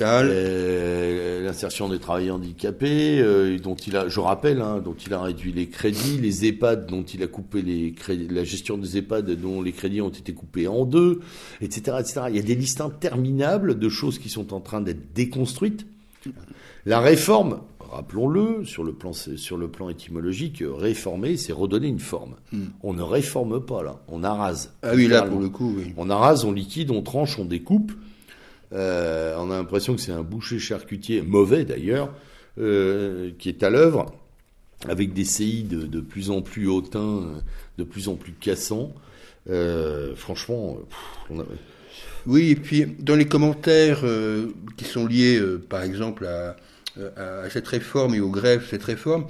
euh, 0.00 1.44
L'insertion 1.44 1.88
des 1.88 1.98
travailleurs 1.98 2.36
handicapés, 2.36 3.20
euh, 3.20 3.58
dont 3.58 3.74
il 3.74 3.96
a, 3.96 4.08
je 4.08 4.20
rappelle, 4.20 4.60
hein, 4.60 4.80
dont 4.84 4.94
il 4.94 5.12
a 5.14 5.22
réduit 5.22 5.52
les 5.52 5.68
crédits, 5.68 6.18
les 6.18 6.46
EHPAD 6.46 6.86
dont 6.86 7.02
il 7.02 7.22
a 7.22 7.26
coupé 7.26 7.62
les 7.62 7.92
crédits, 7.92 8.28
la 8.28 8.44
gestion 8.44 8.78
des 8.78 8.98
EHPAD 8.98 9.30
dont 9.32 9.62
les 9.62 9.72
crédits 9.72 10.00
ont 10.00 10.10
été 10.10 10.32
coupés 10.32 10.68
en 10.68 10.84
deux, 10.84 11.20
etc., 11.60 11.96
etc. 12.00 12.20
Il 12.28 12.36
y 12.36 12.40
a 12.40 12.42
des 12.42 12.54
listes 12.54 12.80
interminables 12.80 13.78
de 13.78 13.88
choses 13.88 14.18
qui 14.18 14.28
sont 14.28 14.52
en 14.54 14.60
train 14.60 14.80
d'être 14.80 15.12
déconstruites. 15.14 15.86
La 16.86 17.00
réforme, 17.00 17.60
rappelons-le, 17.90 18.64
sur 18.64 18.84
le 18.84 18.92
plan 18.92 19.12
sur 19.12 19.56
le 19.56 19.68
plan 19.68 19.88
étymologique, 19.88 20.62
réformer, 20.66 21.36
c'est 21.36 21.52
redonner 21.52 21.88
une 21.88 22.00
forme. 22.00 22.36
Hmm. 22.52 22.66
On 22.82 22.92
ne 22.92 23.02
réforme 23.02 23.64
pas 23.64 23.82
là, 23.82 24.00
on 24.08 24.22
arrase. 24.22 24.72
Ah 24.82 24.92
oui, 24.94 25.08
là 25.08 25.22
pour 25.22 25.40
le 25.40 25.48
coup, 25.48 25.74
oui. 25.76 25.92
On 25.96 26.10
arrase, 26.10 26.44
on 26.44 26.52
liquide, 26.52 26.90
on 26.90 27.02
tranche, 27.02 27.38
on 27.38 27.44
découpe. 27.44 27.92
Euh, 28.72 29.34
on 29.38 29.50
a 29.50 29.56
l'impression 29.56 29.94
que 29.94 30.00
c'est 30.00 30.12
un 30.12 30.22
boucher 30.22 30.58
charcutier, 30.58 31.22
mauvais 31.22 31.64
d'ailleurs, 31.64 32.14
euh, 32.58 33.30
qui 33.38 33.48
est 33.48 33.62
à 33.62 33.70
l'œuvre, 33.70 34.14
avec 34.88 35.12
des 35.12 35.24
CI 35.24 35.64
de, 35.64 35.86
de, 35.86 36.00
plus 36.00 36.30
en 36.30 36.42
plus 36.42 36.68
hautains, 36.68 37.42
de 37.78 37.84
plus 37.84 38.08
en 38.08 38.14
plus 38.14 38.32
cassants. 38.32 38.94
Euh, 39.48 40.14
franchement. 40.16 40.78
Oui, 42.26 42.50
et 42.50 42.56
puis 42.56 42.86
dans 42.98 43.16
les 43.16 43.26
commentaires 43.26 44.00
euh, 44.04 44.48
qui 44.76 44.84
sont 44.84 45.06
liés, 45.06 45.38
euh, 45.38 45.58
par 45.58 45.82
exemple, 45.82 46.26
à, 46.26 46.56
à, 47.16 47.48
cette 47.48 47.66
réforme 47.66 48.14
et 48.14 48.20
aux 48.20 48.30
grèves, 48.30 48.66
cette 48.68 48.84
réforme, 48.84 49.26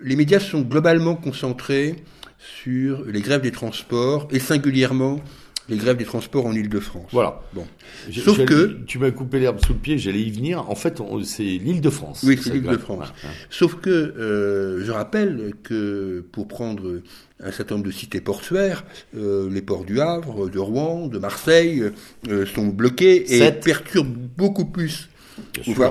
les 0.00 0.16
médias 0.16 0.40
sont 0.40 0.62
globalement 0.62 1.14
concentrés 1.14 1.96
sur 2.38 3.04
les 3.04 3.20
grèves 3.20 3.42
des 3.42 3.52
transports 3.52 4.28
et 4.30 4.38
singulièrement 4.38 5.20
les 5.68 5.76
grèves 5.76 5.96
des 5.96 6.04
transports 6.04 6.46
en 6.46 6.52
Ile-de-France. 6.52 7.08
Voilà. 7.12 7.40
Bon. 7.52 7.66
Sauf 8.12 8.44
que 8.44 8.78
tu 8.86 8.98
m'as 8.98 9.10
coupé 9.10 9.40
l'herbe 9.40 9.58
sous 9.64 9.72
le 9.72 9.78
pied, 9.78 9.98
j'allais 9.98 10.20
y 10.20 10.30
venir. 10.30 10.70
En 10.70 10.74
fait, 10.74 11.00
c'est 11.24 11.42
l'Île-de-France. 11.42 12.22
Oui, 12.24 12.38
c'est 12.42 12.52
l'Île-de-France. 12.52 13.08
Ouais. 13.08 13.30
Sauf 13.50 13.76
que 13.76 13.90
euh, 13.90 14.84
je 14.84 14.90
rappelle 14.92 15.52
que 15.62 16.24
pour 16.32 16.48
prendre 16.48 17.00
un 17.40 17.50
certain 17.50 17.76
nombre 17.76 17.86
de 17.86 17.92
cités 17.92 18.20
portuaires, 18.20 18.84
euh, 19.16 19.48
les 19.50 19.62
ports 19.62 19.84
du 19.84 20.00
Havre, 20.00 20.48
de 20.48 20.58
Rouen, 20.58 21.08
de 21.08 21.18
Marseille 21.18 21.90
euh, 22.28 22.46
sont 22.46 22.66
bloqués 22.66 23.34
et 23.34 23.38
Sept. 23.38 23.64
perturbent 23.64 24.16
beaucoup 24.36 24.66
plus 24.66 25.08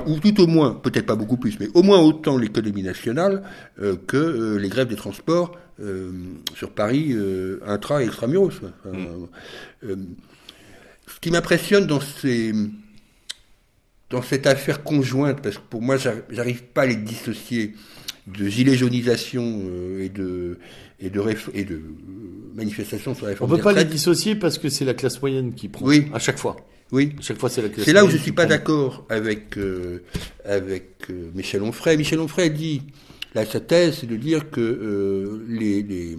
Ou 0.06 0.18
tout 0.20 0.40
au 0.40 0.46
moins, 0.46 0.72
peut-être 0.74 1.06
pas 1.06 1.16
beaucoup 1.16 1.36
plus, 1.36 1.58
mais 1.60 1.68
au 1.74 1.82
moins 1.82 2.00
autant 2.00 2.38
l'économie 2.38 2.82
nationale 2.82 3.42
euh, 3.80 3.96
que 4.06 4.16
euh, 4.16 4.56
les 4.58 4.68
grèves 4.68 4.88
des 4.88 4.96
transports 4.96 5.56
euh, 5.80 6.12
sur 6.54 6.70
Paris, 6.70 7.08
euh, 7.12 7.60
intra 7.66 8.02
et 8.02 8.06
extramuros. 8.06 8.52
Enfin, 8.86 8.98
mm. 9.82 9.94
ce 11.06 11.20
qui 11.20 11.30
m'impressionne 11.30 11.86
dans 11.86 12.00
ces 12.00 12.52
dans 14.10 14.22
cette 14.22 14.46
affaire 14.46 14.84
conjointe, 14.84 15.40
parce 15.42 15.56
que 15.56 15.62
pour 15.68 15.82
moi, 15.82 15.96
j'arrive 16.30 16.62
pas 16.62 16.82
à 16.82 16.86
les 16.86 16.96
dissocier 16.96 17.74
de 18.26 18.46
gilet 18.46 18.76
jaunisation 18.76 19.62
et 19.98 20.08
de 20.08 20.58
et 21.00 21.10
de, 21.10 21.22
et 21.52 21.64
de 21.64 21.82
manifestation 22.54 23.14
sur 23.14 23.26
la 23.26 23.32
réforme. 23.32 23.52
On 23.52 23.56
peut 23.56 23.62
pas 23.62 23.72
les 23.72 23.84
dissocier 23.84 24.36
parce 24.36 24.58
que 24.58 24.68
c'est 24.68 24.84
la 24.84 24.94
classe 24.94 25.20
moyenne 25.20 25.54
qui 25.54 25.68
prend 25.68 25.86
oui. 25.86 26.06
à 26.14 26.18
chaque 26.18 26.38
fois. 26.38 26.56
Oui. 26.92 27.14
Chaque 27.20 27.38
fois, 27.38 27.48
c'est 27.48 27.62
la 27.62 27.68
C'est 27.76 27.92
là 27.92 28.04
où 28.04 28.08
je 28.08 28.16
suis 28.16 28.32
pas 28.32 28.46
d'accord 28.46 29.04
avec 29.08 29.56
euh, 29.56 30.02
avec 30.44 31.10
euh, 31.10 31.30
Michel 31.34 31.62
Onfray. 31.62 31.96
Michel 31.96 32.20
Onfray 32.20 32.50
dit 32.50 32.82
Là, 33.34 33.44
sa 33.44 33.58
thèse, 33.58 33.98
c'est 34.00 34.06
de 34.06 34.16
dire 34.16 34.48
que 34.50 34.60
euh, 34.60 35.44
les, 35.48 35.82
les, 35.82 36.16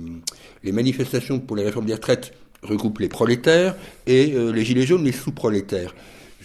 les, 0.64 0.72
manifestations 0.74 1.40
pour 1.40 1.56
les 1.56 1.64
réformes 1.64 1.86
des 1.86 1.94
retraites 1.94 2.34
regroupent 2.62 3.00
les 3.00 3.08
prolétaires 3.08 3.76
et 4.06 4.34
les 4.36 4.66
gilets 4.66 4.86
jaunes 4.86 5.06
les 5.06 5.14
sous-prolétaires. 5.14 5.96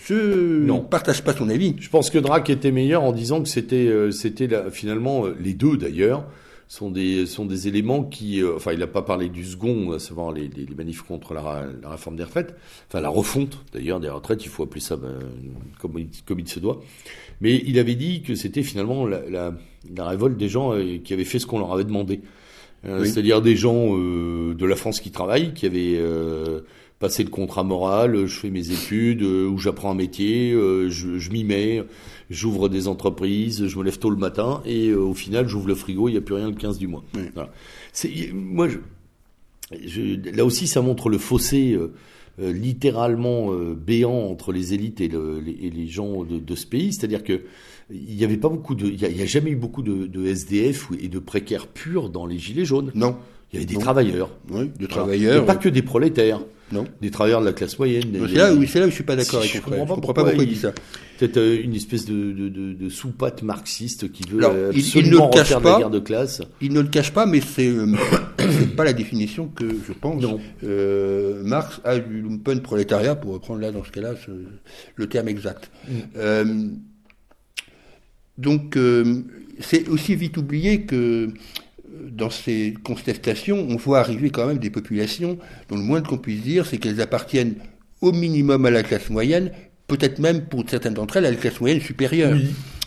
Je 0.05 0.15
ne 0.15 0.79
partage 0.79 1.25
pas 1.25 1.35
son 1.35 1.49
avis. 1.49 1.75
Je 1.81 1.89
pense 1.89 2.09
que 2.09 2.19
Drac 2.19 2.49
était 2.51 2.71
meilleur 2.71 3.03
en 3.03 3.11
disant 3.11 3.43
que 3.43 3.49
c'était 3.49 3.91
c'était 4.13 4.49
finalement 4.71 5.25
les 5.41 5.55
deux 5.55 5.77
d'ailleurs 5.77 6.25
sont 6.71 6.89
des 6.89 7.27
sont 7.27 7.47
des 7.47 7.67
éléments 7.67 8.05
qui 8.05 8.45
enfin 8.45 8.73
il 8.73 8.79
n'a 8.79 8.87
pas 8.87 9.03
parlé 9.03 9.29
du 9.29 9.45
second 9.45 9.91
à 9.91 9.99
savoir 9.99 10.31
les, 10.31 10.47
les, 10.47 10.73
manifs 10.77 11.03
contre 11.03 11.35
la, 11.35 11.67
la, 11.83 11.91
réforme 11.91 12.15
des 12.15 12.23
retraites 12.23 12.55
enfin 12.87 13.01
la 13.01 13.09
refonte 13.09 13.59
d'ailleurs 13.73 13.99
des 13.99 14.09
retraites 14.09 14.45
il 14.45 14.49
faut 14.49 14.63
appeler 14.63 14.81
ça 14.81 14.97
ben, 14.97 15.19
comme, 15.81 15.95
comme 16.27 16.39
il 16.39 16.49
se 16.49 16.61
doit. 16.61 16.81
Mais 17.41 17.63
il 17.67 17.79
avait 17.79 17.95
dit 17.95 18.23
que 18.23 18.35
c'était 18.35 18.63
finalement 18.63 19.07
la, 19.07 19.29
la, 19.29 19.55
la, 19.95 20.09
révolte 20.09 20.37
des 20.37 20.49
gens 20.49 20.75
euh, 20.75 20.99
qui 21.03 21.13
avaient 21.13 21.25
fait 21.25 21.39
ce 21.39 21.47
qu'on 21.47 21.59
leur 21.59 21.73
avait 21.73 21.85
demandé. 21.85 22.21
Euh, 22.87 23.05
c'est-à-dire 23.05 23.43
des 23.43 23.57
gens 23.57 23.97
euh, 23.97 24.55
de 24.55 24.67
la 24.67 24.77
France 24.77 25.01
qui 25.01 25.11
travaillent, 25.11 25.53
qui 25.53 25.67
avaient 25.67 26.01
passé 26.99 27.25
le 27.25 27.31
contrat 27.31 27.65
moral, 27.65 28.27
je 28.27 28.39
fais 28.39 28.51
mes 28.51 28.71
études, 28.71 29.23
où 29.23 29.59
j'apprends 29.59 29.91
un 29.91 29.95
métier, 29.95 30.53
je, 30.53 31.19
je 31.19 31.31
m'y 31.31 31.45
mets, 31.45 31.83
j'ouvre 32.31 32.69
des 32.69 32.89
entreprises, 32.89 33.67
je 33.67 33.79
me 33.79 33.85
lève 33.85 33.99
tôt 33.99 34.11
le 34.11 34.17
matin, 34.17 34.63
et 34.65 34.95
au 34.95 35.15
final, 35.15 35.49
j'ouvre 35.49 35.69
le 35.69 35.75
frigo, 35.75 36.09
il 36.09 36.13
n'y 36.13 36.19
a 36.19 36.23
plus 36.23 36.35
rien 36.35 36.49
le 36.49 36.55
15 36.57 36.79
du 36.79 36.87
mois. 36.87 37.05
Voilà. 37.35 37.51
Moi, 38.33 38.69
je, 38.69 38.79
je, 39.85 40.31
là 40.35 40.45
aussi, 40.45 40.67
ça 40.67 40.81
montre 40.81 41.09
le 41.09 41.19
fossé 41.19 41.77
euh, 42.41 42.53
littéralement 42.53 43.53
euh, 43.53 43.75
béant 43.75 44.31
entre 44.31 44.53
les 44.53 44.73
élites 44.73 45.01
et, 45.01 45.09
le, 45.09 45.41
les, 45.41 45.59
et 45.63 45.71
les, 45.71 45.89
gens 45.89 46.25
de, 46.25 46.39
de 46.39 46.55
ce 46.55 46.65
pays. 46.65 46.93
C'est-à-dire 46.93 47.23
que 47.23 47.43
il 47.91 48.15
n'y 48.15 48.25
avait 48.25 48.37
pas 48.37 48.49
beaucoup 48.49 48.75
de, 48.75 48.87
il 48.87 48.97
n'y 48.97 49.23
a, 49.23 49.27
jamais 49.27 49.51
eu 49.51 49.57
beaucoup 49.57 49.83
de, 49.83 50.07
de, 50.07 50.27
SDF 50.27 50.89
et 51.01 51.09
de 51.09 51.19
précaires 51.19 51.67
purs 51.67 52.09
dans 52.09 52.25
les 52.25 52.39
gilets 52.39 52.65
jaunes. 52.65 52.93
Non. 52.95 53.17
Il 53.53 53.57
y 53.57 53.59
avait 53.59 53.67
des 53.67 53.79
travailleurs. 53.79 54.31
Oui, 54.49 54.71
des 54.79 54.87
travailleurs. 54.87 55.43
Et 55.43 55.47
pas 55.47 55.57
que 55.57 55.69
des 55.69 55.83
prolétaires. 55.83 56.41
Non. 56.73 56.85
Des 57.01 57.11
travailleurs 57.11 57.41
de 57.41 57.47
la 57.47 57.53
classe 57.53 57.79
moyenne. 57.79 58.05
C'est 58.13 58.35
là, 58.37 58.55
oui, 58.55 58.69
c'est 58.69 58.79
là 58.79 58.87
où 58.87 58.91
je 58.91 58.95
suis 58.95 59.05
pas 59.05 59.17
d'accord 59.17 59.41
avec 59.41 59.53
Je 59.53 59.61
comprends 59.61 59.87
pas, 59.87 59.95
comprends 59.95 60.15
pas 60.15 60.25
pourquoi 60.25 60.45
il 60.45 60.49
dit 60.49 60.57
ça. 60.57 60.73
Peut-être 61.19 61.37
euh, 61.37 61.61
une 61.63 61.75
espèce 61.75 62.05
de, 62.05 62.33
de, 62.33 62.49
de, 62.49 62.73
de 62.73 62.89
soupape 62.89 63.43
marxiste 63.43 64.11
qui 64.13 64.23
veut 64.31 64.39
Alors, 64.39 64.53
absolument 64.53 64.71
il, 64.73 64.97
il 64.97 65.07
ne 65.07 65.57
le 65.57 65.61
pas, 65.63 65.73
la 65.73 65.79
guerre 65.79 65.91
de 65.91 65.99
classe. 65.99 66.43
Il 66.61 66.73
ne 66.73 66.81
le 66.81 66.89
cache 66.89 67.13
pas, 67.13 67.27
mais 67.27 67.41
c'est 67.41 67.69
euh, 67.69 67.87
pas 68.77 68.85
la 68.85 68.93
définition 68.93 69.49
que 69.49 69.69
je 69.69 69.93
pense. 69.93 70.23
Non. 70.23 70.41
Euh, 70.65 71.43
Marx 71.43 71.81
a 71.85 71.99
du 71.99 72.23
lumpen 72.23 72.61
prolétariat, 72.61 73.17
pour 73.17 73.33
reprendre 73.33 73.61
là 73.61 73.73
dans 73.73 73.85
ce 73.85 73.91
cas-là 73.91 74.15
le 74.95 75.09
terme 75.09 75.29
exact. 75.29 75.71
Mm. 75.89 75.93
Euh, 76.17 76.67
donc, 78.39 78.79
c'est 79.59 79.89
aussi 79.89 80.15
vite 80.15 80.39
oublié 80.39 80.83
que 80.83 81.29
dans 82.11 82.31
ces 82.31 82.75
contestations, 82.85 83.67
on 83.69 83.77
voit 83.77 84.01
arriver 84.01 84.31
quand 84.31 84.47
même 84.47 84.59
des 84.59 84.71
populations 84.71 85.39
dont 85.69 85.77
le 85.77 85.83
moins 85.83 86.03
qu'on 86.03 86.19
puisse 86.19 86.43
dire, 86.43 86.67
c'est 86.67 86.79
qu'elles 86.79 87.01
appartiennent 87.01 87.55
au 88.01 88.13
minimum 88.13 88.67
à 88.67 88.71
la 88.71 88.83
classe 88.83 89.11
moyenne, 89.11 89.53
peut-être 89.87 90.19
même 90.19 90.47
pour 90.47 90.65
certaines 90.69 90.95
d'entre 90.95 91.17
elles 91.19 91.27
à 91.27 91.31
la 91.31 91.37
classe 91.37 91.61
moyenne 91.61 91.81
supérieure. 91.81 92.37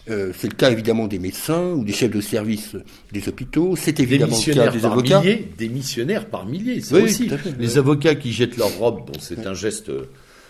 Euh, 0.10 0.34
c'est 0.38 0.50
le 0.50 0.56
cas 0.56 0.70
évidemment 0.70 1.08
des 1.08 1.20
médecins 1.20 1.72
ou 1.72 1.86
des 1.86 1.94
chefs 1.94 2.12
de 2.12 2.20
service 2.20 2.76
des 3.14 3.30
hôpitaux. 3.30 3.76
C'est 3.78 4.02
évidemment 4.02 4.38
le 4.46 4.54
cas 4.54 4.68
des 4.70 4.86
avocats. 4.86 5.22
Milliers, 5.22 5.48
des 5.58 5.70
missionnaires 5.70 6.26
par 6.26 6.46
milliers, 6.46 6.82
c'est 6.82 7.02
aussi. 7.02 7.30
les 7.58 7.78
avocats 7.78 8.16
qui 8.16 8.34
jettent 8.34 8.58
leur 8.58 8.76
robe, 8.78 9.06
bon, 9.08 9.14
c'est 9.20 9.48
un 9.48 9.54
geste 9.54 9.92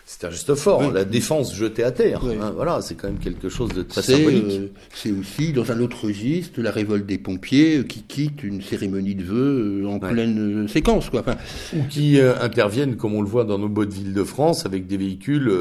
c'est 0.05 0.25
un 0.25 0.29
geste 0.29 0.53
fort, 0.55 0.91
la 0.91 1.05
défense 1.05 1.55
jetée 1.55 1.83
à 1.83 1.91
terre. 1.91 2.21
Hein, 2.25 2.51
voilà, 2.53 2.81
c'est 2.81 2.95
quand 2.95 3.07
même 3.07 3.19
quelque 3.19 3.47
chose 3.47 3.69
de 3.69 3.83
très 3.83 4.01
symbolique. 4.01 4.43
Euh, 4.49 4.67
c'est 4.93 5.11
aussi, 5.11 5.53
dans 5.53 5.71
un 5.71 5.79
autre 5.79 6.07
registre, 6.07 6.61
la 6.61 6.71
révolte 6.71 7.05
des 7.05 7.17
pompiers 7.17 7.77
euh, 7.77 7.83
qui 7.83 8.03
quittent 8.03 8.43
une 8.43 8.61
cérémonie 8.61 9.15
de 9.15 9.23
vœux 9.23 9.83
euh, 9.83 9.87
en 9.87 9.99
pleine 9.99 10.67
séquence. 10.67 11.09
Quoi. 11.09 11.21
Enfin, 11.21 11.37
Ou 11.73 11.83
qui 11.89 12.19
interviennent, 12.19 12.97
comme 12.97 13.15
on 13.15 13.21
le 13.21 13.29
voit 13.29 13.45
dans 13.45 13.57
nos 13.57 13.69
beaux 13.69 13.87
villes 13.87 14.13
de 14.13 14.23
France, 14.23 14.65
avec 14.65 14.87
des 14.87 14.97
véhicules 14.97 15.51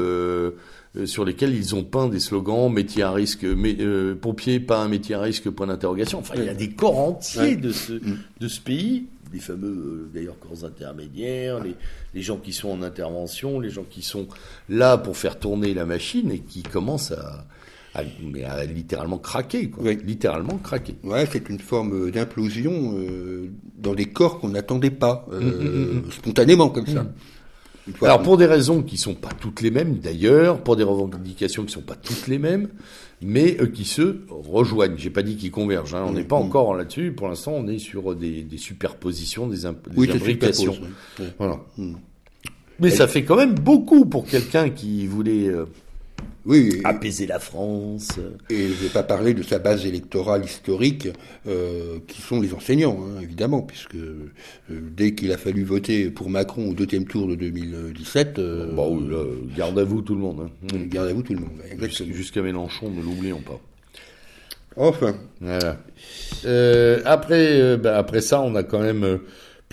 sur 1.05 1.25
lesquels 1.25 1.55
ils 1.55 1.73
ont 1.73 1.83
peint 1.83 2.07
des 2.07 2.19
slogans 2.19 2.71
métier 2.71 3.03
à 3.03 3.11
risque, 3.11 3.43
mais, 3.45 3.77
pompier, 4.21 4.59
pas 4.59 4.79
un 4.79 4.89
métier 4.89 5.15
à 5.15 5.21
risque, 5.21 5.49
point 5.49 5.67
d'interrogation. 5.67 6.19
Enfin, 6.19 6.33
il 6.37 6.43
y 6.43 6.49
a 6.49 6.53
des 6.53 6.69
corps 6.69 6.99
entiers 6.99 7.55
de, 7.55 7.71
ce, 7.71 7.93
mm. 7.93 8.17
de 8.41 8.47
ce 8.47 8.59
pays 8.59 9.05
les 9.33 9.39
fameux 9.39 9.67
euh, 9.67 10.11
d'ailleurs 10.13 10.37
corps 10.39 10.63
intermédiaires, 10.63 11.59
les, 11.61 11.75
les, 12.13 12.21
gens 12.21 12.37
qui 12.37 12.53
sont 12.53 12.69
en 12.69 12.81
intervention, 12.83 13.59
les 13.59 13.71
gens 13.71 13.83
qui 13.83 14.01
sont 14.01 14.27
là 14.69 14.97
pour 14.97 15.17
faire 15.17 15.39
tourner 15.39 15.73
la 15.73 15.85
machine 15.85 16.31
et 16.31 16.39
qui 16.39 16.61
commencent 16.63 17.11
à, 17.11 17.45
à, 17.93 18.01
mais 18.21 18.43
à 18.43 18.65
littéralement 18.65 19.17
craquer, 19.17 19.69
quoi. 19.69 19.91
littéralement 19.91 20.57
craquer. 20.57 20.95
Ouais, 21.03 21.27
c'est 21.31 21.49
une 21.49 21.59
forme 21.59 22.11
d'implosion 22.11 22.95
euh, 22.97 23.49
dans 23.77 23.93
des 23.93 24.05
corps 24.05 24.39
qu'on 24.39 24.49
n'attendait 24.49 24.91
pas 24.91 25.25
euh, 25.31 25.39
mm, 25.39 26.01
mm, 26.01 26.07
mm, 26.07 26.11
spontanément 26.11 26.69
comme 26.69 26.87
ça. 26.87 27.05
Alors 28.01 28.21
pour 28.21 28.37
des 28.37 28.45
raisons 28.45 28.81
qui 28.81 28.97
sont 28.97 29.13
pas 29.13 29.31
toutes 29.37 29.61
les 29.61 29.69
mêmes 29.69 29.97
d'ailleurs, 29.97 30.63
pour 30.63 30.77
des 30.77 30.83
revendications 30.83 31.65
qui 31.65 31.73
sont 31.73 31.81
pas 31.81 31.95
toutes 31.95 32.27
les 32.27 32.39
mêmes, 32.39 32.69
mais 33.25 33.57
euh, 33.59 33.67
qui 33.67 33.85
se 33.85 34.17
rejoignent. 34.29 34.97
J'ai 34.97 35.09
pas 35.09 35.23
dit 35.23 35.35
qu'ils 35.35 35.51
convergent. 35.51 35.95
Hein. 35.95 36.05
On 36.07 36.13
n'est 36.13 36.23
pas 36.23 36.35
encore 36.35 36.75
là-dessus. 36.75 37.11
Pour 37.11 37.27
l'instant, 37.27 37.53
on 37.53 37.67
est 37.67 37.79
sur 37.79 38.15
des, 38.15 38.43
des 38.43 38.57
superpositions, 38.57 39.47
des, 39.47 39.65
imp 39.65 39.89
des 39.89 40.11
imbrications. 40.11 40.75
Voilà. 41.37 41.59
Mm. 41.77 41.93
Mais 42.79 42.89
ça 42.89 43.07
fait 43.07 43.23
quand 43.23 43.35
même 43.35 43.53
beaucoup 43.53 44.05
pour 44.05 44.25
quelqu'un 44.25 44.69
qui 44.69 45.05
voulait 45.07 45.47
euh, 45.47 45.65
oui, 46.45 46.81
apaiser 46.83 47.25
la 47.25 47.39
France. 47.39 48.19
Et 48.49 48.67
je 48.67 48.73
vais 48.73 48.89
pas 48.89 49.03
parler 49.03 49.33
de 49.33 49.43
sa 49.43 49.59
base 49.59 49.85
électorale 49.85 50.43
historique, 50.43 51.07
euh, 51.47 51.99
qui 52.07 52.21
sont 52.21 52.41
les 52.41 52.53
enseignants, 52.53 52.99
hein, 53.01 53.21
évidemment, 53.21 53.61
puisque 53.61 53.95
euh, 53.95 54.31
dès 54.69 55.13
qu'il 55.15 55.31
a 55.31 55.37
fallu 55.37 55.63
voter 55.63 56.09
pour 56.09 56.29
Macron 56.29 56.69
au 56.69 56.73
deuxième 56.73 57.05
tour 57.05 57.27
de 57.27 57.35
2017... 57.35 58.39
Euh, 58.39 58.71
bah 58.73 58.83
garde 59.55 59.79
à 59.79 59.83
vous 59.83 60.01
tout 60.01 60.15
le 60.15 60.21
monde. 60.21 60.49
Hein. 60.49 60.77
Garde 60.87 61.09
à 61.09 61.13
vous 61.13 61.23
tout 61.23 61.33
le 61.33 61.39
monde, 61.39 61.59
exactement. 61.69 62.13
Jusqu'à 62.13 62.41
Mélenchon, 62.41 62.89
ne 62.89 63.01
l'oublions 63.01 63.41
pas. 63.41 63.59
Enfin. 64.75 65.15
Voilà. 65.39 65.77
Euh, 66.45 66.99
après, 67.05 67.77
bah, 67.77 67.97
après 67.97 68.21
ça, 68.21 68.41
on 68.41 68.55
a 68.55 68.63
quand 68.63 68.81
même 68.81 69.19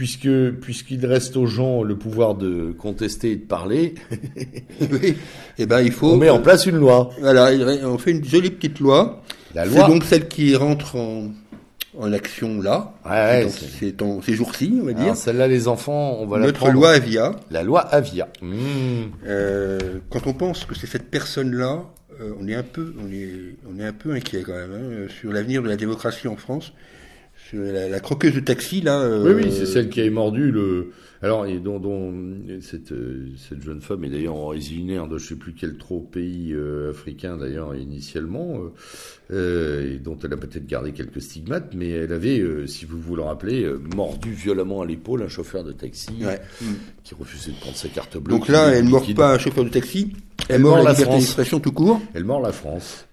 puisque 0.01 0.31
puisqu'il 0.63 1.05
reste 1.05 1.37
aux 1.37 1.45
gens 1.45 1.83
le 1.83 1.95
pouvoir 1.95 2.35
de 2.35 2.73
contester 2.73 3.33
et 3.33 3.37
de 3.37 3.45
parler, 3.45 3.97
oui, 4.81 5.15
eh 5.59 5.67
ben 5.67 5.83
il 5.83 5.93
faut. 5.93 6.13
On 6.13 6.17
met 6.17 6.31
en 6.31 6.41
place 6.41 6.65
une 6.65 6.77
loi. 6.77 7.11
Voilà, 7.21 7.51
on 7.85 7.99
fait 7.99 8.13
une 8.13 8.25
jolie 8.25 8.49
petite 8.49 8.81
loi. 8.81 9.23
La 9.55 9.67
loi. 9.67 9.83
C'est 9.83 9.93
donc 9.93 10.05
celle 10.05 10.27
qui 10.27 10.57
rentre 10.57 10.97
en, 10.97 11.25
en 11.99 12.13
action 12.15 12.63
là. 12.63 12.95
Ouais, 13.05 13.47
c'est 13.51 14.01
en 14.01 14.23
ces 14.23 14.33
jours-ci, 14.33 14.73
on 14.81 14.87
va 14.87 14.95
dire. 14.95 15.15
Celle-là, 15.15 15.49
les 15.49 15.69
enfants, 15.69 16.17
on 16.19 16.27
va 16.27 16.39
la 16.39 16.47
Notre 16.47 16.71
loi 16.71 16.93
Avia. 16.93 17.33
La 17.51 17.63
loi 17.63 17.83
Avia. 17.83 18.31
Mmh. 18.41 18.55
Euh, 19.27 19.99
quand 20.09 20.27
on 20.27 20.33
pense 20.33 20.65
que 20.65 20.75
c'est 20.75 20.87
cette 20.87 21.11
personne-là, 21.11 21.85
euh, 22.23 22.33
on 22.41 22.49
est 22.49 22.55
un 22.55 22.63
peu, 22.63 22.95
on 23.07 23.13
est, 23.13 23.55
on 23.71 23.79
est 23.79 23.85
un 23.85 23.93
peu 23.93 24.13
inquiet 24.13 24.45
quand 24.47 24.55
même 24.55 24.73
hein, 24.73 25.13
sur 25.21 25.31
l'avenir 25.31 25.63
de 25.63 25.69
la 25.69 25.77
démocratie 25.77 26.27
en 26.27 26.37
France 26.37 26.73
la, 27.53 28.01
croqueuse 28.01 28.35
de 28.35 28.41
taxi 28.41 28.81
là. 28.81 29.09
Oui, 29.23 29.33
oui, 29.33 29.47
c'est 29.51 29.63
euh, 29.63 29.67
celle 29.67 29.89
qui 29.89 30.01
a 30.01 30.11
mordu 30.11 30.51
le. 30.51 30.93
Alors, 31.23 31.45
et 31.45 31.59
dont, 31.59 31.79
dont 31.79 32.15
cette, 32.63 32.93
euh, 32.93 33.29
cette 33.37 33.63
jeune 33.63 33.83
femme 33.83 34.05
est 34.05 34.09
d'ailleurs 34.09 34.37
originaire 34.37 35.07
de 35.07 35.19
je 35.19 35.29
sais 35.29 35.35
plus 35.35 35.53
quel 35.53 35.77
trop 35.77 36.01
pays 36.01 36.55
euh, 36.55 36.91
africain 36.91 37.37
d'ailleurs 37.37 37.75
initialement, 37.75 38.59
et 39.31 39.99
dont 40.03 40.19
elle 40.25 40.33
a 40.33 40.37
peut-être 40.37 40.67
gardé 40.67 40.93
quelques 40.93 41.21
stigmates, 41.21 41.75
mais 41.75 41.91
elle 41.91 42.13
avait, 42.13 42.43
si 42.67 42.87
vous 42.87 42.99
vous 42.99 43.17
le 43.17 43.23
rappelez, 43.23 43.71
mordu 43.95 44.33
violemment 44.33 44.81
à 44.81 44.87
l'épaule 44.87 45.23
un 45.23 45.29
chauffeur 45.29 45.63
de 45.63 45.73
taxi 45.73 46.23
qui 47.05 47.15
refusait 47.15 47.53
de 47.53 47.57
prendre 47.59 47.77
sa 47.77 47.89
carte 47.89 48.17
bleue. 48.17 48.35
Donc 48.35 48.49
là, 48.49 48.69
elle 48.69 48.87
ne 48.87 48.91
mord 48.91 49.07
pas 49.15 49.35
un 49.35 49.39
chauffeur 49.39 49.65
de 49.65 49.71
taxi, 49.71 50.15
elle, 50.49 50.63
mord 50.63 50.83
la, 50.83 50.93
liberté 50.93 51.17
d'expression 51.17 51.61
tout 51.61 51.73
court. 51.73 52.01
Elle 52.15 52.25
mord 52.25 52.41
la 52.41 52.53
France. 52.53 53.07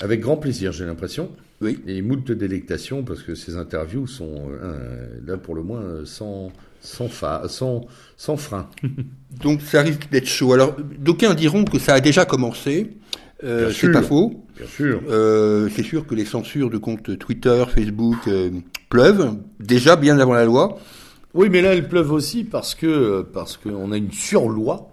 Avec 0.00 0.20
grand 0.20 0.36
plaisir, 0.36 0.72
j'ai 0.72 0.86
l'impression. 0.86 1.30
Oui. 1.60 1.78
Et 1.86 2.02
moult 2.02 2.26
de 2.26 2.34
délectation 2.34 3.02
parce 3.02 3.22
que 3.22 3.34
ces 3.34 3.56
interviews 3.56 4.06
sont 4.06 4.50
euh, 4.50 5.08
là 5.26 5.36
pour 5.36 5.54
le 5.54 5.62
moins 5.62 5.82
sans 6.04 6.52
sans, 6.86 7.08
fa, 7.08 7.42
sans, 7.48 7.86
sans 8.16 8.36
frein. 8.36 8.68
Donc 9.42 9.60
ça 9.62 9.82
risque 9.82 10.08
d'être 10.10 10.26
chaud. 10.26 10.52
Alors 10.52 10.76
d'aucuns 10.98 11.34
diront 11.34 11.64
que 11.64 11.78
ça 11.78 11.94
a 11.94 12.00
déjà 12.00 12.24
commencé. 12.24 12.92
Euh, 13.44 13.70
c'est 13.70 13.90
pas 13.90 14.02
faux. 14.02 14.44
Bien 14.56 14.66
sûr. 14.66 15.02
Euh, 15.08 15.68
c'est 15.74 15.82
sûr 15.82 16.06
que 16.06 16.14
les 16.14 16.24
censures 16.24 16.70
de 16.70 16.78
comptes 16.78 17.18
Twitter, 17.18 17.64
Facebook 17.68 18.16
euh, 18.28 18.50
pleuvent 18.88 19.36
déjà 19.60 19.96
bien 19.96 20.18
avant 20.18 20.34
la 20.34 20.44
loi. 20.44 20.78
Oui, 21.34 21.48
mais 21.50 21.60
là 21.60 21.74
elles 21.74 21.88
pleuvent 21.88 22.12
aussi 22.12 22.44
parce 22.44 22.74
que 22.74 23.20
parce 23.20 23.58
qu'on 23.58 23.92
a 23.92 23.96
une 23.96 24.12
surloi 24.12 24.90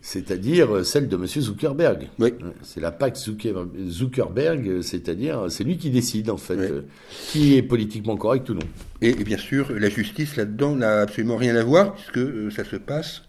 c'est-à-dire 0.00 0.76
euh, 0.76 0.82
celle 0.84 1.08
de 1.08 1.16
M. 1.16 1.26
Zuckerberg. 1.26 2.08
Oui. 2.18 2.34
C'est 2.62 2.80
la 2.80 2.92
PAC 2.92 3.16
Zuckerberg, 3.16 4.82
c'est-à-dire 4.82 5.46
c'est 5.48 5.64
lui 5.64 5.76
qui 5.76 5.90
décide 5.90 6.30
en 6.30 6.36
fait 6.36 6.56
euh, 6.56 6.82
qui 7.28 7.56
est 7.56 7.62
politiquement 7.62 8.16
correct 8.16 8.48
ou 8.50 8.54
non. 8.54 8.66
Et, 9.00 9.12
bien 9.14 9.38
sûr, 9.38 9.72
la 9.72 9.88
justice 9.88 10.36
là-dedans 10.36 10.76
n'a 10.76 11.00
absolument 11.00 11.36
rien 11.36 11.56
à 11.56 11.64
voir 11.64 11.94
puisque 11.94 12.18
euh, 12.18 12.50
ça 12.50 12.64
se 12.64 12.76
passe 12.76 13.22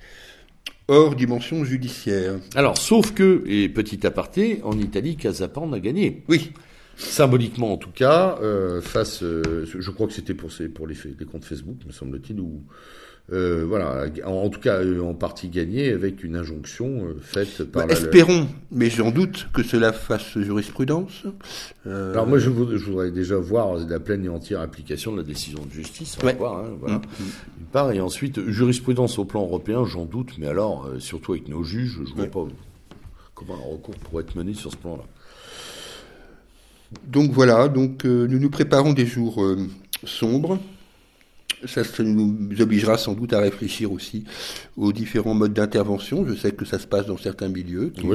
hors 0.88 1.15
dimension 1.15 1.64
judiciaire. 1.64 2.36
Alors, 2.56 2.78
sauf 2.78 3.14
que, 3.14 3.44
et 3.48 3.70
petit 3.70 4.06
aparté, 4.06 4.60
en 4.64 4.78
Italie, 4.78 5.15
Casapan 5.15 5.72
a 5.74 5.80
gagné. 5.80 6.24
Oui. 6.28 6.52
symboliquement 6.95 7.74
en 7.74 7.78
tout 7.78 7.90
cas, 7.90 8.38
euh, 8.41 8.82
face, 8.82 9.24
euh, 9.24 9.65
je 9.65 9.91
crois 9.91 10.07
que 10.07 10.14
c'était 10.14 10.36
pour, 10.36 10.52
pour 10.76 10.88
les, 10.88 10.95
les, 11.20 11.26
comptes 11.26 11.45
Facebook, 11.45 11.78
me 11.88 11.91
semble-t-il, 11.91 12.40
ou 12.40 12.64
euh, 13.32 13.66
voilà, 13.68 14.06
en, 14.26 14.50
tout 14.50 14.60
cas 14.60 14.82
en 15.02 15.14
partie 15.14 15.48
gagné 15.48 15.91
avec 15.91 16.24
une 16.24 16.36
injonction 16.36 17.08
faite 17.22 17.64
par. 17.64 17.88
Bah, 17.88 17.94
espérons, 17.94 18.48
mais 18.72 18.90
j'en 18.90 19.12
doute 19.12 19.48
que 19.54 19.64
cela 19.64 19.94
fasse 19.94 20.38
jurisprudence. 20.38 21.24
Alors 21.86 22.28
moi, 22.28 22.38
je 22.38 22.50
voudrais, 22.50 23.12
déjà 23.12 23.38
voir 23.38 23.78
la 23.78 24.00
pleine 24.00 24.26
et 24.26 24.30
entière 24.30 24.60
application 24.60 25.14
de 25.14 25.18
la 25.18 25.24
décision 25.24 25.66
de 25.66 25.72
justice. 25.72 26.18
On 26.22 26.28
hein, 26.28 26.66
voilà. 26.80 26.95
Mm, 26.95 27.00
mm. 27.00 27.66
part, 27.72 27.91
et 27.91 28.02
ensuite 28.02 28.45
jurisprudence 28.50 29.18
au 29.18 29.26
plan 29.26 29.44
européen, 29.44 29.86
j'en 29.86 30.06
doute, 30.06 30.38
mais 30.38 30.48
alors 30.48 30.90
surtout 31.00 31.34
avec 31.34 31.48
nos 31.48 31.64
juges, 31.64 32.00
je 32.06 32.14
vois 32.14 32.28
pas 32.28 32.45
comment 33.34 33.56
un 33.56 33.72
recours 33.72 33.95
pourrait 33.95 34.24
être 34.24 34.36
mené 34.36 34.54
sur 34.54 34.72
ce 34.72 34.78
plan-là. 34.78 35.04
Donc 37.08 37.32
voilà, 37.32 37.68
donc 37.68 38.06
euh, 38.06 38.28
nous 38.28 38.40
nous 38.40 38.50
préparons 38.50 38.94
des 38.94 39.06
jours 39.06 39.44
euh, 39.44 39.58
sombres. 40.04 40.60
Ça, 41.65 41.81
nous 42.03 42.61
obligera 42.61 42.98
sans 42.98 43.14
doute 43.14 43.34
à 43.34 43.40
réfléchir 43.40 43.91
aussi 43.91 44.23
aux 44.77 44.91
différents 44.91 45.34
modes 45.34 45.53
d'intervention. 45.53 46.26
Je 46.27 46.35
sais 46.35 46.52
que 46.52 46.65
ça 46.65 46.80
se 46.80 46.88
passe 46.88 47.06
dans 47.06 47.18
certains 47.18 47.49
milieux 47.49 47.91
qui, 47.95 48.07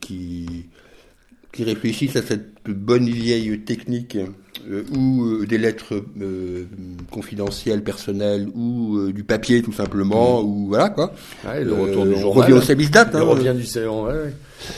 qui, 0.00 0.66
réfléchissent 1.62 2.16
à 2.16 2.22
cette 2.22 2.54
bonne 2.66 3.08
vieille 3.08 3.60
technique 3.60 4.16
euh, 4.68 4.82
ou 4.96 5.44
des 5.44 5.58
lettres 5.58 6.02
confidentielles, 7.10 7.84
personnelles 7.84 8.48
ou 8.54 9.12
du 9.12 9.24
papier 9.24 9.62
tout 9.62 9.72
simplement 9.72 10.42
ou 10.42 10.66
voilà 10.68 10.88
quoi. 10.88 11.12
le 11.44 11.72
retour 11.72 12.06
du 12.06 12.16
journal. 12.16 12.44
revient 12.44 12.52
au 12.54 12.62
service 12.62 12.90
date. 12.90 13.14
Hein, 13.14 13.20
revient 13.20 13.54
du 13.54 13.78
ouais, 13.78 14.32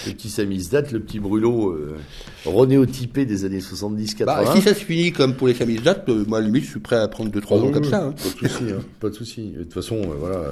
le 0.06 0.12
petit 0.12 0.28
samizdat, 0.28 0.82
le 0.92 1.00
petit 1.00 1.20
brûlot 1.20 1.70
euh, 1.70 1.96
renéotypé 2.44 3.24
des 3.24 3.44
années 3.44 3.60
70-80. 3.60 4.24
Bah, 4.24 4.44
si 4.54 4.60
ça 4.60 4.74
se 4.74 4.84
finit 4.84 5.12
comme 5.12 5.34
pour 5.34 5.48
les 5.48 5.54
samizdat, 5.54 6.04
euh, 6.08 6.24
moi, 6.26 6.38
à 6.38 6.40
limite, 6.40 6.64
je 6.64 6.70
suis 6.70 6.80
prêt 6.80 6.96
à 6.96 7.08
prendre 7.08 7.30
2-3 7.30 7.60
ans 7.60 7.72
comme 7.72 7.84
ça. 7.84 8.04
Hein. 8.04 8.14
Pas 8.16 8.48
de 8.48 8.48
souci. 8.48 8.64
Hein, 8.72 8.80
pas 9.00 9.08
de 9.08 9.14
souci. 9.14 9.50
De 9.50 9.62
toute 9.62 9.74
façon, 9.74 9.96
euh, 9.96 10.14
voilà, 10.18 10.42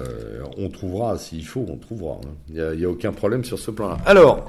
on 0.59 0.69
trouvera, 0.69 1.19
s'il 1.19 1.45
faut, 1.45 1.67
on 1.69 1.77
trouvera. 1.77 2.21
Il 2.49 2.61
hein. 2.61 2.75
n'y 2.77 2.85
a, 2.85 2.89
a, 2.89 2.91
aucun 2.91 3.13
problème 3.13 3.45
sur 3.45 3.59
ce 3.59 3.71
plan-là. 3.71 3.99
Alors, 4.07 4.49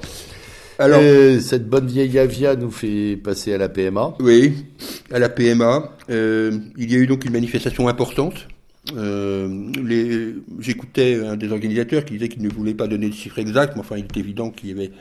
alors 0.78 1.00
cette 1.40 1.68
bonne 1.68 1.86
vieille 1.86 2.18
Avia 2.18 2.56
nous 2.56 2.70
fait 2.70 3.16
passer 3.16 3.52
à 3.54 3.58
la 3.58 3.68
PMA. 3.68 4.14
Oui, 4.20 4.66
à 5.10 5.18
la 5.18 5.28
PMA. 5.28 5.96
il 6.08 6.92
y 6.92 6.94
a 6.94 6.98
eu 6.98 7.06
donc 7.06 7.24
une 7.24 7.32
manifestation 7.32 7.88
importante 7.88 8.46
euh, 8.94 10.32
J'écoutais 10.60 11.16
un 11.24 11.36
des 11.36 11.50
organisateurs 11.50 12.04
qui 12.04 12.14
disait 12.14 12.28
qu'il 12.28 12.42
ne 12.42 12.48
voulait 12.48 12.74
pas 12.74 12.86
donner 12.86 13.06
le 13.06 13.12
chiffre 13.12 13.38
exact, 13.38 13.74
mais 13.74 13.80
enfin, 13.80 13.96
il 13.96 14.04
est 14.04 14.16
évident 14.16 14.50
qu'il 14.50 14.68
y 14.68 14.72
avait 14.72 14.92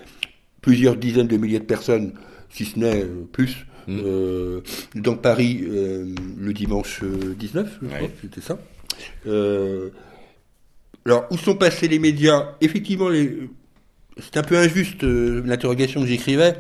plusieurs 0.62 0.96
dizaines 0.96 1.28
de 1.28 1.38
milliers 1.38 1.60
de 1.60 1.66
personnes, 1.66 2.14
si 2.50 2.66
ce 2.66 2.80
n'est 2.80 3.04
euh, 3.04 3.28
plus, 3.32 3.68
mm. 3.88 4.00
euh, 4.04 4.62
dans 4.96 5.16
Paris 5.16 5.64
euh, 5.68 6.08
le 6.38 6.54
dimanche 6.54 7.02
19, 7.04 7.80
c'était 8.22 8.42
ça. 8.42 8.58
alors, 11.06 11.26
où 11.30 11.38
sont 11.38 11.56
passés 11.56 11.88
les 11.88 12.00
médias? 12.00 12.56
Effectivement, 12.62 13.10
les... 13.10 13.50
c'est 14.18 14.38
un 14.38 14.44
peu 14.44 14.58
injuste 14.58 15.04
l'interrogation 15.04 16.02
que 16.02 16.08
j'écrivais, 16.08 16.56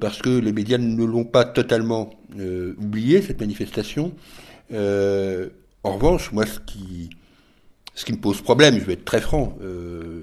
parce 0.00 0.20
que 0.20 0.38
les 0.38 0.52
médias 0.52 0.78
ne 0.78 1.04
l'ont 1.04 1.24
pas 1.24 1.44
totalement 1.44 2.10
oublié, 2.78 3.22
cette 3.22 3.40
manifestation. 3.40 4.14
Euh, 4.72 5.48
en 5.82 5.94
revanche, 5.94 6.32
moi, 6.32 6.46
ce 6.46 6.60
qui, 6.60 7.10
ce 7.94 8.04
qui 8.04 8.12
me 8.12 8.18
pose 8.18 8.40
problème, 8.42 8.78
je 8.78 8.84
vais 8.84 8.94
être 8.94 9.04
très 9.04 9.20
franc, 9.20 9.56
euh, 9.62 10.22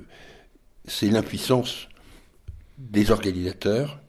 c'est 0.85 1.07
l'impuissance 1.07 1.87
des 2.77 3.11
organisateurs 3.11 3.99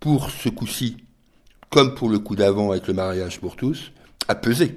pour 0.00 0.30
ce 0.30 0.48
coup-ci, 0.48 0.96
comme 1.70 1.94
pour 1.94 2.08
le 2.08 2.18
coup 2.18 2.36
d'avant 2.36 2.72
avec 2.72 2.86
le 2.88 2.94
mariage 2.94 3.40
pour 3.40 3.56
tous, 3.56 3.92
à 4.28 4.34
peser. 4.34 4.76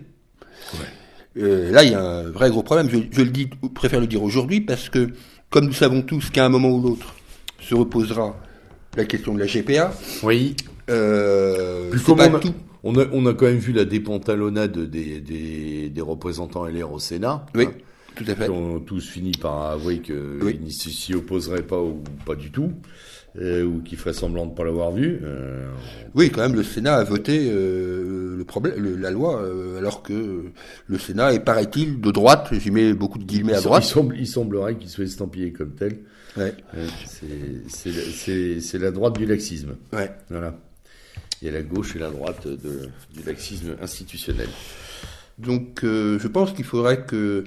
Euh, 1.37 1.71
là, 1.71 1.83
il 1.83 1.91
y 1.91 1.95
a 1.95 2.01
un 2.01 2.29
vrai 2.29 2.49
gros 2.49 2.61
problème. 2.61 2.89
Je, 2.89 3.21
le 3.21 3.29
dis, 3.29 3.47
préfère 3.73 3.99
le 3.99 4.07
dire 4.07 4.21
aujourd'hui 4.21 4.61
parce 4.61 4.89
que, 4.89 5.13
comme 5.53 5.65
nous 5.67 5.73
savons 5.73 6.01
tous 6.01 6.31
qu'à 6.31 6.45
un 6.45 6.49
moment 6.49 6.71
ou 6.71 6.81
l'autre 6.81 7.13
se 7.59 7.75
reposera 7.75 8.35
la 8.97 9.05
question 9.05 9.35
de 9.35 9.39
la 9.39 9.45
GPA. 9.45 9.93
Oui. 10.23 10.55
Euh, 10.89 11.91
c'est 11.95 12.15
pas 12.15 12.27
tout 12.39 12.53
on 12.83 12.97
a, 12.97 13.05
on 13.13 13.25
a 13.27 13.33
quand 13.35 13.45
même 13.45 13.59
vu 13.59 13.71
la 13.71 13.85
dépantalonnade 13.85 14.77
des, 14.89 15.21
des, 15.21 15.89
des 15.89 16.01
représentants 16.01 16.65
LR 16.65 16.91
au 16.91 16.99
Sénat. 16.99 17.45
Oui, 17.55 17.65
hein, 17.65 17.71
tout 18.15 18.25
à 18.27 18.35
fait. 18.35 18.45
Qui 18.45 18.49
ont 18.49 18.79
tous 18.79 19.07
fini 19.07 19.31
par 19.31 19.61
avouer 19.71 19.99
qu'ils 19.99 20.15
ne 20.15 20.69
s'y 20.69 21.13
opposeraient 21.13 21.61
pas 21.61 21.79
ou 21.79 22.03
pas 22.25 22.35
du 22.35 22.51
tout. 22.51 22.73
Euh, 23.41 23.63
ou 23.63 23.81
qui 23.81 23.95
ferait 23.95 24.13
semblant 24.13 24.45
de 24.45 24.51
ne 24.51 24.55
pas 24.55 24.63
l'avoir 24.63 24.91
vu. 24.91 25.19
Euh, 25.23 25.67
oui, 26.13 26.29
quand 26.29 26.41
même, 26.41 26.53
le 26.53 26.63
Sénat 26.63 26.97
a 26.97 27.03
voté 27.03 27.49
euh, 27.51 28.37
le 28.37 28.43
problème, 28.43 28.99
la 29.01 29.09
loi, 29.09 29.41
euh, 29.41 29.79
alors 29.79 30.03
que 30.03 30.43
le 30.85 30.99
Sénat 30.99 31.33
est, 31.33 31.39
paraît-il, 31.39 31.99
de 31.99 32.11
droite. 32.11 32.49
J'y 32.51 32.69
mets 32.69 32.93
beaucoup 32.93 33.17
de 33.17 33.23
guillemets 33.23 33.55
à 33.55 33.61
droite. 33.61 33.85
Il, 33.85 33.89
semble, 33.89 34.17
il 34.19 34.27
semblerait 34.27 34.75
qu'il 34.75 34.89
soit 34.89 35.05
estampillé 35.05 35.51
comme 35.51 35.71
tel. 35.71 35.97
Ouais. 36.37 36.53
c'est 37.67 38.77
la 38.79 38.91
droite 38.91 39.17
du 39.17 39.25
laxisme. 39.25 39.77
Ouais. 39.91 40.11
Voilà. 40.29 40.55
Il 41.41 41.47
y 41.47 41.49
a 41.49 41.53
la 41.53 41.63
gauche 41.63 41.95
et 41.95 41.99
la 41.99 42.11
droite 42.11 42.47
de, 42.47 42.89
du 43.13 43.23
laxisme 43.25 43.75
institutionnel. 43.81 44.47
Donc 45.37 45.83
euh, 45.83 46.19
je 46.19 46.27
pense 46.27 46.53
qu'il 46.53 46.65
faudrait 46.65 47.05
que 47.05 47.43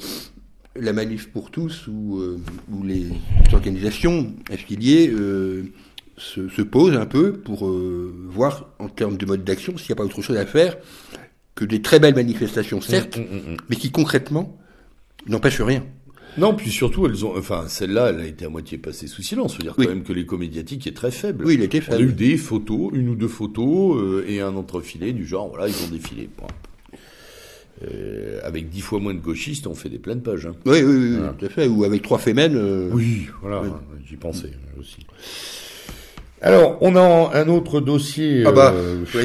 la 0.81 0.93
manif 0.93 1.29
pour 1.29 1.51
tous 1.51 1.87
ou, 1.89 2.19
euh, 2.19 2.39
ou 2.71 2.83
les 2.83 3.07
organisations 3.53 4.35
affiliées 4.51 5.09
euh, 5.09 5.65
se, 6.17 6.49
se, 6.49 6.63
posent 6.63 6.97
un 6.97 7.07
peu 7.07 7.35
pour 7.35 7.71
voir 8.29 8.71
en 8.79 8.89
termes 8.89 9.17
de 9.17 9.27
mode 9.27 9.45
d'action 9.45 9.77
s'il 9.77 9.89
n'y 9.89 9.93
a 9.93 9.97
pas 9.97 10.05
autre 10.05 10.23
chose 10.23 10.37
à 10.37 10.47
faire 10.47 10.77
que 11.57 11.65
des 11.65 11.83
très 11.83 11.99
belles 11.99 12.15
manifestations, 12.15 12.81
certes, 12.81 13.17
mm, 13.17 13.23
mm, 13.23 13.53
mm, 13.53 13.57
mais 13.69 13.77
qui 13.77 13.91
concrètement 13.91 14.57
n'empêchent 15.27 15.63
rien. 15.63 15.85
Non, 16.39 16.55
puis 16.55 16.71
surtout, 16.71 17.07
elles 17.07 17.25
ont, 17.25 17.37
enfin, 17.37 17.65
celle-là, 17.67 18.11
elle 18.11 18.21
a 18.21 18.27
été 18.27 18.45
à 18.45 18.51
moitié 18.51 18.77
passée 18.77 19.07
sous 19.07 19.23
silence. 19.23 19.55
Il 19.55 19.57
faut 19.57 19.63
dire 19.63 19.75
quand 19.75 19.89
même 19.89 20.03
que 20.03 20.13
l'écho 20.13 20.37
médiatique 20.37 20.87
est 20.87 20.95
très 20.95 21.11
faible. 21.11 21.47
Oui, 21.47 21.55
il 21.55 21.63
était 21.63 21.81
faible. 21.81 21.97
On 21.97 22.01
a 22.01 22.11
eu 22.11 22.13
des 22.13 22.37
photos, 22.37 22.91
une 22.93 23.09
ou 23.09 23.15
deux 23.15 23.27
photos, 23.27 23.97
euh, 23.97 24.25
et 24.29 24.43
un 24.43 24.55
entrefilé 24.55 25.15
du 25.15 25.27
genre, 25.27 25.49
voilà, 25.49 25.67
ils 25.67 25.85
ont 25.85 25.89
défilé. 25.91 26.29
Euh, 27.85 28.41
avec 28.43 28.71
dix 28.71 28.81
fois 28.81 29.01
moins 29.01 29.13
de 29.13 29.21
gauchistes, 29.21 29.67
on 29.67 29.75
fait 29.75 29.91
des 29.91 29.99
pleines 29.99 30.23
pages. 30.23 30.47
Hein. 30.47 30.55
Oui, 30.65 30.83
oui, 30.83 31.17
oui, 31.17 31.19
tout 31.39 31.45
à 31.45 31.49
fait. 31.49 31.69
Ou 31.69 31.85
avec 31.85 32.03
trois 32.03 32.19
fémènes. 32.19 32.57
Euh, 32.57 32.89
oui, 32.93 33.29
voilà, 33.43 33.63
j'y 34.09 34.17
pensais 34.17 34.53
aussi. 34.81 35.07
Alors, 36.47 36.79
on 36.81 36.97
a 36.97 37.31
un 37.35 37.49
autre 37.49 37.81
dossier 37.81 38.45
ah 38.47 38.53
bah, 38.53 38.75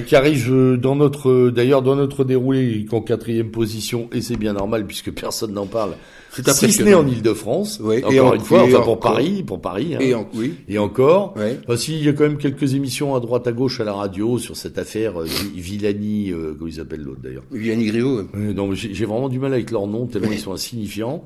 qui 0.06 0.16
arrive 0.16 0.78
dans 0.78 0.96
notre, 0.96 1.50
d'ailleurs 1.50 1.82
dans 1.82 1.96
notre 1.96 2.24
déroulé 2.24 2.86
en 2.92 3.02
quatrième 3.02 3.52
position, 3.52 4.10
et 4.12 4.22
c'est 4.22 4.38
bien 4.38 4.54
normal 4.54 4.86
puisque 4.88 5.12
personne 5.12 5.54
n'en 5.54 5.68
parle. 5.68 5.92
C'est 6.32 6.50
si 6.52 6.72
ce 6.72 6.84
n'est 6.84 6.94
en 6.94 7.06
Ile-de-France. 7.06 7.82
Oui, 7.84 7.98
encore 8.04 8.34
et 8.34 8.38
une 8.38 8.44
fois, 8.44 8.64
enfin 8.64 8.80
pour 8.80 9.00
Paris, 9.00 9.44
pour 9.44 9.60
Paris. 9.60 9.96
Hein. 9.96 10.00
Et, 10.00 10.16
oui. 10.34 10.54
et 10.70 10.78
encore. 10.78 11.34
Oui. 11.36 11.58
Enfin, 11.66 11.76
si, 11.76 12.00
il 12.00 12.06
y 12.06 12.10
a 12.10 12.14
quand 12.14 12.24
même 12.24 12.38
quelques 12.38 12.74
émissions 12.74 13.16
à 13.16 13.20
droite 13.20 13.48
à 13.48 13.52
gauche 13.52 13.82
à 13.82 13.84
la 13.84 13.94
radio 13.94 14.40
sur 14.40 14.56
cette 14.56 14.78
affaire 14.78 15.22
euh, 15.22 15.26
Villani, 15.56 16.32
euh, 16.32 16.56
comment 16.58 16.70
ils 16.70 16.76
s'appellent 16.76 17.04
l'autre 17.04 17.20
d'ailleurs. 17.22 17.44
Villani 17.52 17.86
Griot. 17.86 18.30
Ouais. 18.34 18.54
donc 18.54 18.74
j'ai 18.74 19.06
vraiment 19.06 19.28
du 19.28 19.40
mal 19.40 19.54
avec 19.54 19.72
leurs 19.72 19.88
noms 19.88 20.08
tellement 20.08 20.32
ils 20.32 20.40
sont 20.40 20.54
insignifiants. 20.54 21.26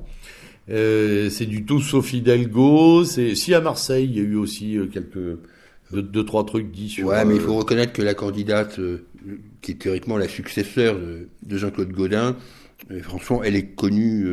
Euh, 0.68 1.30
c'est 1.30 1.46
du 1.46 1.64
tout 1.64 1.80
Sophie 1.80 2.20
Delgo. 2.20 3.04
C'est 3.04 3.34
si 3.34 3.54
à 3.54 3.60
Marseille, 3.60 4.08
il 4.10 4.16
y 4.16 4.20
a 4.20 4.24
eu 4.24 4.36
aussi 4.36 4.76
euh, 4.76 4.86
quelques 4.86 5.38
deux, 5.92 6.24
trois 6.24 6.44
trucs 6.44 6.70
dits 6.70 6.88
sur. 6.88 7.08
Ouais, 7.08 7.24
mais 7.24 7.36
il 7.36 7.40
faut 7.40 7.54
reconnaître 7.54 7.92
que 7.92 8.02
la 8.02 8.14
candidate 8.14 8.80
qui 9.60 9.72
est 9.72 9.74
théoriquement 9.76 10.16
la 10.16 10.28
successeur 10.28 10.96
de, 10.96 11.28
de 11.42 11.58
Jean-Claude 11.58 11.92
Godin, 11.92 12.36
franchement, 13.02 13.42
elle 13.42 13.56
est 13.56 13.74
connue 13.74 14.26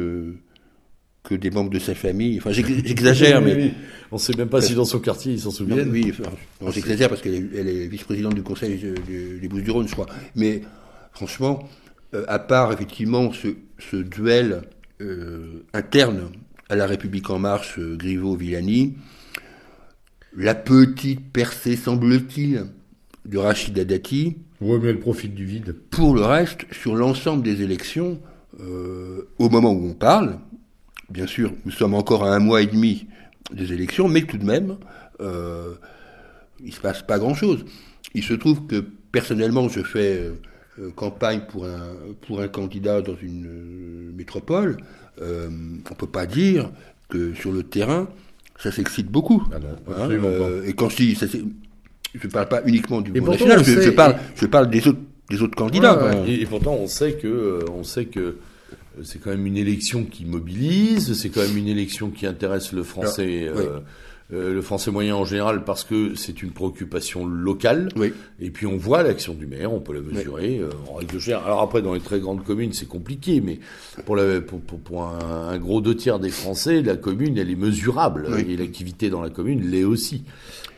que 1.23 1.35
des 1.35 1.49
membres 1.49 1.69
de 1.69 1.80
sa 1.80 1.95
famille. 1.95 2.38
Enfin, 2.38 2.51
j'exagère, 2.51 3.41
mais 3.41 3.73
on 4.11 4.15
ne 4.15 4.21
sait 4.21 4.35
même 4.38 4.49
pas 4.49 4.61
si 4.61 4.75
dans 4.75 4.85
son 4.85 4.99
quartier 4.99 5.34
ils 5.34 5.39
s'en 5.41 5.51
souviennent. 5.51 5.89
oui, 5.89 6.13
j'exagère 6.69 7.09
parce 7.09 7.21
qu'elle 7.21 7.35
est, 7.35 7.88
vice-présidente 7.88 8.35
du 8.35 8.43
Conseil 8.43 8.80
des 9.07 9.47
Bouches-du-Rhône, 9.47 9.88
je 9.88 9.93
crois. 9.93 10.07
Mais 10.35 10.61
franchement, 11.13 11.67
euh, 12.13 12.25
à 12.27 12.39
part 12.39 12.71
effectivement 12.73 13.31
ce, 13.31 13.95
duel 13.95 14.63
euh, 15.01 15.63
interne 15.73 16.31
à 16.69 16.75
la 16.75 16.85
République 16.85 17.30
en 17.30 17.39
marche, 17.39 17.80
euh, 17.80 17.95
Griveaux-Villani, 17.95 18.95
la 20.35 20.55
petite 20.55 21.31
percée, 21.31 21.76
semble-t-il, 21.76 22.65
de 23.26 23.38
Rachida 23.38 23.85
Dati. 23.85 24.38
Oui, 24.61 24.80
mais 24.81 24.89
elle 24.89 24.99
profite 24.99 25.35
du 25.35 25.45
vide. 25.45 25.76
Pour 25.91 26.15
le 26.15 26.23
reste, 26.23 26.65
sur 26.72 26.95
l'ensemble 26.95 27.43
des 27.43 27.61
élections, 27.61 28.19
au 28.60 29.49
moment 29.49 29.72
où 29.72 29.88
on 29.88 29.93
parle, 29.93 30.39
Bien 31.14 31.27
sûr, 31.27 31.53
nous 31.64 31.72
sommes 31.72 31.93
encore 31.93 32.23
à 32.23 32.34
un 32.34 32.39
mois 32.39 32.64
et 32.64 32.65
demi 32.65 33.05
des 33.53 33.72
élections, 33.72 34.07
mais 34.07 34.23
tout 34.23 34.39
de 34.39 34.45
même, 34.45 34.77
euh, 35.22 35.76
il 36.60 36.68
ne 36.68 36.72
se 36.72 36.80
passe 36.80 37.03
pas 37.03 37.19
grand-chose. 37.19 37.65
Il 38.15 38.23
se 38.23 38.34
trouve 38.34 38.65
que 38.65 38.84
personnellement, 39.11 39.69
je 39.69 39.81
fais 39.81 40.31
euh, 40.80 40.89
campagne 40.95 41.41
pour 41.49 41.65
un, 41.65 41.93
pour 42.26 42.41
un 42.41 42.47
candidat 42.47 43.03
dans 43.03 43.15
une 43.15 43.45
euh, 43.45 44.11
métropole. 44.15 44.77
on 45.22 45.51
ne 45.51 45.95
peut 45.95 46.07
pas 46.07 46.26
dire 46.26 46.72
que 47.10 47.35
sur 47.35 47.51
le 47.51 47.61
terrain, 47.61 48.07
ça 48.64 48.72
s'excite 48.72 49.07
beaucoup. 49.07 49.44
Ah 49.52 49.57
hein, 49.99 50.10
et 50.65 50.73
quand 50.73 50.90
je 50.90 50.95
dis 50.95 51.15
ça 51.15 51.26
je 52.15 52.27
ne 52.27 52.31
parle 52.31 52.48
pas 52.48 52.61
uniquement 52.65 53.02
du 53.02 53.11
mouvement 53.11 53.31
national, 53.31 53.64
je, 53.64 53.90
parle, 53.90 54.15
je 54.35 54.45
parle 54.45 54.69
des 54.69 54.88
autres, 54.88 54.99
des 55.30 55.41
autres 55.41 55.56
candidats. 55.56 56.11
et, 56.27 56.45
pourtant, 56.45 56.73
on 56.76 56.88
sait 56.88 57.14
que, 57.14 57.65
on 57.72 57.84
sait 57.84 58.06
que 58.06 58.38
c'est 59.03 59.19
quand 59.19 59.31
même 59.31 59.48
une 59.48 59.57
élection 59.57 60.03
qui 60.03 60.23
mobilise, 60.23 61.14
c'est 61.14 61.30
quand 61.30 61.41
même 61.41 61.57
une 61.57 61.68
élection 61.68 62.11
qui 62.11 62.27
intéresse 62.27 62.72
le 62.72 62.84
français. 62.84 63.48
Euh, 63.48 63.80
le 64.29 64.61
français 64.61 64.89
moyen 64.91 65.15
en 65.15 65.25
général 65.25 65.63
parce 65.63 65.83
que 65.83 66.15
c'est 66.15 66.41
une 66.41 66.51
préoccupation 66.51 67.25
locale. 67.25 67.89
Oui. 67.95 68.13
Et 68.39 68.49
puis 68.49 68.65
on 68.65 68.77
voit 68.77 69.03
l'action 69.03 69.33
du 69.33 69.45
maire, 69.45 69.71
on 69.73 69.79
peut 69.79 69.93
la 69.93 70.01
mesurer 70.01 70.59
euh, 70.59 70.69
en 70.89 70.95
règle 70.95 71.19
générale. 71.19 71.45
Alors 71.45 71.61
après, 71.61 71.81
dans 71.81 71.93
les 71.93 71.99
très 71.99 72.19
grandes 72.19 72.43
communes, 72.43 72.73
c'est 72.73 72.87
compliqué, 72.87 73.41
mais 73.41 73.59
pour, 74.05 74.15
la, 74.15 74.41
pour, 74.41 74.59
pour, 74.59 75.03
un, 75.03 75.57
gros 75.57 75.81
deux 75.81 75.95
tiers 75.95 76.19
des 76.19 76.29
Français, 76.29 76.81
la 76.81 76.95
commune, 76.95 77.37
elle 77.37 77.49
est 77.49 77.55
mesurable. 77.55 78.27
Et 78.47 78.57
l'activité 78.57 79.09
dans 79.09 79.21
la 79.21 79.29
commune 79.29 79.61
l'est 79.69 79.83
aussi. 79.83 80.23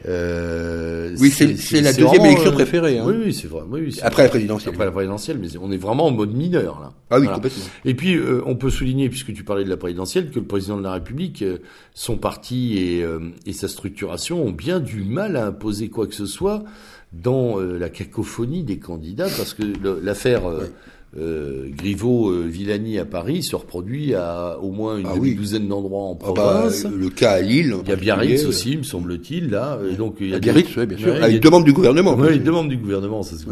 Euh, 0.07 1.15
oui, 1.19 1.31
c'est 1.31 1.81
la 1.81 1.93
deuxième 1.93 2.25
élection 2.25 2.51
préférée. 2.51 2.99
Hein. 2.99 3.05
Oui, 3.07 3.15
oui, 3.25 3.33
c'est 3.33 3.47
vrai. 3.47 3.61
Oui, 3.67 3.97
après 4.03 4.23
la 4.23 4.29
présidentielle. 4.29 4.73
Après 4.73 4.85
la 4.85 4.91
présidentielle, 4.91 5.39
mais 5.41 5.47
on 5.59 5.71
est 5.71 5.77
vraiment 5.77 6.05
en 6.05 6.11
mode 6.11 6.35
mineur 6.35 6.79
là. 6.79 6.93
Ah 7.09 7.19
oui, 7.19 7.27
complètement. 7.27 7.63
Et 7.85 7.95
puis 7.95 8.19
on 8.45 8.55
peut 8.55 8.69
souligner, 8.69 9.09
puisque 9.09 9.33
tu 9.33 9.43
parlais 9.43 9.63
de 9.63 9.69
la 9.69 9.77
présidentielle, 9.77 10.29
que 10.29 10.39
le 10.39 10.45
président 10.45 10.77
de 10.77 10.83
la 10.83 10.93
République, 10.93 11.43
son 11.95 12.17
parti 12.17 12.77
et, 12.77 13.05
et 13.45 13.53
sa 13.53 13.67
structuration 13.67 14.45
ont 14.45 14.51
bien 14.51 14.79
du 14.79 15.03
mal 15.03 15.35
à 15.35 15.47
imposer 15.47 15.89
quoi 15.89 16.07
que 16.07 16.15
ce 16.15 16.25
soit 16.25 16.63
dans 17.13 17.59
euh, 17.59 17.77
la 17.77 17.89
cacophonie 17.89 18.63
des 18.63 18.77
candidats, 18.77 19.29
parce 19.37 19.53
que 19.53 19.63
l'affaire 20.03 20.49
euh, 20.49 20.65
euh, 21.17 21.69
Griveaux-Villani 21.69 22.99
à 22.99 23.05
Paris 23.05 23.41
se 23.43 23.55
reproduit 23.55 24.13
à 24.15 24.59
au 24.59 24.71
moins 24.71 24.97
une 24.97 25.07
ah 25.07 25.17
douzaine 25.17 25.67
d'endroits 25.67 26.03
en 26.03 26.19
ah 26.21 26.25
bah, 26.25 26.33
province. 26.33 26.85
le 26.85 27.09
cas 27.09 27.31
à 27.33 27.41
Lille. 27.41 27.75
Il 27.83 27.89
y 27.89 27.93
a 27.93 27.95
Biarritz 27.95 28.45
aussi, 28.45 28.75
me 28.75 28.83
semble-t-il, 28.83 29.49
là. 29.49 29.79
Et 29.89 29.95
donc, 29.95 30.17
il 30.19 30.29
y 30.29 30.35
a, 30.35 30.39
Biarritz, 30.39 30.75
oui, 30.75 30.85
bien 30.85 30.97
sûr. 30.97 31.15
Ah, 31.21 31.29
il 31.29 31.39
demande 31.39 31.63
du 31.63 31.71
gouvernement. 31.71 32.15
Oui, 32.15 32.29
il 32.33 32.43
demande 32.43 32.69
du 32.69 32.77
gouvernement, 32.77 33.23
ça 33.23 33.35
c'est 33.37 33.47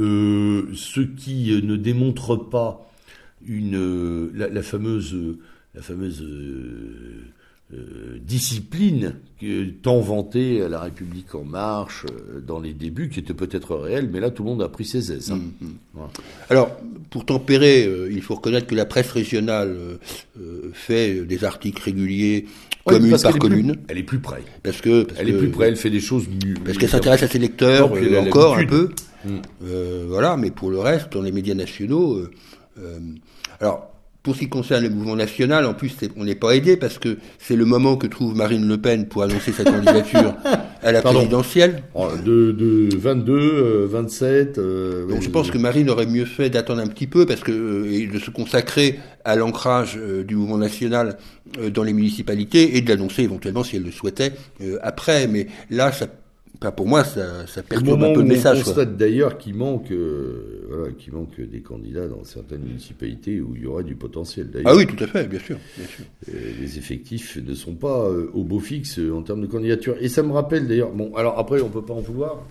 euh, 0.00 0.62
Ce 0.74 1.00
qui 1.00 1.60
ne 1.62 1.74
démontre 1.74 2.36
pas 2.36 2.88
une 3.44 4.30
la, 4.34 4.48
la 4.48 4.62
fameuse 4.62 5.16
la 5.74 5.82
fameuse 5.82 6.24
euh, 7.72 8.18
discipline 8.26 9.14
tant 9.82 10.00
vantée 10.00 10.60
à 10.60 10.68
la 10.68 10.80
République 10.80 11.36
en 11.36 11.44
marche 11.44 12.04
euh, 12.04 12.40
dans 12.40 12.58
les 12.58 12.72
débuts, 12.72 13.08
qui 13.08 13.20
était 13.20 13.32
peut-être 13.32 13.76
réelle, 13.76 14.10
mais 14.12 14.18
là 14.18 14.30
tout 14.30 14.42
le 14.42 14.50
monde 14.50 14.62
a 14.62 14.68
pris 14.68 14.84
ses 14.84 15.12
aises. 15.12 15.30
Hein. 15.30 15.38
Mm, 15.60 15.66
mm. 16.00 16.00
Alors, 16.48 16.76
pour 17.10 17.24
tempérer, 17.24 17.86
euh, 17.86 18.10
il 18.10 18.22
faut 18.22 18.34
reconnaître 18.34 18.66
que 18.66 18.74
la 18.74 18.86
presse 18.86 19.12
régionale 19.12 19.76
fait 20.72 21.24
des 21.24 21.44
articles 21.44 21.80
réguliers, 21.80 22.46
commune 22.84 23.16
par 23.16 23.38
commune. 23.38 23.76
elle 23.86 23.98
est 23.98 24.02
plus 24.02 24.18
près. 24.18 24.42
Parce 24.64 24.80
que 24.80 25.06
elle 25.16 25.28
est 25.28 25.38
plus 25.38 25.50
près, 25.50 25.68
elle 25.68 25.76
fait 25.76 25.90
des 25.90 26.00
choses 26.00 26.26
mieux. 26.28 26.54
Parce 26.64 26.76
qu'elle 26.76 26.90
s'intéresse 26.90 27.22
à 27.22 27.28
ses 27.28 27.38
lecteurs 27.38 27.92
encore 28.18 28.58
un 28.58 28.66
peu. 28.66 28.90
Mm. 29.24 29.38
voilà, 30.08 30.36
mais 30.36 30.50
pour 30.50 30.70
le 30.70 30.80
reste, 30.80 31.12
dans 31.12 31.22
les 31.22 31.30
médias 31.32 31.54
nationaux, 31.54 32.20
alors 33.60 33.89
pour 34.22 34.34
ce 34.34 34.40
qui 34.40 34.48
concerne 34.48 34.82
le 34.82 34.90
mouvement 34.90 35.16
national, 35.16 35.64
en 35.64 35.72
plus, 35.72 35.94
on 36.16 36.24
n'est 36.24 36.34
pas 36.34 36.54
aidé 36.54 36.76
parce 36.76 36.98
que 36.98 37.16
c'est 37.38 37.56
le 37.56 37.64
moment 37.64 37.96
que 37.96 38.06
trouve 38.06 38.36
Marine 38.36 38.68
Le 38.68 38.76
Pen 38.76 39.06
pour 39.06 39.22
annoncer 39.22 39.52
sa 39.52 39.64
candidature 39.64 40.34
à 40.82 40.92
la 40.92 41.00
présidentielle. 41.00 41.82
Oh, 41.94 42.08
de, 42.22 42.52
de 42.52 42.88
22, 42.96 43.86
27. 43.86 44.58
Euh, 44.58 44.62
euh, 44.62 45.06
Donc 45.06 45.22
je 45.22 45.30
pense 45.30 45.50
que 45.50 45.56
Marine 45.56 45.88
aurait 45.88 46.06
mieux 46.06 46.26
fait 46.26 46.50
d'attendre 46.50 46.82
un 46.82 46.86
petit 46.86 47.06
peu 47.06 47.24
parce 47.24 47.40
que 47.40 47.52
euh, 47.52 48.12
de 48.12 48.18
se 48.18 48.30
consacrer 48.30 48.98
à 49.24 49.36
l'ancrage 49.36 49.98
du 50.26 50.36
mouvement 50.36 50.58
national 50.58 51.16
dans 51.74 51.82
les 51.82 51.92
municipalités 51.92 52.76
et 52.76 52.80
de 52.80 52.88
l'annoncer 52.88 53.22
éventuellement 53.22 53.64
si 53.64 53.76
elle 53.76 53.82
le 53.82 53.90
souhaitait 53.90 54.32
après. 54.82 55.26
Mais 55.26 55.46
là, 55.68 55.92
ça 55.92 56.06
pour 56.70 56.86
moi, 56.86 57.04
ça, 57.04 57.46
ça 57.46 57.62
perturbe 57.62 58.02
un 58.02 58.12
peu 58.12 58.20
le 58.20 58.26
message. 58.26 58.60
On 58.60 58.64
constate 58.64 58.96
d'ailleurs 58.98 59.38
qu'il 59.38 59.54
manque, 59.54 59.90
euh, 59.90 60.66
voilà, 60.68 60.92
qu'il 60.92 61.14
manque 61.14 61.40
des 61.40 61.62
candidats 61.62 62.06
dans 62.06 62.22
certaines 62.24 62.60
municipalités 62.60 63.40
où 63.40 63.56
il 63.56 63.62
y 63.62 63.66
aurait 63.66 63.84
du 63.84 63.94
potentiel. 63.94 64.50
Ah 64.66 64.76
oui, 64.76 64.86
tout 64.86 65.02
à 65.02 65.06
fait, 65.06 65.26
bien 65.26 65.38
sûr. 65.38 65.56
Bien 65.78 65.86
sûr. 65.86 66.04
les 66.60 66.78
effectifs 66.78 67.38
ne 67.38 67.54
sont 67.54 67.74
pas 67.74 68.04
euh, 68.04 68.30
au 68.34 68.44
beau 68.44 68.60
fixe 68.60 68.98
euh, 68.98 69.14
en 69.14 69.22
termes 69.22 69.40
de 69.40 69.46
candidature. 69.46 69.96
Et 70.00 70.10
ça 70.10 70.22
me 70.22 70.32
rappelle 70.32 70.68
d'ailleurs, 70.68 70.92
bon, 70.92 71.14
alors 71.14 71.38
après, 71.38 71.62
on 71.62 71.70
peut 71.70 71.84
pas 71.84 71.94
en 71.94 72.00
vouloir. 72.00 72.44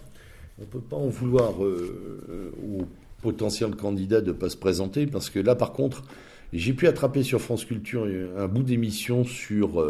On 0.60 0.66
peut 0.66 0.82
pas 0.82 0.98
en 0.98 1.08
vouloir 1.08 1.54
aux 1.62 2.82
potentiels 3.22 3.76
candidats 3.76 4.20
de 4.20 4.34
pas 4.34 4.50
se 4.50 4.58
présenter 4.58 5.08
parce 5.08 5.30
que 5.30 5.40
là, 5.40 5.56
par 5.56 5.72
contre, 5.72 6.04
j'ai 6.52 6.74
pu 6.74 6.88
attraper 6.88 7.24
sur 7.24 7.40
France 7.40 7.64
Culture 7.64 8.06
un 8.38 8.48
bout 8.50 8.64
d'émission 8.64 9.24
sur 9.24 9.82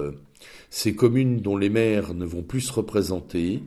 ces 0.70 0.94
communes 0.94 1.40
dont 1.40 1.58
les 1.58 1.70
maires 1.70 2.14
ne 2.14 2.24
vont 2.24 2.44
plus 2.44 2.62
se 2.62 2.74
représenter 2.74 3.64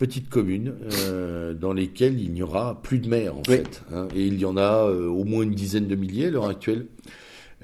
petites 0.00 0.30
communes 0.30 0.72
euh, 1.04 1.52
dans 1.52 1.74
lesquelles 1.74 2.18
il 2.18 2.32
n'y 2.32 2.42
aura 2.42 2.80
plus 2.82 2.98
de 3.00 3.08
maires 3.08 3.36
en 3.36 3.44
fait. 3.44 3.82
Hein. 3.92 4.08
et 4.16 4.26
il 4.26 4.40
y 4.40 4.46
en 4.46 4.56
a 4.56 4.88
euh, 4.88 5.06
au 5.06 5.24
moins 5.24 5.42
une 5.42 5.54
dizaine 5.54 5.86
de 5.86 5.94
milliers 5.94 6.26
à 6.26 6.30
l'heure 6.30 6.48
actuelle. 6.48 6.86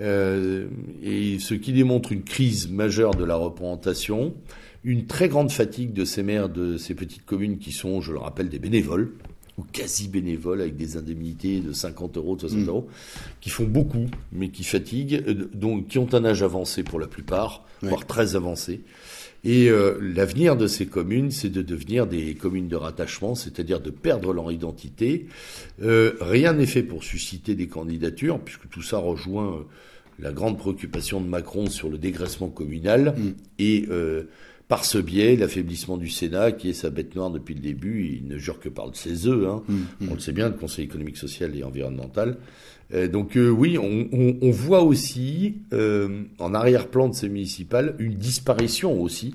Euh, 0.02 0.68
et 1.02 1.38
ce 1.38 1.54
qui 1.54 1.72
démontre 1.72 2.12
une 2.12 2.22
crise 2.22 2.70
majeure 2.70 3.14
de 3.14 3.24
la 3.24 3.36
représentation, 3.36 4.34
une 4.84 5.06
très 5.06 5.30
grande 5.30 5.50
fatigue 5.50 5.94
de 5.94 6.04
ces 6.04 6.22
maires 6.22 6.50
de 6.50 6.76
ces 6.76 6.94
petites 6.94 7.24
communes 7.24 7.56
qui 7.56 7.72
sont, 7.72 8.02
je 8.02 8.12
le 8.12 8.18
rappelle, 8.18 8.50
des 8.50 8.58
bénévoles 8.58 9.12
ou 9.56 9.62
quasi 9.72 10.06
bénévoles 10.06 10.60
avec 10.60 10.76
des 10.76 10.98
indemnités 10.98 11.60
de 11.60 11.72
50 11.72 12.18
euros, 12.18 12.36
de 12.36 12.42
60 12.42 12.58
mm. 12.58 12.68
euros, 12.68 12.88
qui 13.40 13.48
font 13.48 13.64
beaucoup, 13.64 14.04
mais 14.30 14.50
qui 14.50 14.62
fatiguent, 14.62 15.24
donc 15.54 15.88
qui 15.88 15.98
ont 15.98 16.12
un 16.12 16.26
âge 16.26 16.42
avancé 16.42 16.82
pour 16.82 17.00
la 17.00 17.06
plupart, 17.06 17.64
voire 17.80 18.04
très 18.04 18.36
avancé. 18.36 18.82
Et 19.48 19.70
euh, 19.70 19.97
l'avenir 20.01 20.56
de 20.56 20.66
ces 20.66 20.86
communes, 20.86 21.31
c'est 21.31 21.51
de 21.51 21.62
devenir 21.62 22.09
des 22.09 22.35
communes 22.35 22.66
de 22.66 22.74
rattachement, 22.74 23.36
c'est-à-dire 23.36 23.78
de 23.78 23.90
perdre 23.90 24.32
leur 24.32 24.51
identité. 24.51 25.27
Euh, 25.81 26.14
rien 26.20 26.52
n'est 26.52 26.66
fait 26.66 26.82
pour 26.82 27.05
susciter 27.05 27.55
des 27.55 27.68
candidatures, 27.68 28.40
puisque 28.40 28.68
tout 28.68 28.82
ça 28.82 28.98
rejoint 28.98 29.52
euh, 29.52 29.59
la 30.18 30.32
grande 30.32 30.59
préoccupation 30.59 31.20
de 31.20 31.28
Macron 31.28 31.70
sur 31.70 31.89
le 31.89 31.97
dégraissement 31.97 32.48
communal 32.48 33.14
mm. 33.16 33.35
et 33.60 33.86
par 34.68 34.84
ce 34.84 34.98
biais, 34.98 35.36
l'affaiblissement 35.36 35.97
du 35.97 36.09
Sénat, 36.09 36.52
qui 36.52 36.70
est 36.70 36.74
sa 36.74 36.90
bête 36.90 37.14
noire 37.14 37.30
depuis 37.30 37.55
le 37.55 37.60
début, 37.60 38.18
il 38.20 38.26
ne 38.26 38.36
jure 38.36 38.59
que 38.59 38.68
par 38.68 38.88
ses 38.94 39.28
œufs. 39.28 39.47
Hein. 39.48 39.62
Mm. 39.68 40.09
On 40.10 40.14
le 40.14 40.20
sait 40.20 40.32
bien, 40.32 40.48
le 40.48 40.55
Conseil 40.55 40.84
économique, 40.86 41.16
social 41.16 41.56
et 41.56 41.62
environnemental. 41.62 42.38
Euh, 42.94 43.09
donc 43.09 43.36
euh, 43.36 43.48
oui, 43.48 43.78
on, 43.78 44.51
voit 44.51 44.82
aussi 44.82 45.56
euh, 45.72 46.22
en 46.38 46.55
arrière-plan 46.55 47.09
de 47.09 47.14
ces 47.14 47.28
municipales 47.28 47.97
une 47.98 48.14
disparition 48.14 49.01
aussi 49.01 49.34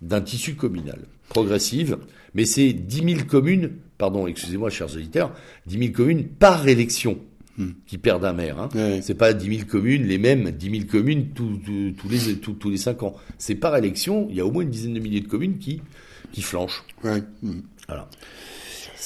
d'un 0.00 0.20
tissu 0.20 0.54
communal 0.54 1.00
progressive, 1.28 1.98
mais 2.34 2.44
c'est 2.44 2.72
10 2.72 3.14
000 3.16 3.26
communes, 3.28 3.72
pardon, 3.98 4.26
excusez-moi, 4.26 4.70
chers 4.70 4.94
auditeurs, 4.94 5.32
10 5.66 5.78
000 5.78 5.92
communes 5.92 6.24
par 6.24 6.66
élection. 6.68 7.18
Qui 7.86 7.98
perdent 7.98 8.24
un 8.24 8.32
maire. 8.32 8.58
Hein. 8.58 8.68
C'est 9.02 9.14
pas 9.14 9.32
10 9.32 9.56
000 9.58 9.68
communes, 9.68 10.04
les 10.04 10.18
mêmes 10.18 10.50
10 10.50 10.70
000 10.70 10.84
communes 10.90 11.28
tous, 11.34 11.60
les 12.08 12.36
tous 12.36 12.70
les 12.70 12.76
cinq 12.76 13.02
ans. 13.02 13.14
C'est 13.38 13.54
par 13.54 13.76
élection. 13.76 14.26
Il 14.30 14.36
y 14.36 14.40
a 14.40 14.46
au 14.46 14.50
moins 14.50 14.62
une 14.62 14.70
dizaine 14.70 14.94
de 14.94 15.00
milliers 15.00 15.20
de 15.20 15.28
communes 15.28 15.58
qui 15.58 15.80
qui 16.32 16.42
flanchent. 16.42 16.84
Ouais. 17.04 17.22
Hmm. 17.42 17.60
Voilà. 17.88 18.08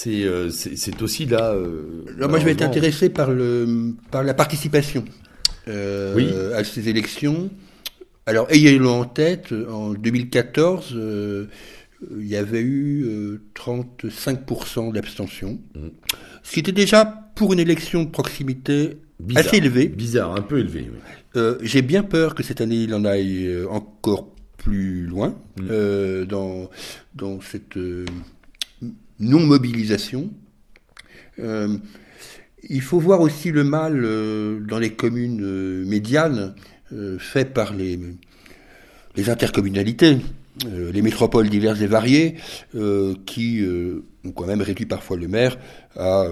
Euh, 0.06 0.50
c'est 0.50 1.02
aussi 1.02 1.26
là. 1.26 1.52
Euh, 1.52 2.04
moi, 2.28 2.38
je 2.38 2.44
vais 2.44 2.52
être 2.52 2.62
intéressé 2.62 3.08
par, 3.08 3.30
le, 3.30 3.94
par 4.10 4.22
la 4.22 4.34
participation 4.34 5.04
euh, 5.68 6.56
à 6.56 6.64
ces 6.64 6.88
élections. 6.88 7.50
Alors, 8.26 8.50
ayez-le 8.50 8.88
en 8.88 9.04
tête, 9.04 9.52
en 9.52 9.94
2014, 9.94 10.96
il 12.18 12.26
y 12.26 12.36
avait 12.36 12.60
eu 12.60 13.40
35% 13.54 14.92
d'abstention, 14.92 15.60
mmh. 15.74 15.80
ce 16.42 16.52
qui 16.52 16.60
était 16.60 16.72
déjà, 16.72 17.25
pour 17.36 17.52
une 17.52 17.60
élection 17.60 18.02
de 18.02 18.08
proximité, 18.08 18.98
assez 19.36 19.58
élevé. 19.58 19.86
Bizarre, 19.86 20.34
un 20.34 20.42
peu 20.42 20.58
élevé. 20.58 20.90
J'ai 21.62 21.82
bien 21.82 22.02
peur 22.02 22.34
que 22.34 22.42
cette 22.42 22.60
année, 22.60 22.82
il 22.82 22.94
en 22.94 23.04
aille 23.04 23.48
encore 23.70 24.28
plus 24.56 25.06
loin 25.06 25.36
mmh. 25.60 26.24
dans, 26.24 26.68
dans 27.14 27.40
cette 27.40 27.78
non-mobilisation. 29.20 30.30
Euh, 31.38 31.76
il 32.68 32.80
faut 32.80 32.98
voir 32.98 33.20
aussi 33.20 33.52
le 33.52 33.64
mal 33.64 34.02
euh, 34.04 34.60
dans 34.60 34.78
les 34.78 34.92
communes 34.92 35.42
euh, 35.42 35.84
médianes 35.84 36.54
fait 37.18 37.52
par 37.52 37.74
les, 37.74 37.98
les 39.16 39.28
intercommunalités, 39.28 40.18
les 40.70 41.02
métropoles 41.02 41.48
diverses 41.48 41.80
et 41.80 41.88
variées, 41.88 42.36
qui 43.26 43.60
ont 44.26 44.32
quand 44.32 44.46
même 44.46 44.62
réduit 44.62 44.86
parfois 44.86 45.16
le 45.16 45.28
maire 45.28 45.58
à 45.96 46.26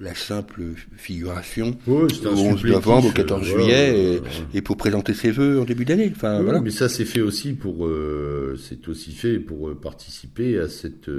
la 0.00 0.14
simple 0.14 0.62
figuration 0.96 1.76
au 1.86 2.06
11 2.24 2.64
novembre, 2.64 3.08
au 3.08 3.12
14 3.12 3.44
juillet, 3.44 4.20
et, 4.54 4.62
pour 4.62 4.76
présenter 4.76 5.14
ses 5.14 5.30
voeux 5.30 5.60
en 5.60 5.64
début 5.64 5.84
d'année. 5.84 6.10
Enfin, 6.14 6.42
voilà. 6.42 6.60
Mais 6.60 6.70
ça, 6.70 6.88
c'est 6.88 7.04
fait 7.04 7.20
aussi 7.20 7.52
pour, 7.52 7.88
c'est 8.58 8.88
aussi 8.88 9.12
fait 9.12 9.38
pour 9.38 9.74
participer 9.80 10.58
à 10.58 10.68
cette 10.68 11.10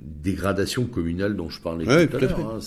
dégradation 0.00 0.84
communale 0.84 1.36
dont 1.36 1.48
je 1.48 1.60
parlais 1.60 1.84
tout, 1.84 1.90
à 1.90 2.20
l'heure. 2.20 2.40
Hein, 2.40 2.58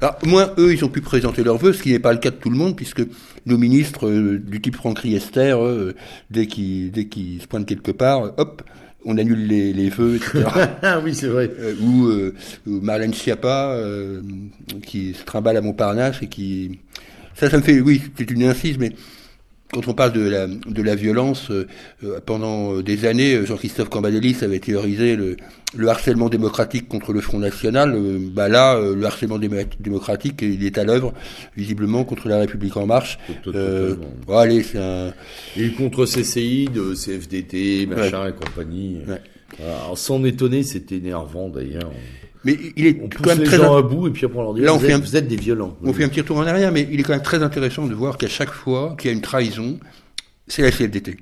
Alors, 0.00 0.18
moins 0.24 0.52
eux, 0.58 0.72
ils 0.72 0.84
ont 0.84 0.88
pu 0.88 1.00
présenter 1.00 1.42
leurs 1.42 1.58
vœux, 1.58 1.72
ce 1.72 1.82
qui 1.82 1.92
n'est 1.92 1.98
pas 1.98 2.12
le 2.12 2.18
cas 2.18 2.30
de 2.30 2.36
tout 2.36 2.50
le 2.50 2.56
monde, 2.56 2.76
puisque 2.76 3.02
nos 3.46 3.58
ministres 3.58 4.08
euh, 4.08 4.38
du 4.38 4.60
type 4.60 4.76
Franck 4.76 5.00
Riester, 5.00 5.56
euh, 5.58 5.92
dès 6.30 6.46
qu'ils 6.46 7.40
se 7.40 7.46
pointent 7.46 7.66
quelque 7.66 7.90
part, 7.90 8.32
hop, 8.38 8.62
on 9.04 9.16
annule 9.16 9.46
les, 9.46 9.72
les 9.72 9.90
vœux, 9.90 10.16
etc. 10.16 10.44
ah 10.82 11.00
oui, 11.02 11.14
c'est 11.14 11.28
vrai. 11.28 11.50
Euh, 11.58 11.74
ou, 11.80 12.06
euh, 12.06 12.34
ou 12.66 12.80
Marlène 12.80 13.14
Schiappa, 13.14 13.72
euh, 13.72 14.20
qui 14.82 15.14
se 15.14 15.24
trimballe 15.24 15.56
à 15.56 15.60
Montparnasse 15.60 16.22
et 16.22 16.26
qui... 16.26 16.78
Ça, 17.34 17.48
ça 17.48 17.56
me 17.56 17.62
fait... 17.62 17.80
Oui, 17.80 18.02
c'est 18.16 18.30
une 18.30 18.44
incise, 18.44 18.78
mais 18.78 18.92
quand 19.72 19.86
on 19.86 19.94
parle 19.94 20.12
de 20.12 20.28
la, 20.28 20.46
de 20.46 20.82
la 20.82 20.94
violence, 20.94 21.50
euh, 21.50 21.66
euh, 22.02 22.20
pendant 22.24 22.80
des 22.80 23.04
années, 23.04 23.44
Jean-Christophe 23.44 23.90
Cambadélis 23.90 24.38
avait 24.42 24.60
théorisé 24.60 25.14
le, 25.14 25.36
le, 25.76 25.88
harcèlement 25.88 26.30
démocratique 26.30 26.88
contre 26.88 27.12
le 27.12 27.20
Front 27.20 27.38
National. 27.38 27.94
Euh, 27.94 28.18
bah 28.18 28.48
là, 28.48 28.80
le 28.80 29.04
harcèlement 29.04 29.38
démocratique, 29.38 30.40
il 30.40 30.64
est 30.64 30.78
à 30.78 30.84
l'œuvre, 30.84 31.12
visiblement, 31.56 32.04
contre 32.04 32.28
la 32.28 32.38
République 32.38 32.76
En 32.76 32.86
Marche. 32.86 33.18
Bon, 33.44 34.38
allez, 34.38 34.62
c'est 34.62 34.78
un... 34.78 35.12
Et 35.56 35.70
contre 35.72 36.06
CCI, 36.06 36.68
de 36.72 36.94
CFDT, 36.94 37.86
machin 37.86 38.28
et 38.28 38.32
compagnie. 38.32 38.98
Ouais. 39.06 39.20
Alors, 39.62 39.98
sans 39.98 40.24
étonner, 40.24 40.62
c'est 40.62 40.92
énervant 40.92 41.48
d'ailleurs. 41.48 41.90
Mais 42.44 42.56
il 42.76 42.86
est 42.86 43.00
on 43.02 43.08
quand 43.08 43.30
même 43.30 43.40
les 43.40 43.44
très 43.44 43.56
gens 43.56 43.76
à 43.76 43.82
bout 43.82 44.08
et 44.08 44.10
puis 44.10 44.24
après 44.24 44.38
on 44.38 44.42
leur 44.42 44.54
dit 44.54 44.60
Là, 44.60 44.72
on 44.72 44.76
vous, 44.76 44.86
fait 44.86 44.92
êtes, 44.92 44.96
un... 44.96 45.00
vous 45.00 45.16
êtes 45.16 45.28
des 45.28 45.36
violents. 45.36 45.76
On 45.82 45.92
fait 45.92 46.04
un 46.04 46.08
petit 46.08 46.20
retour 46.20 46.38
en 46.38 46.46
arrière, 46.46 46.72
mais 46.72 46.88
il 46.90 47.00
est 47.00 47.02
quand 47.02 47.12
même 47.12 47.22
très 47.22 47.42
intéressant 47.42 47.86
de 47.86 47.94
voir 47.94 48.16
qu'à 48.16 48.28
chaque 48.28 48.52
fois 48.52 48.94
qu'il 48.98 49.10
y 49.10 49.12
a 49.12 49.16
une 49.16 49.22
trahison, 49.22 49.78
c'est 50.46 50.62
la 50.62 50.70
CFDT. 50.70 51.18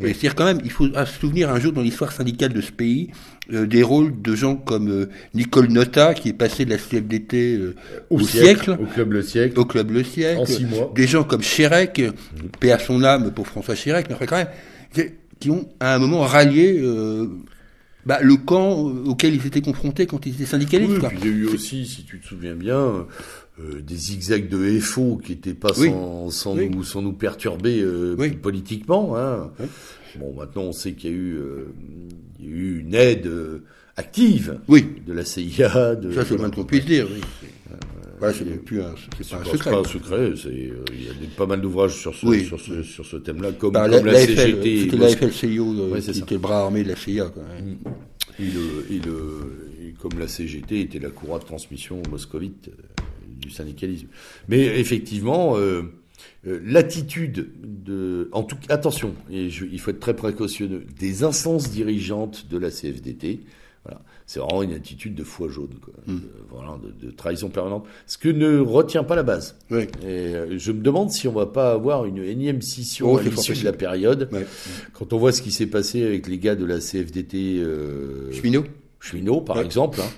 Oui. 0.00 0.08
C'est-à-dire 0.08 0.34
quand 0.34 0.44
même, 0.44 0.60
il 0.64 0.72
faut 0.72 0.86
se 0.86 1.20
souvenir 1.20 1.50
un 1.50 1.60
jour 1.60 1.72
dans 1.72 1.82
l'histoire 1.82 2.10
syndicale 2.10 2.52
de 2.52 2.60
ce 2.60 2.72
pays 2.72 3.10
euh, 3.52 3.64
des 3.66 3.84
rôles 3.84 4.20
de 4.22 4.34
gens 4.34 4.56
comme 4.56 4.90
euh, 4.90 5.08
Nicole 5.34 5.68
Nota, 5.68 6.14
qui 6.14 6.30
est 6.30 6.32
passé 6.32 6.64
de 6.64 6.70
la 6.70 6.78
CFDT 6.78 7.56
euh, 7.56 7.76
au, 8.10 8.16
au 8.16 8.20
siècle, 8.20 8.64
siècle, 8.64 8.82
au 8.82 8.86
club 8.86 9.12
Le 9.12 9.22
Siècle, 9.22 9.60
au 9.60 9.64
club 9.64 9.90
Le 9.92 10.02
Siècle, 10.02 10.40
en 10.40 10.46
six 10.46 10.64
mois. 10.64 10.92
des 10.96 11.06
gens 11.06 11.22
comme 11.22 11.42
Chérec, 11.42 12.00
mmh. 12.00 12.48
paix 12.58 12.72
à 12.72 12.80
son 12.80 13.04
âme 13.04 13.30
pour 13.30 13.46
François 13.46 13.76
Chérec, 13.76 14.06
mais 14.08 14.26
quand 14.26 14.36
même, 14.36 14.48
qui 15.38 15.50
ont 15.50 15.68
à 15.78 15.94
un 15.94 15.98
moment 15.98 16.20
rallié 16.20 16.80
euh, 16.80 17.28
bah, 18.06 18.18
le 18.22 18.36
camp 18.36 18.80
auquel 19.06 19.34
ils 19.34 19.46
étaient 19.46 19.60
confrontés 19.60 20.06
quand 20.06 20.26
ils 20.26 20.34
étaient 20.34 20.46
syndicalistes. 20.46 20.92
Oui, 20.92 20.98
quoi. 20.98 21.08
Puis 21.08 21.18
il 21.22 21.26
y 21.26 21.30
a 21.30 21.32
eu 21.32 21.46
aussi, 21.46 21.86
si 21.86 22.04
tu 22.04 22.20
te 22.20 22.26
souviens 22.26 22.54
bien, 22.54 23.06
euh, 23.60 23.80
des 23.80 23.96
zigzags 23.96 24.48
de 24.48 24.78
FO 24.80 25.20
qui 25.22 25.32
n'étaient 25.32 25.54
pas 25.54 25.72
oui. 25.78 25.88
sans, 25.88 26.30
sans, 26.30 26.56
oui. 26.56 26.68
nous, 26.68 26.84
sans 26.84 27.02
nous 27.02 27.12
perturber 27.12 27.80
euh, 27.80 28.16
oui. 28.18 28.30
politiquement. 28.30 29.16
Hein. 29.16 29.50
Bon, 30.16 30.32
maintenant 30.34 30.62
on 30.62 30.72
sait 30.72 30.92
qu'il 30.92 31.10
y 31.10 31.12
a 31.12 31.16
eu, 31.16 31.34
euh, 31.36 31.66
il 32.40 32.46
y 32.46 32.48
a 32.48 32.52
eu 32.52 32.78
une 32.80 32.94
aide 32.94 33.26
euh, 33.26 33.64
active 33.96 34.60
oui. 34.68 34.86
de 35.06 35.12
la 35.12 35.24
CIA. 35.24 35.94
De, 35.96 36.12
Ça, 36.12 36.24
c'est 36.24 36.36
moins 36.36 36.50
qu'on 36.50 36.64
puisse 36.64 36.84
dire. 36.84 37.08
Oui. 37.10 37.20
Voilà, 38.18 38.34
plus 38.64 38.80
un, 38.80 38.94
c'est 39.20 39.30
pas, 39.30 39.40
un 39.40 39.44
secret. 39.44 39.70
pas 39.70 39.78
un 39.78 39.84
secret. 39.84 40.32
C'est, 40.36 40.48
euh, 40.48 40.84
il 40.92 41.04
y 41.04 41.08
a 41.08 41.14
des, 41.14 41.26
pas 41.36 41.46
mal 41.46 41.60
d'ouvrages 41.60 41.96
sur 41.96 42.14
ce, 42.14 42.26
oui. 42.26 42.44
sur 42.44 42.60
ce, 42.60 42.82
sur 42.82 43.04
ce 43.04 43.16
thème-là, 43.16 43.52
comme, 43.52 43.72
bah, 43.72 43.88
comme 43.88 44.06
la, 44.06 44.12
la, 44.12 44.26
CGT. 44.26 44.82
C'était 44.82 44.96
la 44.96 45.08
FLCIO 45.08 45.64
euh, 45.64 45.90
ouais, 45.90 46.00
qui 46.00 46.14
ça. 46.14 46.20
était 46.20 46.34
le 46.34 46.40
bras 46.40 46.60
armé 46.60 46.82
de 46.82 46.88
la 46.88 46.96
CIA. 46.96 47.26
Quoi. 47.26 47.42
Et, 48.38 48.42
le, 48.42 48.86
et, 48.90 48.98
le, 49.00 49.88
et 49.88 49.92
comme 49.92 50.18
la 50.18 50.28
CGT 50.28 50.80
était 50.80 50.98
la 50.98 51.10
courroie 51.10 51.38
de 51.38 51.44
transmission 51.44 52.02
moscovite 52.10 52.68
euh, 52.68 53.02
du 53.40 53.50
syndicalisme. 53.50 54.08
Mais 54.48 54.78
effectivement, 54.80 55.56
euh, 55.56 55.82
euh, 56.46 56.60
l'attitude 56.64 57.50
de, 57.62 58.28
en 58.32 58.42
tout 58.42 58.56
attention, 58.68 59.14
et 59.30 59.50
je, 59.50 59.64
il 59.64 59.80
faut 59.80 59.90
être 59.90 60.00
très 60.00 60.16
précautionneux, 60.16 60.84
des 60.98 61.24
instances 61.24 61.70
dirigeantes 61.70 62.48
de 62.48 62.58
la 62.58 62.70
CFDT. 62.70 63.40
C'est 64.34 64.40
vraiment 64.40 64.64
une 64.64 64.72
attitude 64.72 65.14
de 65.14 65.22
foi 65.22 65.46
jaune, 65.48 65.76
quoi. 65.80 65.94
Mm. 66.08 66.16
De, 66.16 66.20
voilà, 66.50 66.76
de, 66.82 67.06
de, 67.06 67.12
trahison 67.12 67.50
permanente. 67.50 67.86
Ce 68.08 68.18
que 68.18 68.28
ne 68.28 68.58
retient 68.58 69.04
pas 69.04 69.14
la 69.14 69.22
base. 69.22 69.54
Oui. 69.70 69.82
Et 70.02 70.34
euh, 70.34 70.58
je 70.58 70.72
me 70.72 70.82
demande 70.82 71.12
si 71.12 71.28
on 71.28 71.32
va 71.32 71.46
pas 71.46 71.70
avoir 71.70 72.04
une 72.04 72.18
énième 72.18 72.60
scission 72.60 73.12
oh, 73.12 73.18
à 73.18 73.22
l'issue 73.22 73.52
de 73.52 73.64
la 73.64 73.72
période. 73.72 74.28
Ouais. 74.32 74.44
Quand 74.92 75.12
on 75.12 75.18
voit 75.18 75.30
ce 75.30 75.40
qui 75.40 75.52
s'est 75.52 75.68
passé 75.68 76.04
avec 76.04 76.26
les 76.26 76.38
gars 76.38 76.56
de 76.56 76.64
la 76.64 76.80
CFDT. 76.80 77.58
Euh, 77.58 78.32
Cheminot. 78.32 78.64
Cheminot, 78.98 79.40
par 79.40 79.58
ouais. 79.58 79.64
exemple. 79.64 80.00
Hein, 80.00 80.10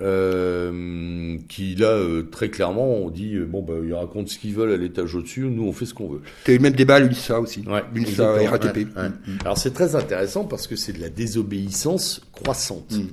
euh, 0.00 1.38
qui 1.48 1.74
là 1.74 1.88
euh, 1.88 2.22
très 2.22 2.50
clairement 2.50 2.88
on 2.88 3.10
dit 3.10 3.34
euh, 3.34 3.46
bon 3.46 3.62
bah 3.62 3.74
ils 3.84 3.94
racontent 3.94 4.28
ce 4.28 4.38
qu'ils 4.38 4.54
veulent 4.54 4.70
à 4.70 4.76
l'étage 4.76 5.16
au-dessus, 5.16 5.40
nous 5.40 5.64
on 5.64 5.72
fait 5.72 5.86
ce 5.86 5.94
qu'on 5.94 6.08
veut. 6.08 6.20
Tu 6.44 6.52
as 6.52 6.54
eu 6.54 6.58
le 6.58 6.62
même 6.62 6.74
débat 6.74 6.96
à 6.96 7.00
l'UNSA 7.00 7.40
aussi. 7.40 7.64
Ouais, 7.66 7.82
l'UNSA 7.92 8.48
RATP. 8.48 8.76
Ouais, 8.76 8.84
ouais. 8.96 9.08
Mmh. 9.08 9.38
Alors 9.44 9.58
c'est 9.58 9.72
très 9.72 9.96
intéressant 9.96 10.44
parce 10.44 10.68
que 10.68 10.76
c'est 10.76 10.92
de 10.92 11.00
la 11.00 11.08
désobéissance 11.08 12.20
croissante. 12.32 12.92
Mmh. 12.92 13.06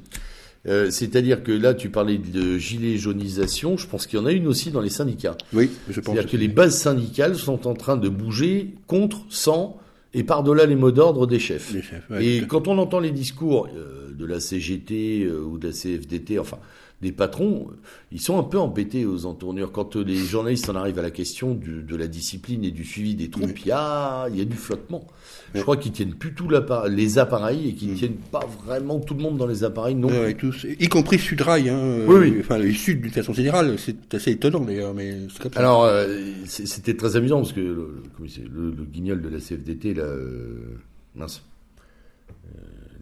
Euh, 0.68 0.90
C'est-à-dire 0.90 1.44
que 1.44 1.52
là, 1.52 1.74
tu 1.74 1.90
parlais 1.90 2.18
de 2.18 2.58
gilet 2.58 2.98
jaunisation. 2.98 3.78
Je 3.78 3.88
pense 3.88 4.08
qu'il 4.08 4.20
y 4.20 4.22
en 4.22 4.26
a 4.26 4.32
une 4.32 4.48
aussi 4.48 4.72
dans 4.72 4.82
les 4.82 4.90
syndicats. 4.90 5.38
Oui, 5.54 5.70
je 5.90 6.00
pense. 6.00 6.14
C'est-à-dire 6.14 6.32
que 6.32 6.38
les 6.38 6.48
bases 6.48 6.78
syndicales 6.78 7.36
sont 7.36 7.68
en 7.68 7.74
train 7.74 7.98
de 7.98 8.10
bouger 8.10 8.76
contre, 8.88 9.26
sans 9.30 9.80
et 10.16 10.24
par-delà 10.24 10.66
les 10.66 10.76
mots 10.76 10.92
d'ordre 10.92 11.28
des 11.28 11.40
chefs. 11.40 11.74
Les 11.74 11.82
chefs 11.82 12.10
ouais, 12.10 12.26
et 12.26 12.48
quand 12.48 12.70
on 12.70 12.78
entend 12.78 13.00
les 13.00 13.12
discours 13.12 13.68
euh, 13.76 14.12
de 14.18 14.26
la 14.26 14.40
CGT 14.40 15.24
euh, 15.24 15.42
ou 15.42 15.58
de 15.58 15.68
la 15.68 15.74
CFDT, 15.74 16.40
enfin 16.40 16.58
des 17.02 17.12
patrons, 17.12 17.68
ils 18.12 18.22
sont 18.22 18.40
un 18.40 18.44
peu 18.44 18.58
embêtés 18.58 19.06
aux 19.06 19.26
entournures. 19.26 19.72
Quand 19.72 19.96
les 19.96 20.16
journalistes 20.16 20.70
en 20.70 20.76
arrivent 20.76 21.00
à 21.00 21.04
la 21.04 21.12
question 21.12 21.54
du, 21.54 21.84
de 21.84 21.96
la 21.96 22.08
discipline 22.08 22.64
et 22.64 22.72
du 22.72 22.84
suivi 22.84 23.16
des 23.16 23.30
troupes, 23.30 23.46
oui. 23.48 23.62
il, 23.66 23.68
y 23.68 23.72
a, 23.72 24.28
il 24.30 24.38
y 24.38 24.42
a 24.42 24.46
du 24.46 24.56
flottement. 24.56 25.06
Je 25.54 25.62
crois 25.62 25.78
qu'ils 25.78 25.92
tiennent 25.92 26.14
plus 26.14 26.34
tout 26.34 26.50
les 26.90 27.18
appareils 27.18 27.70
et 27.70 27.74
qu'ils 27.74 27.94
mmh. 27.94 27.96
tiennent 27.96 28.18
pas 28.32 28.46
vraiment 28.66 29.00
tout 29.00 29.14
le 29.14 29.22
monde 29.22 29.38
dans 29.38 29.48
les 29.48 29.64
appareils 29.64 29.96
non 29.96 30.10
ouais, 30.10 30.34
tous, 30.34 30.66
y 30.66 30.88
compris 30.90 31.18
Sudrail, 31.18 31.70
hein, 31.70 32.04
oui, 32.08 32.16
oui. 32.16 32.38
enfin 32.40 32.58
le 32.58 32.72
Sud 32.74 33.02
d'une 33.02 33.12
façon 33.12 33.34
générale, 33.34 33.76
c'est 33.78 34.14
assez 34.14 34.32
étonnant 34.32 34.60
d'ailleurs, 34.60 34.94
mais 34.94 35.16
comme 35.42 35.54
ça. 35.54 35.60
Alors 35.60 35.86
euh, 35.86 36.08
c'était 36.46 36.96
très 36.96 37.16
amusant 37.16 37.38
parce 37.38 37.54
que 37.54 37.62
le, 37.62 38.04
le, 38.20 38.72
le, 38.72 38.84
guignol 38.86 39.22
de 39.22 39.30
la 39.30 39.40
CFDT 39.40 39.94
là, 39.94 40.04
euh, 40.04 40.78
mince. 41.16 41.44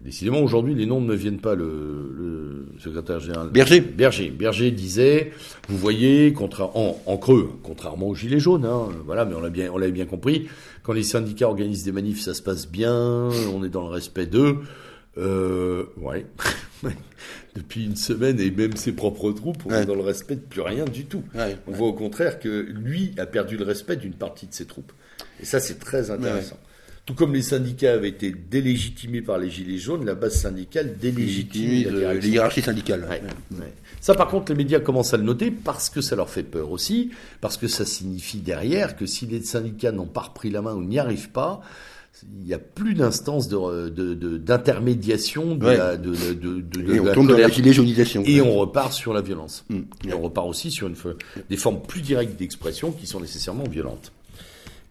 Décidément, 0.04 0.40
aujourd'hui, 0.40 0.74
les 0.74 0.84
noms 0.84 1.00
ne 1.00 1.14
viennent 1.14 1.40
pas. 1.40 1.54
Le, 1.54 2.14
le 2.16 2.66
secrétaire 2.78 3.20
général 3.20 3.48
Berger. 3.50 3.80
Berger. 3.80 4.30
Berger 4.30 4.70
disait, 4.70 5.32
vous 5.68 5.78
voyez, 5.78 6.32
contra 6.32 6.70
en, 6.74 7.00
en, 7.06 7.16
creux, 7.16 7.50
contrairement 7.62 8.08
aux 8.08 8.14
gilets 8.14 8.40
jaunes, 8.40 8.66
hein, 8.66 8.88
voilà, 9.06 9.24
mais 9.24 9.34
on 9.34 9.40
l'a 9.40 9.48
bien, 9.48 9.70
on 9.72 9.78
l'avait 9.78 9.92
bien 9.92 10.06
compris. 10.06 10.48
Quand 10.82 10.92
les 10.92 11.02
syndicats 11.02 11.48
organisent 11.48 11.84
des 11.84 11.92
manifs, 11.92 12.20
ça 12.20 12.34
se 12.34 12.42
passe 12.42 12.68
bien, 12.68 13.30
on 13.54 13.64
est 13.64 13.70
dans 13.70 13.86
le 13.86 13.92
respect 13.92 14.26
d'eux. 14.26 14.58
Euh, 15.16 15.84
ouais. 15.96 16.26
Depuis 17.54 17.84
une 17.84 17.96
semaine 17.96 18.40
et 18.40 18.50
même 18.50 18.76
ses 18.76 18.92
propres 18.92 19.30
troupes, 19.32 19.62
on 19.64 19.70
ouais. 19.70 19.82
est 19.82 19.86
dans 19.86 19.94
le 19.94 20.02
respect 20.02 20.34
de 20.34 20.40
plus 20.40 20.60
rien 20.60 20.84
du 20.84 21.06
tout. 21.06 21.22
Ouais, 21.34 21.56
on 21.68 21.72
voit 21.72 21.86
au 21.86 21.92
contraire 21.92 22.40
que 22.40 22.48
lui 22.48 23.14
a 23.16 23.26
perdu 23.26 23.56
le 23.56 23.64
respect 23.64 23.96
d'une 23.96 24.12
partie 24.12 24.46
de 24.48 24.52
ses 24.52 24.66
troupes. 24.66 24.92
Et 25.40 25.44
ça, 25.44 25.60
c'est 25.60 25.78
très 25.78 26.10
intéressant. 26.10 26.58
Tout 27.06 27.14
comme 27.14 27.34
les 27.34 27.42
syndicats 27.42 27.92
avaient 27.92 28.08
été 28.08 28.32
délégitimés 28.32 29.20
par 29.20 29.38
les 29.38 29.50
Gilets 29.50 29.76
jaunes, 29.76 30.06
la 30.06 30.14
base 30.14 30.36
syndicale 30.36 30.96
délégitime 30.98 32.00
la 32.00 32.14
hiérarchie 32.14 32.62
syndicale. 32.62 33.06
Ouais, 33.10 33.20
ouais. 33.58 33.74
Ça, 34.00 34.14
par 34.14 34.28
contre, 34.28 34.52
les 34.52 34.56
médias 34.56 34.80
commencent 34.80 35.12
à 35.12 35.18
le 35.18 35.22
noter 35.22 35.50
parce 35.50 35.90
que 35.90 36.00
ça 36.00 36.16
leur 36.16 36.30
fait 36.30 36.42
peur 36.42 36.70
aussi, 36.70 37.10
parce 37.42 37.58
que 37.58 37.68
ça 37.68 37.84
signifie 37.84 38.38
derrière 38.38 38.96
que 38.96 39.04
si 39.04 39.26
les 39.26 39.42
syndicats 39.42 39.92
n'ont 39.92 40.06
pas 40.06 40.22
repris 40.22 40.48
la 40.48 40.62
main 40.62 40.72
ou 40.74 40.82
n'y 40.82 40.98
arrivent 40.98 41.30
pas, 41.30 41.60
il 42.22 42.46
n'y 42.46 42.54
a 42.54 42.58
plus 42.58 42.94
d'instance 42.94 43.50
d'intermédiation 43.50 45.54
de, 45.54 45.54
de, 45.54 45.56
de, 45.56 45.66
ouais. 45.66 45.76
la, 45.76 45.96
de, 45.98 46.14
de, 46.32 46.60
de, 46.60 46.94
et 46.94 47.00
on 47.00 47.12
tombe 47.12 47.28
dans 47.28 47.36
la 47.36 47.50
gilet 47.50 47.74
jaunisation. 47.74 48.22
Et 48.24 48.40
on 48.40 48.54
repart 48.54 48.94
sur 48.94 49.12
la 49.12 49.20
violence. 49.20 49.66
Mmh. 49.68 49.80
Et 50.08 50.14
on 50.14 50.22
repart 50.22 50.48
aussi 50.48 50.70
sur 50.70 50.86
une, 50.86 50.94
des 51.50 51.56
formes 51.56 51.82
plus 51.82 52.00
directes 52.00 52.38
d'expression 52.38 52.92
qui 52.92 53.06
sont 53.06 53.20
nécessairement 53.20 53.64
violentes. 53.64 54.10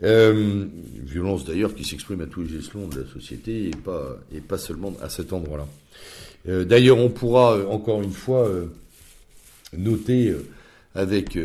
Euh, 0.04 0.66
violence 1.06 1.46
d'ailleurs 1.46 1.76
qui 1.76 1.86
s'exprime 1.86 2.22
à 2.22 2.26
tous 2.26 2.42
les 2.42 2.58
échelons 2.58 2.88
de 2.88 3.02
la 3.02 3.08
société 3.08 3.68
et 3.68 3.72
pas, 3.72 4.18
et 4.36 4.42
pas 4.42 4.58
seulement 4.58 4.94
à 5.02 5.10
cet 5.10 5.32
endroit-là. 5.32 5.68
Euh, 6.50 6.66
d'ailleurs, 6.66 6.98
on 6.98 7.10
pourra 7.10 7.56
euh, 7.56 7.68
encore 7.68 8.02
une 8.02 8.12
fois 8.12 8.50
noter 9.78 10.34
avec 10.94 11.38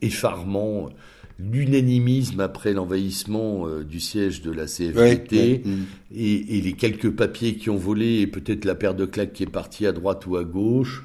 effarement 0.00 0.90
l'unanimisme 1.38 2.40
après 2.40 2.72
l'envahissement 2.72 3.66
du 3.80 4.00
siège 4.00 4.42
de 4.42 4.52
la 4.52 4.66
CFDT 4.66 5.36
ouais, 5.36 5.62
ouais, 5.64 5.72
et, 6.14 6.58
et, 6.58 6.60
les 6.60 6.72
quelques 6.74 7.10
papiers 7.10 7.56
qui 7.56 7.68
ont 7.68 7.76
volé 7.76 8.20
et 8.20 8.26
peut-être 8.26 8.64
la 8.64 8.74
paire 8.74 8.94
de 8.94 9.06
claques 9.06 9.32
qui 9.32 9.42
est 9.42 9.50
partie 9.50 9.86
à 9.86 9.92
droite 9.92 10.26
ou 10.26 10.36
à 10.36 10.44
gauche. 10.44 11.04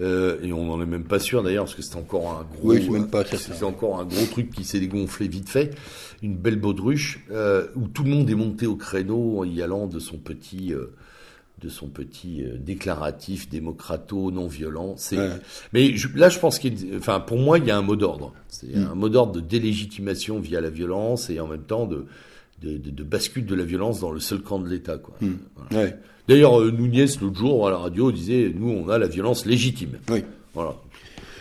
Euh, 0.00 0.38
et 0.42 0.52
on 0.52 0.64
n'en 0.66 0.80
est 0.80 0.86
même 0.86 1.04
pas 1.04 1.18
sûr 1.18 1.42
d'ailleurs 1.42 1.64
parce 1.64 1.74
que 1.74 1.82
c'est 1.82 1.96
encore 1.96 2.30
un 2.30 2.46
gros, 2.56 2.74
oui, 2.74 2.88
c'est 3.36 3.64
encore 3.64 3.98
un 3.98 4.04
gros 4.04 4.26
truc 4.26 4.50
qui 4.50 4.64
s'est 4.64 4.78
dégonflé 4.78 5.26
vite 5.26 5.48
fait, 5.48 5.74
une 6.22 6.36
belle 6.36 6.56
baudruche 6.56 7.24
euh, 7.30 7.66
où 7.74 7.88
tout 7.88 8.04
le 8.04 8.10
monde 8.10 8.30
est 8.30 8.36
monté 8.36 8.66
au 8.66 8.76
créneau 8.76 9.40
en 9.40 9.44
y 9.44 9.60
allant 9.60 9.86
de 9.86 9.98
son 9.98 10.18
petit, 10.18 10.72
euh, 10.72 10.94
de 11.60 11.68
son 11.68 11.88
petit 11.88 12.44
euh, 12.44 12.56
déclaratif 12.58 13.48
démocrato 13.48 14.30
non 14.30 14.46
violent. 14.46 14.94
C'est, 14.96 15.18
ouais. 15.18 15.30
mais 15.72 15.96
je, 15.96 16.08
là 16.16 16.28
je 16.28 16.38
pense 16.38 16.60
qu'il, 16.60 16.76
enfin 16.96 17.18
pour 17.18 17.38
moi 17.38 17.58
il 17.58 17.64
y 17.64 17.70
a 17.72 17.76
un 17.76 17.82
mot 17.82 17.96
d'ordre, 17.96 18.32
c'est 18.48 18.76
mm. 18.76 18.88
un 18.92 18.94
mot 18.94 19.08
d'ordre 19.08 19.32
de 19.32 19.40
délégitimation 19.40 20.38
via 20.38 20.60
la 20.60 20.70
violence 20.70 21.28
et 21.28 21.40
en 21.40 21.48
même 21.48 21.64
temps 21.64 21.86
de 21.86 22.06
de, 22.62 22.76
de, 22.76 22.90
de 22.90 23.02
bascule 23.02 23.46
de 23.46 23.54
la 23.54 23.64
violence 23.64 24.00
dans 24.00 24.10
le 24.10 24.20
seul 24.20 24.40
camp 24.40 24.58
de 24.58 24.68
l'État 24.68 24.98
quoi. 24.98 25.16
Mm. 25.20 25.32
Voilà. 25.56 25.84
Ouais. 25.84 25.96
D'ailleurs, 26.28 26.60
euh, 26.60 26.70
Nunez, 26.70 27.06
l'autre 27.22 27.38
jour, 27.38 27.66
à 27.66 27.70
la 27.70 27.78
radio, 27.78 28.12
disait 28.12 28.52
Nous, 28.54 28.68
on 28.68 28.88
a 28.90 28.98
la 28.98 29.08
violence 29.08 29.46
légitime. 29.46 29.98
Oui. 30.10 30.22
Voilà. 30.52 30.76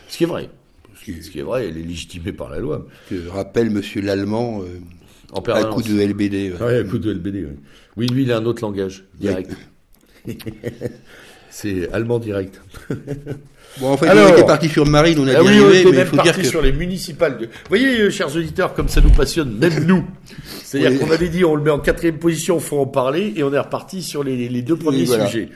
Ce 0.07 0.17
qui 0.17 0.23
est 0.23 0.27
vrai. 0.27 0.49
Ce 0.95 1.03
qui, 1.03 1.21
Ce 1.21 1.29
qui 1.29 1.39
est 1.39 1.43
vrai, 1.43 1.67
elle 1.67 1.77
est 1.77 1.83
légitimée 1.83 2.31
par 2.31 2.49
la 2.49 2.59
loi. 2.59 2.87
Que 3.09 3.27
rappelle 3.27 3.69
Monsieur 3.69 4.01
l'Allemand 4.01 4.61
euh, 4.61 4.79
en 5.33 5.41
à 5.41 5.65
coup 5.65 5.81
de 5.81 5.99
LBD. 5.99 6.53
Ouais. 6.53 6.65
ouais, 6.65 6.77
à 6.79 6.83
coup 6.85 6.99
de 6.99 7.11
LBD, 7.11 7.45
oui. 7.45 7.57
Oui, 7.97 8.07
lui, 8.07 8.23
il 8.23 8.31
a 8.31 8.37
un 8.37 8.45
autre 8.45 8.61
langage, 8.61 9.03
direct. 9.19 9.51
C'est 11.49 11.91
allemand 11.91 12.19
direct. 12.19 12.61
Bon, 13.79 13.91
en 13.91 13.97
fait, 13.97 14.09
on 14.09 14.29
était 14.29 14.45
parti 14.45 14.69
sur 14.69 14.85
Marine, 14.85 15.19
on 15.19 15.27
a 15.27 15.37
ah 15.37 15.43
oui, 15.43 15.59
on 15.61 15.69
mais 15.69 15.79
était 15.81 15.89
il 15.89 15.95
même 15.95 16.07
faut 16.07 16.15
dire 16.15 16.23
parti 16.25 16.41
que... 16.41 16.47
sur 16.47 16.61
les 16.61 16.71
municipales. 16.71 17.37
Vous 17.39 17.47
voyez, 17.69 18.01
euh, 18.01 18.09
chers 18.09 18.35
auditeurs, 18.35 18.73
comme 18.73 18.89
ça 18.89 19.01
nous 19.01 19.09
passionne, 19.11 19.57
même 19.57 19.85
nous. 19.85 20.03
C'est-à-dire 20.63 20.91
Oui. 20.91 20.99
qu'on 20.99 21.11
avait 21.13 21.29
dit, 21.29 21.45
on 21.45 21.55
le 21.55 21.61
met 21.63 21.69
en 21.71 21.79
quatrième 21.79 22.17
position, 22.17 22.59
faut 22.59 22.79
en 22.79 22.85
parler, 22.87 23.33
et 23.35 23.43
on 23.43 23.53
est 23.53 23.59
reparti 23.59 24.01
sur 24.01 24.23
les, 24.23 24.49
les 24.49 24.61
deux 24.61 24.75
premiers 24.77 25.03
voilà. 25.05 25.27
sujets. 25.27 25.49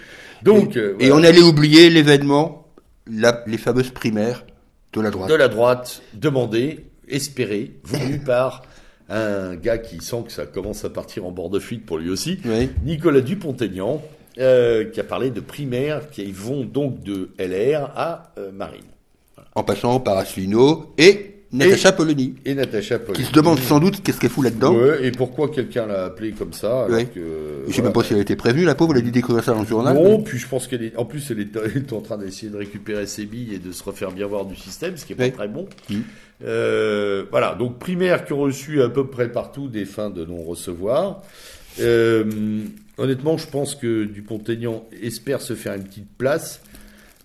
Donc, 0.44 0.78
euh, 0.78 0.96
Et 1.00 1.10
voilà. 1.10 1.22
on 1.22 1.24
allait 1.30 1.42
oublier 1.42 1.90
l'événement, 1.90 2.68
les 3.08 3.58
fameuses 3.58 3.90
primaires 3.92 4.46
de 4.94 5.02
la 5.02 5.10
droite. 5.12 5.30
de 5.30 5.36
la 5.36 5.48
droite, 5.48 6.02
demandé, 6.14 6.86
espéré, 7.08 7.74
voulu 7.84 8.20
par 8.26 8.64
un 9.10 9.56
gars 9.56 9.78
qui 9.78 10.00
sent 10.02 10.24
que 10.26 10.32
ça 10.32 10.46
commence 10.46 10.86
à 10.86 10.90
partir 10.90 11.26
en 11.26 11.32
bord 11.32 11.50
de 11.50 11.60
fuite 11.60 11.86
pour 11.86 11.98
lui 11.98 12.10
aussi, 12.10 12.40
Oui. 12.46 12.70
Nicolas 12.86 13.22
Dupont-Aignan, 13.22 14.02
euh, 14.40 14.86
qui 14.86 15.00
a 15.00 15.04
parlé 15.04 15.30
de 15.30 15.40
primaires 15.40 16.10
qui 16.10 16.32
vont 16.32 16.64
donc 16.64 17.04
de 17.04 17.30
LR 17.40 17.92
à 17.96 18.32
euh, 18.38 18.52
Marine. 18.52 18.82
En 19.56 19.64
passant 19.64 20.00
par 20.00 20.18
Asselineau 20.18 20.94
et 20.98 21.28
Natacha 21.52 21.92
Polony, 21.92 22.36
Et 22.46 22.56
Natacha 22.56 22.98
Polony. 22.98 23.22
qui 23.22 23.30
se 23.30 23.34
demande 23.34 23.60
sans 23.60 23.82
doute 23.82 24.02
qu'est-ce 24.02 24.22
qu'elle 24.22 24.30
fout 24.30 24.46
là-dedans. 24.46 24.74
Ouais, 24.74 25.06
et 25.06 25.12
pourquoi 25.12 25.50
quelqu'un 25.50 25.86
l'a 25.86 26.06
appelé 26.06 26.32
comme 26.32 26.54
ça 26.54 26.86
alors 26.86 26.92
Ouais. 26.98 27.06
que, 27.08 27.20
Je 27.68 27.72
sais 27.74 27.82
voilà. 27.82 27.84
même 27.84 27.94
pas 27.94 28.04
si 28.04 28.14
elle 28.14 28.20
a 28.20 28.22
été 28.22 28.38
prévenue, 28.38 28.64
la 28.64 28.74
pauvre, 28.76 28.94
elle 28.94 29.00
a 29.00 29.02
dû 29.02 29.12
découvrir 29.12 29.44
ça 29.44 29.52
dans 29.54 29.60
le 29.60 29.68
journal. 29.68 29.94
Non, 29.94 30.22
puis 30.22 30.38
je 30.40 30.48
pense 30.48 30.68
qu'elle 30.68 30.84
est, 30.84 30.96
en 30.96 31.04
plus, 31.04 31.30
elle 31.30 31.42
est, 31.42 31.50
elle 31.58 31.78
est 31.84 31.92
en 31.92 32.00
train 32.00 32.18
d'essayer 32.18 32.50
de 32.50 32.56
récupérer 32.56 33.06
ses 33.06 33.26
billes 33.26 33.54
et 33.56 33.60
de 33.60 33.74
se 33.74 33.84
refaire 33.84 34.12
bien 34.12 34.28
voir 34.28 34.46
du 34.46 34.56
système, 34.56 34.96
ce 34.96 35.06
qui 35.06 35.12
est 35.12 35.16
pas 35.18 35.30
très 35.30 35.50
bon. 35.50 35.68
Mm. 35.90 35.96
Euh, 36.46 37.26
voilà, 37.32 37.54
donc 37.56 37.80
primaires 37.80 38.24
qui 38.24 38.32
ont 38.32 38.40
reçu 38.40 38.82
à 38.82 38.88
peu 38.88 39.08
près 39.08 39.30
partout 39.30 39.68
des 39.68 39.84
fins 39.84 40.10
de 40.10 40.24
non-recevoir. 40.24 41.22
Euh, 41.80 42.64
honnêtement, 42.98 43.38
je 43.38 43.48
pense 43.48 43.76
que 43.76 44.04
Dupont-Aignan 44.06 44.86
espère 45.02 45.42
se 45.42 45.54
faire 45.56 45.74
une 45.74 45.84
petite 45.84 46.10
place. 46.18 46.62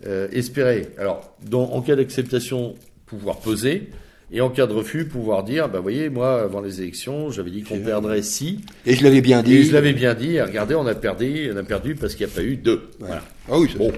Euh, 0.06 0.28
espérer, 0.30 0.88
alors, 0.98 1.36
dans, 1.48 1.64
en 1.72 1.80
cas 1.82 1.96
d'acceptation, 1.96 2.74
pouvoir 3.06 3.38
peser. 3.40 3.90
Et 4.32 4.40
en 4.40 4.50
cas 4.50 4.66
de 4.66 4.72
refus, 4.72 5.04
pouvoir 5.06 5.44
dire, 5.44 5.68
bah, 5.68 5.78
voyez, 5.80 6.08
moi, 6.10 6.42
avant 6.42 6.60
les 6.60 6.80
élections, 6.82 7.30
j'avais 7.30 7.50
dit 7.50 7.62
qu'on 7.62 7.76
C'est- 7.76 7.80
perdrait 7.84 8.22
si. 8.22 8.60
Et 8.84 8.94
je 8.94 9.04
l'avais 9.04 9.20
bien 9.20 9.42
dit. 9.42 9.54
Et 9.56 9.62
je 9.62 9.72
l'avais 9.72 9.92
bien 9.92 10.14
dit, 10.14 10.34
et 10.34 10.42
regardez, 10.42 10.74
on 10.74 10.86
a 10.86 10.94
perdu, 10.96 11.48
on 11.52 11.56
a 11.56 11.62
perdu 11.62 11.94
parce 11.94 12.14
qu'il 12.16 12.26
n'y 12.26 12.32
a 12.32 12.34
pas 12.34 12.42
eu 12.42 12.56
deux. 12.56 12.82
Voilà. 12.98 13.22
Ah 13.48 13.58
oui, 13.58 13.68
ça- 13.70 13.78
Bon, 13.78 13.92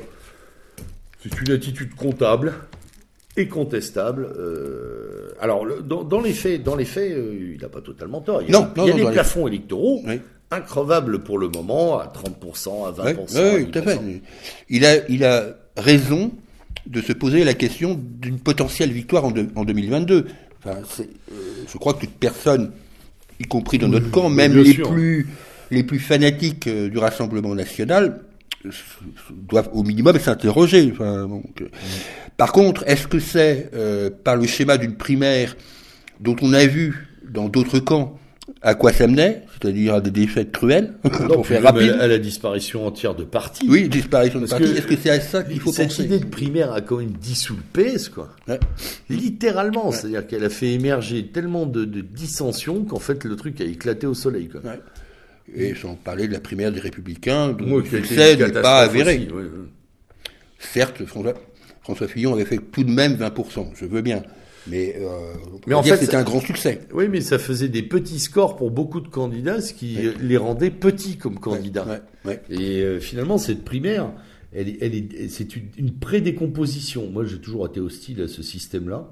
c'est 1.23 1.41
une 1.41 1.51
attitude 1.53 1.95
comptable 1.95 2.53
et 3.37 3.49
contestable. 3.49 4.29
euh, 4.39 5.31
alors, 5.41 5.65
le- 5.65 5.81
dans, 5.83 6.05
dans 6.05 6.21
les 6.21 6.33
faits, 6.35 6.63
dans 6.63 6.77
les 6.77 6.85
faits, 6.85 7.11
euh, 7.13 7.53
il 7.55 7.61
n'a 7.63 7.69
pas 7.69 7.81
totalement 7.81 8.21
tort. 8.21 8.43
Il 8.43 8.51
y 8.51 8.55
a, 8.55 8.61
Non, 8.61 8.67
non, 8.77 8.85
il 8.85 8.89
y 8.89 8.91
a 8.91 8.93
non, 8.93 8.97
des 8.99 9.05
les 9.07 9.13
plafonds 9.13 9.49
électoraux 9.49 10.03
Oui. 10.07 10.21
Increvables 10.51 11.21
pour 11.23 11.39
le 11.39 11.49
moment, 11.49 11.99
à 11.99 12.07
30%, 12.07 12.87
à 12.89 12.93
20%. 12.93 13.35
Ouais, 13.35 13.51
à 13.51 13.55
oui, 13.57 13.71
tout 13.71 13.79
à 13.79 13.83
fait. 13.83 13.97
10%. 13.97 14.21
Il 14.71 14.85
a, 14.87 15.09
il 15.09 15.25
a 15.25 15.55
raison 15.77 16.33
de 16.87 17.01
se 17.03 17.13
poser 17.13 17.45
la 17.45 17.55
question 17.55 17.99
d'une 18.03 18.39
potentielle 18.39 18.91
victoire 18.93 19.25
en, 19.27 19.31
deux- 19.31 19.49
en 19.57 19.65
2022. 19.65 20.27
Enfin, 20.65 20.79
euh, 21.01 21.05
je 21.71 21.79
crois 21.79 21.95
que 21.95 22.01
toute 22.01 22.15
personne, 22.15 22.73
y 23.39 23.45
compris 23.45 23.79
dans 23.79 23.89
notre 23.89 24.11
camp, 24.11 24.29
même 24.31 24.57
les 24.57 24.73
sûr. 24.73 24.91
plus, 24.91 25.29
les 25.71 25.83
plus 25.85 25.99
fanatiques 25.99 26.67
euh, 26.67 26.89
du 26.89 26.99
Rassemblement 26.99 27.55
national, 27.55 28.23
euh, 28.65 28.71
doivent 29.31 29.69
au 29.73 29.83
minimum 29.83 30.19
s'interroger. 30.19 30.91
Enfin, 30.93 31.29
donc, 31.29 31.61
euh. 31.61 31.69
Par 32.39 32.53
contre, 32.53 32.85
est-ce 32.87 33.07
que 33.07 33.19
c'est 33.21 33.71
euh, 33.75 34.11
par 34.25 34.37
le 34.37 34.47
schéma 34.47 34.79
d'une 34.79 34.95
primaire 34.97 35.57
dont 36.21 36.37
on 36.41 36.53
a 36.55 36.65
vu 36.67 37.07
dans 37.29 37.49
d'autres 37.49 37.79
camps 37.81 38.19
à 38.63 38.75
quoi 38.75 38.93
ça 38.93 39.07
menait, 39.07 39.45
c'est-à-dire 39.53 39.95
à 39.95 40.01
des 40.01 40.11
défaites 40.11 40.51
cruelles, 40.53 40.95
Non, 41.05 41.29
pour 41.35 41.47
faire 41.47 41.63
rapide 41.63 41.97
à, 42.01 42.07
la 42.07 42.19
disparition 42.19 42.87
entière 42.87 43.15
de 43.15 43.25
partis. 43.25 43.67
Oui, 43.69 43.89
disparition 43.89 44.41
de 44.41 44.47
Parce 44.47 44.61
parti. 44.61 44.75
que 44.75 44.79
Est-ce 44.79 44.87
que 44.87 44.97
c'est 44.97 45.11
à 45.11 45.21
ça 45.21 45.43
qu'il 45.45 45.61
faut 45.61 45.73
Cette 45.73 45.89
penser? 45.89 46.05
idée 46.05 46.19
de 46.19 46.27
primaire 46.27 46.73
a 46.73 46.81
quand 46.81 46.97
même 46.99 47.13
dissous 47.13 47.57
le 47.75 47.83
PS, 47.95 48.09
quoi. 48.09 48.31
Ouais. 48.49 48.59
Littéralement, 49.11 49.93
c'est-à-dire 49.93 50.27
qu'elle 50.27 50.45
a 50.45 50.51
fait 50.51 50.73
émerger 50.73 51.27
tellement 51.27 51.67
de, 51.67 51.85
de 51.85 52.01
dissensions 52.01 52.85
qu'en 52.85 52.99
fait 52.99 53.25
le 53.25 53.37
truc 53.37 53.61
a 53.61 53.65
éclaté 53.65 54.07
au 54.07 54.15
soleil, 54.15 54.49
quoi. 54.49 54.61
Ouais. 54.63 54.81
Et 55.55 55.75
sans 55.75 55.95
parler 55.95 56.29
de 56.29 56.33
la 56.35 56.41
primaire 56.41 56.73
des 56.73 56.81
Républicains, 56.81 57.51
dont 57.51 57.79
le 57.79 57.85
succès 57.85 58.37
n'est 58.37 58.51
pas 58.53 58.81
avéré. 58.81 59.29
Certes, 60.59 61.05
François, 61.07 61.35
François 61.83 62.09
Fillon 62.09 62.35
avait 62.35 62.45
fait 62.45 62.59
tout 62.73 62.85
de 62.85 62.91
même 62.91 63.15
20%, 63.15 63.71
je 63.75 63.87
veux 63.87 64.03
bien. 64.03 64.23
Mais, 64.71 64.97
euh, 64.99 65.07
on 65.53 65.61
Mais 65.67 65.75
en 65.75 65.83
fait, 65.83 65.97
c'était 65.97 66.17
un 66.17 66.23
grand 66.25 66.41
succès. 66.41 66.81
Oui, 66.93 67.09
mais 67.09 67.21
ça 67.21 67.39
faisait 67.39 67.69
des 67.69 67.83
petits 67.83 68.19
scores 68.19 68.57
pour 68.57 68.71
beaucoup 68.71 69.01
de 69.01 69.09
candidats, 69.09 69.61
ce 69.61 69.73
qui 69.73 69.99
les 70.21 70.37
rendait 70.37 70.71
petits 70.71 71.17
comme 71.17 71.39
candidats. 71.39 71.87
Ouais, 71.87 72.01
ouais. 72.33 72.43
Et 72.51 72.83
euh, 72.83 73.01
finalement, 73.01 73.39
cette 73.39 73.65
primaire, 73.65 74.13
elle, 74.53 74.69
est- 74.69 74.79
elle 74.81 74.95
est, 74.95 75.29
c'est 75.29 75.57
une, 75.57 75.65
une 75.79 75.93
prédécomposition. 75.93 77.09
Moi, 77.11 77.25
j'ai 77.25 77.39
toujours 77.39 77.67
été 77.67 77.81
hostile 77.81 78.23
à 78.23 78.29
ce 78.29 78.43
système-là, 78.43 79.09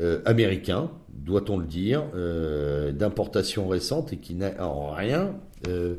euh, 0.00 0.20
américain, 0.24 0.90
doit-on 1.14 1.58
le 1.58 1.66
dire, 1.66 2.04
euh, 2.14 2.92
d'importation 2.92 3.68
récente 3.68 4.12
et 4.12 4.16
qui 4.18 4.34
n'a 4.34 4.52
en 4.64 4.90
rien, 4.92 5.34
euh, 5.68 5.96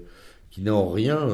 qui 0.51 0.61
n'a 0.61 0.73
en 0.75 0.89
rien 0.89 1.27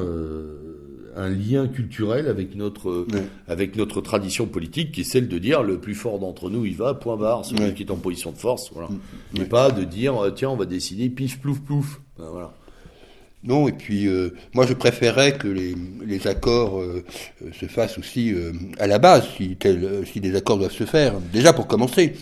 un 1.16 1.30
lien 1.30 1.68
culturel 1.68 2.28
avec 2.28 2.56
notre 2.56 3.06
avec 3.48 3.76
notre 3.76 4.02
tradition 4.02 4.46
politique, 4.48 4.92
qui 4.92 5.02
est 5.02 5.04
celle 5.06 5.28
de 5.28 5.38
dire 5.38 5.64
le 5.64 5.80
plus 5.80 5.96
fort 5.96 6.20
d'entre 6.20 6.50
nous, 6.50 6.66
il 6.66 6.76
va, 6.76 6.94
point 6.94 7.18
barre, 7.18 7.46
celui 7.46 7.74
qui 7.74 7.84
est 7.84 7.92
en 7.92 7.98
position 7.98 8.32
de 8.32 8.38
force, 8.38 8.72
voilà. 8.74 8.90
Et 9.36 9.40
Ouais. 9.40 9.46
pas 9.46 9.72
de 9.72 9.84
dire 9.84 10.22
euh, 10.24 10.32
tiens, 10.32 10.50
on 10.50 10.56
va 10.56 10.66
décider 10.66 11.10
pif 11.10 11.40
plouf 11.40 11.60
plouf. 11.62 12.02
Ben, 12.18 12.26
voilà. 12.32 12.54
Non, 13.46 13.68
et 13.68 13.74
puis 13.74 14.08
euh, 14.08 14.30
moi 14.54 14.66
je 14.66 14.74
préférais 14.74 15.38
que 15.38 15.50
les, 15.50 15.76
les 16.06 16.28
accords 16.28 16.80
euh, 16.80 17.04
se 17.52 17.66
fassent 17.66 17.98
aussi 17.98 18.34
euh, 18.34 18.54
à 18.80 18.88
la 18.88 19.00
base, 19.00 19.26
si, 19.36 19.58
tel, 19.58 20.04
si 20.06 20.22
des 20.22 20.34
accords 20.36 20.58
doivent 20.58 20.72
se 20.72 20.86
faire. 20.86 21.20
Déjà 21.34 21.52
pour 21.52 21.68
commencer. 21.68 22.14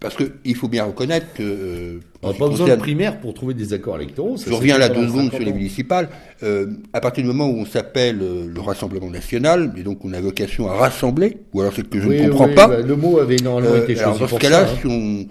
Parce 0.00 0.16
qu'il 0.16 0.54
faut 0.56 0.68
bien 0.68 0.84
reconnaître 0.84 1.26
que... 1.34 1.42
euh, 1.42 2.00
On 2.22 2.28
n'a 2.32 2.38
pas 2.38 2.48
besoin 2.48 2.68
de 2.68 2.74
primaire 2.76 3.20
pour 3.20 3.34
trouver 3.34 3.52
des 3.52 3.74
accords 3.74 3.96
électoraux. 4.00 4.38
ça 4.38 4.46
Je 4.48 4.54
reviens 4.54 4.78
là 4.78 4.88
deux 4.88 5.06
secondes 5.06 5.24
50 5.30 5.34
sur 5.36 5.44
les 5.44 5.52
municipales. 5.52 6.08
Euh, 6.42 6.68
à 6.94 7.00
partir 7.00 7.22
du 7.22 7.28
moment 7.28 7.46
où 7.50 7.58
on 7.58 7.66
s'appelle 7.66 8.18
euh, 8.22 8.46
le 8.52 8.60
Rassemblement 8.62 9.10
national, 9.10 9.72
et 9.76 9.82
donc 9.82 10.02
on 10.04 10.12
a 10.14 10.20
vocation 10.20 10.68
à 10.70 10.74
rassembler, 10.74 11.36
ou 11.52 11.60
alors 11.60 11.74
c'est 11.76 11.86
que 11.86 12.00
je 12.00 12.08
Oui, 12.08 12.22
ne 12.22 12.28
comprends 12.30 12.46
oui, 12.48 12.54
pas. 12.54 12.66
bah, 12.68 12.80
le 12.80 12.96
mot 12.96 13.18
avait 13.18 13.36
normalement 13.36 13.70
Euh, 13.74 13.82
été 13.84 13.98
alors 14.00 14.16
choisi 14.16 14.32
dans 14.32 14.38
ce 14.38 14.42
cas-là, 14.42 14.62
hein. 14.70 14.76
si, 14.80 14.86
on, 14.86 15.26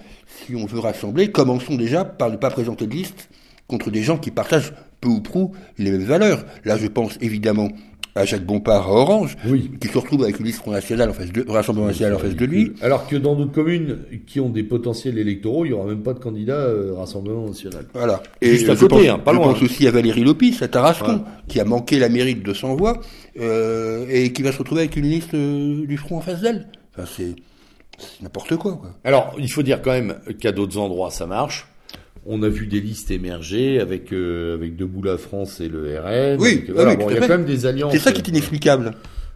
si 0.45 0.55
on 0.55 0.65
veut 0.67 0.79
rassembler, 0.79 1.31
commençons 1.31 1.75
déjà 1.75 2.05
par 2.05 2.29
ne 2.29 2.35
pas 2.37 2.51
présenter 2.51 2.85
de 2.85 2.93
liste 2.93 3.29
contre 3.67 3.89
des 3.89 4.03
gens 4.03 4.17
qui 4.17 4.29
partagent 4.29 4.73
peu 5.01 5.09
ou 5.09 5.21
prou 5.21 5.53
les 5.79 5.89
mêmes 5.91 6.03
valeurs. 6.03 6.43
Là, 6.65 6.77
je 6.77 6.87
pense 6.87 7.17
évidemment 7.21 7.69
à 8.19 8.25
Jacques 8.25 8.45
Bompard 8.45 8.87
à 8.87 8.91
Orange, 8.91 9.37
Oui. 9.47 9.71
qui 9.79 9.87
se 9.87 9.97
retrouve 9.97 10.23
avec 10.23 10.39
une 10.39 10.45
liste 10.45 10.59
Front 10.59 10.71
national 10.71 11.09
en 11.09 11.13
face 11.13 11.31
de, 11.31 11.45
Rassemblement 11.47 11.87
national 11.87 12.15
en 12.15 12.19
face 12.19 12.35
de 12.35 12.45
lui. 12.45 12.73
Alors 12.81 13.07
que 13.07 13.15
dans 13.15 13.35
d'autres 13.35 13.53
communes 13.53 13.99
qui 14.27 14.39
ont 14.39 14.49
des 14.49 14.63
potentiels 14.63 15.17
électoraux, 15.17 15.63
il 15.65 15.69
n'y 15.69 15.73
aura 15.73 15.85
même 15.87 16.03
pas 16.03 16.13
de 16.13 16.19
candidat 16.19 16.53
euh, 16.57 16.93
Rassemblement 16.95 17.47
National. 17.47 17.85
Voilà. 17.93 18.21
Juste 18.41 18.67
à 18.69 18.75
je 18.75 18.79
côté, 18.81 19.07
pense, 19.07 19.07
hein, 19.15 19.19
pas 19.19 19.31
je 19.31 19.37
loin. 19.37 19.53
pense 19.53 19.61
aussi 19.63 19.87
à 19.87 19.91
Valérie 19.91 20.23
Lopis, 20.23 20.57
à 20.61 20.67
Tarascon, 20.67 21.13
Ouais. 21.13 21.19
qui 21.47 21.59
a 21.61 21.65
manqué 21.65 21.97
la 21.97 22.09
mairie 22.09 22.35
de 22.35 22.41
200 22.41 22.75
voix, 22.75 22.99
euh, 23.39 24.05
et 24.09 24.33
qui 24.33 24.41
va 24.43 24.51
se 24.51 24.57
retrouver 24.57 24.81
avec 24.81 24.95
une 24.97 25.05
liste 25.05 25.33
euh, 25.33 25.85
du 25.85 25.95
front 25.97 26.17
en 26.17 26.21
face 26.21 26.41
d'elle. 26.41 26.67
Enfin, 26.97 27.07
c'est 27.15 27.35
c'est 27.97 28.21
n'importe 28.23 28.55
quoi, 28.55 28.75
quoi. 28.75 28.91
Alors, 29.03 29.33
il 29.37 29.51
faut 29.51 29.61
dire 29.63 29.81
quand 29.81 29.91
même 29.91 30.15
qu'à 30.39 30.51
d'autres 30.53 30.77
endroits, 30.77 31.11
ça 31.11 31.25
marche. 31.25 31.67
On 32.31 32.43
a 32.43 32.47
vu 32.49 32.67
des 32.67 32.79
listes 32.79 33.09
émerger 33.11 33.79
avec 33.79 34.13
euh, 34.13 34.53
avec 34.53 34.75
Debout 34.75 35.01
la 35.01 35.17
France 35.17 35.59
et 35.61 35.67
le 35.67 35.79
RN. 35.99 36.37
Oui, 36.39 36.47
avec- 36.49 36.63
oui, 36.67 36.71
voilà, 36.75 36.91
oui, 36.91 36.97
bon, 36.97 37.03
tout 37.05 37.09
il 37.11 37.13
y 37.15 37.17
a 37.17 37.21
quand 37.21 37.27
même 37.37 37.45
des 37.45 37.65
alliances. 37.65 37.91
C'est 37.93 37.99
ça 37.99 38.11
qui 38.11 38.21
est 38.21 38.27
inexplicable. 38.27 38.93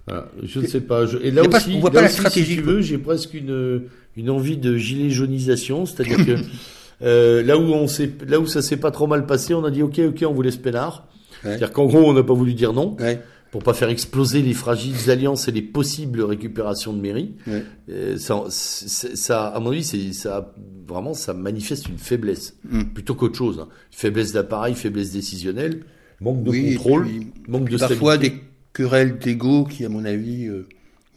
Voilà, 0.08 0.28
je 0.44 0.60
ne 0.60 0.68
sais 0.68 0.82
pas. 0.82 1.06
Je- 1.08 1.18
et 1.18 1.32
là 1.32 1.42
aussi, 1.44 1.72
on 1.76 1.80
voit 1.80 1.90
là 1.90 1.94
pas 1.96 2.02
la 2.02 2.08
aussi, 2.08 2.18
stratégie, 2.18 2.52
Si 2.52 2.56
tu 2.58 2.62
veux, 2.62 2.82
j'ai 2.82 2.98
presque 3.00 3.34
une 3.34 3.84
une 4.16 4.30
envie 4.30 4.58
de 4.58 4.78
gilet 4.78 5.10
jaunisation, 5.10 5.86
c'est-à-dire 5.88 6.24
que 6.26 6.36
euh, 7.04 7.42
là 7.44 7.58
où 7.58 7.64
on 7.74 7.88
s'est, 7.88 8.12
là 8.28 8.40
où 8.40 8.46
ça 8.46 8.62
s'est 8.62 8.78
pas 8.78 8.92
trop 8.92 9.08
mal 9.08 9.26
passé, 9.26 9.54
on 9.56 9.64
a 9.66 9.72
dit 9.72 9.82
ok, 9.82 10.00
ok, 10.10 10.24
on 10.28 10.34
vous 10.34 10.42
laisse 10.44 10.58
peinard. 10.58 11.08
Ouais. 11.44 11.50
C'est-à-dire 11.50 11.72
qu'en 11.72 11.86
gros, 11.86 12.00
on 12.04 12.14
n'a 12.14 12.24
pas 12.24 12.34
voulu 12.36 12.54
dire 12.54 12.74
non 12.74 12.96
Ouais. 13.00 13.20
Pour 13.54 13.62
pas 13.62 13.76
faire 13.76 13.90
exploser 13.90 14.42
les 14.42 14.56
fragiles 14.56 15.12
alliances 15.12 15.48
et 15.48 15.52
les 15.52 15.62
possibles 15.62 16.24
récupérations 16.24 16.92
de 16.92 17.00
mairie. 17.00 17.36
Ouais. 17.46 17.64
Euh, 17.90 18.18
ça, 18.18 19.46
à 19.48 19.60
mon 19.60 19.70
avis, 19.70 19.84
ça 20.14 20.52
vraiment 20.88 21.14
ça 21.14 21.36
manifeste 21.36 21.88
une 21.88 22.00
faiblesse 22.00 22.56
Mm. 22.68 22.82
plutôt 22.96 23.14
qu'autre 23.14 23.38
chose. 23.38 23.60
hein. 23.62 23.68
Faiblesse 23.92 24.34
d'appareil, 24.34 24.74
faiblesse 24.74 25.12
décisionnelle, 25.12 25.82
manque 26.20 26.44
de 26.44 26.50
Oui, 26.50 26.74
contrôle, 26.74 27.06
puis, 27.06 27.28
manque 27.48 27.70
de 27.70 27.78
Parfois 27.78 28.16
stabilité. 28.16 28.38
des 28.38 28.44
querelles 28.74 29.20
d'ego 29.20 29.66
qui, 29.66 29.86
à 29.86 29.90
mon 29.90 30.04
avis, 30.04 30.48
euh, 30.48 30.66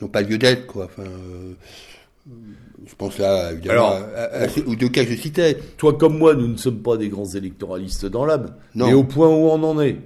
n'ont 0.02 0.08
pas 0.08 0.20
lieu 0.20 0.36
d'être, 0.36 0.66
quoi. 0.66 0.84
Enfin, 0.84 1.04
euh, 1.04 1.54
je 2.86 2.94
pense 2.96 3.16
là, 3.18 3.52
évidemment, 3.52 3.72
Alors, 3.92 3.92
à- 4.14 4.20
à- 4.20 4.44
à 4.44 4.48
aux 4.66 4.74
deux 4.76 4.90
cas 4.90 5.04
que 5.06 5.12
je 5.12 5.16
citais. 5.20 5.56
Toi 5.78 5.94
comme 5.96 6.18
moi, 6.18 6.34
nous 6.34 6.48
ne 6.48 6.56
sommes 6.58 6.82
pas 6.82 6.98
des 6.98 7.08
grands 7.08 7.24
électoralistes 7.34 8.04
dans 8.04 8.26
l'âme, 8.26 8.54
Non. 8.74 8.88
mais 8.88 8.92
au 8.92 9.04
point 9.04 9.28
où 9.28 9.48
on 9.48 9.62
en 9.62 9.80
est, 9.80 9.96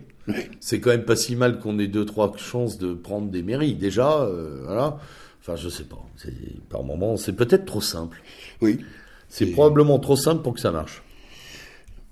c'est 0.61 0.81
quand 0.81 0.91
même 0.91 1.05
pas 1.05 1.17
si 1.17 1.37
mal 1.37 1.59
qu'on 1.59 1.79
ait 1.79 1.89
deux 1.89 2.05
trois 2.05 2.33
chances 2.37 2.79
de 2.79 2.95
prendre 2.95 3.29
des 3.31 3.43
mairies. 3.43 3.75
Déjà, 3.75 4.23
euh, 4.23 4.63
voilà. 4.65 4.99
Enfin, 5.41 5.57
je 5.57 5.69
sais 5.69 5.85
pas. 5.85 5.99
Par 6.69 6.83
moment, 6.83 7.17
c'est 7.17 7.33
peut-être 7.33 7.65
trop 7.65 7.81
simple. 7.81 8.23
Oui. 8.61 8.81
C'est 9.29 9.47
Et- 9.47 9.53
probablement 9.53 9.99
trop 9.99 10.17
simple 10.17 10.43
pour 10.43 10.55
que 10.55 10.61
ça 10.61 10.71
marche. 10.71 11.03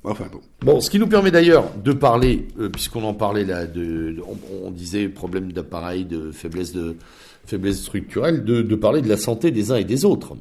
Enfin 0.04 0.28
bon. 0.30 0.40
Bon, 0.60 0.80
ce 0.80 0.90
qui 0.90 0.98
nous 0.98 1.08
permet 1.08 1.30
d'ailleurs 1.30 1.72
de 1.84 1.92
parler, 1.92 2.46
euh, 2.58 2.68
puisqu'on 2.68 3.02
en 3.02 3.14
parlait 3.14 3.44
là, 3.44 3.66
de, 3.66 4.16
on, 4.64 4.70
disait 4.70 5.08
problème 5.08 5.52
d'appareil, 5.52 6.04
de 6.04 6.30
faiblesse 6.30 6.72
de 6.72 6.96
faiblesse 7.44 7.82
structurelle, 7.82 8.44
de, 8.44 8.62
de, 8.62 8.74
parler 8.76 9.02
de 9.02 9.08
la 9.08 9.16
santé 9.16 9.50
des 9.50 9.72
uns 9.72 9.76
et 9.76 9.84
des 9.84 10.04
autres 10.04 10.36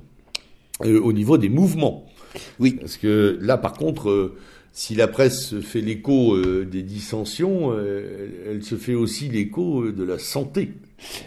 euh, 0.86 1.00
au 1.02 1.12
niveau 1.12 1.38
des 1.38 1.50
mouvements. 1.50 2.06
Oui. 2.60 2.78
Parce 2.80 2.98
que 2.98 3.38
là, 3.42 3.58
par 3.58 3.74
contre, 3.74 4.10
euh, 4.10 4.36
si 4.80 4.94
la 4.94 5.08
presse 5.08 5.60
fait 5.60 5.82
l'écho 5.82 6.40
des 6.64 6.84
dissensions, 6.84 7.74
elle 7.76 8.62
se 8.62 8.76
fait 8.76 8.94
aussi 8.94 9.28
l'écho 9.28 9.92
de 9.92 10.04
la 10.04 10.20
santé. 10.20 10.74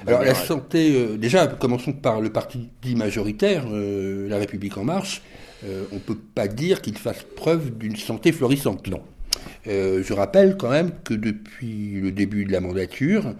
Alors 0.06 0.22
la 0.22 0.36
santé, 0.36 1.16
déjà, 1.18 1.48
commençons 1.48 1.92
par 1.92 2.20
le 2.20 2.30
parti 2.30 2.68
dit 2.80 2.94
majoritaire, 2.94 3.66
La 3.68 4.38
République 4.38 4.78
en 4.78 4.84
marche. 4.84 5.22
Euh, 5.64 5.84
on 5.92 5.96
ne 5.96 6.00
peut 6.00 6.16
pas 6.34 6.48
dire 6.48 6.80
qu'il 6.80 6.96
fasse 6.96 7.24
preuve 7.36 7.76
d'une 7.76 7.96
santé 7.96 8.32
florissante. 8.32 8.86
Non. 8.88 9.00
Euh, 9.66 10.02
je 10.02 10.12
rappelle 10.12 10.56
quand 10.56 10.70
même 10.70 10.92
que 11.04 11.14
depuis 11.14 12.00
le 12.00 12.12
début 12.12 12.44
de 12.44 12.52
la 12.52 12.60
mandature, 12.60 13.34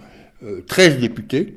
13 0.67 0.97
euh, 0.97 1.01
députés, 1.01 1.57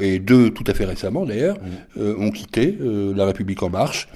et 0.00 0.18
deux 0.18 0.50
tout 0.50 0.64
à 0.66 0.74
fait 0.74 0.84
récemment 0.84 1.24
d'ailleurs, 1.24 1.56
mmh. 1.96 2.02
ont 2.18 2.32
quitté 2.32 2.76
La 2.80 3.24
République 3.24 3.62
en 3.62 3.70
marche, 3.70 4.08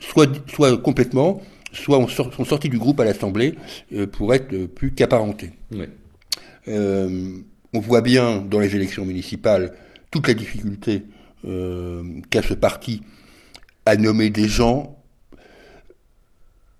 soit, 0.00 0.30
soit 0.48 0.78
complètement, 0.78 1.42
soit 1.74 2.04
sont 2.08 2.44
sortis 2.44 2.68
du 2.68 2.78
groupe 2.78 3.00
à 3.00 3.04
l'Assemblée 3.04 3.54
pour 4.12 4.34
être 4.34 4.66
plus 4.66 4.92
qu'apparentés. 4.92 5.50
on 6.66 7.80
voit 7.80 8.00
bien 8.00 8.40
dans 8.40 8.60
les 8.60 8.74
élections 8.74 9.04
municipales 9.04 9.74
toute 10.10 10.28
la 10.28 10.34
difficulté 10.34 11.02
qu'a 11.42 12.42
ce 12.42 12.54
parti 12.54 13.02
à 13.86 13.96
nommer 13.96 14.30
des 14.30 14.48
gens 14.48 14.96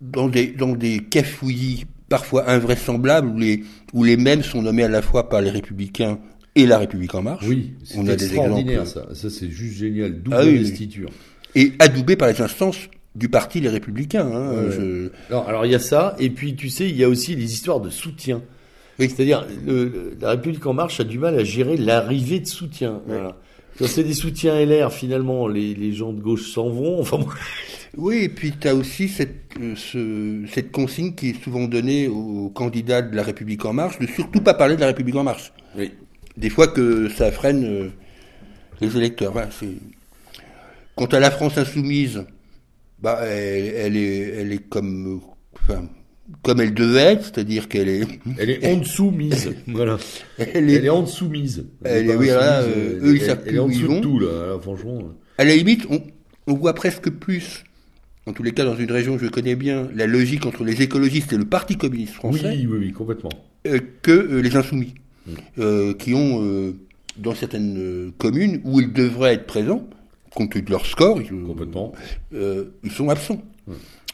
dans 0.00 0.28
des, 0.28 0.48
dans 0.48 0.72
des 0.72 0.98
cafouillis 0.98 1.86
parfois 2.08 2.50
invraisemblables 2.50 3.28
où 3.28 3.38
les, 3.38 3.64
où 3.92 4.04
les 4.04 4.16
mêmes 4.16 4.42
sont 4.42 4.62
nommés 4.62 4.84
à 4.84 4.88
la 4.88 5.02
fois 5.02 5.28
par 5.28 5.40
les 5.40 5.50
républicains 5.50 6.18
et 6.54 6.66
la 6.66 6.78
République 6.78 7.14
en 7.14 7.22
marche. 7.22 7.44
Oui, 7.46 7.74
c'est 7.84 8.06
extraordinaire 8.08 8.86
ça. 8.86 9.08
Ça 9.14 9.30
c'est 9.30 9.50
juste 9.50 9.78
génial. 9.78 10.22
Double 10.22 10.36
ah. 10.36 11.10
Et 11.56 11.72
adoubé 11.78 12.16
par 12.16 12.28
les 12.28 12.40
instances 12.40 12.88
du 13.14 13.28
parti 13.28 13.60
Les 13.60 13.68
Républicains. 13.68 14.26
Hein, 14.26 15.10
alors 15.46 15.66
il 15.66 15.72
y 15.72 15.74
a 15.74 15.78
ça, 15.78 16.16
et 16.18 16.30
puis 16.30 16.56
tu 16.56 16.68
sais, 16.68 16.88
il 16.88 16.96
y 16.96 17.04
a 17.04 17.08
aussi 17.08 17.36
les 17.36 17.52
histoires 17.52 17.80
de 17.80 17.90
soutien. 17.90 18.42
Oui. 18.98 19.08
C'est-à-dire, 19.08 19.46
la 20.20 20.30
République 20.30 20.64
en 20.66 20.72
marche 20.72 21.00
a 21.00 21.04
du 21.04 21.18
mal 21.18 21.38
à 21.38 21.44
gérer 21.44 21.76
l'arrivée 21.76 22.40
de 22.40 22.46
soutien. 22.46 23.00
Voilà. 23.06 23.36
Quand 23.78 23.88
c'est 23.88 24.04
des 24.04 24.14
soutiens 24.14 24.64
LR, 24.64 24.92
finalement, 24.92 25.48
les, 25.48 25.74
les 25.74 25.92
gens 25.92 26.12
de 26.12 26.20
gauche 26.20 26.52
s'en 26.52 26.68
vont. 26.68 27.00
Enfin, 27.00 27.18
Oui, 27.96 28.18
et 28.24 28.28
puis 28.28 28.52
tu 28.58 28.68
as 28.68 28.74
aussi 28.74 29.08
cette, 29.08 29.52
euh, 29.60 29.74
ce, 29.76 30.44
cette 30.52 30.70
consigne 30.70 31.14
qui 31.14 31.30
est 31.30 31.42
souvent 31.42 31.66
donnée 31.66 32.08
aux 32.08 32.50
candidats 32.50 33.02
de 33.02 33.14
la 33.14 33.22
République 33.22 33.64
en 33.64 33.72
marche, 33.72 33.98
de 33.98 34.06
surtout 34.06 34.40
pas 34.40 34.54
parler 34.54 34.76
de 34.76 34.80
la 34.80 34.88
République 34.88 35.16
en 35.16 35.24
marche. 35.24 35.52
Oui. 35.76 35.92
Des 36.36 36.50
fois 36.50 36.68
que 36.68 37.08
ça 37.08 37.30
freine 37.30 37.64
euh, 37.64 37.88
les 38.80 38.96
électeurs. 38.96 39.32
Voilà, 39.32 39.48
Quant 40.96 41.06
à 41.06 41.20
la 41.20 41.30
France 41.30 41.58
insoumise, 41.58 42.24
bah, 43.00 43.20
elle, 43.22 43.74
elle, 43.76 43.96
est, 43.96 44.18
elle 44.40 44.52
est 44.52 44.68
comme, 44.68 45.20
enfin, 45.54 45.88
comme 46.42 46.60
elle 46.60 46.74
devait 46.74 47.00
être, 47.00 47.24
c'est-à-dire 47.24 47.68
qu'elle 47.68 47.88
est. 47.88 48.06
Elle 48.38 48.50
est 48.50 48.72
en 48.72 48.78
dessous 48.78 49.10
mise. 49.10 49.54
voilà. 49.66 49.98
Elle 50.38 50.70
est, 50.70 50.88
en 50.88 51.02
dessous 51.02 51.28
mise. 51.28 51.66
Elle, 51.84 52.10
est, 52.10 52.16
oui, 52.16 52.28
là, 52.28 52.62
euh, 52.62 53.00
eux, 53.02 53.16
ils 53.16 53.22
savent 53.22 53.42
en 53.58 53.68
dessous 53.68 53.88
de 53.88 54.00
tout, 54.00 54.18
là, 54.18 54.58
franchement. 54.60 54.98
À 55.38 55.44
la 55.44 55.54
limite, 55.56 55.86
on, 55.90 56.00
on 56.46 56.54
voit 56.54 56.74
presque 56.74 57.10
plus, 57.10 57.64
en 58.26 58.32
tous 58.32 58.42
les 58.42 58.52
cas 58.52 58.64
dans 58.64 58.76
une 58.76 58.90
région 58.90 59.16
que 59.16 59.24
je 59.24 59.30
connais 59.30 59.56
bien, 59.56 59.88
la 59.94 60.06
logique 60.06 60.46
entre 60.46 60.64
les 60.64 60.82
écologistes 60.82 61.32
et 61.32 61.36
le 61.36 61.44
Parti 61.44 61.76
communiste 61.76 62.14
français. 62.14 62.50
Oui, 62.56 62.66
oui, 62.70 62.78
oui, 62.78 62.92
complètement. 62.92 63.30
Euh, 63.66 63.80
que 64.02 64.10
euh, 64.10 64.40
les 64.40 64.56
insoumis, 64.56 64.94
mm. 65.26 65.32
euh, 65.58 65.94
qui 65.94 66.14
ont, 66.14 66.42
euh, 66.42 66.74
dans 67.16 67.34
certaines 67.34 68.12
communes 68.18 68.60
où 68.64 68.80
ils 68.80 68.92
devraient 68.92 69.34
être 69.34 69.46
présents, 69.46 69.88
compte 70.34 70.52
tenu 70.52 70.62
de 70.62 70.70
leur 70.70 70.86
score, 70.86 71.20
ils, 71.20 71.30
complètement. 71.30 71.92
ils 72.32 72.90
sont 72.90 73.08
absents. 73.08 73.42
Mm. 73.66 73.72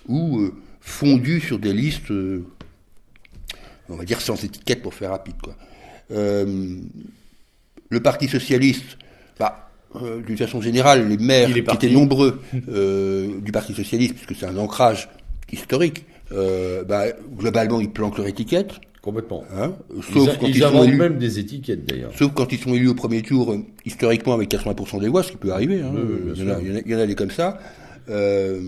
Ou 0.08 0.50
fondu 0.80 1.40
sur 1.40 1.58
des 1.58 1.72
listes, 1.72 2.10
euh, 2.10 2.44
on 3.88 3.96
va 3.96 4.04
dire 4.04 4.20
sans 4.20 4.42
étiquette 4.42 4.82
pour 4.82 4.94
faire 4.94 5.10
rapide. 5.10 5.36
Quoi. 5.42 5.54
Euh, 6.10 6.76
le 7.88 8.00
Parti 8.00 8.28
socialiste, 8.28 8.98
bah, 9.38 9.70
euh, 9.96 10.22
d'une 10.22 10.36
façon 10.36 10.60
générale, 10.60 11.08
les 11.08 11.18
maires 11.18 11.52
qui 11.52 11.58
étaient 11.58 11.90
nombreux 11.90 12.40
du 12.52 13.52
Parti 13.52 13.74
socialiste, 13.74 14.14
puisque 14.14 14.34
c'est 14.34 14.46
un 14.46 14.56
ancrage 14.56 15.08
historique, 15.52 16.04
bah, 16.30 17.06
globalement 17.36 17.80
ils 17.80 17.90
planquent 17.90 18.18
leur 18.18 18.26
étiquette. 18.28 18.80
Complètement. 19.02 19.44
Hein 19.56 19.72
sauf 20.12 20.28
ils, 20.34 20.38
quand 20.38 20.46
ils, 20.46 20.60
sont 20.60 20.84
élus, 20.84 20.96
même 20.96 21.18
des 21.18 21.38
étiquettes 21.38 21.86
d'ailleurs. 21.86 22.12
Sauf 22.14 22.32
quand 22.34 22.52
ils 22.52 22.58
sont 22.58 22.74
élus 22.74 22.88
au 22.88 22.94
premier 22.94 23.22
tour, 23.22 23.56
historiquement 23.86 24.34
avec 24.34 24.50
80% 24.50 25.00
des 25.00 25.08
voix, 25.08 25.22
ce 25.22 25.30
qui 25.32 25.38
peut 25.38 25.52
arriver. 25.52 25.80
Hein. 25.80 25.92
il, 26.34 26.42
y 26.42 26.44
en 26.44 26.54
a, 26.54 26.60
il, 26.60 26.90
y 26.90 26.94
en 26.94 26.98
a, 26.98 27.06
des 27.06 27.14
comme 27.14 27.30
ça. 27.30 27.58
Euh, 28.10 28.60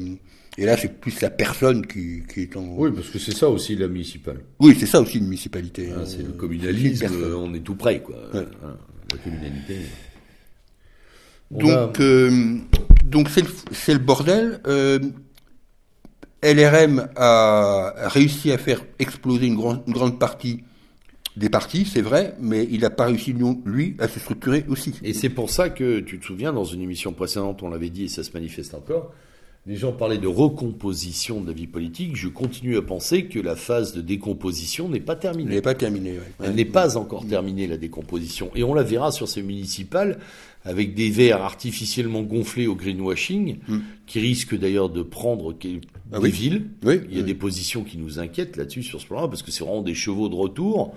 et 0.56 0.64
là, 0.64 0.76
c'est 0.78 1.00
plus 1.00 1.20
la 1.20 1.28
personne 1.28 1.86
qui, 1.86 2.22
qui, 2.32 2.42
est 2.42 2.56
en. 2.56 2.64
Oui, 2.76 2.90
parce 2.94 3.10
que 3.10 3.18
c'est 3.18 3.36
ça 3.36 3.48
aussi 3.50 3.76
la 3.76 3.88
municipale. 3.88 4.38
Oui, 4.58 4.74
c'est 4.78 4.86
ça 4.86 5.02
aussi 5.02 5.18
une 5.18 5.24
municipalité. 5.24 5.90
Ah, 5.94 6.04
c'est 6.06 6.22
le 6.22 6.32
communalisme, 6.32 7.06
on 7.36 7.52
est 7.52 7.60
tout 7.60 7.74
près, 7.74 8.00
quoi. 8.00 8.16
la 8.32 9.18
communalité. 9.22 9.76
donc, 11.50 12.00
euh, 12.00 12.56
donc 13.04 13.28
c'est 13.28 13.42
le, 13.42 13.94
le, 13.94 13.98
bordel. 13.98 14.60
LRM 16.42 17.08
a 17.16 18.08
réussi 18.08 18.50
à 18.52 18.58
faire 18.58 18.84
exploser 18.98 19.46
une, 19.46 19.56
grande 19.56 19.82
une 19.86 19.92
grande 19.92 20.18
partie 20.18 20.64
des 21.36 21.48
partis, 21.48 21.86
c'est 21.86 22.02
vrai, 22.02 22.34
mais 22.40 22.68
il 22.70 22.80
n'a 22.80 22.90
pas 22.90 23.06
réussi, 23.06 23.34
lui, 23.64 23.96
à 23.98 24.08
se 24.08 24.20
structurer 24.20 24.64
aussi. 24.68 24.94
Et 25.02 25.14
c'est 25.14 25.30
pour 25.30 25.50
ça 25.50 25.70
que, 25.70 26.00
tu 26.00 26.18
te 26.18 26.26
souviens, 26.26 26.52
dans 26.52 26.64
une 26.64 26.82
émission 26.82 27.12
précédente, 27.12 27.62
on 27.62 27.70
l'avait 27.70 27.88
dit, 27.88 28.04
et 28.04 28.08
ça 28.08 28.22
se 28.22 28.32
manifeste 28.32 28.74
encore, 28.74 29.12
les 29.64 29.76
gens 29.76 29.92
parlaient 29.92 30.18
de 30.18 30.26
recomposition 30.26 31.40
de 31.40 31.46
la 31.46 31.52
vie 31.52 31.68
politique. 31.68 32.16
Je 32.16 32.26
continue 32.26 32.76
à 32.76 32.82
penser 32.82 33.26
que 33.26 33.38
la 33.38 33.54
phase 33.54 33.94
de 33.94 34.00
décomposition 34.00 34.88
n'est 34.88 34.98
pas 34.98 35.14
terminée. 35.14 35.50
Elle 35.50 35.54
n'est 35.54 35.62
pas 35.62 35.74
terminée. 35.74 36.18
Elle 36.42 36.54
n'est 36.56 36.64
pas 36.64 36.96
encore 36.96 37.24
terminée 37.26 37.68
la 37.68 37.76
décomposition. 37.76 38.50
Et 38.56 38.64
on 38.64 38.74
la 38.74 38.82
verra 38.82 39.12
sur 39.12 39.28
ces 39.28 39.40
municipales 39.40 40.18
avec 40.64 40.94
des 40.94 41.10
verres 41.10 41.42
artificiellement 41.42 42.22
gonflés 42.22 42.66
au 42.66 42.74
greenwashing, 42.74 43.58
mm. 43.68 43.78
qui 44.06 44.18
risquent 44.18 44.58
d'ailleurs 44.58 44.88
de 44.88 45.02
prendre 45.02 45.52
ah 46.12 46.20
des 46.20 46.30
villes. 46.30 46.66
Il 46.84 47.16
y 47.16 47.20
a 47.20 47.22
des 47.22 47.34
positions 47.34 47.84
qui 47.84 47.98
nous 47.98 48.18
inquiètent 48.18 48.56
là-dessus 48.56 48.82
sur 48.82 49.00
ce 49.00 49.06
plan-là, 49.06 49.28
parce 49.28 49.42
que 49.42 49.50
c'est 49.50 49.64
vraiment 49.64 49.82
des 49.82 49.94
chevaux 49.94 50.28
de 50.28 50.34
retour 50.34 50.94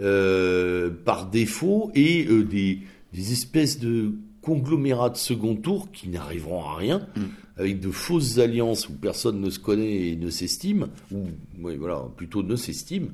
euh, 0.00 0.90
par 1.04 1.28
défaut 1.28 1.90
et 1.94 2.26
euh, 2.26 2.44
des, 2.44 2.80
des 3.12 3.32
espèces 3.32 3.78
de 3.78 4.12
conglomérats 4.40 5.10
de 5.10 5.16
second 5.16 5.54
tour 5.54 5.90
qui 5.92 6.08
n'arriveront 6.08 6.64
à 6.64 6.76
rien. 6.76 7.06
Mm 7.16 7.22
avec 7.56 7.80
de 7.80 7.90
fausses 7.90 8.38
alliances 8.38 8.88
où 8.88 8.92
personne 8.92 9.40
ne 9.40 9.50
se 9.50 9.58
connaît 9.58 10.08
et 10.08 10.16
ne 10.16 10.30
s'estime, 10.30 10.88
ou 11.12 11.26
voilà, 11.60 12.04
plutôt 12.16 12.42
ne 12.42 12.56
s'estime. 12.56 13.12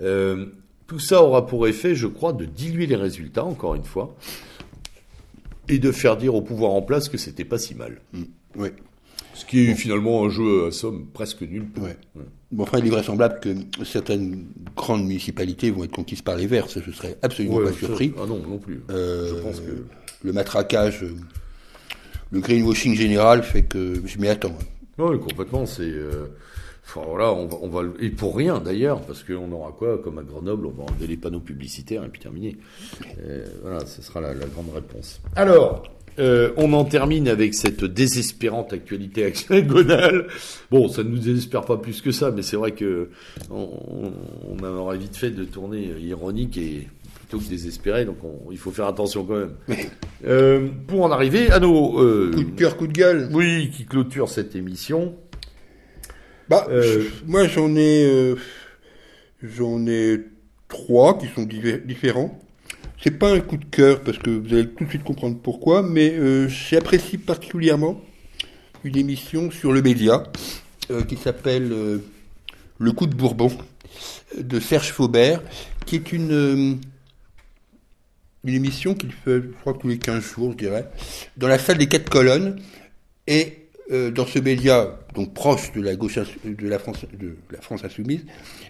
Euh, 0.00 0.46
tout 0.86 0.98
ça 0.98 1.22
aura 1.22 1.46
pour 1.46 1.66
effet, 1.66 1.94
je 1.94 2.06
crois, 2.06 2.32
de 2.32 2.44
diluer 2.44 2.86
les 2.86 2.96
résultats, 2.96 3.44
encore 3.44 3.74
une 3.74 3.84
fois, 3.84 4.16
et 5.68 5.78
de 5.78 5.92
faire 5.92 6.16
dire 6.16 6.34
au 6.34 6.42
pouvoir 6.42 6.72
en 6.72 6.82
place 6.82 7.08
que 7.08 7.18
c'était 7.18 7.44
pas 7.44 7.58
si 7.58 7.74
mal. 7.74 8.00
Mm. 8.12 8.22
Oui. 8.56 8.68
Ce 9.34 9.44
qui 9.46 9.70
est 9.70 9.74
finalement 9.74 10.24
un 10.24 10.30
jeu 10.30 10.66
à 10.66 10.70
somme 10.70 11.06
presque 11.12 11.42
nul. 11.42 11.66
Ouais. 11.80 11.96
Bon, 12.50 12.64
enfin, 12.64 12.78
il 12.78 12.86
est 12.86 12.90
vraisemblable 12.90 13.40
que 13.40 13.84
certaines 13.84 14.44
grandes 14.76 15.04
municipalités 15.06 15.70
vont 15.70 15.84
être 15.84 15.92
conquises 15.92 16.22
par 16.22 16.36
les 16.36 16.46
Verts. 16.46 16.68
Ça, 16.68 16.80
je 16.84 16.90
serais 16.90 17.16
absolument 17.22 17.60
pas 17.62 17.72
surpris. 17.72 18.12
ah 18.18 18.26
non, 18.26 18.38
non 18.46 18.58
plus. 18.58 18.82
Euh, 18.90 19.28
je 19.28 19.34
pense 19.42 19.60
que 19.60 19.86
le 20.22 20.32
matraquage 20.32 21.04
le 22.32 22.40
greenwashing 22.40 22.94
général 22.94 23.42
fait 23.42 23.62
que 23.62 24.02
je 24.06 24.18
m'y 24.18 24.28
attends. 24.28 24.56
Oui, 24.98 25.20
complètement. 25.20 25.66
C'est 25.66 25.82
euh, 25.82 26.26
voilà, 26.94 27.32
on 27.32 27.46
va, 27.46 27.58
on 27.60 27.68
va, 27.68 27.82
et 28.00 28.10
pour 28.10 28.36
rien 28.36 28.58
d'ailleurs, 28.58 29.02
parce 29.02 29.22
qu'on 29.22 29.52
aura 29.52 29.72
quoi 29.72 29.98
Comme 29.98 30.18
à 30.18 30.22
Grenoble, 30.22 30.66
on 30.66 30.70
va 30.70 30.84
enlever 30.84 31.06
les 31.06 31.16
panneaux 31.16 31.40
publicitaires 31.40 32.04
et 32.04 32.08
puis 32.08 32.20
terminer. 32.20 32.56
voilà, 33.62 33.84
ce 33.86 34.02
sera 34.02 34.20
la, 34.20 34.34
grande 34.34 34.72
réponse. 34.74 35.20
Alors, 35.36 35.84
euh, 36.18 36.52
on 36.56 36.72
en 36.72 36.84
termine 36.84 37.28
avec 37.28 37.54
cette 37.54 37.84
désespérante 37.84 38.72
actualité 38.72 39.22
hexagonale. 39.22 40.26
Bon, 40.70 40.88
ça 40.88 41.02
ne 41.02 41.10
nous 41.10 41.18
désespère 41.18 41.64
pas 41.64 41.76
plus 41.76 42.00
que 42.00 42.10
ça, 42.10 42.30
mais 42.30 42.42
c'est 42.42 42.56
vrai 42.56 42.72
que 42.72 43.08
on, 43.50 44.12
on, 44.48 44.64
aurait 44.64 44.98
vite 44.98 45.16
fait 45.16 45.30
de 45.30 45.44
tourner 45.44 45.92
ironique 46.00 46.56
et 46.58 46.88
plutôt 47.14 47.38
que 47.38 47.48
désespéré, 47.48 48.04
donc 48.04 48.18
il 48.50 48.58
faut 48.58 48.70
faire 48.70 48.86
attention 48.86 49.24
quand 49.24 49.36
même. 49.36 49.54
Euh, 50.24 50.68
pour 50.86 51.02
en 51.02 51.10
arriver 51.10 51.50
à 51.50 51.58
nos... 51.58 52.00
Euh, 52.00 52.30
coup 52.32 52.44
de 52.44 52.56
cœur, 52.56 52.76
coup 52.76 52.86
de 52.86 52.92
gueule. 52.92 53.28
Oui, 53.32 53.70
qui 53.74 53.86
clôture 53.86 54.28
cette 54.28 54.54
émission. 54.54 55.16
Bah, 56.48 56.68
moi 57.26 57.48
j'en 57.48 57.74
ai... 57.74 58.36
j'en 59.42 59.84
ai 59.86 60.20
trois 60.68 61.18
qui 61.18 61.26
sont 61.26 61.42
différents. 61.84 62.38
C'est 63.02 63.18
pas 63.18 63.32
un 63.32 63.40
coup 63.40 63.56
de 63.56 63.64
cœur, 63.64 64.00
parce 64.02 64.18
que 64.18 64.30
vous 64.30 64.54
allez 64.54 64.68
tout 64.68 64.84
de 64.84 64.88
suite 64.88 65.02
comprendre 65.02 65.36
pourquoi, 65.42 65.82
mais 65.82 66.14
j'apprécie 66.48 67.18
particulièrement 67.18 68.00
une 68.84 68.96
émission 68.96 69.50
sur 69.50 69.72
le 69.72 69.82
média 69.82 70.22
qui 71.08 71.16
s'appelle 71.16 72.00
Le 72.78 72.92
coup 72.92 73.06
de 73.06 73.14
Bourbon 73.14 73.50
de 74.38 74.60
Serge 74.60 74.92
Faubert, 74.92 75.42
qui 75.84 75.96
est 75.96 76.12
une, 76.12 76.78
une 78.44 78.54
émission 78.54 78.94
qu'il 78.94 79.12
fait, 79.12 79.42
je 79.42 79.48
crois, 79.60 79.74
tous 79.74 79.88
les 79.88 79.98
15 79.98 80.22
jours, 80.22 80.52
je 80.52 80.58
dirais, 80.58 80.88
dans 81.36 81.48
la 81.48 81.58
salle 81.58 81.78
des 81.78 81.88
quatre 81.88 82.08
colonnes. 82.08 82.60
Et 83.26 83.61
dans 83.90 84.26
ce 84.26 84.38
média, 84.38 84.98
donc 85.14 85.34
proche 85.34 85.72
de 85.72 85.82
la 85.82 85.96
gauche, 85.96 86.18
de 86.44 86.68
la 86.68 86.78
France, 86.78 87.04
de 87.18 87.36
la 87.50 87.60
France 87.60 87.84
insoumise, 87.84 88.24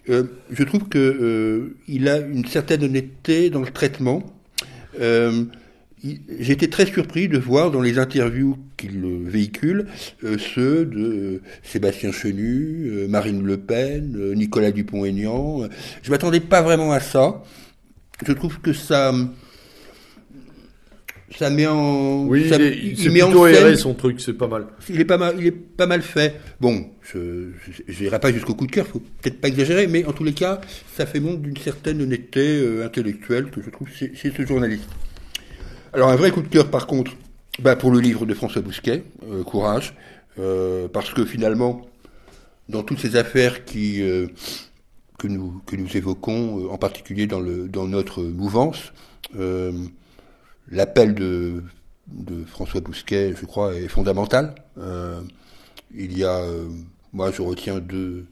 je 0.08 0.62
trouve 0.64 0.88
que 0.88 1.74
il 1.86 2.08
a 2.08 2.18
une 2.18 2.46
certaine 2.46 2.82
honnêteté 2.82 3.50
dans 3.50 3.60
le 3.60 3.70
traitement. 3.70 4.22
Euh, 5.00 5.44
été 6.04 6.68
très 6.68 6.86
surpris 6.86 7.28
de 7.28 7.38
voir 7.38 7.70
dans 7.70 7.80
les 7.80 7.98
interviews 7.98 8.58
qu'il 8.76 9.00
véhicule 9.24 9.86
euh, 10.24 10.36
ceux 10.38 10.84
de 10.84 11.40
Sébastien 11.62 12.12
Chenu, 12.12 12.88
euh, 12.90 13.08
Marine 13.08 13.44
Le 13.44 13.56
Pen, 13.56 14.16
euh, 14.16 14.34
Nicolas 14.34 14.72
Dupont-Aignan. 14.72 15.68
Je 16.02 16.10
m'attendais 16.10 16.40
pas 16.40 16.62
vraiment 16.62 16.92
à 16.92 17.00
ça. 17.00 17.42
Je 18.26 18.32
trouve 18.32 18.60
que 18.60 18.72
ça 18.72 19.14
ça 21.38 21.50
met 21.50 21.66
en 21.66 22.24
oui 22.24 22.48
ça, 22.48 22.56
il, 22.56 22.98
il 22.98 23.10
met 23.10 23.20
plutôt 23.20 23.46
en 23.46 23.76
son 23.76 23.94
truc 23.94 24.20
c'est 24.20 24.32
pas 24.34 24.48
mal. 24.48 24.66
Il 24.88 25.00
est 25.00 25.04
pas 25.04 25.18
mal 25.18 25.36
il 25.38 25.46
est 25.46 25.50
pas 25.50 25.86
mal 25.86 26.02
fait. 26.02 26.40
Bon 26.60 26.86
je 27.02 27.52
n'irai 28.00 28.18
pas 28.18 28.32
jusqu'au 28.32 28.54
coup 28.54 28.66
de 28.66 28.72
cœur 28.72 28.86
faut 28.86 29.00
peut-être 29.20 29.40
pas 29.40 29.48
exagérer 29.48 29.86
mais 29.86 30.04
en 30.04 30.12
tous 30.12 30.24
les 30.24 30.34
cas 30.34 30.60
ça 30.94 31.06
fait 31.06 31.20
montre 31.20 31.40
d'une 31.40 31.56
certaine 31.56 32.00
honnêteté 32.02 32.82
intellectuelle 32.84 33.50
que 33.50 33.62
je 33.62 33.70
trouve 33.70 33.88
chez, 33.88 34.14
chez 34.14 34.32
ce 34.36 34.44
journaliste. 34.46 34.88
Alors 35.94 36.08
un 36.08 36.16
vrai 36.16 36.30
coup 36.30 36.42
de 36.42 36.48
cœur 36.48 36.70
par 36.70 36.86
contre, 36.86 37.12
bah, 37.60 37.76
pour 37.76 37.90
le 37.90 38.00
livre 38.00 38.24
de 38.24 38.32
François 38.32 38.62
Bousquet, 38.62 39.04
euh, 39.30 39.44
Courage, 39.44 39.94
euh, 40.38 40.88
parce 40.88 41.12
que 41.12 41.26
finalement, 41.26 41.86
dans 42.70 42.82
toutes 42.82 42.98
ces 42.98 43.16
affaires 43.16 43.66
qui, 43.66 44.00
euh, 44.02 44.26
que, 45.18 45.28
nous, 45.28 45.60
que 45.66 45.76
nous 45.76 45.94
évoquons, 45.94 46.70
en 46.70 46.78
particulier 46.78 47.26
dans, 47.26 47.40
le, 47.40 47.68
dans 47.68 47.86
notre 47.86 48.22
mouvance, 48.22 48.92
l'appel 50.70 51.14
de, 51.14 51.62
de 52.08 52.44
François 52.44 52.80
Bousquet, 52.80 53.34
je 53.38 53.46
crois, 53.46 53.74
est 53.74 53.88
fondamental. 53.88 54.54
il 55.94 56.18
y 56.18 56.24
a, 56.24 56.44
moi 57.12 57.30
je 57.30 57.42
retiens 57.42 57.78
deux, 57.80 58.26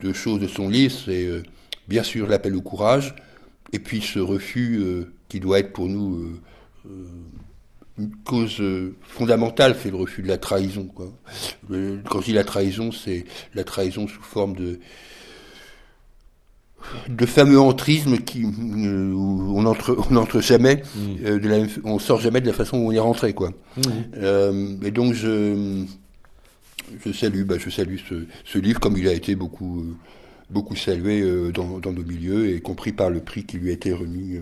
deux 0.00 0.12
choses 0.12 0.40
de 0.40 0.48
son 0.48 0.68
livre, 0.68 0.94
c'est 1.04 1.28
bien 1.86 2.02
sûr 2.02 2.26
l'appel 2.26 2.56
au 2.56 2.62
courage, 2.62 3.14
et 3.72 3.78
puis 3.78 4.00
ce 4.00 4.18
refus 4.18 5.06
qui 5.28 5.40
doit 5.40 5.60
être 5.60 5.72
pour 5.72 5.88
nous 5.88 6.16
euh, 6.16 6.40
euh, 6.86 7.06
une 7.98 8.14
cause 8.24 8.60
euh, 8.60 8.96
fondamentale, 9.02 9.76
c'est 9.80 9.90
le 9.90 9.96
refus 9.96 10.22
de 10.22 10.28
la 10.28 10.38
trahison. 10.38 10.86
Quoi. 10.86 11.12
Quand 12.08 12.20
je 12.20 12.26
dis 12.26 12.32
la 12.32 12.44
trahison, 12.44 12.92
c'est 12.92 13.24
la 13.54 13.64
trahison 13.64 14.08
sous 14.08 14.22
forme 14.22 14.56
de 14.56 14.80
de 17.08 17.26
fameux 17.26 17.60
entrisme 17.60 18.18
qui 18.18 18.44
où 18.44 19.52
on 19.54 19.66
entre 19.66 19.96
on 20.10 20.16
entre 20.16 20.40
jamais 20.40 20.82
mmh. 20.94 21.38
de 21.38 21.48
la, 21.48 21.56
on 21.84 21.98
sort 21.98 22.20
jamais 22.20 22.40
de 22.40 22.46
la 22.46 22.52
façon 22.52 22.78
où 22.78 22.88
on 22.88 22.92
est 22.92 22.98
rentré 22.98 23.34
quoi 23.34 23.50
mmh. 23.76 24.84
et 24.84 24.90
donc 24.90 25.12
je 25.14 25.84
je 27.04 27.12
salue 27.12 27.42
bah, 27.42 27.56
je 27.58 27.68
salue 27.68 27.96
ce, 28.08 28.24
ce, 28.44 28.58
livre 28.58 28.80
comme 28.80 28.96
il 28.96 29.06
a 29.08 29.12
été 29.12 29.34
beaucoup 29.34 29.84
beaucoup 30.50 30.76
salué 30.76 31.22
dans, 31.52 31.78
dans 31.78 31.92
nos 31.92 32.04
milieux 32.04 32.48
et 32.54 32.60
compris 32.60 32.92
par 32.92 33.10
le 33.10 33.20
prix 33.20 33.44
qui 33.44 33.58
lui 33.58 33.68
a 33.70 33.72
été 33.72 33.92
remis 33.92 34.38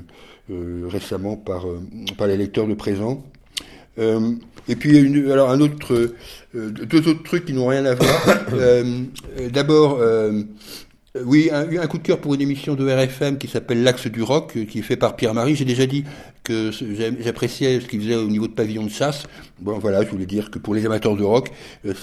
euh, 0.49 0.87
récemment 0.89 1.35
par, 1.35 1.67
euh, 1.67 1.81
par 2.17 2.29
les 2.29 2.37
lecteurs 2.37 2.69
de 2.69 2.75
présent. 2.75 3.25
Euh, 3.99 4.31
et 4.69 4.77
puis 4.77 4.97
une, 4.97 5.29
alors 5.33 5.51
un 5.51 5.59
autre, 5.61 6.13
deux 6.55 7.09
autres 7.09 7.25
trucs 7.25 7.47
qui 7.47 7.53
n'ont 7.53 7.67
rien 7.67 7.85
à 7.85 7.95
voir. 7.97 8.47
D'abord, 9.53 10.01
oui, 11.25 11.51
un, 11.53 11.81
un, 11.81 11.87
coup 11.87 11.99
de 11.99 12.03
cœur 12.03 12.19
pour 12.19 12.35
une 12.35 12.41
émission 12.41 12.75
de 12.75 12.89
RFM 12.89 13.39
qui 13.39 13.49
s'appelle 13.49 13.83
L'Axe 13.83 14.07
du 14.07 14.23
Rock, 14.23 14.57
qui 14.69 14.79
est 14.79 14.83
fait 14.83 14.97
par 14.97 15.17
Pierre-Marie. 15.17 15.57
J'ai 15.57 15.65
déjà 15.65 15.87
dit 15.87 16.05
que 16.47 16.71
j'appréciais 17.21 17.81
ce 17.81 17.87
qu'il 17.87 18.01
faisait 18.01 18.15
au 18.15 18.29
niveau 18.29 18.47
de 18.47 18.53
pavillon 18.53 18.85
de 18.85 18.91
chasse. 18.91 19.27
Bon, 19.61 19.79
voilà, 19.79 20.05
je 20.05 20.09
voulais 20.11 20.27
dire 20.27 20.51
que 20.51 20.59
pour 20.59 20.75
les 20.75 20.87
amateurs 20.87 21.17
de 21.17 21.25
rock, 21.25 21.51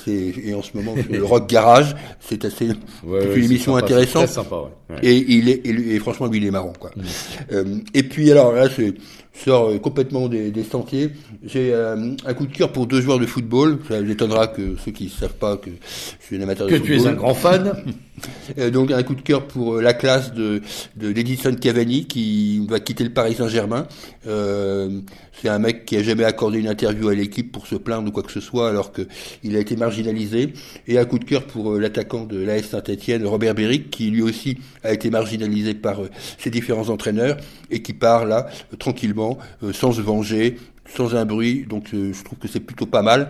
c'est 0.03 0.33
et 0.43 0.53
en 0.53 0.61
ce 0.61 0.75
moment 0.75 0.95
le 1.09 1.23
rock 1.23 1.47
garage, 1.47 1.95
c'est 2.19 2.43
assez 2.45 2.69
ouais, 3.03 3.37
une 3.37 3.45
émission 3.45 3.75
intéressante. 3.75 4.27
Sympa, 4.27 4.55
ouais. 4.89 4.97
Et 5.01 5.15
il 5.15 5.49
est 5.49 5.65
et, 5.65 5.99
franchement, 5.99 6.27
lui, 6.27 6.39
il 6.39 6.45
est 6.45 6.51
marrant, 6.51 6.73
quoi. 6.77 6.91
Mm. 6.95 7.01
Euh, 7.53 7.65
et 7.93 8.03
puis 8.03 8.31
alors 8.31 8.53
là, 8.53 8.67
c'est 8.75 8.93
sort 9.33 9.69
euh, 9.69 9.79
complètement 9.79 10.27
des, 10.27 10.51
des 10.51 10.63
sentiers. 10.63 11.11
J'ai 11.43 11.73
euh, 11.73 12.15
un 12.25 12.33
coup 12.33 12.45
de 12.45 12.53
cœur 12.53 12.71
pour 12.71 12.87
deux 12.87 13.01
joueurs 13.01 13.19
de 13.19 13.25
football. 13.25 13.79
Ça 13.87 14.01
vous 14.01 14.11
étonnera 14.11 14.47
que 14.47 14.75
ceux 14.83 14.91
qui 14.91 15.05
ne 15.05 15.09
savent 15.09 15.33
pas 15.33 15.57
que 15.57 15.69
je 16.19 16.25
suis 16.25 16.37
un 16.37 16.41
amateur 16.41 16.67
de 16.67 16.73
football. 16.73 16.97
Que 16.97 17.01
tu 17.01 17.07
es 17.07 17.09
un 17.09 17.13
grand 17.13 17.33
fan. 17.33 17.73
Euh, 18.57 18.69
donc 18.69 18.91
un 18.91 19.01
coup 19.03 19.15
de 19.15 19.21
cœur 19.21 19.47
pour 19.47 19.81
la 19.81 19.93
classe 19.93 20.33
de 20.33 20.61
d'Edison 20.95 21.53
Cavani 21.55 22.05
qui 22.05 22.65
va 22.67 22.79
quitter 22.79 23.03
le 23.03 23.09
Paris 23.09 23.35
Saint-Germain. 23.35 23.87
Euh, 24.27 25.01
c'est 25.41 25.49
un 25.49 25.59
mec 25.59 25.85
qui 25.85 25.97
a 25.97 26.03
jamais 26.03 26.23
accordé 26.23 26.59
une 26.59 26.67
interview 26.67 27.09
à 27.09 27.15
l'équipe 27.15 27.51
pour 27.51 27.67
se 27.67 27.75
plaindre 27.75 28.09
ou 28.09 28.11
quoi 28.11 28.23
que 28.23 28.31
ce 28.31 28.39
soit, 28.39 28.69
alors 28.69 28.91
que 28.91 29.07
il 29.43 29.55
a 29.55 29.59
été 29.59 29.75
marginalisé. 29.75 30.53
Et 30.87 30.97
un 30.97 31.05
coup 31.05 31.19
de 31.19 31.25
cœur 31.25 31.45
pour 31.45 31.73
l'attaquant 31.73 32.25
de 32.25 32.37
l'AS 32.37 32.63
Saint-Etienne, 32.63 33.25
Robert 33.25 33.55
Beric, 33.55 33.89
qui 33.89 34.09
lui 34.09 34.21
aussi 34.21 34.57
a 34.83 34.93
été 34.93 35.09
marginalisé 35.09 35.73
par 35.73 35.97
ses 36.37 36.49
différents 36.49 36.89
entraîneurs 36.89 37.37
et 37.71 37.81
qui 37.81 37.93
part 37.93 38.25
là 38.25 38.47
tranquillement, 38.79 39.37
sans 39.73 39.91
se 39.91 40.01
venger, 40.01 40.57
sans 40.85 41.15
un 41.15 41.25
bruit. 41.25 41.65
Donc 41.67 41.89
je 41.91 42.23
trouve 42.23 42.39
que 42.39 42.47
c'est 42.47 42.59
plutôt 42.59 42.85
pas 42.85 43.01
mal. 43.01 43.29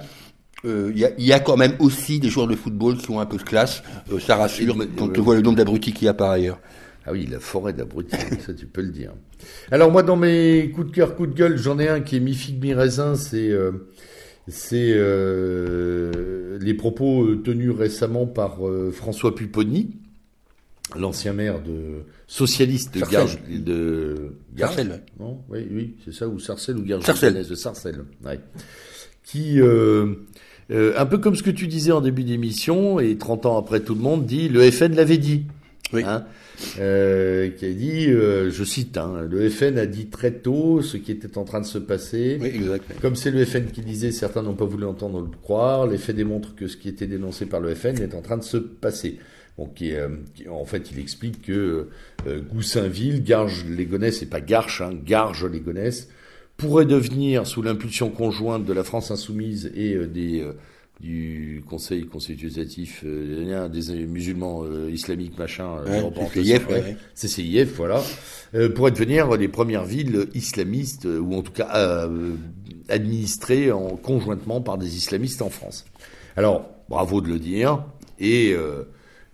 Il 0.65 0.69
euh, 0.69 0.93
y, 0.95 1.03
a, 1.03 1.09
y, 1.17 1.33
a, 1.33 1.41
quand 1.41 1.57
même 1.57 1.75
aussi 1.79 2.21
des 2.21 2.29
joueurs 2.29 2.47
de 2.47 2.55
football 2.55 2.97
qui 2.97 3.11
ont 3.11 3.19
un 3.19 3.25
peu 3.25 3.35
de 3.35 3.43
classe. 3.43 3.83
Euh, 4.13 4.19
ça 4.19 4.37
rassure 4.37 4.77
quand 4.97 5.09
tu 5.09 5.19
vois 5.19 5.35
le 5.35 5.41
nombre 5.41 5.57
d'abrutis 5.57 5.91
qu'il 5.91 6.05
y 6.05 6.07
a 6.07 6.13
par 6.13 6.31
ailleurs. 6.31 6.57
Ah 7.05 7.11
oui, 7.11 7.27
la 7.29 7.39
forêt 7.39 7.73
d'abrutis, 7.73 8.15
ça 8.45 8.53
tu 8.53 8.65
peux 8.65 8.81
le 8.81 8.89
dire. 8.89 9.13
Alors 9.71 9.91
moi, 9.91 10.03
dans 10.03 10.15
mes 10.15 10.71
coups 10.73 10.87
de 10.87 10.95
cœur, 10.95 11.15
coups 11.15 11.29
de 11.29 11.35
gueule, 11.35 11.57
j'en 11.57 11.79
ai 11.79 11.87
un 11.87 12.01
qui 12.01 12.17
est 12.17 12.19
mi-figue, 12.19 12.61
mi-raisin, 12.61 13.15
c'est 13.15 13.49
euh, 13.49 13.71
c'est 14.47 14.93
euh, 14.95 16.57
les 16.59 16.73
propos 16.73 17.35
tenus 17.35 17.71
récemment 17.71 18.25
par 18.25 18.59
François 18.91 19.35
Pupponi, 19.35 19.91
l'ancien 20.95 21.33
maire 21.33 21.61
de 21.61 22.03
socialiste 22.27 22.95
de 22.95 23.01
Garge, 23.01 23.39
de 23.47 24.33
Sarcelles. 24.57 25.01
Non, 25.19 25.39
oui, 25.49 25.67
oui, 25.71 25.95
c'est 26.03 26.13
ça, 26.13 26.27
ou 26.27 26.39
Sarcelles 26.39 26.77
ou 26.77 26.83
Garges. 26.83 27.03
Sarcelles. 27.03 27.47
De 27.47 27.55
Sarcelles, 27.55 28.03
ouais. 28.25 28.39
Qui 29.23 29.61
euh, 29.61 30.15
euh, 30.71 30.93
un 30.97 31.05
peu 31.05 31.17
comme 31.17 31.35
ce 31.35 31.43
que 31.43 31.51
tu 31.51 31.67
disais 31.67 31.91
en 31.91 32.01
début 32.01 32.23
d'émission, 32.23 32.99
et 32.99 33.17
30 33.17 33.45
ans 33.45 33.57
après 33.57 33.79
tout 33.81 33.95
le 33.95 34.01
monde 34.01 34.25
dit, 34.25 34.49
le 34.49 34.69
FN 34.69 34.95
l'avait 34.95 35.17
dit. 35.17 35.45
Oui. 35.91 36.03
Hein, 36.05 36.25
euh, 36.79 37.49
qui 37.49 37.65
a 37.65 37.71
dit, 37.71 38.07
euh, 38.07 38.49
je 38.49 38.63
cite, 38.63 38.97
hein, 38.97 39.27
le 39.29 39.49
FN 39.49 39.77
a 39.77 39.85
dit 39.85 40.07
très 40.07 40.31
tôt 40.31 40.81
ce 40.81 40.97
qui 40.97 41.11
était 41.11 41.37
en 41.37 41.43
train 41.43 41.61
de 41.61 41.65
se 41.65 41.77
passer. 41.77 42.37
Oui, 42.41 42.47
exact. 42.47 42.85
Comme 43.01 43.15
c'est 43.15 43.31
le 43.31 43.43
FN 43.45 43.65
qui 43.65 43.81
disait, 43.81 44.11
certains 44.11 44.41
n'ont 44.41 44.55
pas 44.55 44.65
voulu 44.65 44.85
entendre 44.85 45.19
le 45.19 45.27
croire. 45.43 45.85
Les 45.85 45.97
faits 45.97 46.15
démontrent 46.15 46.55
que 46.55 46.67
ce 46.67 46.77
qui 46.77 46.89
était 46.89 47.07
dénoncé 47.07 47.45
par 47.45 47.59
le 47.59 47.75
FN 47.75 48.01
est 48.01 48.15
en 48.15 48.21
train 48.21 48.37
de 48.37 48.43
se 48.43 48.57
passer. 48.57 49.19
Bon, 49.57 49.67
qui, 49.67 49.93
euh, 49.93 50.09
qui, 50.33 50.49
en 50.49 50.65
fait, 50.65 50.89
il 50.91 50.99
explique 50.99 51.43
que 51.43 51.89
euh, 52.25 52.41
Goussainville, 52.41 53.23
Garges-les-Gonesse, 53.23 54.23
et 54.23 54.25
pas 54.25 54.41
Garches, 54.41 54.81
hein, 54.81 54.97
Garges-les-Gonesse, 55.05 56.09
pourrait 56.57 56.85
devenir, 56.85 57.45
sous 57.45 57.61
l'impulsion 57.61 58.09
conjointe 58.09 58.65
de 58.65 58.73
la 58.73 58.83
France 58.83 59.11
insoumise 59.11 59.71
et 59.75 59.93
euh, 59.93 60.07
des 60.07 60.41
euh, 60.41 60.53
du 60.99 61.63
Conseil 61.69 62.05
constitutif 62.05 63.03
euh, 63.05 63.67
des 63.67 64.05
musulmans 64.05 64.63
euh, 64.63 64.89
islamiques 64.91 65.37
machin 65.37 65.77
ouais, 65.85 66.03
CCIF, 66.29 66.67
ouais. 66.69 66.97
CCIF 67.15 67.75
voilà 67.75 68.01
euh, 68.55 68.69
pourrait 68.69 68.91
devenir 68.91 69.35
les 69.35 69.47
premières 69.47 69.85
villes 69.85 70.27
islamistes 70.33 71.05
ou 71.05 71.33
en 71.33 71.41
tout 71.41 71.51
cas 71.51 72.07
administrées 72.89 73.71
en, 73.71 73.95
conjointement 73.95 74.61
par 74.61 74.77
des 74.77 74.95
islamistes 74.95 75.41
en 75.41 75.49
France. 75.49 75.85
Alors 76.35 76.69
bravo 76.89 77.21
de 77.21 77.27
le 77.27 77.39
dire 77.39 77.83
et 78.19 78.55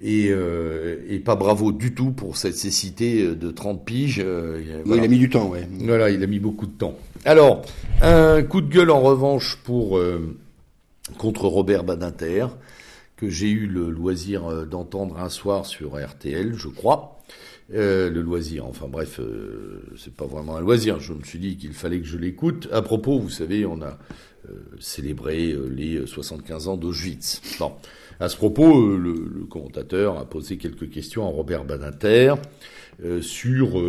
et, 0.02 0.30
euh, 0.30 1.04
et, 1.10 1.20
pas 1.20 1.36
bravo 1.36 1.72
du 1.72 1.94
tout 1.94 2.12
pour 2.12 2.38
cette 2.38 2.56
cécité 2.56 3.36
de 3.36 3.52
30 3.52 3.84
piges. 3.84 4.22
Euh. 4.24 4.62
Il 4.86 4.94
a 4.94 5.08
mis 5.08 5.18
du 5.18 5.30
temps, 5.30 5.50
ouais. 5.50 5.68
Voilà, 5.80 6.10
il 6.10 6.24
a 6.24 6.28
mis 6.28 6.40
beaucoup 6.40 6.68
de 6.68 6.72
temps. 6.72 6.96
Alors, 7.26 7.64
un 8.02 8.42
coup 8.44 8.62
de 8.62 8.74
gueule 8.74 8.92
en 8.92 9.02
revanche 9.02 9.58
pour 9.64 9.98
euh, 9.98 10.38
contre 11.18 11.46
Robert 11.46 11.84
Badinter, 11.84 12.48
que 13.18 13.30
j'ai 13.30 13.50
eu 13.50 13.68
le 13.68 13.90
loisir 13.90 14.46
euh, 14.48 14.66
d'entendre 14.66 15.18
un 15.18 15.30
soir 15.30 15.66
sur 15.66 15.98
RTL, 15.98 16.54
je 16.54 16.68
crois. 16.68 17.20
Euh, 17.74 18.10
le 18.10 18.22
loisir, 18.22 18.66
enfin 18.66 18.88
bref, 18.88 19.20
euh, 19.20 19.84
c'est 19.98 20.14
pas 20.14 20.26
vraiment 20.26 20.58
un 20.58 20.62
loisir. 20.62 21.00
Je 21.00 21.14
me 21.14 21.24
suis 21.24 21.40
dit 21.40 21.58
qu'il 21.58 21.74
fallait 21.74 22.00
que 22.00 22.08
je 22.08 22.18
l'écoute. 22.18 22.68
À 22.72 22.82
propos, 22.82 23.20
vous 23.20 23.30
savez, 23.30 23.66
on 23.66 23.82
a 23.82 23.98
célébré 24.80 25.56
les 25.70 26.08
75 26.08 26.70
ans 26.70 26.78
d'Auschwitz. 26.78 27.42
Bon. 27.60 27.74
À 28.22 28.28
ce 28.28 28.36
propos, 28.36 28.82
euh, 28.82 28.98
le, 28.98 29.46
commentateur 29.46 30.18
a 30.18 30.26
posé 30.26 30.58
quelques 30.58 30.90
questions 30.90 31.26
à 31.26 31.30
Robert 31.30 31.64
Badinter 31.64 32.36
euh, 33.02 33.22
sur 33.22 33.82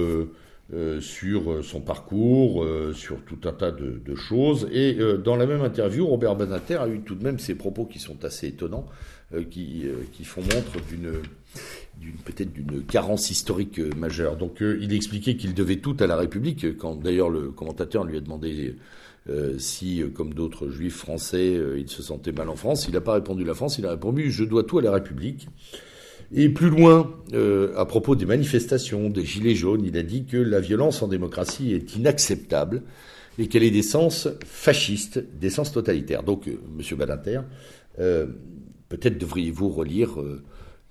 euh, 0.73 0.97
euh 0.97 1.01
sur 1.01 1.65
son 1.65 1.81
parcours, 1.81 2.67
sur 2.95 3.23
tout 3.25 3.39
un 3.45 3.53
tas 3.53 3.71
de, 3.71 4.15
choses. 4.15 4.69
Et 4.73 4.97
dans 5.23 5.37
la 5.37 5.47
même 5.47 5.63
interview, 5.63 6.07
Robert 6.07 6.37
Badinter 6.37 6.77
a 6.77 6.89
eu 6.89 7.01
tout 7.01 7.15
de 7.15 7.25
même 7.25 7.39
ses 7.39 7.55
propos 7.55 7.85
qui 7.85 7.99
sont 7.99 8.25
assez 8.25 8.49
étonnants. 8.49 8.87
qui, 9.51 9.87
qui 10.13 10.25
font 10.25 10.43
montre 10.43 10.85
d'une 10.89 11.13
d'une 12.01 12.17
peut-être 12.17 12.53
d'une 12.53 12.83
carence 12.83 13.31
historique 13.31 13.79
majeure. 13.97 14.37
Donc 14.37 14.61
il 14.61 14.93
expliquait 14.93 15.37
qu'il 15.37 15.55
devait 15.55 15.77
tout 15.77 15.97
à 16.01 16.07
la 16.07 16.17
République, 16.17 16.77
quand 16.79 16.97
d'ailleurs 16.97 17.29
le 17.29 17.51
commentateur 17.51 18.05
lui 18.05 18.17
a 18.17 18.21
demandé 18.21 18.77
si, 19.59 20.03
comme 20.15 20.35
d'autres 20.35 20.69
juifs 20.71 20.97
français, 20.97 21.59
il 21.77 21.89
se 21.89 22.03
sentait 22.03 22.33
mal 22.33 22.49
en 22.49 22.57
France. 22.57 22.87
Il 22.89 22.95
n'a 22.95 23.01
pas 23.01 23.15
répondu 23.15 23.45
la 23.45 23.55
France, 23.55 23.79
il 23.79 23.87
a 23.87 23.91
répondu 23.91 24.31
je 24.31 24.45
dois 24.45 24.65
tout 24.65 24.79
à 24.79 24.83
la 24.83 24.93
République. 24.93 25.49
Et 26.33 26.49
plus 26.49 26.71
loin, 26.71 27.13
euh, 27.33 27.75
à 27.77 27.87
propos 27.87 28.15
des 28.15 28.27
manifestations, 28.27 29.11
des 29.11 29.25
gilets 29.25 29.57
jaunes, 29.57 29.85
il 29.85 29.97
a 29.97 30.03
dit 30.03 30.25
que 30.25 30.37
la 30.37 30.61
violence 30.61 31.03
en 31.03 31.09
démocratie 31.09 31.73
est 31.73 31.97
inacceptable 31.97 32.83
et 33.39 33.49
qu'elle 33.49 33.65
est 33.65 33.73
d'essence 33.73 34.29
fasciste, 34.45 35.25
d'essence 35.41 35.73
totalitaire. 35.73 36.23
Donc, 36.23 36.47
euh, 36.47 36.61
Monsieur 36.77 36.95
Badinter, 36.95 37.41
euh, 37.99 38.27
peut-être 38.89 39.19
devriez-vous 39.19 39.71
relire 39.71 40.19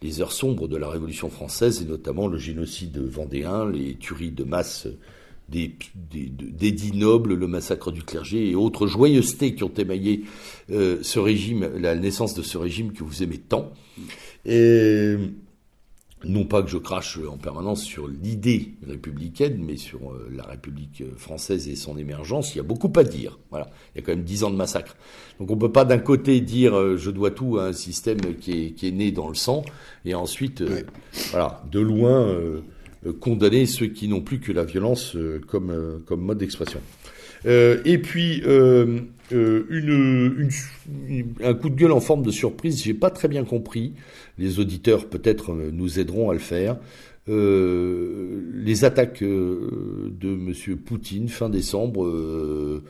les 0.02 0.22
heures 0.22 0.34
sombres 0.34 0.68
de 0.68 0.76
la 0.76 0.90
Révolution 0.90 1.30
française 1.30 1.82
et 1.82 1.86
notamment 1.86 2.28
le 2.28 2.38
génocide 2.38 2.98
vendéen, 2.98 3.70
les 3.70 3.96
tueries 3.96 4.32
de 4.32 4.44
masse 4.44 4.88
des, 5.48 5.76
des, 5.96 6.92
nobles, 6.94 7.34
le 7.34 7.48
massacre 7.48 7.92
du 7.92 8.04
clergé 8.04 8.50
et 8.50 8.56
autres 8.56 8.88
joyeusetés 8.88 9.56
qui 9.56 9.64
ont 9.64 9.74
émaillé 9.76 10.24
ce 10.70 11.20
régime, 11.20 11.68
la 11.76 11.96
naissance 11.96 12.36
de 12.36 12.44
ce 12.44 12.58
régime 12.58 12.94
que 12.94 13.04
vous 13.04 13.24
aimez 13.24 13.40
tant. 13.40 13.74
Et 14.50 15.16
non 16.26 16.44
pas 16.44 16.62
que 16.62 16.70
je 16.70 16.78
crache 16.78 17.18
en 17.30 17.38
permanence 17.38 17.84
sur 17.84 18.08
l'idée 18.08 18.74
républicaine, 18.86 19.64
mais 19.66 19.78
sur 19.78 20.12
euh, 20.12 20.30
la 20.36 20.44
République 20.44 21.04
française 21.18 21.70
et 21.70 21.76
son 21.76 21.98
émergence, 21.98 22.54
il 22.54 22.58
y 22.58 22.60
a 22.60 22.64
beaucoup 22.64 22.92
à 22.96 23.04
dire. 23.04 23.40
Voilà, 23.52 23.70
il 23.94 24.00
y 24.00 24.04
a 24.04 24.06
quand 24.06 24.14
même 24.14 24.26
dix 24.26 24.44
ans 24.44 24.52
de 24.52 24.56
massacre. 24.56 24.98
Donc 25.40 25.50
on 25.50 25.56
ne 25.56 25.60
peut 25.60 25.72
pas 25.72 25.86
d'un 25.86 26.00
côté 26.00 26.42
dire 26.42 26.78
euh, 26.78 26.98
je 26.98 27.10
dois 27.10 27.32
tout 27.32 27.58
à 27.58 27.68
un 27.68 27.74
système 27.74 28.20
qui 28.40 28.76
est, 28.82 28.92
né 28.92 29.12
dans 29.12 29.30
le 29.30 29.36
sang, 29.36 29.64
et 30.04 30.14
ensuite, 30.14 30.62
euh, 30.62 30.82
voilà, 31.32 31.64
de 31.72 31.80
loin 31.80 32.36
condamner 33.22 33.66
ceux 33.66 33.88
qui 33.88 34.10
n'ont 34.10 34.20
plus 34.20 34.42
que 34.42 34.52
la 34.52 34.66
violence 34.66 35.16
comme, 35.48 36.02
comme 36.06 36.22
mode 36.22 36.40
d'expression. 36.40 36.82
Et 37.46 37.98
puis 37.98 38.44
une, 39.32 40.50
un 41.44 41.54
coup 41.54 41.70
de 41.70 41.76
gueule 41.76 41.92
en 41.92 42.00
forme 42.00 42.24
de 42.24 42.32
surprise, 42.32 42.84
j'ai 42.84 42.94
pas 42.94 43.10
très 43.10 43.28
bien 43.28 43.44
compris 43.44 43.94
les 44.40 44.60
auditeurs 44.60 45.06
peut-être 45.06 45.52
euh, 45.52 45.70
nous 45.72 46.00
aideront 46.00 46.32
à 46.32 46.34
le 46.34 46.40
faire. 46.40 46.78
Euh, 47.28 48.42
les 48.56 48.86
attaques 48.86 49.22
euh, 49.22 50.12
de 50.20 50.30
M. 50.30 50.78
Poutine 50.78 51.28
fin 51.28 51.50
décembre, 51.50 52.82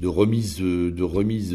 de 0.00 0.08
remise, 0.08 0.58
de 0.58 1.02
remise 1.02 1.54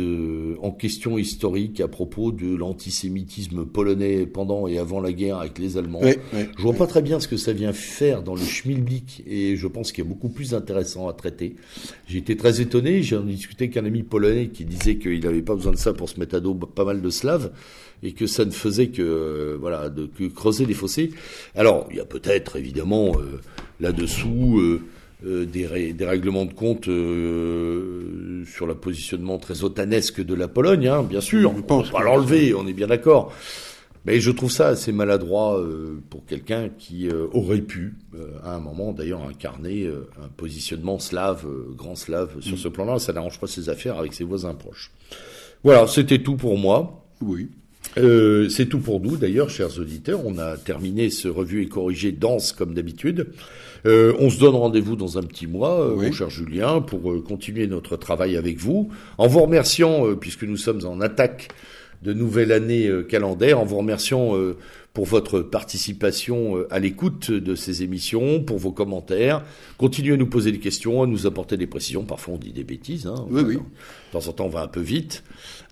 en 0.61 0.71
question 0.71 1.17
historique 1.17 1.79
à 1.79 1.87
propos 1.87 2.31
de 2.31 2.55
l'antisémitisme 2.55 3.65
polonais 3.65 4.25
pendant 4.25 4.67
et 4.67 4.79
avant 4.79 4.99
la 4.99 5.13
guerre 5.13 5.37
avec 5.37 5.59
les 5.59 5.77
Allemands. 5.77 6.01
Je 6.33 6.61
vois 6.61 6.73
pas 6.73 6.87
très 6.87 7.01
bien 7.01 7.19
ce 7.19 7.27
que 7.27 7.37
ça 7.37 7.53
vient 7.53 7.73
faire 7.73 8.23
dans 8.23 8.33
le 8.33 8.41
schmilblick 8.41 9.23
et 9.27 9.55
je 9.55 9.67
pense 9.67 9.91
qu'il 9.91 10.03
y 10.03 10.07
a 10.07 10.09
beaucoup 10.09 10.29
plus 10.29 10.53
intéressant 10.53 11.07
à 11.07 11.13
traiter. 11.13 11.55
J'ai 12.07 12.17
été 12.17 12.35
très 12.35 12.61
étonné, 12.61 13.03
j'ai 13.03 13.19
discuté 13.19 13.65
avec 13.65 13.77
un 13.77 13.85
ami 13.85 14.03
polonais 14.03 14.47
qui 14.47 14.65
disait 14.65 14.95
qu'il 14.97 15.21
n'avait 15.21 15.41
pas 15.41 15.55
besoin 15.55 15.73
de 15.73 15.77
ça 15.77 15.93
pour 15.93 16.09
se 16.09 16.19
mettre 16.19 16.35
à 16.35 16.39
dos 16.39 16.55
pas 16.55 16.85
mal 16.85 17.01
de 17.01 17.09
Slaves 17.09 17.51
et 18.03 18.13
que 18.13 18.27
ça 18.27 18.45
ne 18.45 18.51
faisait 18.51 18.87
que 18.87 19.01
euh, 19.01 19.57
voilà 19.59 19.89
de 19.89 20.05
que 20.07 20.25
creuser 20.25 20.65
les 20.65 20.73
fossés. 20.73 21.11
Alors 21.55 21.87
il 21.91 21.97
y 21.97 21.99
a 21.99 22.05
peut-être 22.05 22.55
évidemment 22.55 23.13
euh, 23.19 23.39
là-dessous 23.79 24.59
euh, 24.59 24.81
des, 25.23 25.93
des, 25.93 26.05
règlements 26.05 26.45
de 26.45 26.53
compte 26.53 26.85
sur 26.85 28.65
le 28.65 28.75
positionnement 28.75 29.37
très 29.37 29.63
otanesque 29.63 30.23
de 30.23 30.33
la 30.33 30.47
Pologne, 30.47 30.87
hein, 30.87 31.03
bien 31.03 31.21
sûr. 31.21 31.53
Je 31.55 31.61
pense 31.61 31.89
on 31.91 31.97
va 31.97 32.03
l'enlever, 32.03 32.53
on 32.53 32.67
est 32.67 32.73
bien 32.73 32.87
d'accord. 32.87 33.33
Mais 34.05 34.19
je 34.19 34.31
trouve 34.31 34.51
ça 34.51 34.69
assez 34.69 34.91
maladroit 34.91 35.63
pour 36.09 36.25
quelqu'un 36.25 36.69
qui 36.69 37.07
aurait 37.33 37.61
pu, 37.61 37.93
à 38.43 38.55
un 38.55 38.59
moment 38.59 38.93
d'ailleurs, 38.93 39.21
incarner 39.27 39.87
un 39.87 40.27
positionnement 40.37 40.97
slave, 40.97 41.45
grand 41.75 41.95
slave 41.95 42.39
sur 42.39 42.55
mm. 42.55 42.59
ce 42.59 42.67
plan-là. 42.67 42.97
Ça 42.97 43.13
n'arrange 43.13 43.39
pas 43.39 43.45
ses 43.45 43.69
affaires 43.69 43.99
avec 43.99 44.13
ses 44.13 44.23
voisins 44.23 44.55
proches. 44.55 44.91
Voilà, 45.63 45.85
c'était 45.85 46.17
tout 46.19 46.35
pour 46.35 46.57
moi. 46.57 47.05
Oui. 47.21 47.49
Euh, 47.97 48.47
c'est 48.49 48.67
tout 48.67 48.79
pour 48.79 49.01
nous, 49.01 49.17
d'ailleurs, 49.17 49.49
chers 49.49 49.79
auditeurs. 49.79 50.21
On 50.25 50.37
a 50.37 50.57
terminé 50.57 51.09
ce 51.09 51.27
revue 51.27 51.63
et 51.63 51.67
corrigé 51.67 52.11
dense 52.11 52.53
comme 52.53 52.73
d'habitude. 52.73 53.27
Euh, 53.85 54.13
on 54.19 54.29
se 54.29 54.39
donne 54.39 54.55
rendez-vous 54.55 54.95
dans 54.95 55.17
un 55.17 55.23
petit 55.23 55.47
mois, 55.47 55.81
euh, 55.81 55.95
mon 55.95 56.11
cher 56.11 56.29
Julien, 56.29 56.81
pour 56.81 57.11
euh, 57.11 57.21
continuer 57.21 57.67
notre 57.67 57.97
travail 57.97 58.37
avec 58.37 58.57
vous. 58.57 58.89
En 59.17 59.27
vous 59.27 59.41
remerciant, 59.41 60.15
puisque 60.15 60.43
nous 60.43 60.57
sommes 60.57 60.85
en 60.85 61.01
attaque 61.01 61.49
de 62.03 62.13
nouvelle 62.13 62.51
année 62.51 62.89
calendaire, 63.09 63.59
en 63.59 63.65
vous 63.65 63.77
remerciant 63.77 64.35
pour 64.93 65.05
votre 65.05 65.39
participation 65.39 66.57
à 66.69 66.79
l'écoute 66.79 67.31
de 67.31 67.55
ces 67.55 67.83
émissions, 67.83 68.43
pour 68.43 68.57
vos 68.57 68.71
commentaires. 68.71 69.43
Continuez 69.77 70.13
à 70.13 70.17
nous 70.17 70.27
poser 70.27 70.51
des 70.51 70.59
questions, 70.59 71.01
à 71.01 71.07
nous 71.07 71.27
apporter 71.27 71.55
des 71.55 71.67
précisions. 71.67 72.03
Parfois, 72.03 72.33
on 72.33 72.37
dit 72.37 72.51
des 72.51 72.63
bêtises. 72.63 73.07
Hein. 73.07 73.25
Oui, 73.29 73.41
oui. 73.45 73.55
De 73.55 74.19
temps 74.19 74.27
en 74.27 74.33
temps, 74.33 74.45
on 74.45 74.49
va 74.49 74.63
un 74.63 74.67
peu 74.67 74.81
vite. 74.81 75.23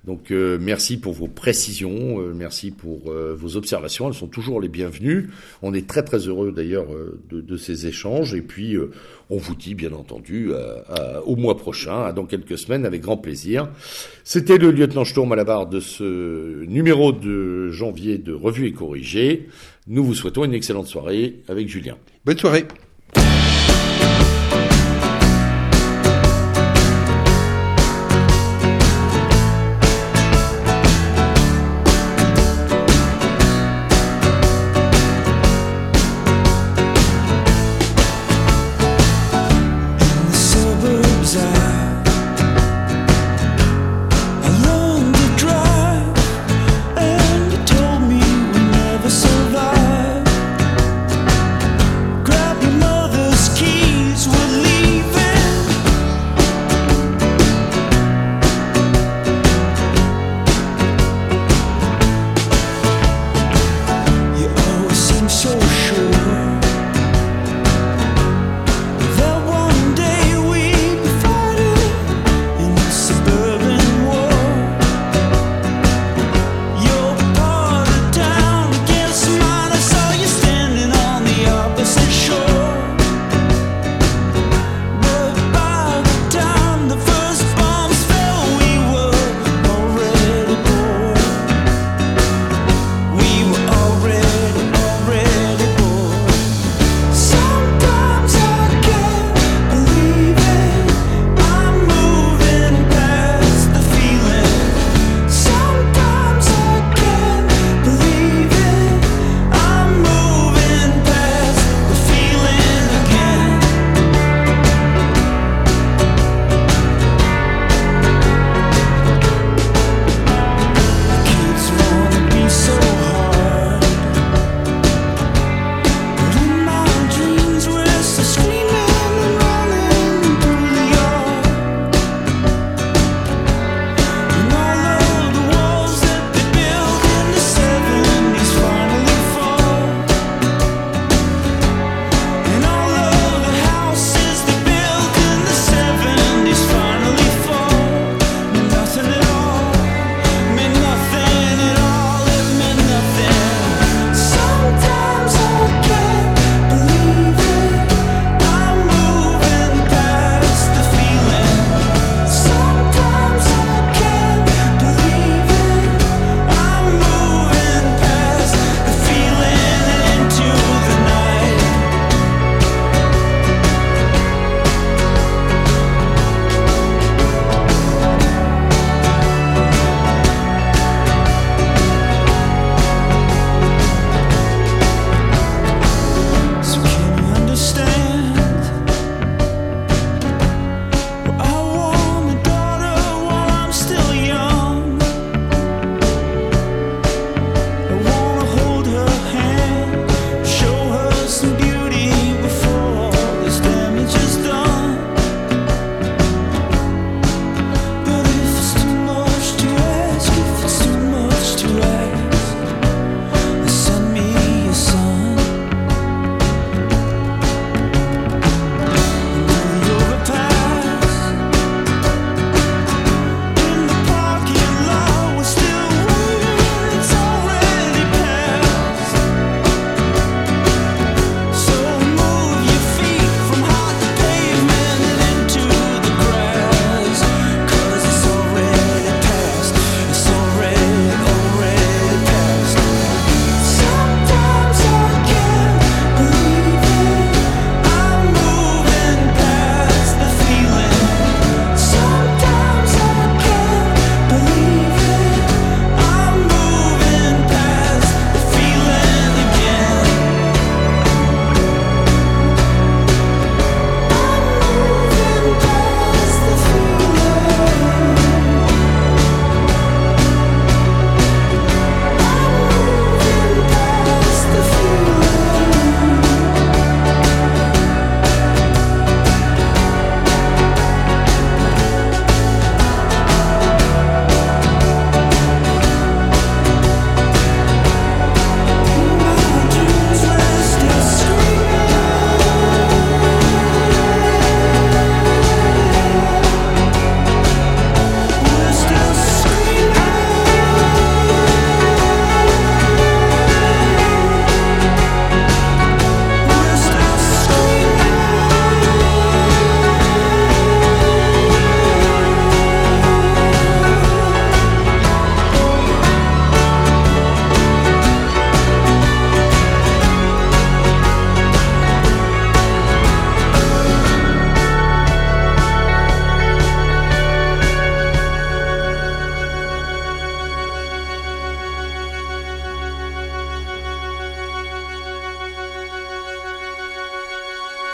Donc 0.06 0.32
euh, 0.32 0.58
merci 0.60 0.98
pour 0.98 1.14
vos 1.14 1.28
précisions, 1.28 2.22
euh, 2.22 2.34
merci 2.34 2.72
pour 2.72 3.12
euh, 3.12 3.36
vos 3.38 3.58
observations, 3.58 4.08
elles 4.08 4.14
sont 4.14 4.28
toujours 4.28 4.62
les 4.62 4.70
bienvenues. 4.70 5.30
On 5.62 5.74
est 5.74 5.88
très 5.88 6.04
très 6.04 6.20
heureux 6.20 6.54
d'ailleurs 6.54 6.88
de, 7.30 7.42
de, 7.42 7.58
ces 7.58 7.86
échanges 7.86 8.34
et 8.34 8.42
puis 8.42 8.78
on 9.30 9.38
vous 9.38 9.56
dit 9.56 9.76
bien 9.76 9.92
entendu 9.92 10.52
au 11.26 11.36
mois 11.36 11.58
prochain, 11.58 12.14
dans 12.14 12.26
quelques 12.26 12.58
semaines, 12.58 12.86
avec 12.86 13.02
grand 13.02 13.18
plaisir. 13.18 13.70
C'était 14.24 14.58
le 14.58 14.72
lieutenant 14.72 15.04
Sturm 15.04 15.32
à 15.32 15.36
la 15.36 15.44
barre 15.44 15.68
de 15.68 15.80
ce 15.80 16.64
numéro 16.66 17.12
de 17.12 17.70
janvier 17.70 18.18
de 18.18 18.34
Revue 18.34 18.68
et 18.68 18.72
Nous 19.88 20.04
vous 20.04 20.14
souhaitons 20.14 20.46
une 20.46 20.54
excellente 20.54 20.88
soirée 20.88 21.38
avec 21.48 21.68
Julien. 21.68 21.98
Bonne 22.26 22.38
soirée. 22.38 22.66